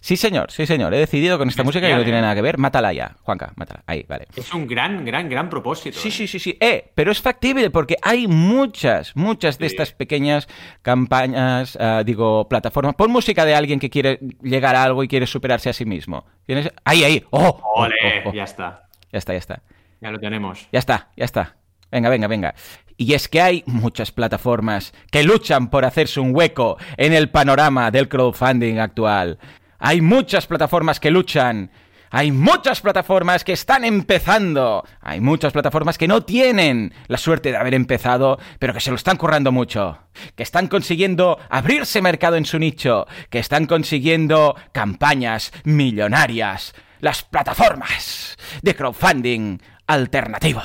Sí, 0.00 0.16
señor, 0.16 0.50
sí, 0.50 0.66
señor. 0.66 0.94
He 0.94 0.98
decidido 0.98 1.38
con 1.38 1.48
esta 1.48 1.64
música 1.64 1.86
que 1.86 1.94
no 1.94 2.02
tiene 2.02 2.18
¿eh? 2.18 2.22
nada 2.22 2.34
que 2.34 2.42
ver. 2.42 2.58
Mátala 2.58 2.92
ya, 2.92 3.16
Juanca, 3.22 3.52
mátala. 3.56 3.82
Ahí, 3.86 4.04
vale. 4.08 4.26
Es 4.34 4.52
un 4.52 4.66
gran, 4.66 5.04
gran, 5.04 5.28
gran 5.28 5.48
propósito. 5.48 5.98
Sí, 5.98 6.08
¿eh? 6.08 6.12
sí, 6.12 6.26
sí, 6.26 6.38
sí. 6.38 6.56
Eh, 6.60 6.90
pero 6.94 7.12
es 7.12 7.20
factible 7.20 7.70
porque 7.70 7.96
hay 8.02 8.26
muchas, 8.28 9.16
muchas 9.16 9.58
de 9.58 9.68
Sí. 9.68 9.74
estas 9.74 9.92
pequeñas 9.92 10.48
campañas, 10.82 11.76
ah, 11.80 12.02
digo, 12.04 12.48
plataformas. 12.48 12.94
Pon 12.94 13.10
música 13.10 13.44
de 13.44 13.54
alguien 13.54 13.80
que 13.80 13.90
quiere 13.90 14.18
llegar 14.42 14.76
a 14.76 14.82
algo 14.82 15.02
y 15.02 15.08
quiere 15.08 15.26
superarse 15.26 15.70
a 15.70 15.72
sí 15.72 15.84
mismo. 15.84 16.24
¿Tienes? 16.46 16.70
Ahí, 16.84 17.04
ahí. 17.04 17.24
¡Oh! 17.30 17.60
oh, 17.62 17.82
Ole, 17.82 17.94
oh, 18.24 18.30
oh. 18.30 18.32
ya 18.32 18.44
está. 18.44 18.88
Ya 19.12 19.18
está, 19.18 19.32
ya 19.32 19.38
está. 19.38 19.62
Ya 20.00 20.10
lo 20.10 20.18
tenemos. 20.18 20.68
Ya 20.72 20.78
está, 20.78 21.10
ya 21.16 21.24
está. 21.24 21.56
Venga, 21.90 22.08
venga, 22.08 22.26
venga. 22.26 22.54
Y 22.96 23.14
es 23.14 23.28
que 23.28 23.40
hay 23.40 23.64
muchas 23.66 24.12
plataformas 24.12 24.92
que 25.10 25.22
luchan 25.22 25.70
por 25.70 25.84
hacerse 25.84 26.20
un 26.20 26.34
hueco 26.34 26.76
en 26.96 27.12
el 27.12 27.30
panorama 27.30 27.90
del 27.90 28.08
crowdfunding 28.08 28.78
actual. 28.78 29.38
Hay 29.78 30.00
muchas 30.00 30.46
plataformas 30.46 31.00
que 31.00 31.10
luchan. 31.10 31.70
Hay 32.14 32.30
muchas 32.30 32.82
plataformas 32.82 33.42
que 33.42 33.54
están 33.54 33.84
empezando. 33.84 34.86
Hay 35.00 35.20
muchas 35.20 35.54
plataformas 35.54 35.96
que 35.96 36.06
no 36.06 36.22
tienen 36.22 36.92
la 37.08 37.16
suerte 37.16 37.50
de 37.50 37.56
haber 37.56 37.72
empezado, 37.72 38.38
pero 38.58 38.74
que 38.74 38.80
se 38.80 38.90
lo 38.90 38.96
están 38.96 39.16
currando 39.16 39.50
mucho. 39.50 39.98
Que 40.36 40.42
están 40.42 40.68
consiguiendo 40.68 41.38
abrirse 41.48 42.02
mercado 42.02 42.36
en 42.36 42.44
su 42.44 42.58
nicho. 42.58 43.06
Que 43.30 43.38
están 43.38 43.66
consiguiendo 43.66 44.54
campañas 44.72 45.52
millonarias. 45.64 46.74
Las 47.00 47.22
plataformas 47.22 48.36
de 48.60 48.76
crowdfunding 48.76 49.58
alternativo. 49.86 50.62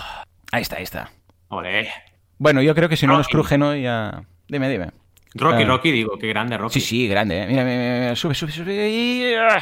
Ahí 0.52 0.62
está, 0.62 0.76
ahí 0.76 0.84
está. 0.84 1.12
Ole. 1.48 2.07
Bueno, 2.38 2.62
yo 2.62 2.74
creo 2.76 2.90
que 2.90 2.98
si 2.98 3.06
no 3.08 3.14
nos 3.18 3.26
Rocky. 3.28 3.32
cruje, 3.34 3.58
¿no? 3.58 3.76
Ya... 3.76 4.24
Dime, 4.48 4.70
dime. 4.70 4.92
Rocky, 5.34 5.64
Ah. 5.64 5.68
Rocky, 5.68 5.92
digo, 5.92 6.18
qué 6.18 6.28
grande 6.28 6.58
Rocky. 6.58 6.80
Sí, 6.80 6.86
sí, 6.86 7.08
grande, 7.08 7.44
¿eh? 7.44 7.48
Mira, 7.48 7.64
mira, 7.64 7.78
mira, 8.00 8.16
sube, 8.16 8.34
sube, 8.34 8.52
sube. 8.52 8.90
y- 8.90 9.34
¡ah! 9.36 9.62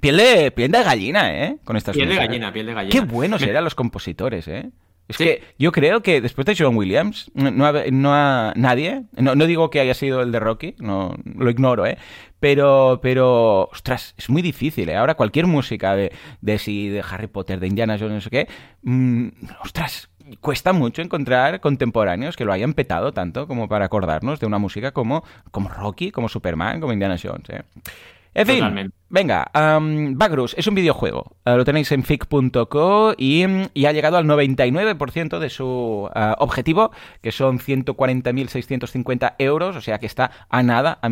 Piel 0.00 0.16
de, 0.18 0.50
piel 0.50 0.70
de 0.70 0.82
gallina, 0.82 1.34
¿eh? 1.44 1.56
Con 1.64 1.76
estas 1.76 1.94
Piel 1.96 2.06
de 2.08 2.14
músicas. 2.14 2.28
gallina, 2.28 2.52
piel 2.52 2.66
de 2.66 2.74
gallina. 2.74 2.92
Qué 2.92 3.00
buenos 3.00 3.42
eran 3.42 3.64
los 3.64 3.74
compositores, 3.74 4.46
¿eh? 4.46 4.70
Es 5.08 5.16
Sí. 5.16 5.24
que 5.24 5.42
yo 5.58 5.70
creo 5.72 6.02
que 6.02 6.20
después 6.20 6.44
de 6.46 6.54
John 6.58 6.76
Williams, 6.76 7.30
no, 7.34 7.64
ha, 7.64 7.72
no 7.92 8.12
ha- 8.12 8.52
nadie, 8.56 9.04
no, 9.16 9.34
no 9.36 9.46
digo 9.46 9.70
que 9.70 9.80
haya 9.80 9.94
sido 9.94 10.20
el 10.20 10.32
de 10.32 10.40
Rocky, 10.40 10.74
no 10.78 11.14
lo 11.24 11.48
ignoro, 11.48 11.86
¿eh? 11.86 11.96
Pero, 12.40 12.98
pero, 13.02 13.68
ostras, 13.72 14.14
es 14.18 14.28
muy 14.28 14.42
difícil, 14.42 14.88
¿eh? 14.90 14.96
Ahora 14.96 15.14
cualquier 15.14 15.46
música 15.46 15.96
de, 15.96 16.12
de, 16.40 16.58
si, 16.58 16.88
de 16.88 17.02
Harry 17.08 17.28
Potter, 17.28 17.58
de 17.60 17.68
Indiana 17.68 17.96
Jones, 17.98 18.14
no 18.14 18.20
sé 18.20 18.30
qué, 18.30 18.48
mm, 18.82 19.28
ostras, 19.62 20.10
cuesta 20.40 20.72
mucho 20.72 21.02
encontrar 21.02 21.60
contemporáneos 21.60 22.36
que 22.36 22.44
lo 22.44 22.52
hayan 22.52 22.74
petado 22.74 23.12
tanto 23.12 23.46
como 23.46 23.68
para 23.68 23.84
acordarnos 23.84 24.40
de 24.40 24.46
una 24.46 24.58
música 24.58 24.92
como, 24.92 25.24
como 25.50 25.68
Rocky, 25.68 26.10
como 26.10 26.28
Superman, 26.28 26.80
como 26.80 26.92
Indiana 26.92 27.16
Jones, 27.22 27.48
¿eh? 27.50 27.62
En 28.34 28.46
fin, 28.46 28.58
Totalmente. 28.58 28.94
venga, 29.08 29.50
um, 29.54 30.18
Bagrus 30.18 30.54
es 30.58 30.66
un 30.66 30.74
videojuego. 30.74 31.36
Uh, 31.46 31.56
lo 31.56 31.64
tenéis 31.64 31.90
en 31.92 32.02
fic.co 32.02 33.14
y, 33.16 33.46
y 33.72 33.86
ha 33.86 33.92
llegado 33.92 34.18
al 34.18 34.26
99% 34.26 35.38
de 35.38 35.48
su 35.48 35.64
uh, 36.14 36.34
objetivo, 36.36 36.90
que 37.22 37.32
son 37.32 37.58
140.650 37.58 39.36
euros, 39.38 39.74
o 39.74 39.80
sea 39.80 39.98
que 39.98 40.04
está 40.04 40.32
a 40.50 40.62
nada, 40.62 40.98
a 41.00 41.08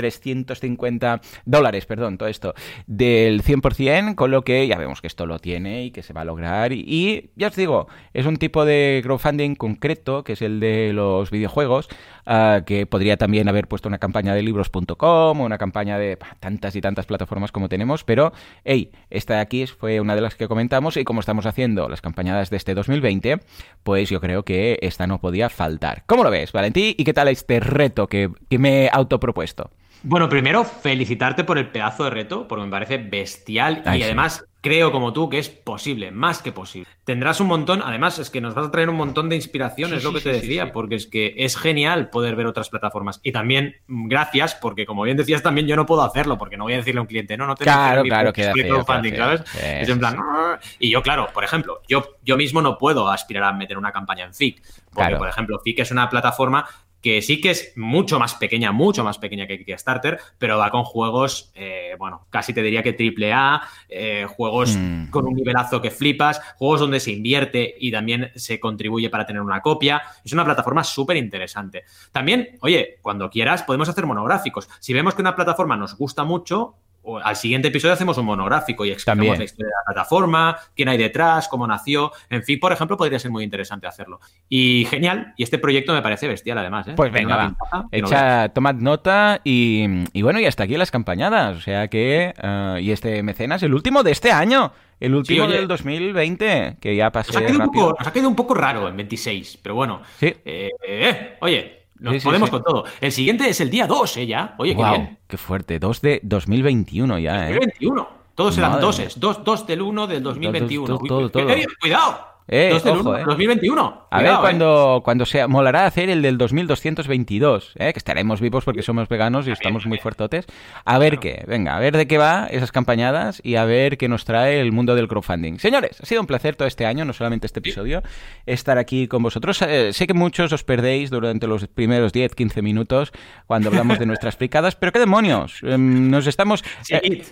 1.350 0.00 1.20
dólares, 1.44 1.86
perdón, 1.86 2.18
todo 2.18 2.28
esto, 2.28 2.54
del 2.86 3.42
100%, 3.42 4.14
con 4.14 4.30
lo 4.30 4.42
que 4.42 4.66
ya 4.66 4.78
vemos 4.78 5.00
que 5.00 5.06
esto 5.06 5.26
lo 5.26 5.38
tiene 5.38 5.84
y 5.84 5.90
que 5.90 6.02
se 6.02 6.12
va 6.12 6.22
a 6.22 6.24
lograr. 6.24 6.72
Y, 6.72 7.30
ya 7.36 7.48
os 7.48 7.56
digo, 7.56 7.88
es 8.12 8.26
un 8.26 8.36
tipo 8.36 8.64
de 8.64 9.00
crowdfunding 9.02 9.54
concreto, 9.54 10.24
que 10.24 10.34
es 10.34 10.42
el 10.42 10.60
de 10.60 10.92
los 10.92 11.30
videojuegos, 11.30 11.88
ah, 12.26 12.62
que 12.66 12.86
podría 12.86 13.16
también 13.16 13.48
haber 13.48 13.68
puesto 13.68 13.88
una 13.88 13.98
campaña 13.98 14.34
de 14.34 14.42
libros.com 14.42 15.40
o 15.40 15.44
una 15.44 15.58
campaña 15.58 15.98
de 15.98 16.18
tantas 16.40 16.76
y 16.76 16.80
tantas 16.80 17.06
plataformas 17.06 17.52
como 17.52 17.68
tenemos, 17.68 18.04
pero, 18.04 18.32
hey, 18.64 18.90
esta 19.10 19.34
de 19.34 19.40
aquí 19.40 19.66
fue 19.66 20.00
una 20.00 20.14
de 20.14 20.20
las 20.20 20.34
que 20.34 20.48
comentamos 20.48 20.96
y 20.96 21.04
como 21.04 21.20
estamos 21.20 21.46
haciendo 21.46 21.88
las 21.88 22.00
campañadas 22.00 22.50
de 22.50 22.56
este 22.56 22.74
2020, 22.74 23.40
pues 23.82 24.10
yo 24.10 24.20
creo 24.20 24.44
que 24.44 24.78
esta 24.82 25.06
no 25.06 25.20
podía 25.20 25.48
faltar. 25.48 26.04
¿Cómo 26.06 26.24
lo 26.24 26.30
ves, 26.30 26.52
Valentí? 26.52 26.94
¿Y 26.96 27.04
qué 27.04 27.12
tal 27.12 27.28
este 27.28 27.60
reto 27.60 28.06
que, 28.06 28.30
que 28.48 28.58
me 28.58 28.84
he 28.84 28.90
autopropuesto? 28.92 29.70
Bueno, 30.02 30.28
primero, 30.28 30.64
felicitarte 30.64 31.44
por 31.44 31.58
el 31.58 31.68
pedazo 31.68 32.04
de 32.04 32.10
reto, 32.10 32.48
porque 32.48 32.64
me 32.64 32.70
parece 32.70 32.98
bestial 32.98 33.82
Ay, 33.84 33.98
y 33.98 34.00
sí. 34.00 34.04
además 34.04 34.44
creo 34.62 34.92
como 34.92 35.12
tú 35.12 35.28
que 35.30 35.38
es 35.38 35.48
posible, 35.48 36.10
más 36.10 36.42
que 36.42 36.52
posible. 36.52 36.86
Tendrás 37.04 37.40
un 37.40 37.46
montón, 37.46 37.82
además 37.82 38.18
es 38.18 38.28
que 38.30 38.40
nos 38.42 38.54
vas 38.54 38.66
a 38.66 38.70
traer 38.70 38.88
un 38.90 38.96
montón 38.96 39.28
de 39.30 39.36
inspiración, 39.36 39.90
Sí, 39.90 39.96
es 39.96 40.04
lo 40.04 40.10
sí, 40.10 40.16
que 40.16 40.22
te 40.22 40.32
decía, 40.32 40.64
sí. 40.66 40.70
porque 40.72 40.94
es 40.96 41.06
que 41.06 41.34
es 41.38 41.56
genial 41.56 42.08
poder 42.10 42.34
ver 42.36 42.46
otras 42.46 42.68
plataformas. 42.68 43.20
Y 43.22 43.32
también, 43.32 43.76
mm, 43.88 44.08
gracias, 44.08 44.54
porque 44.54 44.84
como 44.86 45.02
bien 45.02 45.16
decías 45.16 45.42
también, 45.42 45.66
yo 45.66 45.76
no 45.76 45.86
puedo 45.86 46.02
hacerlo, 46.02 46.36
porque 46.38 46.56
no 46.58 46.64
voy 46.64 46.74
a 46.74 46.76
decirle 46.78 46.98
a 46.98 47.02
un 47.02 47.06
cliente, 47.08 47.36
no, 47.36 47.46
no 47.46 47.54
te 47.54 47.64
Claro, 47.64 48.02
claro, 48.02 48.32
queda 48.32 48.52
crowdfunding", 48.52 49.12
feo. 49.14 49.24
¿sabes? 49.24 49.42
Es 49.62 49.88
en 49.88 49.98
plan. 49.98 50.16
"Ah". 50.18 50.58
y 50.78 50.90
yo, 50.90 51.02
claro, 51.02 51.28
por 51.32 51.44
ejemplo, 51.44 51.80
yo, 51.88 52.16
yo 52.22 52.36
mismo 52.36 52.60
no 52.62 52.76
puedo 52.76 53.08
aspirar 53.10 53.44
a 53.44 53.52
meter 53.52 53.76
una 53.78 53.92
campaña 53.92 54.24
en 54.24 54.34
FIC, 54.34 54.62
porque, 54.62 54.92
Claro. 54.94 55.18
por 55.18 55.28
ejemplo, 55.28 55.58
FIC 55.62 55.78
es 55.80 55.90
una 55.90 56.08
plataforma 56.10 56.66
que 57.00 57.22
sí 57.22 57.40
que 57.40 57.50
es 57.50 57.72
mucho 57.76 58.18
más 58.18 58.34
pequeña, 58.34 58.72
mucho 58.72 59.02
más 59.04 59.18
pequeña 59.18 59.46
que 59.46 59.64
Kickstarter, 59.64 60.18
pero 60.38 60.58
va 60.58 60.70
con 60.70 60.84
juegos, 60.84 61.50
eh, 61.54 61.94
bueno, 61.98 62.26
casi 62.30 62.52
te 62.52 62.62
diría 62.62 62.82
que 62.82 62.92
triple 62.92 63.32
A, 63.32 63.62
eh, 63.88 64.26
juegos 64.28 64.76
Mm. 64.76 65.10
con 65.10 65.26
un 65.26 65.34
nivelazo 65.34 65.80
que 65.80 65.90
flipas, 65.90 66.40
juegos 66.56 66.80
donde 66.80 67.00
se 67.00 67.12
invierte 67.12 67.74
y 67.78 67.90
también 67.90 68.30
se 68.34 68.60
contribuye 68.60 69.08
para 69.10 69.26
tener 69.26 69.42
una 69.42 69.60
copia. 69.60 70.02
Es 70.24 70.32
una 70.32 70.44
plataforma 70.44 70.84
súper 70.84 71.16
interesante. 71.16 71.84
También, 72.12 72.58
oye, 72.60 72.98
cuando 73.02 73.30
quieras 73.30 73.62
podemos 73.62 73.88
hacer 73.88 74.06
monográficos. 74.06 74.68
Si 74.80 74.92
vemos 74.92 75.14
que 75.14 75.22
una 75.22 75.36
plataforma 75.36 75.76
nos 75.76 75.96
gusta 75.96 76.24
mucho, 76.24 76.74
o 77.10 77.18
al 77.18 77.36
siguiente 77.36 77.68
episodio 77.68 77.94
hacemos 77.94 78.16
un 78.18 78.26
monográfico 78.26 78.84
y 78.84 78.90
explicamos 78.90 79.18
También. 79.18 79.38
la 79.38 79.44
historia 79.44 79.66
de 79.66 79.72
la 79.72 79.94
plataforma, 79.94 80.56
quién 80.74 80.88
hay 80.88 80.98
detrás, 80.98 81.48
cómo 81.48 81.66
nació. 81.66 82.12
En 82.28 82.42
fin, 82.42 82.58
por 82.60 82.72
ejemplo, 82.72 82.96
podría 82.96 83.18
ser 83.18 83.30
muy 83.30 83.44
interesante 83.44 83.86
hacerlo. 83.86 84.20
Y 84.48 84.86
genial, 84.90 85.34
y 85.36 85.42
este 85.42 85.58
proyecto 85.58 85.92
me 85.92 86.02
parece 86.02 86.28
bestial 86.28 86.58
además. 86.58 86.88
¿eh? 86.88 86.94
Pues 86.96 87.12
venga, 87.12 87.36
va. 87.36 87.56
no. 87.72 87.88
Echa, 87.90 88.48
tomad 88.50 88.74
nota 88.74 89.40
y, 89.44 89.84
y 90.12 90.22
bueno, 90.22 90.40
y 90.40 90.46
hasta 90.46 90.64
aquí 90.64 90.76
las 90.76 90.90
campañadas. 90.90 91.56
O 91.56 91.60
sea 91.60 91.88
que, 91.88 92.34
eh, 92.36 92.78
y 92.80 92.90
este 92.90 93.22
mecenas, 93.22 93.62
el 93.62 93.74
último 93.74 94.02
de 94.02 94.12
este 94.12 94.30
año, 94.30 94.72
el 95.00 95.14
último 95.14 95.44
oye. 95.44 95.56
del 95.56 95.66
2020, 95.68 96.76
que 96.80 96.94
ya 96.94 97.10
pasé 97.10 97.32
Nos 97.32 97.42
ha, 97.42 97.46
quedado 97.46 97.64
un 97.64 97.70
poco, 97.72 97.96
nos 97.98 98.06
ha 98.06 98.12
quedado 98.12 98.28
un 98.28 98.36
poco 98.36 98.54
raro 98.54 98.88
en 98.88 98.96
26, 98.96 99.58
pero 99.62 99.74
bueno. 99.74 100.02
Sí. 100.18 100.34
Eh, 100.44 100.70
eh, 100.86 101.36
oye, 101.40 101.79
nos 102.00 102.14
Sí, 102.14 102.20
sí, 102.20 102.24
podemos 102.26 102.48
sí. 102.48 102.50
con 102.52 102.62
todo. 102.62 102.84
El 103.00 103.12
siguiente 103.12 103.48
es 103.48 103.60
el 103.60 103.70
día 103.70 103.86
2, 103.86 104.16
¿eh? 104.18 104.26
Ya. 104.26 104.54
Oye, 104.58 104.72
qué 104.72 104.76
Guau, 104.76 104.96
bien. 104.96 105.18
qué 105.28 105.36
fuerte, 105.36 105.78
2 105.78 106.00
de 106.00 106.20
2021 106.22 107.18
ya, 107.18 107.48
¿eh? 107.50 107.54
2021. 107.54 108.08
Todos 108.34 108.56
eran 108.58 108.80
doses. 108.80 109.20
2 109.20 109.44
dos 109.44 109.66
del 109.66 109.82
1 109.82 110.06
del 110.06 110.22
2021. 110.22 110.86
todo, 110.86 110.98
Uy, 111.02 111.08
todo, 111.08 111.28
todo. 111.30 111.46
cuidado. 111.80 112.29
Eh, 112.52 112.70
2 112.72 112.84
del 112.84 112.96
ojo, 112.98 113.10
1 113.10 113.18
eh. 113.18 113.22
2021. 113.26 114.06
A 114.10 114.16
ver 114.18 114.26
Cuidado, 114.26 114.38
eh. 114.38 114.40
cuando, 114.42 115.00
cuando 115.04 115.24
sea. 115.24 115.46
Molará 115.46 115.86
hacer 115.86 116.10
el 116.10 116.20
del 116.20 116.36
2222, 116.36 117.74
¿eh? 117.76 117.92
que 117.92 117.98
estaremos 117.98 118.40
vivos 118.40 118.64
porque 118.64 118.82
somos 118.82 119.08
veganos 119.08 119.46
y 119.46 119.52
estamos 119.52 119.86
muy 119.86 119.98
fuertotes. 119.98 120.46
A 120.84 120.98
ver 120.98 121.20
qué, 121.20 121.44
venga, 121.46 121.76
a 121.76 121.78
ver 121.78 121.96
de 121.96 122.08
qué 122.08 122.18
va 122.18 122.48
esas 122.50 122.72
campañadas 122.72 123.40
y 123.44 123.54
a 123.54 123.64
ver 123.64 123.96
qué 123.98 124.08
nos 124.08 124.24
trae 124.24 124.60
el 124.60 124.72
mundo 124.72 124.96
del 124.96 125.06
crowdfunding. 125.06 125.58
Señores, 125.58 126.00
ha 126.00 126.06
sido 126.06 126.20
un 126.20 126.26
placer 126.26 126.56
todo 126.56 126.66
este 126.66 126.86
año, 126.86 127.04
no 127.04 127.12
solamente 127.12 127.46
este 127.46 127.60
episodio, 127.60 128.02
estar 128.46 128.78
aquí 128.78 129.06
con 129.06 129.22
vosotros. 129.22 129.62
Eh, 129.62 129.92
sé 129.92 130.08
que 130.08 130.14
muchos 130.14 130.52
os 130.52 130.64
perdéis 130.64 131.10
durante 131.10 131.46
los 131.46 131.68
primeros 131.68 132.12
10, 132.12 132.34
15 132.34 132.62
minutos 132.62 133.12
cuando 133.46 133.68
hablamos 133.68 134.00
de 134.00 134.06
nuestras 134.06 134.36
fricadas, 134.40 134.74
pero 134.74 134.90
qué 134.90 134.98
demonios, 134.98 135.60
Em, 135.62 136.10
nos 136.10 136.26
estamos... 136.26 136.64
Sí, 136.82 136.94
eh, 136.94 137.22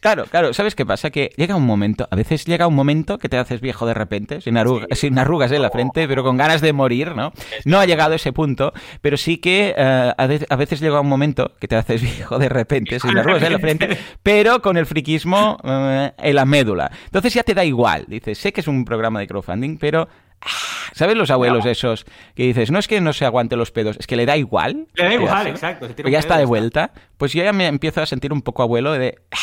Claro, 0.00 0.26
claro, 0.26 0.52
¿sabes 0.54 0.74
qué 0.74 0.86
pasa? 0.86 1.10
Que 1.10 1.32
llega 1.36 1.56
un 1.56 1.66
momento, 1.66 2.08
a 2.10 2.16
veces 2.16 2.44
llega 2.44 2.66
un 2.66 2.74
momento 2.74 3.18
que 3.18 3.28
te 3.28 3.36
haces 3.36 3.60
viejo 3.60 3.86
de 3.86 3.94
repente, 3.94 4.40
sin, 4.40 4.56
arruga- 4.62 4.86
sin 4.94 5.18
arrugas 5.18 5.52
en 5.52 5.62
la 5.62 5.70
frente, 5.70 6.06
pero 6.08 6.22
con 6.24 6.36
ganas 6.36 6.60
de 6.60 6.72
morir, 6.72 7.14
¿no? 7.14 7.32
No 7.64 7.78
ha 7.80 7.86
llegado 7.86 8.14
ese 8.14 8.32
punto, 8.32 8.72
pero 9.00 9.16
sí 9.16 9.38
que 9.38 9.74
eh, 9.76 10.12
a, 10.16 10.26
ve- 10.26 10.46
a 10.48 10.56
veces 10.56 10.80
llega 10.80 11.00
un 11.00 11.08
momento 11.08 11.52
que 11.60 11.68
te 11.68 11.76
haces 11.76 12.00
viejo 12.02 12.38
de 12.38 12.48
repente, 12.48 12.98
sin 13.00 13.16
arrugas 13.18 13.42
en 13.42 13.52
la 13.52 13.58
frente, 13.58 13.98
pero 14.22 14.62
con 14.62 14.76
el 14.76 14.86
friquismo 14.86 15.58
eh, 15.64 16.12
en 16.18 16.34
la 16.34 16.44
médula. 16.44 16.90
Entonces 17.04 17.34
ya 17.34 17.42
te 17.42 17.54
da 17.54 17.64
igual, 17.64 18.04
dices, 18.08 18.38
sé 18.38 18.52
que 18.52 18.60
es 18.60 18.68
un 18.68 18.84
programa 18.84 19.20
de 19.20 19.26
crowdfunding, 19.26 19.76
pero... 19.78 20.08
ah, 20.40 20.46
¿Sabes 20.94 21.16
los 21.16 21.30
abuelos 21.30 21.64
esos 21.64 22.04
que 22.34 22.42
dices, 22.42 22.70
no 22.70 22.78
es 22.78 22.86
que 22.86 23.00
no 23.00 23.14
se 23.14 23.24
aguante 23.24 23.56
los 23.56 23.70
pedos, 23.70 23.96
es 23.98 24.06
que 24.06 24.14
le 24.14 24.26
da 24.26 24.36
igual? 24.36 24.88
Le 24.94 25.04
da 25.04 25.08
¿Qué 25.08 25.14
igual, 25.14 25.46
exacto, 25.46 25.86
se 25.88 25.94
tira 25.94 26.04
Pues 26.04 26.12
ya 26.12 26.18
pedo 26.18 26.26
está 26.28 26.36
de 26.38 26.44
vuelta. 26.44 26.90
Pues 27.16 27.32
yo 27.32 27.42
ya 27.42 27.52
me 27.54 27.66
empiezo 27.66 28.02
a 28.02 28.06
sentir 28.06 28.30
un 28.32 28.42
poco 28.42 28.62
abuelo 28.62 28.92
de... 28.92 29.18
"Ah, 29.30 29.38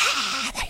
da 0.54 0.60
igual". 0.68 0.69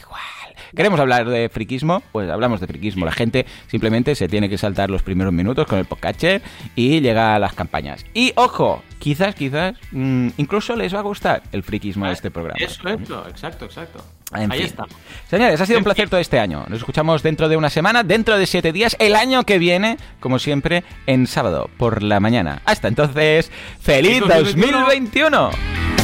¿Queremos 0.75 1.01
hablar 1.01 1.29
de 1.29 1.49
friquismo? 1.49 2.03
Pues 2.13 2.31
hablamos 2.31 2.61
de 2.61 2.67
friquismo. 2.67 3.05
La 3.05 3.13
gente 3.13 3.47
simplemente 3.69 4.15
se 4.15 4.29
tiene 4.29 4.49
que 4.49 4.59
saltar 4.59 4.91
los 4.91 5.03
primeros 5.03 5.33
minutos 5.33 5.67
con 5.67 5.79
el 5.79 5.85
podcatcher 5.85 6.43
y 6.77 7.01
llega 7.01 7.35
a 7.35 7.39
las 7.39 7.55
campañas. 7.55 8.05
Y 8.15 8.33
ojo, 8.37 8.83
quizás, 8.99 9.35
quizás, 9.35 9.75
mm, 9.93 10.29
incluso 10.37 10.77
les 10.77 10.95
va 10.95 11.01
a 11.01 11.03
gustar 11.03 11.43
el 11.53 11.63
friquismo 11.63 12.07
de 12.07 12.13
este 12.13 12.31
programa. 12.31 12.59
Eso, 12.59 12.89
eso, 12.89 13.29
exacto, 13.29 13.65
exacto. 13.65 14.05
En 14.33 14.53
Ahí 14.53 14.59
fin. 14.59 14.67
estamos. 14.69 14.95
Señores, 15.29 15.61
ha 15.61 15.67
sido 15.67 15.79
un 15.79 15.85
placer 15.85 16.05
fin. 16.05 16.11
todo 16.11 16.21
este 16.21 16.39
año. 16.39 16.65
Nos 16.69 16.79
escuchamos 16.79 17.23
dentro 17.25 17.49
de 17.49 17.57
una 17.57 17.69
semana, 17.69 18.05
dentro 18.05 18.39
de 18.39 18.47
siete 18.47 18.71
días, 18.73 18.95
el 19.01 19.17
año 19.17 19.43
que 19.43 19.59
viene, 19.59 19.97
como 20.21 20.39
siempre, 20.39 20.85
en 21.07 21.27
sábado 21.27 21.69
por 21.79 22.05
la 22.05 22.21
mañana. 22.21 22.63
Hasta 22.65 22.87
entonces, 22.87 23.51
¡feliz 23.81 24.21
¡Feliz 24.21 24.21
2021! 24.21 24.79
2021! 24.87 26.00